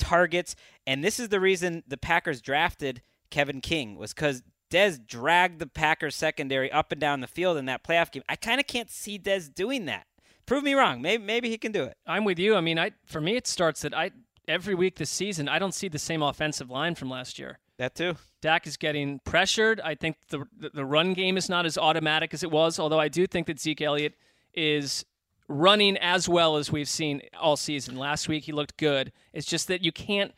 targets, 0.00 0.56
and 0.84 1.04
this 1.04 1.20
is 1.20 1.28
the 1.28 1.38
reason 1.38 1.84
the 1.86 1.96
Packers 1.96 2.40
drafted 2.40 3.02
Kevin 3.34 3.60
King 3.60 3.96
was 3.96 4.14
because 4.14 4.44
Dez 4.70 5.04
dragged 5.04 5.58
the 5.58 5.66
Packers 5.66 6.14
secondary 6.14 6.70
up 6.70 6.92
and 6.92 7.00
down 7.00 7.20
the 7.20 7.26
field 7.26 7.56
in 7.56 7.64
that 7.64 7.82
playoff 7.82 8.12
game. 8.12 8.22
I 8.28 8.36
kind 8.36 8.60
of 8.60 8.68
can't 8.68 8.88
see 8.88 9.18
Dez 9.18 9.52
doing 9.52 9.86
that. 9.86 10.06
Prove 10.46 10.62
me 10.62 10.74
wrong. 10.74 11.02
Maybe 11.02 11.24
maybe 11.24 11.50
he 11.50 11.58
can 11.58 11.72
do 11.72 11.82
it. 11.82 11.96
I'm 12.06 12.24
with 12.24 12.38
you. 12.38 12.54
I 12.54 12.60
mean, 12.60 12.78
I 12.78 12.92
for 13.04 13.20
me 13.20 13.34
it 13.34 13.48
starts 13.48 13.82
that 13.82 13.92
I 13.92 14.12
every 14.46 14.76
week 14.76 14.96
this 14.96 15.10
season 15.10 15.48
I 15.48 15.58
don't 15.58 15.74
see 15.74 15.88
the 15.88 15.98
same 15.98 16.22
offensive 16.22 16.70
line 16.70 16.94
from 16.94 17.10
last 17.10 17.36
year. 17.36 17.58
That 17.76 17.96
too. 17.96 18.14
Dak 18.40 18.68
is 18.68 18.76
getting 18.76 19.18
pressured. 19.24 19.80
I 19.80 19.96
think 19.96 20.16
the 20.28 20.44
the 20.72 20.84
run 20.84 21.12
game 21.12 21.36
is 21.36 21.48
not 21.48 21.66
as 21.66 21.76
automatic 21.76 22.32
as 22.34 22.44
it 22.44 22.52
was. 22.52 22.78
Although 22.78 23.00
I 23.00 23.08
do 23.08 23.26
think 23.26 23.48
that 23.48 23.58
Zeke 23.58 23.82
Elliott 23.82 24.14
is 24.52 25.04
running 25.48 25.96
as 25.96 26.28
well 26.28 26.56
as 26.56 26.70
we've 26.70 26.88
seen 26.88 27.20
all 27.36 27.56
season. 27.56 27.96
Last 27.96 28.28
week 28.28 28.44
he 28.44 28.52
looked 28.52 28.76
good. 28.76 29.10
It's 29.32 29.46
just 29.46 29.66
that 29.66 29.82
you 29.82 29.90
can't 29.90 30.32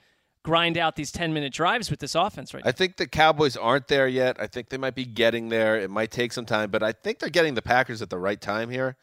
grind 0.47 0.79
out 0.79 0.95
these 0.95 1.11
10 1.11 1.35
minute 1.35 1.53
drives 1.53 1.91
with 1.91 1.99
this 1.99 2.15
offense 2.15 2.55
right 2.55 2.65
now. 2.65 2.69
I 2.69 2.73
think 2.73 2.99
the 2.99 3.09
Cowboys 3.09 3.57
aren't 3.57 3.89
there 3.89 4.07
yet. 4.07 4.37
I 4.39 4.47
think 4.47 4.69
they 4.69 4.79
might 4.79 4.95
be 4.95 5.05
getting 5.05 5.49
there. 5.49 5.77
It 5.77 5.91
might 5.91 6.13
take 6.13 6.33
some 6.33 6.47
time, 6.47 6.71
but 6.71 6.85
I 6.85 6.93
think 6.93 7.19
they're 7.19 7.31
getting 7.31 7.55
the 7.55 7.63
Packers 7.63 8.01
at 8.01 8.11
the 8.11 8.19
right 8.19 8.41
time 8.41 8.71
here. 8.71 8.97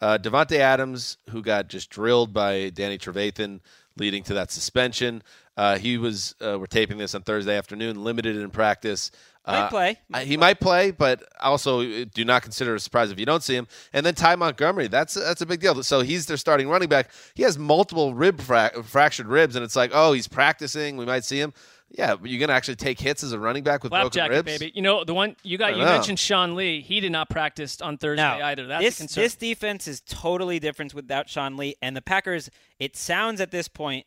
Uh, 0.00 0.18
Davante 0.18 0.58
Adams, 0.58 1.16
who 1.30 1.42
got 1.42 1.66
just 1.66 1.90
drilled 1.90 2.32
by 2.32 2.70
Danny 2.70 2.96
Trevathan, 2.96 3.58
leading 3.96 4.22
to 4.24 4.34
that 4.34 4.50
suspension. 4.50 5.22
Uh, 5.56 5.78
he 5.78 5.98
was. 5.98 6.34
Uh, 6.40 6.58
we're 6.58 6.66
taping 6.66 6.98
this 6.98 7.14
on 7.14 7.22
Thursday 7.22 7.56
afternoon, 7.56 8.02
limited 8.02 8.36
in 8.36 8.50
practice. 8.50 9.10
Might 9.46 9.68
play. 9.68 9.90
Uh, 9.90 9.94
Might 10.08 10.26
he 10.26 10.36
play. 10.36 10.40
might 10.40 10.60
play, 10.60 10.90
but 10.90 11.22
also 11.38 11.80
uh, 11.82 12.06
do 12.14 12.24
not 12.24 12.42
consider 12.42 12.74
a 12.74 12.80
surprise 12.80 13.10
if 13.10 13.20
you 13.20 13.26
don't 13.26 13.42
see 13.42 13.54
him. 13.54 13.68
And 13.92 14.04
then 14.04 14.14
Ty 14.14 14.36
Montgomery, 14.36 14.88
that's 14.88 15.14
that's 15.14 15.42
a 15.42 15.46
big 15.46 15.60
deal. 15.60 15.82
So 15.82 16.00
he's 16.00 16.24
their 16.26 16.38
starting 16.38 16.68
running 16.68 16.88
back. 16.88 17.10
He 17.34 17.42
has 17.42 17.58
multiple 17.58 18.14
rib 18.14 18.40
fra- 18.40 18.82
fractured 18.82 19.26
ribs, 19.26 19.54
and 19.54 19.62
it's 19.64 19.76
like, 19.76 19.90
oh, 19.92 20.12
he's 20.14 20.26
practicing. 20.28 20.96
We 20.96 21.04
might 21.04 21.24
see 21.24 21.38
him. 21.38 21.52
Yeah, 21.96 22.16
but 22.16 22.28
you're 22.28 22.40
gonna 22.40 22.56
actually 22.56 22.74
take 22.74 22.98
hits 22.98 23.22
as 23.22 23.32
a 23.32 23.38
running 23.38 23.62
back 23.62 23.84
with 23.84 23.90
Flap 23.90 24.10
broken 24.12 24.28
ribs, 24.28 24.58
baby. 24.58 24.72
You 24.74 24.82
know 24.82 25.04
the 25.04 25.14
one 25.14 25.36
you 25.44 25.56
got. 25.56 25.76
You 25.76 25.84
know. 25.84 25.92
mentioned 25.92 26.18
Sean 26.18 26.56
Lee. 26.56 26.80
He 26.80 26.98
did 26.98 27.12
not 27.12 27.30
practice 27.30 27.80
on 27.80 27.98
Thursday 27.98 28.22
no, 28.38 28.44
either. 28.44 28.66
That's 28.66 28.84
this, 28.84 28.98
a 28.98 29.02
concern. 29.02 29.22
This 29.22 29.36
defense 29.36 29.86
is 29.86 30.00
totally 30.00 30.58
different 30.58 30.92
without 30.92 31.28
Sean 31.28 31.56
Lee, 31.56 31.76
and 31.80 31.96
the 31.96 32.02
Packers. 32.02 32.50
It 32.80 32.96
sounds 32.96 33.40
at 33.40 33.52
this 33.52 33.68
point 33.68 34.06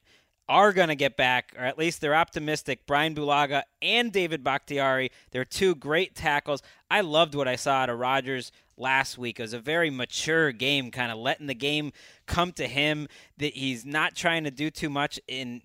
are 0.50 0.74
going 0.74 0.90
to 0.90 0.96
get 0.96 1.18
back, 1.18 1.54
or 1.58 1.64
at 1.64 1.78
least 1.78 2.02
they're 2.02 2.16
optimistic. 2.16 2.86
Brian 2.88 3.16
Bulaga 3.16 3.64
and 3.82 4.12
David 4.12 4.44
Bakhtiari, 4.44 5.12
they're 5.32 5.46
two 5.46 5.76
great 5.76 6.16
tackles. 6.16 6.62
I 6.90 7.02
loved 7.02 7.36
what 7.36 7.48
I 7.48 7.56
saw 7.56 7.76
out 7.76 7.90
of 7.90 8.00
Rodgers 8.00 8.52
last 8.78 9.18
week. 9.18 9.40
It 9.40 9.44
was 9.44 9.54
a 9.54 9.60
very 9.60 9.90
mature 9.90 10.52
game, 10.52 10.92
kind 10.92 11.12
of 11.12 11.18
letting 11.18 11.48
the 11.48 11.56
game 11.56 11.92
come 12.26 12.52
to 12.54 12.68
him. 12.68 13.08
That 13.38 13.54
he's 13.54 13.86
not 13.86 14.16
trying 14.16 14.44
to 14.44 14.52
do 14.52 14.70
too 14.70 14.90
much 14.90 15.20
in 15.28 15.62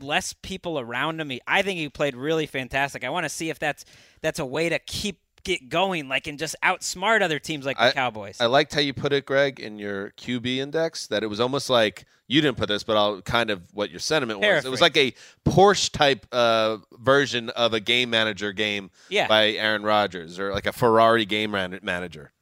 less 0.00 0.32
people 0.32 0.78
around 0.78 1.20
him. 1.20 1.30
He, 1.30 1.40
I 1.46 1.62
think 1.62 1.78
he 1.78 1.88
played 1.88 2.16
really 2.16 2.46
fantastic. 2.46 3.04
I 3.04 3.10
want 3.10 3.24
to 3.24 3.28
see 3.28 3.50
if 3.50 3.58
that's 3.58 3.84
that's 4.20 4.38
a 4.38 4.46
way 4.46 4.68
to 4.68 4.78
keep 4.78 5.20
get 5.44 5.68
going, 5.68 6.08
like 6.08 6.26
and 6.26 6.38
just 6.38 6.56
outsmart 6.62 7.22
other 7.22 7.38
teams 7.38 7.66
like 7.66 7.76
the 7.76 7.84
I, 7.84 7.92
Cowboys. 7.92 8.40
I 8.40 8.46
liked 8.46 8.74
how 8.74 8.80
you 8.80 8.94
put 8.94 9.12
it, 9.12 9.26
Gregg, 9.26 9.60
in 9.60 9.78
your 9.78 10.10
QB 10.12 10.58
index. 10.58 11.06
That 11.06 11.22
it 11.22 11.26
was 11.26 11.40
almost 11.40 11.70
like 11.70 12.04
you 12.28 12.40
didn't 12.40 12.56
put 12.56 12.68
this, 12.68 12.82
but 12.82 12.96
I'll 12.96 13.22
kind 13.22 13.50
of 13.50 13.62
what 13.72 13.90
your 13.90 14.00
sentiment 14.00 14.38
was. 14.40 14.44
Paraphrase. 14.44 14.64
It 14.66 14.70
was 14.70 14.80
like 14.80 14.96
a 14.96 15.12
Porsche 15.44 15.90
type 15.90 16.26
uh, 16.32 16.78
version 16.98 17.50
of 17.50 17.74
a 17.74 17.80
game 17.80 18.10
manager 18.10 18.52
game 18.52 18.90
yeah. 19.08 19.28
by 19.28 19.50
Aaron 19.52 19.82
Rodgers, 19.82 20.38
or 20.38 20.52
like 20.52 20.66
a 20.66 20.72
Ferrari 20.72 21.24
game 21.24 21.50
manager. 21.50 22.32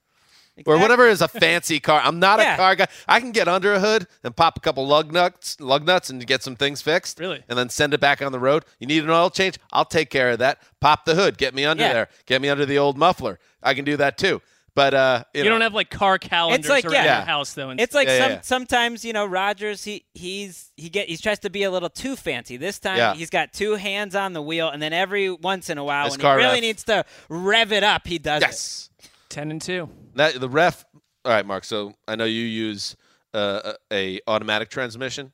Exactly. 0.61 0.75
Or 0.75 0.79
whatever 0.79 1.07
is 1.07 1.23
a 1.23 1.29
fancy 1.29 1.81
car. 1.81 2.01
I'm 2.05 2.19
not 2.19 2.39
yeah. 2.39 2.55
a 2.55 2.57
car 2.57 2.77
guy. 2.77 2.87
I 3.09 3.21
can 3.21 3.33
get 3.33 3.49
under 3.49 3.73
a 3.73 3.81
hood 3.81 4.07
and 4.23 4.37
pop 4.37 4.59
a 4.59 4.61
couple 4.61 4.87
lug 4.87 5.11
nuts, 5.11 5.59
lug 5.59 5.87
nuts, 5.87 6.11
and 6.11 6.25
get 6.27 6.43
some 6.43 6.55
things 6.55 6.83
fixed. 6.83 7.19
Really? 7.19 7.43
And 7.49 7.59
then 7.59 7.71
send 7.71 7.95
it 7.95 8.01
back 8.01 8.21
on 8.21 8.31
the 8.33 8.39
road. 8.39 8.65
You 8.79 8.87
need 8.87 9.03
an 9.03 9.11
oil 9.11 9.31
change? 9.31 9.59
I'll 9.73 9.87
take 9.87 10.11
care 10.11 10.31
of 10.31 10.39
that. 10.41 10.61
Pop 10.81 11.07
the 11.07 11.15
hood. 11.15 11.39
Get 11.39 11.55
me 11.55 11.65
under 11.65 11.83
yeah. 11.83 11.93
there. 11.93 12.09
Get 12.27 12.43
me 12.43 12.51
under 12.51 12.67
the 12.67 12.79
old 12.79 12.99
muffler. 12.99 13.39
I 13.63 13.75
can 13.75 13.85
do 13.85 13.97
that 13.97 14.19
too. 14.19 14.43
But 14.75 14.95
uh, 14.95 15.25
you, 15.35 15.41
you 15.41 15.45
know. 15.45 15.51
don't 15.51 15.63
have 15.63 15.75
like 15.75 15.91
car 15.91 16.19
calendars 16.19 16.61
it's 16.61 16.69
like, 16.69 16.85
around 16.85 17.05
yeah. 17.05 17.19
your 17.19 17.27
house 17.27 17.55
though. 17.55 17.71
It's 17.71 17.95
like 17.95 18.09
some, 18.09 18.39
sometimes 18.43 19.05
you 19.05 19.13
know 19.13 19.27
Rodgers 19.27 19.83
he 19.83 20.05
he's 20.15 20.71
he 20.77 20.89
get 20.89 21.09
he 21.09 21.17
tries 21.17 21.41
to 21.41 21.51
be 21.51 21.65
a 21.65 21.71
little 21.71 21.91
too 21.91 22.15
fancy. 22.17 22.57
This 22.57 22.79
time 22.79 23.17
he's 23.17 23.31
got 23.31 23.53
two 23.53 23.75
hands 23.75 24.15
on 24.15 24.33
the 24.33 24.43
wheel, 24.43 24.69
and 24.69 24.81
then 24.81 24.93
every 24.93 25.31
once 25.31 25.71
in 25.71 25.79
a 25.79 25.85
while 25.85 26.05
nice 26.05 26.13
when 26.13 26.21
he 26.21 26.27
really 26.27 26.55
ref. 26.55 26.61
needs 26.61 26.85
to 26.85 27.05
rev 27.29 27.73
it 27.73 27.83
up, 27.83 28.07
he 28.07 28.19
does 28.19 28.43
yes. 28.43 28.85
it. 28.87 28.90
Ten 29.31 29.51
and 29.51 29.63
two. 29.63 29.89
That 30.17 30.39
the 30.39 30.49
ref 30.49 30.85
all 31.25 31.33
right, 31.33 31.47
Marc. 31.47 31.65
So 31.65 31.95
I 32.09 32.17
know 32.17 32.25
you 32.25 32.43
use 32.43 32.97
uh, 33.35 33.75
a, 33.91 34.17
a 34.17 34.21
automatic 34.27 34.71
transmission, 34.71 35.33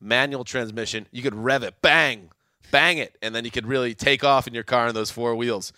manual 0.00 0.44
transmission. 0.44 1.06
You 1.10 1.22
could 1.22 1.34
rev 1.34 1.62
it, 1.62 1.80
bang, 1.82 2.30
bang 2.70 2.98
it, 2.98 3.16
and 3.22 3.34
then 3.34 3.44
you 3.44 3.50
could 3.50 3.66
really 3.66 3.94
take 3.94 4.24
off 4.24 4.46
in 4.46 4.54
your 4.54 4.64
car 4.64 4.86
on 4.88 4.94
those 4.94 5.10
four 5.10 5.34
wheels. 5.34 5.72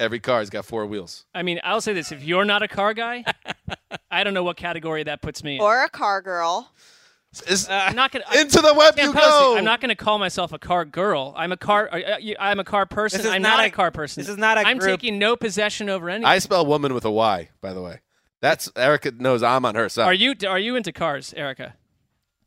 Every 0.00 0.20
car's 0.20 0.50
got 0.50 0.64
four 0.64 0.86
wheels. 0.86 1.26
I 1.34 1.42
mean, 1.42 1.60
I'll 1.62 1.80
say 1.80 1.92
this: 1.92 2.12
if 2.12 2.24
you're 2.24 2.44
not 2.44 2.62
a 2.62 2.68
car 2.68 2.94
guy, 2.94 3.24
I 4.10 4.24
don't 4.24 4.34
know 4.34 4.42
what 4.42 4.56
category 4.56 5.04
that 5.04 5.22
puts 5.22 5.44
me 5.44 5.56
in. 5.56 5.60
Or 5.60 5.84
a 5.84 5.88
car 5.88 6.22
girl. 6.22 6.72
Is, 7.46 7.66
uh, 7.66 7.72
I'm 7.72 7.96
not 7.96 8.12
gonna 8.12 8.26
into 8.36 8.60
the 8.60 8.74
web 8.74 8.94
I, 8.98 9.04
you 9.04 9.12
go. 9.12 9.56
I'm 9.56 9.64
not 9.64 9.80
going 9.80 9.88
to 9.88 9.94
call 9.94 10.18
myself 10.18 10.52
a 10.52 10.58
car 10.58 10.84
girl. 10.84 11.32
I'm 11.34 11.50
a 11.50 11.56
car. 11.56 11.88
Uh, 11.90 12.18
I'm 12.38 12.60
a 12.60 12.64
car 12.64 12.84
person. 12.84 13.26
I'm 13.26 13.40
not, 13.40 13.56
not 13.56 13.64
a, 13.64 13.68
a, 13.68 13.70
car 13.70 13.90
person. 13.90 14.20
This 14.20 14.28
is 14.28 14.36
not 14.36 14.58
a. 14.58 14.60
I'm 14.60 14.76
group. 14.76 14.90
I'm 14.90 14.98
taking 14.98 15.18
no 15.18 15.34
possession 15.34 15.88
over 15.88 16.10
anything. 16.10 16.26
I 16.26 16.38
spell 16.40 16.66
woman 16.66 16.92
with 16.92 17.06
a 17.06 17.10
Y, 17.10 17.48
by 17.62 17.72
the 17.72 17.80
way. 17.80 18.00
That's 18.42 18.70
Erica 18.76 19.12
knows 19.12 19.42
I'm 19.42 19.64
on 19.64 19.76
her 19.76 19.88
side. 19.88 20.04
Are 20.04 20.12
you 20.12 20.34
are 20.46 20.58
you 20.58 20.76
into 20.76 20.92
cars, 20.92 21.32
Erica? 21.34 21.74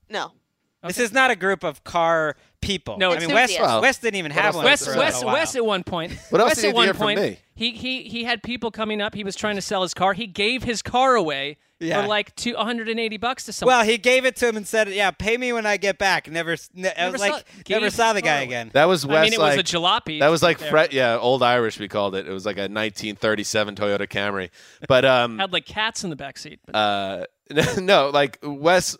No. 0.07 0.25
Okay. 0.25 0.89
This 0.89 0.99
is 0.99 1.11
not 1.11 1.31
a 1.31 1.35
group 1.35 1.63
of 1.63 1.83
car 1.83 2.35
people. 2.65 2.97
No, 2.97 3.13
I 3.13 3.19
mean 3.19 3.33
Wes, 3.33 3.57
Well, 3.59 3.81
Wes 3.81 3.97
didn't 3.99 4.17
even 4.17 4.31
have 4.31 4.55
one. 4.55 4.65
Wes, 4.65 4.85
for 4.85 4.97
Wes, 4.97 5.21
a 5.21 5.25
while. 5.25 5.35
Wes 5.35 5.55
at 5.55 5.65
one 5.65 5.83
point. 5.83 6.13
What 6.29 6.41
else 6.41 6.49
Wes 6.51 6.55
did 6.57 6.63
you 6.63 6.69
at 6.69 6.75
one 6.75 6.83
hear 6.85 6.93
from 6.93 7.01
point, 7.05 7.19
me? 7.19 7.39
He 7.55 7.71
he 7.71 8.03
he 8.03 8.23
had 8.25 8.43
people 8.43 8.71
coming 8.71 9.01
up. 9.01 9.13
He 9.15 9.23
was 9.23 9.35
trying 9.35 9.55
to 9.55 9.61
sell 9.61 9.81
his 9.81 9.93
car. 9.93 10.13
He 10.13 10.27
gave 10.27 10.63
his 10.63 10.81
car 10.81 11.15
away 11.15 11.57
Yeah. 11.79 12.01
for 12.01 12.07
like 12.07 12.35
two, 12.35 12.53
180 12.55 13.15
bucks 13.17 13.45
to 13.45 13.53
someone. 13.53 13.77
Well, 13.77 13.85
he 13.85 13.97
gave 13.97 14.25
it 14.25 14.35
to 14.37 14.47
him 14.49 14.57
and 14.57 14.67
said, 14.67 14.89
"Yeah, 14.89 15.11
pay 15.11 15.37
me 15.37 15.53
when 15.53 15.65
I 15.65 15.77
get 15.77 15.97
back." 15.97 16.29
Never, 16.29 16.57
ne- 16.73 16.89
I 16.89 16.93
Never 17.05 17.11
was 17.13 17.21
saw- 17.21 17.27
like, 17.29 17.45
gave 17.63 17.77
never 17.81 17.89
saw 17.89 18.11
the 18.11 18.21
guy 18.21 18.37
away. 18.37 18.43
again. 18.43 18.71
That 18.73 18.85
was 18.89 19.05
Wes. 19.05 19.17
I 19.17 19.23
mean, 19.23 19.33
it 19.33 19.39
like, 19.39 19.57
was 19.57 19.71
a 19.73 19.77
jalopy. 19.77 20.19
That 20.19 20.27
was 20.27 20.43
like 20.43 20.57
there. 20.59 20.69
Fred, 20.69 20.91
yeah, 20.91 21.17
old 21.17 21.41
Irish. 21.43 21.79
We 21.79 21.87
called 21.87 22.15
it. 22.15 22.27
It 22.27 22.31
was 22.31 22.45
like 22.45 22.57
a 22.57 22.67
1937 22.67 23.75
Toyota 23.75 24.07
Camry. 24.07 24.49
But 24.87 25.05
um, 25.05 25.39
had 25.39 25.53
like 25.53 25.65
cats 25.65 26.03
in 26.03 26.09
the 26.09 26.15
back 26.17 26.37
seat. 26.37 26.59
But 26.65 26.75
uh, 26.75 27.25
no, 27.77 28.09
like 28.09 28.37
Wes. 28.43 28.97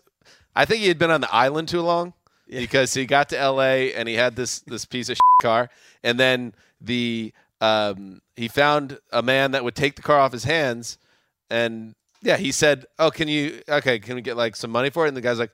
I 0.54 0.64
think 0.64 0.80
he 0.80 0.88
had 0.88 0.98
been 0.98 1.10
on 1.10 1.20
the 1.20 1.34
island 1.34 1.68
too 1.68 1.82
long 1.82 2.14
because 2.48 2.94
he 2.94 3.06
got 3.06 3.28
to 3.30 3.38
L.A. 3.38 3.94
and 3.94 4.08
he 4.08 4.14
had 4.14 4.36
this 4.36 4.60
this 4.60 4.84
piece 4.84 5.08
of 5.08 5.18
car, 5.42 5.68
and 6.02 6.18
then 6.18 6.54
the 6.80 7.32
um, 7.60 8.20
he 8.36 8.48
found 8.48 8.98
a 9.12 9.22
man 9.22 9.52
that 9.52 9.64
would 9.64 9.74
take 9.74 9.96
the 9.96 10.02
car 10.02 10.18
off 10.18 10.32
his 10.32 10.44
hands, 10.44 10.98
and 11.50 11.94
yeah, 12.22 12.36
he 12.36 12.52
said, 12.52 12.86
"Oh, 12.98 13.10
can 13.10 13.28
you? 13.28 13.62
Okay, 13.68 13.98
can 13.98 14.14
we 14.14 14.22
get 14.22 14.36
like 14.36 14.56
some 14.56 14.70
money 14.70 14.90
for 14.90 15.04
it?" 15.04 15.08
And 15.08 15.16
the 15.16 15.20
guy's 15.20 15.38
like, 15.38 15.52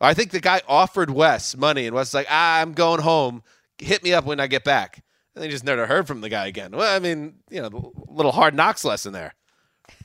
"I 0.00 0.14
think 0.14 0.30
the 0.30 0.40
guy 0.40 0.62
offered 0.68 1.10
Wes 1.10 1.56
money, 1.56 1.86
and 1.86 1.94
Wes 1.94 2.08
is 2.08 2.14
like, 2.14 2.26
ah, 2.30 2.60
I'm 2.60 2.72
going 2.72 3.00
home. 3.00 3.42
Hit 3.78 4.02
me 4.02 4.12
up 4.12 4.24
when 4.24 4.40
I 4.40 4.46
get 4.46 4.64
back." 4.64 5.02
And 5.34 5.44
they 5.44 5.48
just 5.48 5.64
never 5.64 5.86
heard 5.86 6.06
from 6.06 6.20
the 6.20 6.28
guy 6.28 6.46
again. 6.46 6.72
Well, 6.72 6.94
I 6.94 6.98
mean, 6.98 7.36
you 7.50 7.62
know, 7.62 7.92
a 8.08 8.12
little 8.12 8.32
hard 8.32 8.54
knocks 8.54 8.84
lesson 8.84 9.12
there 9.12 9.34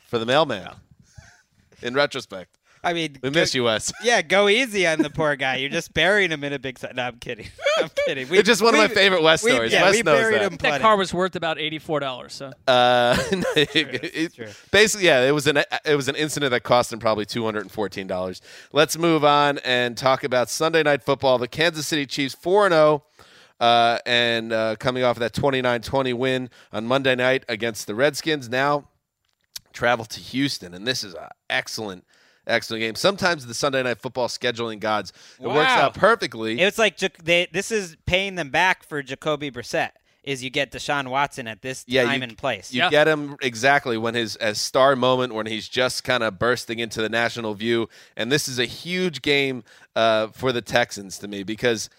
for 0.07 0.19
the 0.19 0.25
mailman. 0.25 0.69
In 1.81 1.95
retrospect, 1.95 2.57
I 2.83 2.91
mean, 2.93 3.17
we 3.21 3.29
miss 3.29 3.55
you, 3.55 3.63
Wes. 3.63 3.93
Yeah, 4.03 4.21
go 4.21 4.49
easy 4.49 4.85
on 4.85 4.99
the 4.99 5.09
poor 5.09 5.35
guy. 5.37 5.55
You're 5.55 5.69
just 5.69 5.93
burying 5.93 6.31
him 6.31 6.43
in 6.43 6.51
a 6.51 6.59
big. 6.59 6.77
Si- 6.77 6.87
no, 6.93 7.03
I'm 7.03 7.17
kidding. 7.17 7.47
I'm 7.77 7.89
kidding. 8.05 8.27
We, 8.27 8.39
it's 8.39 8.47
just 8.47 8.61
one 8.61 8.73
of 8.75 8.79
my 8.79 8.89
favorite 8.89 9.21
Wes 9.23 9.41
stories. 9.41 9.71
Yeah, 9.71 9.83
Wes 9.83 9.95
we 9.95 10.01
knows 10.03 10.29
that. 10.31 10.41
him. 10.41 10.57
that 10.57 10.81
car 10.81 10.97
was 10.97 11.13
worth 11.13 11.35
about 11.37 11.57
84 11.59 11.99
dollars. 12.01 12.33
So 12.33 12.51
Uh, 12.67 13.15
It's 13.55 13.75
it- 14.15 14.33
true. 14.35 14.47
basically, 14.71 15.05
yeah, 15.07 15.21
it 15.21 15.31
was 15.31 15.47
an 15.47 15.57
it 15.85 15.95
was 15.95 16.09
an 16.09 16.15
incident 16.15 16.51
that 16.51 16.63
cost 16.63 16.91
him 16.91 16.99
probably 16.99 17.25
two 17.25 17.45
hundred 17.45 17.61
and 17.61 17.71
fourteen 17.71 18.07
dollars. 18.07 18.41
Let's 18.73 18.97
move 18.97 19.23
on 19.23 19.59
and 19.59 19.97
talk 19.97 20.23
about 20.23 20.49
Sunday 20.49 20.83
night 20.83 21.03
football. 21.03 21.37
The 21.37 21.47
Kansas 21.47 21.87
City 21.87 22.05
Chiefs 22.05 22.35
four 22.35 22.65
and 22.65 22.73
zero. 22.73 23.03
Uh, 23.59 23.97
and 24.05 24.51
uh, 24.51 24.75
coming 24.77 25.03
off 25.05 25.15
of 25.15 25.21
that 25.21 25.31
29-20 25.31 26.13
win 26.15 26.49
on 26.73 26.85
Monday 26.85 27.15
night 27.15 27.45
against 27.47 27.87
the 27.87 27.95
Redskins, 27.95 28.49
now 28.49 28.89
travel 29.71 30.03
to 30.03 30.19
Houston, 30.19 30.73
and 30.73 30.85
this 30.85 31.01
is 31.01 31.13
an 31.13 31.29
excellent, 31.49 32.03
excellent 32.47 32.81
game. 32.81 32.95
Sometimes 32.95 33.45
the 33.45 33.53
Sunday 33.53 33.83
night 33.83 33.99
football 33.99 34.27
scheduling 34.27 34.79
gods 34.79 35.13
it 35.39 35.47
works 35.47 35.71
out 35.71 35.93
perfectly. 35.93 36.59
It's 36.59 36.77
like 36.77 36.97
they, 36.97 37.47
this 37.51 37.71
is 37.71 37.95
paying 38.05 38.35
them 38.35 38.49
back 38.49 38.83
for 38.83 39.01
Jacoby 39.03 39.51
Brissett. 39.51 39.91
is 40.23 40.41
you 40.43 40.49
get 40.49 40.71
Deshaun 40.71 41.09
Watson 41.09 41.47
at 41.49 41.61
this 41.61 41.83
Yeah, 41.87 42.03
time 42.05 42.17
you- 42.19 42.23
and 42.29 42.37
place. 42.37 42.73
You 42.73 42.89
get 42.89 43.07
him 43.07 43.35
exactly 43.41 43.97
when 43.97 44.13
his 44.15 44.35
as 44.37 44.59
star 44.59 44.95
moment 44.95 45.33
when 45.33 45.45
he's 45.47 45.67
just 45.67 46.03
kind 46.05 46.23
of 46.23 46.39
bursting 46.39 46.79
into 46.79 47.01
the 47.01 47.09
national 47.09 47.53
view, 47.55 47.89
and 48.15 48.31
this 48.31 48.47
is 48.47 48.57
a 48.59 48.65
huge 48.65 49.21
game 49.21 49.63
uh, 49.95 50.27
for 50.27 50.51
the 50.53 50.61
Texans 50.61 51.17
to 51.19 51.27
me 51.27 51.43
because 51.43 51.89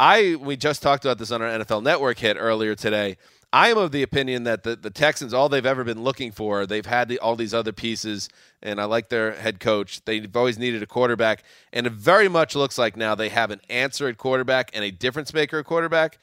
I 0.00 0.36
we 0.40 0.56
just 0.56 0.82
talked 0.82 1.04
about 1.04 1.18
this 1.18 1.30
on 1.32 1.42
our 1.42 1.48
NFL 1.48 1.82
Network 1.82 2.18
hit 2.18 2.36
earlier 2.38 2.74
today. 2.76 3.16
I 3.52 3.68
am 3.68 3.78
of 3.78 3.92
the 3.92 4.02
opinion 4.02 4.44
that 4.44 4.62
the, 4.62 4.76
the 4.76 4.90
Texans, 4.90 5.32
all 5.32 5.48
they've 5.48 5.64
ever 5.64 5.82
been 5.82 6.02
looking 6.02 6.32
for, 6.32 6.66
they've 6.66 6.84
had 6.84 7.08
the, 7.08 7.18
all 7.18 7.34
these 7.34 7.54
other 7.54 7.72
pieces, 7.72 8.28
and 8.62 8.78
I 8.78 8.84
like 8.84 9.08
their 9.08 9.32
head 9.32 9.58
coach. 9.58 10.04
They've 10.04 10.36
always 10.36 10.58
needed 10.58 10.82
a 10.82 10.86
quarterback, 10.86 11.44
and 11.72 11.86
it 11.86 11.92
very 11.94 12.28
much 12.28 12.54
looks 12.54 12.76
like 12.76 12.94
now 12.94 13.14
they 13.14 13.30
have 13.30 13.50
an 13.50 13.62
answer 13.70 14.06
at 14.06 14.18
quarterback 14.18 14.70
and 14.74 14.84
a 14.84 14.90
difference 14.90 15.32
maker 15.32 15.60
at 15.60 15.64
quarterback. 15.64 16.18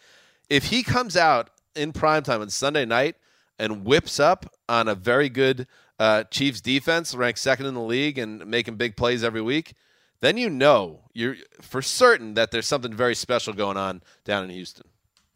If 0.52 0.66
he 0.66 0.84
comes 0.84 1.18
out 1.18 1.50
in 1.76 1.94
primetime 1.94 2.42
on 2.42 2.50
Sunday 2.52 2.86
night 2.86 3.16
and 3.58 3.84
whips 3.84 4.20
up 4.20 4.54
on 4.70 4.88
a 4.88 4.94
very 4.94 5.30
good 5.30 5.66
uh, 5.98 6.26
Chiefs 6.26 6.62
defense, 6.62 7.16
ranked 7.16 7.40
second 7.40 7.66
in 7.66 7.74
the 7.74 7.82
league 7.82 8.20
and 8.20 8.46
making 8.46 8.76
big 8.76 8.96
plays 8.96 9.24
every 9.24 9.42
week, 9.42 9.74
then 10.22 10.38
you 10.38 10.50
know 10.50 11.02
you're 11.14 11.38
for 11.60 11.82
certain 11.82 12.36
that 12.36 12.52
there's 12.52 12.68
something 12.68 12.94
very 12.94 13.16
special 13.16 13.54
going 13.54 13.78
on 13.78 14.04
down 14.26 14.44
in 14.44 14.52
Houston. 14.52 14.86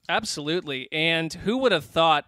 Absolutely. 0.10 0.90
And 0.92 1.32
who 1.32 1.60
would 1.60 1.72
have 1.72 1.86
thought 1.86 2.26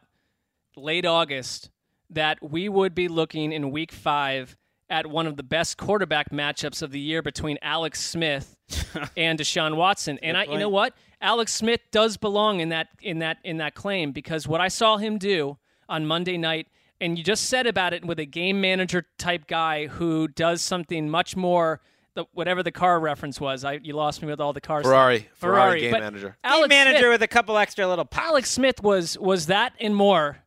late 0.77 1.05
August 1.05 1.71
that 2.11 2.38
we 2.41 2.69
would 2.69 2.93
be 2.93 3.07
looking 3.07 3.51
in 3.51 3.71
week 3.71 3.91
five 3.91 4.55
at 4.89 5.07
one 5.07 5.25
of 5.25 5.38
the 5.38 5.43
best 5.43 5.77
quarterback 5.77 6.29
matchups 6.32 6.82
of 6.82 6.91
the 6.91 6.99
year 6.99 7.21
between 7.21 7.57
Alex 7.61 8.01
Smith 8.01 8.55
and 9.17 9.39
Deshaun 9.39 9.75
Watson. 9.75 10.19
And 10.21 10.38
I 10.38 10.43
you 10.43 10.59
know 10.59 10.69
what? 10.69 10.93
Alex 11.21 11.53
Smith 11.53 11.82
does 11.91 12.17
belong 12.17 12.59
in 12.59 12.69
that 12.69 12.89
in 13.01 13.19
that 13.19 13.38
in 13.43 13.57
that 13.57 13.73
claim 13.73 14.11
because 14.11 14.47
what 14.47 14.61
I 14.61 14.67
saw 14.67 14.97
him 14.97 15.17
do 15.17 15.57
on 15.88 16.05
Monday 16.05 16.38
night 16.38 16.67
and 16.99 17.17
you 17.17 17.23
just 17.23 17.45
said 17.45 17.65
about 17.65 17.93
it 17.93 18.05
with 18.05 18.19
a 18.19 18.25
game 18.25 18.61
manager 18.61 19.07
type 19.17 19.47
guy 19.47 19.88
who 19.88 20.27
does 20.27 20.61
something 20.61 21.09
much 21.09 21.36
more 21.36 21.82
the, 22.16 22.26
whatever 22.34 22.64
the 22.64 22.72
car 22.72 22.99
reference 22.99 23.39
was. 23.39 23.64
I 23.64 23.80
you 23.82 23.93
lost 23.93 24.22
me 24.22 24.28
with 24.28 24.39
all 24.39 24.53
the 24.53 24.62
cars. 24.62 24.86
Ferrari, 24.86 25.30
Ferrari 25.34 25.82
game 25.82 25.91
but 25.91 26.01
manager. 26.01 26.38
Alex 26.43 26.68
Game 26.68 26.70
manager 26.70 26.99
Smith- 26.99 27.12
with 27.12 27.22
a 27.24 27.28
couple 27.28 27.57
extra 27.57 27.88
little 27.88 28.05
pops. 28.05 28.28
Alex 28.28 28.51
Smith 28.51 28.82
was 28.84 29.18
was 29.18 29.47
that 29.47 29.74
and 29.80 29.95
more 29.95 30.39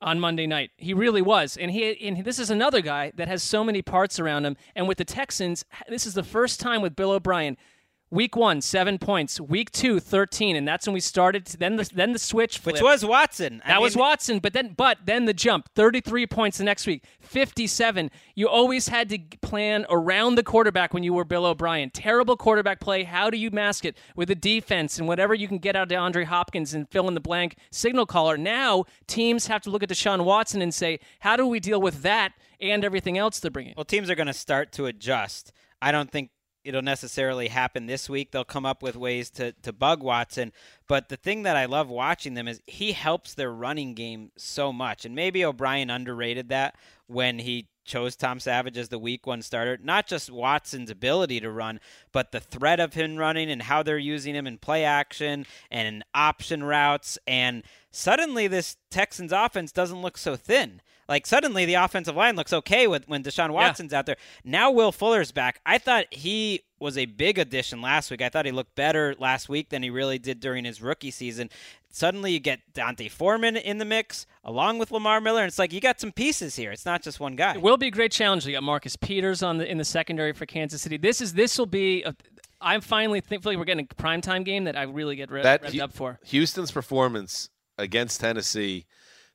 on 0.00 0.18
Monday 0.18 0.46
night. 0.46 0.70
He 0.76 0.94
really 0.94 1.22
was, 1.22 1.56
and 1.56 1.70
he 1.70 2.06
and 2.06 2.24
this 2.24 2.38
is 2.38 2.50
another 2.50 2.80
guy 2.80 3.12
that 3.16 3.28
has 3.28 3.42
so 3.42 3.62
many 3.62 3.82
parts 3.82 4.18
around 4.18 4.44
him. 4.44 4.56
And 4.74 4.88
with 4.88 4.98
the 4.98 5.04
Texans, 5.04 5.64
this 5.88 6.06
is 6.06 6.14
the 6.14 6.24
first 6.24 6.60
time 6.60 6.82
with 6.82 6.96
Bill 6.96 7.12
O'Brien. 7.12 7.56
Week 8.12 8.36
one, 8.36 8.60
seven 8.60 8.98
points. 8.98 9.40
Week 9.40 9.70
two, 9.70 9.98
13, 9.98 10.54
and 10.54 10.68
that's 10.68 10.86
when 10.86 10.92
we 10.92 11.00
started. 11.00 11.46
To, 11.46 11.56
then 11.56 11.76
the 11.76 11.90
then 11.94 12.12
the 12.12 12.18
switch, 12.18 12.58
flipped. 12.58 12.74
which 12.74 12.82
was 12.82 13.06
Watson. 13.06 13.62
I 13.64 13.68
That 13.68 13.80
was 13.80 13.96
Watson, 13.96 14.38
but 14.38 14.52
then 14.52 14.74
but 14.76 14.98
then 15.06 15.24
the 15.24 15.32
jump, 15.32 15.70
33 15.74 16.26
points 16.26 16.58
the 16.58 16.64
next 16.64 16.86
week, 16.86 17.04
57. 17.20 18.10
You 18.34 18.50
always 18.50 18.88
had 18.88 19.08
to 19.08 19.18
plan 19.40 19.86
around 19.88 20.34
the 20.34 20.42
quarterback 20.42 20.92
when 20.92 21.02
you 21.02 21.14
were 21.14 21.24
Bill 21.24 21.46
O'Brien. 21.46 21.88
Terrible 21.88 22.36
quarterback 22.36 22.80
play. 22.80 23.04
How 23.04 23.30
do 23.30 23.38
you 23.38 23.50
mask 23.50 23.86
it 23.86 23.96
with 24.14 24.30
a 24.30 24.34
defense 24.34 24.98
and 24.98 25.08
whatever 25.08 25.32
you 25.32 25.48
can 25.48 25.56
get 25.56 25.74
out 25.74 25.90
of 25.90 25.98
DeAndre 25.98 26.26
Hopkins 26.26 26.74
and 26.74 26.86
fill 26.90 27.08
in 27.08 27.14
the 27.14 27.20
blank 27.20 27.56
signal 27.70 28.04
caller? 28.04 28.36
Now 28.36 28.84
teams 29.06 29.46
have 29.46 29.62
to 29.62 29.70
look 29.70 29.82
at 29.82 29.88
Deshaun 29.88 30.26
Watson 30.26 30.60
and 30.60 30.74
say, 30.74 31.00
how 31.20 31.36
do 31.36 31.46
we 31.46 31.60
deal 31.60 31.80
with 31.80 32.02
that 32.02 32.34
and 32.60 32.84
everything 32.84 33.16
else 33.16 33.40
they're 33.40 33.50
bringing? 33.50 33.72
Well, 33.74 33.86
teams 33.86 34.10
are 34.10 34.14
going 34.14 34.26
to 34.26 34.34
start 34.34 34.70
to 34.72 34.84
adjust. 34.84 35.50
I 35.80 35.90
don't 35.92 36.10
think 36.10 36.28
it'll 36.64 36.82
necessarily 36.82 37.48
happen 37.48 37.86
this 37.86 38.08
week. 38.08 38.30
They'll 38.30 38.44
come 38.44 38.66
up 38.66 38.82
with 38.82 38.96
ways 38.96 39.30
to, 39.30 39.52
to 39.62 39.72
bug 39.72 40.02
Watson. 40.02 40.52
But 40.86 41.08
the 41.08 41.16
thing 41.16 41.42
that 41.42 41.56
I 41.56 41.64
love 41.64 41.88
watching 41.88 42.34
them 42.34 42.48
is 42.48 42.60
he 42.66 42.92
helps 42.92 43.34
their 43.34 43.52
running 43.52 43.94
game 43.94 44.32
so 44.36 44.72
much. 44.72 45.04
And 45.04 45.14
maybe 45.14 45.44
O'Brien 45.44 45.90
underrated 45.90 46.48
that 46.50 46.76
when 47.06 47.40
he 47.40 47.68
chose 47.84 48.16
Tom 48.16 48.38
Savage 48.40 48.78
as 48.78 48.88
the 48.88 48.98
week 48.98 49.26
one 49.26 49.42
starter. 49.42 49.78
Not 49.82 50.06
just 50.06 50.30
Watson's 50.30 50.90
ability 50.90 51.40
to 51.40 51.50
run, 51.50 51.80
but 52.12 52.32
the 52.32 52.40
threat 52.40 52.80
of 52.80 52.94
him 52.94 53.16
running 53.16 53.50
and 53.50 53.62
how 53.62 53.82
they're 53.82 53.98
using 53.98 54.34
him 54.34 54.46
in 54.46 54.58
play 54.58 54.84
action 54.84 55.46
and 55.70 56.04
option 56.14 56.62
routes. 56.62 57.18
And 57.26 57.62
suddenly 57.90 58.46
this 58.46 58.76
Texans 58.90 59.32
offense 59.32 59.72
doesn't 59.72 60.02
look 60.02 60.16
so 60.16 60.36
thin. 60.36 60.80
Like 61.12 61.26
suddenly 61.26 61.66
the 61.66 61.74
offensive 61.74 62.16
line 62.16 62.36
looks 62.36 62.54
okay 62.54 62.86
with 62.86 63.06
when 63.06 63.22
Deshaun 63.22 63.50
Watson's 63.50 63.92
out 63.92 64.06
there. 64.06 64.16
Now 64.44 64.70
Will 64.70 64.92
Fuller's 64.92 65.30
back. 65.30 65.60
I 65.66 65.76
thought 65.76 66.06
he 66.10 66.62
was 66.80 66.96
a 66.96 67.04
big 67.04 67.38
addition 67.38 67.82
last 67.82 68.10
week. 68.10 68.22
I 68.22 68.30
thought 68.30 68.46
he 68.46 68.50
looked 68.50 68.74
better 68.76 69.14
last 69.18 69.46
week 69.46 69.68
than 69.68 69.82
he 69.82 69.90
really 69.90 70.18
did 70.18 70.40
during 70.40 70.64
his 70.64 70.80
rookie 70.80 71.10
season. 71.10 71.50
Suddenly 71.90 72.32
you 72.32 72.40
get 72.40 72.60
D'Onta 72.72 73.10
Foreman 73.10 73.58
in 73.58 73.76
the 73.76 73.84
mix 73.84 74.26
along 74.42 74.78
with 74.78 74.90
Lamar 74.90 75.20
Miller. 75.20 75.42
And 75.42 75.48
it's 75.48 75.58
like 75.58 75.70
you 75.74 75.82
got 75.82 76.00
some 76.00 76.12
pieces 76.12 76.56
here. 76.56 76.72
It's 76.72 76.86
not 76.86 77.02
just 77.02 77.20
one 77.20 77.36
guy. 77.36 77.56
It 77.56 77.60
will 77.60 77.76
be 77.76 77.88
a 77.88 77.90
great 77.90 78.10
challenge. 78.10 78.46
You 78.46 78.52
got 78.52 78.62
Marcus 78.62 78.96
Peters 78.96 79.42
on 79.42 79.58
the 79.58 79.70
in 79.70 79.76
the 79.76 79.84
secondary 79.84 80.32
for 80.32 80.46
Kansas 80.46 80.80
City. 80.80 80.96
This 80.96 81.20
is 81.20 81.34
this 81.34 81.58
will 81.58 81.66
be. 81.66 82.04
A, 82.04 82.16
I'm 82.62 82.80
finally 82.80 83.20
think, 83.20 83.44
like 83.44 83.58
we're 83.58 83.64
getting 83.66 83.86
a 83.90 83.94
primetime 83.94 84.46
game 84.46 84.64
that 84.64 84.78
I 84.78 84.84
really 84.84 85.16
get 85.16 85.30
re- 85.30 85.42
That 85.42 85.62
revved 85.62 85.74
Hu- 85.74 85.82
up 85.82 85.92
for. 85.92 86.20
Houston's 86.24 86.72
performance 86.72 87.50
against 87.76 88.20
Tennessee, 88.20 88.86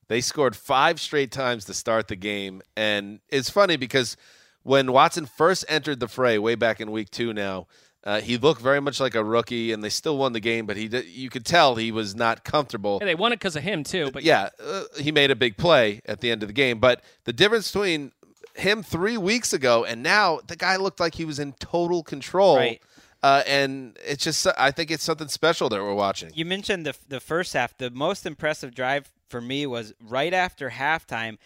they 0.08 0.20
scored 0.20 0.56
five 0.56 1.00
straight 1.00 1.30
times 1.30 1.64
to 1.66 1.74
start 1.74 2.08
the 2.08 2.16
game, 2.16 2.62
and 2.76 3.20
it's 3.28 3.50
funny 3.50 3.76
because 3.76 4.16
when 4.62 4.92
Watson 4.92 5.26
first 5.26 5.64
entered 5.68 6.00
the 6.00 6.08
fray 6.08 6.38
way 6.38 6.54
back 6.54 6.80
in 6.80 6.90
week 6.90 7.10
two, 7.10 7.32
now 7.32 7.66
uh, 8.04 8.20
he 8.20 8.36
looked 8.38 8.60
very 8.60 8.80
much 8.80 9.00
like 9.00 9.14
a 9.14 9.24
rookie, 9.24 9.72
and 9.72 9.82
they 9.82 9.88
still 9.88 10.16
won 10.16 10.32
the 10.32 10.40
game, 10.40 10.66
but 10.66 10.76
he 10.76 10.88
did, 10.88 11.06
you 11.06 11.28
could 11.28 11.44
tell 11.44 11.74
he 11.74 11.92
was 11.92 12.14
not 12.14 12.44
comfortable. 12.44 12.98
Yeah, 13.00 13.06
they 13.06 13.14
won 13.14 13.32
it 13.32 13.36
because 13.36 13.56
of 13.56 13.62
him 13.62 13.84
too. 13.84 14.10
But 14.10 14.22
yeah, 14.22 14.50
uh, 14.64 14.84
he 14.98 15.12
made 15.12 15.30
a 15.30 15.36
big 15.36 15.56
play 15.56 16.00
at 16.06 16.20
the 16.20 16.30
end 16.30 16.42
of 16.42 16.48
the 16.48 16.52
game. 16.52 16.78
But 16.78 17.02
the 17.24 17.32
difference 17.32 17.70
between 17.70 18.12
him 18.54 18.82
three 18.82 19.16
weeks 19.16 19.52
ago 19.52 19.84
and 19.84 20.02
now, 20.02 20.40
the 20.46 20.56
guy 20.56 20.76
looked 20.76 21.00
like 21.00 21.16
he 21.16 21.24
was 21.24 21.38
in 21.38 21.52
total 21.54 22.02
control. 22.02 22.56
Right. 22.56 22.80
Uh, 23.22 23.42
and 23.46 23.96
it's 24.04 24.22
just, 24.22 24.46
I 24.56 24.70
think 24.70 24.90
it's 24.90 25.02
something 25.02 25.28
special 25.28 25.68
that 25.70 25.80
we're 25.80 25.94
watching. 25.94 26.30
You 26.34 26.44
mentioned 26.44 26.86
the 26.86 26.94
the 27.08 27.20
first 27.20 27.52
half. 27.52 27.76
The 27.76 27.90
most 27.90 28.24
impressive 28.24 28.74
drive 28.74 29.10
for 29.28 29.40
me 29.40 29.66
was 29.66 29.92
right 30.00 30.32
after 30.32 30.70
halftime. 30.70 31.38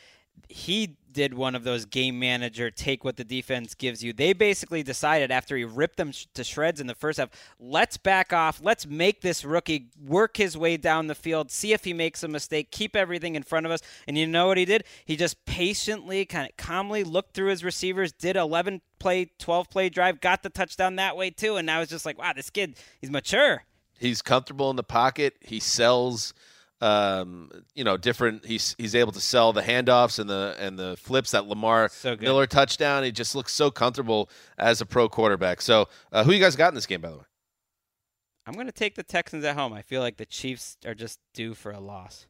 He 0.49 0.97
did 1.13 1.35
one 1.35 1.55
of 1.55 1.65
those 1.65 1.85
game 1.85 2.19
manager 2.19 2.71
take 2.71 3.05
what 3.05 3.17
the 3.17 3.25
defense 3.25 3.75
gives 3.75 4.03
you. 4.03 4.13
They 4.13 4.33
basically 4.33 4.83
decided 4.83 5.31
after 5.31 5.57
he 5.57 5.65
ripped 5.65 5.97
them 5.97 6.13
sh- 6.13 6.27
to 6.35 6.45
shreds 6.45 6.81
in 6.81 6.87
the 6.87 6.95
first 6.95 7.19
half, 7.19 7.31
let's 7.59 7.97
back 7.97 8.33
off. 8.33 8.61
Let's 8.63 8.87
make 8.87 9.21
this 9.21 9.45
rookie 9.45 9.91
work 10.03 10.37
his 10.37 10.57
way 10.57 10.77
down 10.77 11.07
the 11.07 11.15
field, 11.15 11.51
see 11.51 11.73
if 11.73 11.85
he 11.85 11.93
makes 11.93 12.23
a 12.23 12.29
mistake, 12.29 12.71
keep 12.71 12.97
everything 12.97 13.35
in 13.35 13.43
front 13.43 13.67
of 13.67 13.73
us. 13.73 13.81
And 14.07 14.17
you 14.17 14.27
know 14.27 14.47
what 14.47 14.59
he 14.59 14.65
did? 14.65 14.85
He 15.05 15.17
just 15.17 15.45
patiently, 15.45 16.25
kind 16.25 16.49
of 16.49 16.57
calmly 16.57 17.05
looked 17.05 17.35
through 17.35 17.49
his 17.49 17.65
receivers, 17.65 18.13
did 18.13 18.37
11 18.37 18.81
play, 18.99 19.31
12 19.39 19.69
play 19.69 19.89
drive, 19.89 20.21
got 20.21 20.43
the 20.43 20.51
touchdown 20.51 20.97
that 20.97 21.17
way 21.17 21.31
too. 21.31 21.57
And 21.57 21.71
I 21.71 21.79
was 21.81 21.89
just 21.89 22.07
like, 22.07 22.19
wow, 22.19 22.33
this 22.33 22.51
kid, 22.51 22.77
he's 23.01 23.11
mature. 23.11 23.65
He's 23.99 24.23
comfortable 24.23 24.71
in 24.71 24.77
the 24.77 24.83
pocket. 24.83 25.37
He 25.41 25.61
sells, 25.61 26.35
um, 26.83 27.49
you 27.75 27.85
know, 27.85 27.97
different. 27.97 28.45
He's 28.45 28.75
he's 28.77 28.95
able 28.95 29.13
to 29.13 29.21
sell 29.21 29.53
the 29.53 29.63
handoffs 29.63 30.19
and 30.19 30.29
the 30.29 30.57
and 30.59 30.77
the 30.77 30.97
flips 30.97 31.31
that 31.31 31.47
Lamar 31.47 31.89
So. 31.89 32.17
Miller 32.21 32.47
touchdown. 32.47 33.05
He 33.05 33.13
just 33.13 33.35
looks 33.37 33.53
so 33.53 33.71
comfortable 33.71 34.29
as 34.59 34.81
a 34.81 34.87
pro 34.87 35.09
quarterback. 35.09 35.63
So, 35.63 35.89
uh, 36.11 36.25
who 36.25 36.33
you 36.33 36.41
guys 36.41 36.57
got 36.57 36.69
in 36.69 36.75
this 36.75 36.87
game, 36.87 37.01
by 37.01 37.11
the 37.11 37.19
way? 37.19 37.25
I'm 38.45 38.55
going 38.55 38.67
to 38.67 38.73
take 38.73 38.97
the 38.97 39.05
Texans 39.05 39.45
at 39.45 39.55
home. 39.55 39.73
I 39.73 39.83
feel 39.83 40.01
like 40.01 40.17
the 40.17 40.27
Chiefs 40.27 40.77
are 40.85 40.95
just 40.95 41.21
due 41.33 41.55
for 41.55 41.71
a 41.71 41.79
loss. 41.79 42.27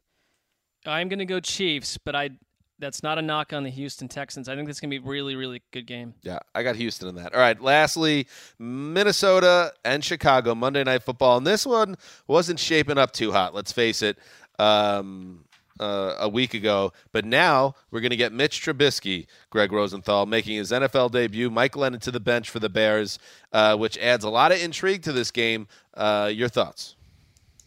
I'm 0.85 1.09
going 1.09 1.19
to 1.19 1.25
go 1.25 1.39
Chiefs, 1.39 1.97
but 1.97 2.15
I 2.15 2.31
that's 2.79 3.01
not 3.01 3.17
a 3.17 3.21
knock 3.21 3.53
on 3.53 3.63
the 3.63 3.69
Houston 3.69 4.07
Texans. 4.07 4.49
I 4.49 4.55
think 4.55 4.67
this 4.67 4.77
is 4.77 4.81
going 4.81 4.91
to 4.91 4.99
be 4.99 5.03
a 5.03 5.09
really 5.09 5.35
really 5.35 5.61
good 5.71 5.87
game. 5.87 6.13
Yeah, 6.21 6.39
I 6.53 6.63
got 6.63 6.75
Houston 6.75 7.07
in 7.07 7.15
that. 7.15 7.33
All 7.33 7.39
right. 7.39 7.59
Lastly, 7.59 8.27
Minnesota 8.59 9.73
and 9.85 10.03
Chicago 10.03 10.53
Monday 10.53 10.83
Night 10.83 11.03
Football, 11.03 11.37
and 11.37 11.47
this 11.47 11.65
one 11.65 11.95
wasn't 12.27 12.59
shaping 12.59 12.97
up 12.97 13.11
too 13.11 13.31
hot. 13.31 13.55
Let's 13.55 13.71
face 13.71 14.01
it. 14.01 14.17
Um, 14.59 15.45
uh, 15.79 16.15
a 16.19 16.29
week 16.29 16.53
ago, 16.53 16.93
but 17.11 17.25
now 17.25 17.75
we're 17.91 17.99
going 17.99 18.11
to 18.11 18.15
get 18.15 18.31
Mitch 18.31 18.61
Trubisky, 18.61 19.25
Gregg 19.49 19.71
Rosenthal, 19.71 20.25
making 20.25 20.57
his 20.57 20.71
NFL 20.71 21.11
debut. 21.11 21.49
Mike 21.49 21.73
Glennon 21.73 21.99
to 22.01 22.11
the 22.11 22.19
bench 22.19 22.49
for 22.49 22.59
the 22.59 22.69
Bears, 22.69 23.19
uh, 23.51 23.75
which 23.75 23.97
adds 23.97 24.23
a 24.23 24.29
lot 24.29 24.51
of 24.51 24.61
intrigue 24.61 25.01
to 25.03 25.11
this 25.11 25.31
game. 25.31 25.67
Uh, 25.93 26.29
your 26.31 26.47
thoughts? 26.47 26.95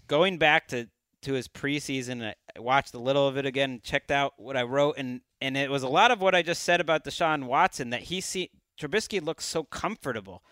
Going 0.08 0.38
back 0.38 0.68
to 0.68 0.88
to 1.22 1.32
his 1.32 1.48
preseason, 1.48 2.34
I 2.56 2.60
watched 2.60 2.94
a 2.94 2.98
little 2.98 3.26
of 3.26 3.36
it 3.36 3.46
again, 3.46 3.80
checked 3.82 4.12
out 4.12 4.34
what 4.36 4.56
I 4.56 4.62
wrote, 4.62 4.96
and 4.98 5.22
and 5.40 5.56
it 5.56 5.70
was 5.70 5.82
a 5.82 5.88
lot 5.88 6.10
of 6.10 6.20
what 6.20 6.34
I 6.34 6.42
just 6.42 6.62
said 6.62 6.80
about 6.80 7.04
Deshaun 7.04 7.44
Watson 7.44 7.90
that 7.90 8.02
he 8.02 8.20
see 8.20 8.50
Trubisky 8.80 9.20
looks 9.20 9.44
so 9.44 9.64
comfortable 9.64 10.42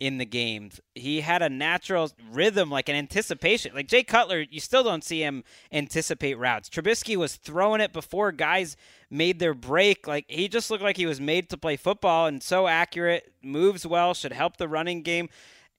in 0.00 0.18
the 0.18 0.24
games. 0.24 0.80
He 0.94 1.20
had 1.20 1.42
a 1.42 1.48
natural 1.48 2.10
rhythm, 2.30 2.70
like 2.70 2.88
an 2.88 2.96
anticipation. 2.96 3.74
Like 3.74 3.88
Jay 3.88 4.02
Cutler, 4.02 4.40
you 4.40 4.60
still 4.60 4.82
don't 4.82 5.04
see 5.04 5.20
him 5.20 5.44
anticipate 5.72 6.38
routes. 6.38 6.68
Trubisky 6.68 7.16
was 7.16 7.36
throwing 7.36 7.80
it 7.80 7.92
before 7.92 8.32
guys 8.32 8.76
made 9.10 9.38
their 9.38 9.54
break. 9.54 10.06
Like 10.06 10.24
he 10.28 10.48
just 10.48 10.70
looked 10.70 10.82
like 10.82 10.96
he 10.96 11.06
was 11.06 11.20
made 11.20 11.48
to 11.50 11.56
play 11.56 11.76
football 11.76 12.26
and 12.26 12.42
so 12.42 12.66
accurate, 12.66 13.32
moves 13.42 13.86
well, 13.86 14.14
should 14.14 14.32
help 14.32 14.56
the 14.56 14.68
running 14.68 15.02
game. 15.02 15.28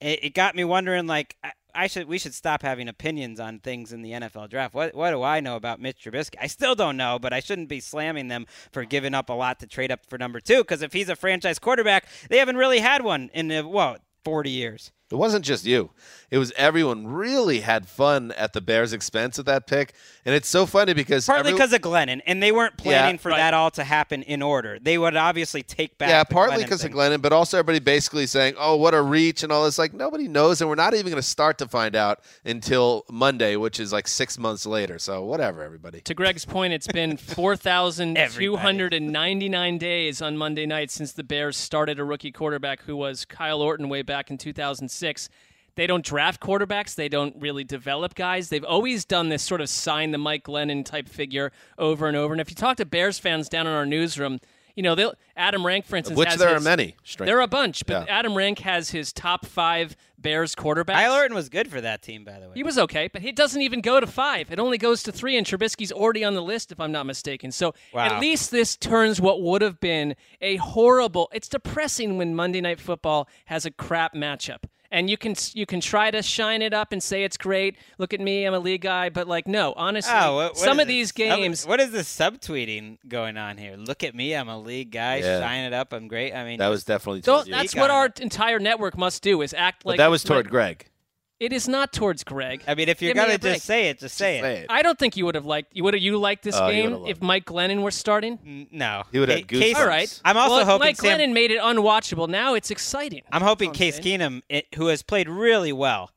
It, 0.00 0.24
it 0.24 0.34
got 0.34 0.54
me 0.54 0.64
wondering, 0.64 1.06
like. 1.06 1.36
I, 1.44 1.52
I 1.78 1.88
should 1.88 2.08
we 2.08 2.18
should 2.18 2.32
stop 2.32 2.62
having 2.62 2.88
opinions 2.88 3.38
on 3.38 3.58
things 3.58 3.92
in 3.92 4.00
the 4.00 4.12
NFL 4.12 4.48
draft. 4.48 4.72
What 4.74 4.94
what 4.94 5.10
do 5.10 5.22
I 5.22 5.40
know 5.40 5.56
about 5.56 5.78
Mitch 5.78 6.02
Trubisky? 6.02 6.36
I 6.40 6.46
still 6.46 6.74
don't 6.74 6.96
know, 6.96 7.18
but 7.18 7.34
I 7.34 7.40
shouldn't 7.40 7.68
be 7.68 7.80
slamming 7.80 8.28
them 8.28 8.46
for 8.72 8.86
giving 8.86 9.12
up 9.12 9.28
a 9.28 9.34
lot 9.34 9.60
to 9.60 9.66
trade 9.66 9.92
up 9.92 10.06
for 10.08 10.16
number 10.16 10.40
two. 10.40 10.58
Because 10.62 10.80
if 10.80 10.94
he's 10.94 11.10
a 11.10 11.16
franchise 11.16 11.58
quarterback, 11.58 12.06
they 12.30 12.38
haven't 12.38 12.56
really 12.56 12.78
had 12.78 13.04
one 13.04 13.30
in 13.34 13.48
the, 13.48 13.60
well 13.60 13.98
40 14.26 14.50
years. 14.50 14.90
It 15.10 15.14
wasn't 15.14 15.44
just 15.44 15.64
you. 15.64 15.90
It 16.32 16.38
was 16.38 16.52
everyone 16.56 17.06
really 17.06 17.60
had 17.60 17.86
fun 17.86 18.32
at 18.32 18.52
the 18.52 18.60
Bears' 18.60 18.92
expense 18.92 19.38
at 19.38 19.46
that 19.46 19.68
pick. 19.68 19.92
And 20.24 20.34
it's 20.34 20.48
so 20.48 20.66
funny 20.66 20.92
because 20.94 21.24
partly 21.26 21.50
every- 21.50 21.52
because 21.60 21.72
of 21.72 21.80
Glennon, 21.82 22.20
and 22.26 22.42
they 22.42 22.50
weren't 22.50 22.76
planning 22.76 23.14
Yeah, 23.14 23.20
for 23.20 23.28
right. 23.28 23.36
that 23.36 23.54
all 23.54 23.70
to 23.70 23.84
happen 23.84 24.22
in 24.24 24.42
order. 24.42 24.80
They 24.80 24.98
would 24.98 25.14
obviously 25.14 25.62
take 25.62 25.96
back. 25.98 26.08
yeah, 26.08 26.24
the 26.24 26.34
partly 26.34 26.64
because 26.64 26.82
of 26.84 26.90
Glennon, 26.90 27.22
but 27.22 27.32
also 27.32 27.56
everybody 27.56 27.78
basically 27.78 28.26
saying, 28.26 28.54
"Oh, 28.58 28.74
what 28.74 28.92
a 28.94 29.00
reach!" 29.00 29.44
and 29.44 29.52
all 29.52 29.64
this. 29.64 29.78
Like 29.78 29.94
nobody 29.94 30.26
knows, 30.26 30.60
and 30.60 30.68
we're 30.68 30.74
not 30.74 30.94
even 30.94 31.06
going 31.06 31.14
to 31.14 31.22
start 31.22 31.58
to 31.58 31.68
find 31.68 31.94
out 31.94 32.18
until 32.44 33.04
Monday, 33.08 33.54
which 33.54 33.78
is 33.78 33.92
like 33.92 34.08
six 34.08 34.36
months 34.36 34.66
later. 34.66 34.98
So 34.98 35.22
whatever, 35.24 35.62
everybody. 35.62 36.00
To 36.00 36.14
Gregg's 36.14 36.44
point, 36.44 36.72
it's 36.72 36.88
been 36.88 37.16
4,299 38.56 39.78
days 39.78 40.20
on 40.22 40.36
Monday 40.36 40.66
night 40.66 40.90
since 40.90 41.12
the 41.12 41.22
Bears 41.22 41.56
started 41.56 42.00
a 42.00 42.04
rookie 42.04 42.32
quarterback 42.32 42.82
who 42.82 42.96
was 42.96 43.24
Kyle 43.24 43.62
Orton 43.62 43.88
way 43.88 44.02
back 44.02 44.30
in 44.30 44.38
2006. 45.00 45.28
They 45.74 45.86
don't 45.86 46.04
draft 46.04 46.40
quarterbacks. 46.40 46.94
They 46.94 47.08
don't 47.10 47.36
really 47.38 47.62
develop 47.62 48.14
guys. 48.14 48.48
They've 48.48 48.64
always 48.64 49.04
done 49.04 49.28
this 49.28 49.42
sort 49.42 49.60
of 49.60 49.68
sign 49.68 50.10
the 50.10 50.18
Mike 50.18 50.44
Glennon 50.44 50.84
type 50.86 51.06
figure 51.08 51.52
over 51.76 52.08
and 52.08 52.16
over. 52.16 52.32
And 52.32 52.40
if 52.40 52.48
you 52.48 52.56
talk 52.56 52.78
to 52.78 52.86
Bears 52.86 53.18
fans 53.18 53.48
down 53.50 53.66
in 53.66 53.74
our 53.74 53.84
newsroom, 53.84 54.38
you 54.74 54.82
know, 54.82 54.94
they'll 54.94 55.14
Adam 55.36 55.64
Rank, 55.66 55.84
for 55.84 55.96
instance, 55.96 56.18
which 56.18 56.28
has 56.30 56.38
there 56.38 56.54
are 56.56 56.60
many, 56.60 56.94
straight- 57.04 57.26
There 57.26 57.36
are 57.38 57.42
a 57.42 57.46
bunch, 57.48 57.84
but 57.84 58.06
Yeah. 58.06 58.18
Adam 58.18 58.34
Rank 58.34 58.60
has 58.60 58.90
his 58.90 59.12
top 59.12 59.44
five 59.44 59.96
Bears 60.18 60.54
quarterbacks. 60.54 60.94
Kyle 60.94 61.12
Orton 61.14 61.34
was 61.34 61.50
good 61.50 61.68
for 61.70 61.80
that 61.82 62.00
team, 62.02 62.24
by 62.24 62.38
the 62.40 62.48
way. 62.48 62.52
He 62.54 62.62
was 62.62 62.78
okay, 62.78 63.08
but 63.12 63.20
he 63.20 63.30
doesn't 63.32 63.60
even 63.60 63.82
go 63.82 64.00
to 64.00 64.06
five. 64.06 64.50
It 64.50 64.58
only 64.58 64.78
goes 64.78 65.02
to 65.04 65.12
three, 65.12 65.36
and 65.36 65.46
Trubisky's 65.46 65.92
already 65.92 66.24
on 66.24 66.34
the 66.34 66.42
list, 66.42 66.72
if 66.72 66.80
I'm 66.80 66.92
not 66.92 67.04
mistaken. 67.04 67.52
So 67.52 67.74
Wow. 67.92 68.04
at 68.06 68.20
least 68.20 68.50
this 68.50 68.76
turns 68.76 69.20
what 69.20 69.42
would 69.42 69.60
have 69.60 69.78
been 69.78 70.16
a 70.40 70.56
horrible. 70.56 71.28
It's 71.34 71.48
depressing 71.48 72.16
when 72.16 72.34
Monday 72.34 72.62
Night 72.62 72.80
Football 72.80 73.28
has 73.46 73.66
a 73.66 73.70
crap 73.70 74.14
matchup, 74.14 74.64
and 74.90 75.08
you 75.10 75.16
can 75.16 75.34
you 75.54 75.66
can 75.66 75.80
try 75.80 76.10
to 76.10 76.22
shine 76.22 76.62
it 76.62 76.72
up 76.74 76.92
and 76.92 77.02
say 77.02 77.24
it's 77.24 77.36
great. 77.36 77.76
Look 77.98 78.14
at 78.14 78.20
me, 78.20 78.44
I'm 78.44 78.54
a 78.54 78.58
league 78.58 78.82
guy, 78.82 79.08
but 79.08 79.26
like 79.28 79.46
no, 79.46 79.72
honestly, 79.76 80.12
Oh, 80.14 80.34
what- 80.36 80.52
what 80.52 80.58
some 80.58 80.80
of 80.80 80.88
these 80.88 81.12
this? 81.12 81.28
Sub- 81.28 81.38
games. 81.38 81.66
what 81.66 81.80
is 81.80 81.90
this 81.92 82.14
subtweeting 82.14 82.98
going 83.08 83.36
on 83.36 83.56
here? 83.58 83.76
Look 83.76 84.02
at 84.04 84.14
me, 84.14 84.34
I'm 84.34 84.48
a 84.48 84.58
league 84.58 84.90
guy. 84.90 85.16
Yeah. 85.16 85.40
Shine 85.40 85.64
it 85.64 85.72
up, 85.72 85.92
I'm 85.92 86.08
great. 86.08 86.32
I 86.32 86.44
mean, 86.44 86.58
That 86.58 86.68
was 86.68 86.84
definitely. 86.84 87.20
Don't- 87.22 87.48
that's 87.50 87.74
what 87.74 87.90
our 87.90 88.10
entire 88.20 88.58
network 88.58 88.96
must 88.98 89.22
do 89.22 89.42
is 89.42 89.54
act 89.54 89.84
But 89.84 89.90
like 89.90 89.98
that 89.98 90.08
was 90.10 90.22
it's 90.22 90.28
not- 90.30 90.34
toward 90.36 90.50
Gregg. 90.50 90.86
It 91.38 91.52
is 91.52 91.68
not 91.68 91.92
towards 91.92 92.24
Gregg. 92.24 92.62
I 92.66 92.74
mean, 92.74 92.88
if 92.88 93.02
you're 93.02 93.10
Give 93.12 93.18
me 93.22 93.24
gonna 93.24 93.34
a 93.34 93.38
break. 93.38 93.54
just 93.56 93.66
say 93.66 93.88
it, 93.90 93.98
just 93.98 94.16
say 94.16 94.38
it. 94.38 94.66
I 94.70 94.80
don't 94.80 94.98
think 94.98 95.18
you 95.18 95.26
would 95.26 95.34
have 95.34 95.44
liked. 95.44 95.76
You 95.76 95.84
would 95.84 95.92
have 95.92 96.02
you 96.02 96.16
liked 96.16 96.44
this 96.44 96.56
Oh, 96.56 96.68
you 96.68 96.72
game 96.72 96.84
would've 96.92 96.98
loved 97.00 97.10
if 97.10 97.22
Mike 97.22 97.44
Glennon 97.44 97.82
were 97.82 97.90
starting. 97.90 98.38
N- 98.46 98.66
No, 98.72 99.02
He 99.12 99.18
would 99.18 99.28
have 99.28 99.40
Ca- 99.46 99.58
Case- 99.58 99.74
goosebumps. 99.76 99.80
All 99.80 99.86
right. 99.86 100.20
I'm 100.24 100.36
also 100.38 100.56
well, 100.56 100.64
hoping 100.64 100.78
Mike 100.86 100.96
Sam- 100.96 101.18
Glennon 101.20 101.32
made 101.34 101.50
it 101.50 101.60
unwatchable. 101.60 102.26
Now 102.28 102.54
it's 102.54 102.70
exciting. 102.70 103.20
I'm 103.30 103.42
hoping 103.42 103.72
That's 103.72 103.80
what 103.80 103.86
I'm 103.86 103.92
Case. 103.92 104.18
Keenum, 104.18 104.42
it, 104.48 104.66
who 104.76 104.86
has 104.86 105.02
played 105.02 105.28
really 105.28 105.72
well. 105.74 106.10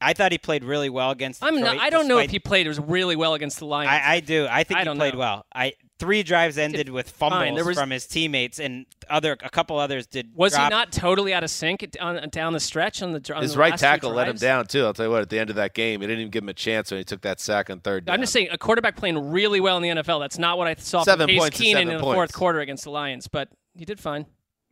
I 0.00 0.12
thought 0.12 0.32
he 0.32 0.38
played 0.38 0.64
really 0.64 0.88
well 0.88 1.10
against. 1.10 1.42
I'm 1.42 1.60
not, 1.60 1.78
I 1.78 1.90
don't 1.90 2.06
know 2.06 2.18
if 2.18 2.30
he 2.30 2.38
played 2.38 2.66
as 2.66 2.78
really 2.78 3.16
well 3.16 3.34
against 3.34 3.58
the 3.58 3.66
Lions. 3.66 3.90
I, 3.90 4.14
I 4.16 4.20
do. 4.20 4.46
I 4.48 4.62
think 4.64 4.80
I 4.80 4.84
he 4.84 4.96
played 4.96 5.14
know. 5.14 5.18
well. 5.20 5.46
I 5.52 5.74
three 5.98 6.22
drives 6.22 6.56
ended 6.58 6.88
with 6.88 7.10
fumbles 7.10 7.56
there 7.56 7.64
was- 7.64 7.76
from 7.76 7.90
his 7.90 8.06
teammates, 8.06 8.60
and 8.60 8.86
other 9.10 9.32
a 9.42 9.50
couple 9.50 9.78
others 9.78 10.06
did. 10.06 10.30
was 10.34 10.52
drop. 10.52 10.64
he 10.64 10.70
not 10.70 10.92
totally 10.92 11.34
out 11.34 11.42
of 11.42 11.50
sync 11.50 11.96
on, 12.00 12.28
down 12.30 12.52
the 12.52 12.60
stretch 12.60 13.02
on 13.02 13.12
the 13.12 13.34
on 13.34 13.42
His 13.42 13.54
the 13.54 13.58
right 13.58 13.72
last 13.72 13.80
tackle 13.80 14.12
let 14.12 14.28
him 14.28 14.36
down 14.36 14.66
too. 14.66 14.84
I'll 14.84 14.94
tell 14.94 15.06
you 15.06 15.10
what. 15.10 15.22
At 15.22 15.30
the 15.30 15.38
end 15.38 15.50
of 15.50 15.56
that 15.56 15.74
game, 15.74 16.00
he 16.00 16.06
didn't 16.06 16.20
even 16.20 16.30
give 16.30 16.44
him 16.44 16.48
a 16.48 16.54
chance 16.54 16.90
when 16.90 16.98
he 16.98 17.04
took 17.04 17.22
that 17.22 17.40
sack 17.40 17.68
on 17.68 17.80
third 17.80 18.04
down. 18.04 18.14
I'm 18.14 18.20
just 18.20 18.32
saying 18.32 18.48
a 18.52 18.58
quarterback 18.58 18.96
playing 18.96 19.30
really 19.32 19.60
well 19.60 19.76
in 19.76 19.82
the 19.82 20.02
NFL. 20.02 20.20
That's 20.20 20.38
not 20.38 20.58
what 20.58 20.68
I 20.68 20.74
saw 20.76 21.02
Seven 21.02 21.26
from 21.26 21.30
Case 21.30 21.40
points 21.40 21.60
Keenum 21.60 21.80
in 21.82 21.88
the 21.88 21.98
points. 21.98 22.14
fourth 22.14 22.32
quarter 22.32 22.60
against 22.60 22.84
the 22.84 22.90
Lions, 22.90 23.26
but 23.26 23.48
he 23.74 23.84
did 23.84 23.98
fine. 23.98 24.26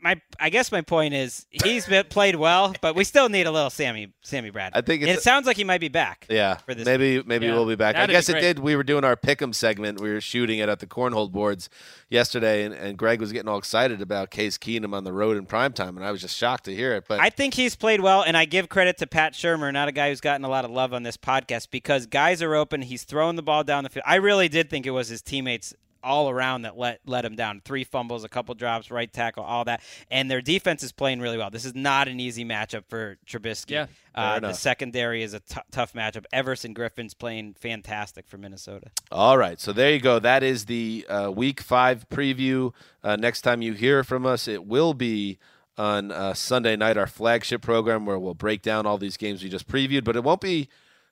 My 0.07 0.21
I 0.39 0.51
guess 0.51 0.71
my 0.71 0.83
point 0.83 1.15
is 1.15 1.47
he's 1.51 1.85
been, 1.85 2.05
played 2.05 2.37
well, 2.37 2.73
but 2.81 2.95
we 2.95 3.03
still 3.03 3.29
need 3.29 3.49
a 3.49 3.51
little 3.51 3.71
Sammy 3.71 4.13
Sammy 4.23 4.51
Brad. 4.51 4.71
I 4.73 4.81
think 4.81 5.03
And 5.03 5.11
it's 5.11 5.23
it 5.23 5.25
sounds 5.25 5.49
like 5.49 5.57
he 5.57 5.65
might 5.65 5.81
be 5.81 5.89
back. 5.89 6.29
Yeah, 6.31 6.59
for 6.59 6.75
this. 6.75 6.87
maybe 6.87 7.25
maybe 7.27 7.47
Yeah, 7.47 7.55
we'll 7.55 7.67
be 7.67 7.75
back. 7.75 7.97
I 7.97 8.03
that'd 8.03 8.15
guess 8.15 8.29
it 8.29 8.39
did. 8.39 8.61
We 8.61 8.77
were 8.77 8.85
doing 8.85 9.03
our 9.03 9.17
pick'em 9.17 9.53
segment. 9.53 10.01
We 10.01 10.13
were 10.13 10.21
shooting 10.21 10.61
it 10.61 10.69
at 10.69 10.79
the 10.79 10.87
cornhole 10.87 11.33
boards 11.33 11.69
yesterday, 12.09 12.63
and, 12.63 12.73
and 12.73 12.97
Gregg 12.97 13.19
was 13.19 13.33
getting 13.33 13.49
all 13.49 13.59
excited 13.59 14.01
about 14.01 14.31
Case 14.31 14.57
Keenum 14.57 14.95
on 14.95 15.03
the 15.03 15.13
road 15.13 15.37
in 15.37 15.45
primetime, 15.45 15.97
and 15.97 16.05
I 16.05 16.13
was 16.13 16.21
just 16.21 16.37
shocked 16.37 16.67
to 16.67 16.75
hear 16.75 16.93
it. 16.93 17.07
But 17.09 17.19
I 17.19 17.29
think 17.29 17.55
he's 17.55 17.75
played 17.75 18.01
well, 18.01 18.23
and 18.23 18.37
I 18.37 18.45
give 18.45 18.69
credit 18.69 18.99
to 18.99 19.09
Pat 19.09 19.33
Shurmur, 19.33 19.73
not 19.73 19.89
a 19.89 19.93
guy 19.93 20.11
who's 20.11 20.21
gotten 20.21 20.45
a 20.45 20.49
lot 20.49 20.65
of 20.65 20.71
love 20.71 20.95
on 20.95 21.03
this 21.03 21.17
podcast, 21.17 21.73
because 21.73 22.07
guys 22.07 22.43
are 22.43 22.55
open. 22.55 22.83
He's 22.83 23.03
throwing 23.03 23.35
the 23.35 23.43
ball 23.43 23.65
down 23.65 23.83
the 23.83 23.91
field. 23.91 24.05
I 24.07 24.17
really 24.17 24.49
did 24.49 24.71
think 24.71 24.87
it 24.87 24.93
was 24.93 25.09
his 25.09 25.21
teammates 25.21 25.75
all 26.07 26.31
around 26.31 26.63
that 26.63 26.79
let 26.79 27.01
let 27.07 27.25
him 27.25 27.35
down. 27.37 27.61
Three 27.65 27.85
fumbles, 27.85 28.25
a 28.25 28.29
couple 28.29 28.55
drops, 28.55 28.91
right 28.91 29.13
tackle, 29.13 29.45
all 29.45 29.65
that, 29.65 29.83
and 30.11 30.31
their 30.31 30.41
defense 30.41 30.83
is 30.83 30.93
playing 30.93 31.21
really 31.21 31.37
well. 31.37 31.51
This 31.51 31.65
is 31.65 31.75
not 31.75 32.09
an 32.09 32.21
easy 32.21 32.45
matchup 32.45 32.85
for 32.89 33.19
Trubisky. 33.27 33.73
Yeah. 33.73 33.87
uh, 34.15 34.41
the 34.41 34.53
secondary 34.53 35.23
is 35.23 35.35
a 35.35 35.41
t- 35.41 35.61
tough 35.71 35.93
matchup. 35.93 36.25
Everson 36.33 36.73
Griffen's 36.73 37.13
playing 37.15 37.55
fantastic 37.55 38.29
for 38.29 38.39
Minnesota. 38.39 38.91
All 39.11 39.37
right, 39.37 39.61
so 39.61 39.73
there 39.73 39.93
you 39.93 40.01
go. 40.01 40.19
That 40.19 40.43
is 40.43 40.67
the 40.67 41.05
uh, 41.09 41.31
Week 41.31 41.61
Five 41.61 42.09
preview. 42.09 42.73
Uh, 43.03 43.17
next 43.17 43.43
time 43.43 43.61
you 43.61 43.73
hear 43.75 44.05
from 44.05 44.25
us, 44.25 44.49
it 44.49 44.65
will 44.65 44.95
be 44.95 45.39
on 45.79 46.11
uh, 46.11 46.33
Sunday 46.33 46.77
night, 46.77 46.97
our 46.97 47.07
flagship 47.07 47.61
program, 47.61 48.07
where 48.07 48.19
we'll 48.19 48.33
break 48.35 48.63
down 48.63 48.87
all 48.87 48.97
these 48.97 49.17
games 49.17 49.43
we 49.43 49.51
just 49.51 49.69
previewed. 49.69 50.05
But 50.05 50.17
it 50.17 50.25
won't 50.25 50.41
be 50.41 50.69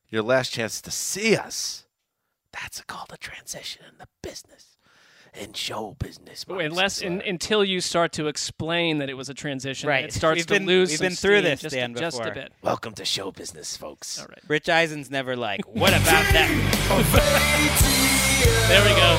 your 0.09 0.23
last 0.23 0.51
chance 0.53 0.81
to 0.81 0.91
see 0.91 1.37
us. 1.37 1.85
That's 2.53 2.81
called 2.83 3.11
a 3.13 3.17
transition 3.17 3.83
in 3.91 3.99
the 3.99 4.07
business, 4.23 4.74
in 5.35 5.53
show 5.53 5.97
business. 5.99 6.47
Mark 6.47 6.63
Unless 6.63 7.03
in, 7.03 7.21
until 7.23 7.65
you 7.65 7.81
start 7.81 8.13
to 8.13 8.29
explain 8.29 8.99
that 8.99 9.09
it 9.11 9.15
was 9.15 9.29
a 9.29 9.35
transition, 9.35 9.89
Right. 9.89 10.05
it 10.05 10.13
starts 10.13 10.39
We've 10.39 10.47
to 10.47 10.55
been- 10.55 10.67
lose. 10.67 10.91
we've 10.91 10.99
some 10.99 11.05
been 11.09 11.17
through 11.17 11.39
steam 11.41 11.51
this, 11.51 11.61
just, 11.61 11.75
Dan, 11.75 11.95
just 11.95 12.21
a 12.21 12.31
bit. 12.31 12.53
welcome 12.63 12.93
to 12.95 13.05
show 13.05 13.33
business, 13.33 13.77
folks. 13.77 14.21
All 14.21 14.27
right, 14.29 14.39
Rich 14.49 14.69
Eisen's 14.69 15.11
never 15.11 15.37
like, 15.37 15.63
what 15.67 15.91
about 15.93 16.05
that? 16.33 16.51
there 18.69 18.83
we 18.85 18.91
go. 18.91 19.19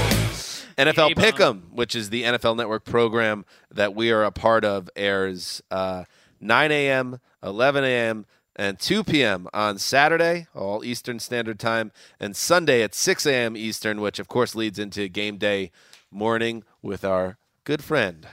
NFL 0.77 1.11
A-bomb. 1.11 1.23
Pick'em, 1.23 1.61
which 1.71 1.95
is 1.95 2.09
the 2.09 2.23
NFL 2.23 2.55
Network 2.57 2.83
program 2.85 3.45
that 3.71 3.95
we 3.95 4.11
are 4.11 4.23
a 4.23 4.31
part 4.31 4.65
of, 4.65 4.89
airs 4.95 5.61
uh, 5.71 6.03
9 6.41 6.71
a.m., 6.71 7.19
11 7.43 7.83
a.m., 7.83 8.25
and 8.57 8.79
2 8.79 9.03
p.m. 9.03 9.47
on 9.53 9.77
Saturday, 9.77 10.47
all 10.55 10.83
Eastern 10.85 11.19
Standard 11.19 11.59
Time, 11.59 11.91
and 12.21 12.35
Sunday 12.37 12.83
at 12.83 12.95
6 12.95 13.25
a.m. 13.25 13.57
Eastern, 13.57 13.99
which 13.99 14.17
of 14.17 14.29
course 14.29 14.55
leads 14.55 14.79
into 14.79 15.07
game 15.09 15.37
day 15.37 15.71
morning 16.15 16.63
with 16.81 17.03
our 17.03 17.37
good 17.65 17.83
friend 17.83 18.27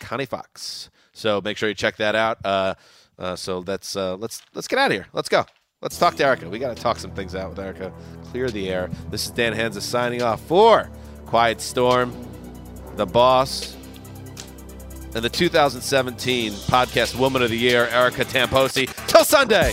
Connie 0.00 0.26
Fox. 0.26 0.90
So 1.12 1.40
make 1.40 1.56
sure 1.56 1.68
you 1.68 1.74
check 1.74 1.96
that 1.96 2.14
out. 2.14 2.44
Uh, 2.44 2.74
uh, 3.18 3.36
so 3.36 3.60
let's 3.66 3.96
uh, 3.96 4.16
let's 4.16 4.42
let's 4.54 4.68
get 4.68 4.78
out 4.78 4.90
of 4.90 4.92
here. 4.92 5.06
Let's 5.12 5.28
go. 5.28 5.46
Let's 5.82 5.98
talk 5.98 6.16
to 6.16 6.24
Erica. 6.24 6.48
We 6.48 6.58
got 6.58 6.76
to 6.76 6.82
talk 6.82 6.98
some 6.98 7.12
things 7.12 7.34
out 7.34 7.50
with 7.50 7.58
Erica. 7.58 7.92
Clear 8.24 8.50
the 8.50 8.68
air. 8.68 8.90
This 9.10 9.26
is 9.26 9.30
Dan 9.30 9.54
Hanzus 9.54 9.82
signing 9.82 10.22
off 10.22 10.40
for 10.42 10.90
Quiet 11.26 11.60
Storm, 11.60 12.12
the 12.96 13.06
boss, 13.06 13.76
and 15.14 15.24
the 15.24 15.30
2017 15.30 16.52
Podcast 16.52 17.18
Woman 17.18 17.42
of 17.42 17.50
the 17.50 17.56
Year, 17.56 17.86
Erica 17.88 18.24
Tamposi. 18.24 18.86
Till 19.06 19.24
Sunday. 19.24 19.72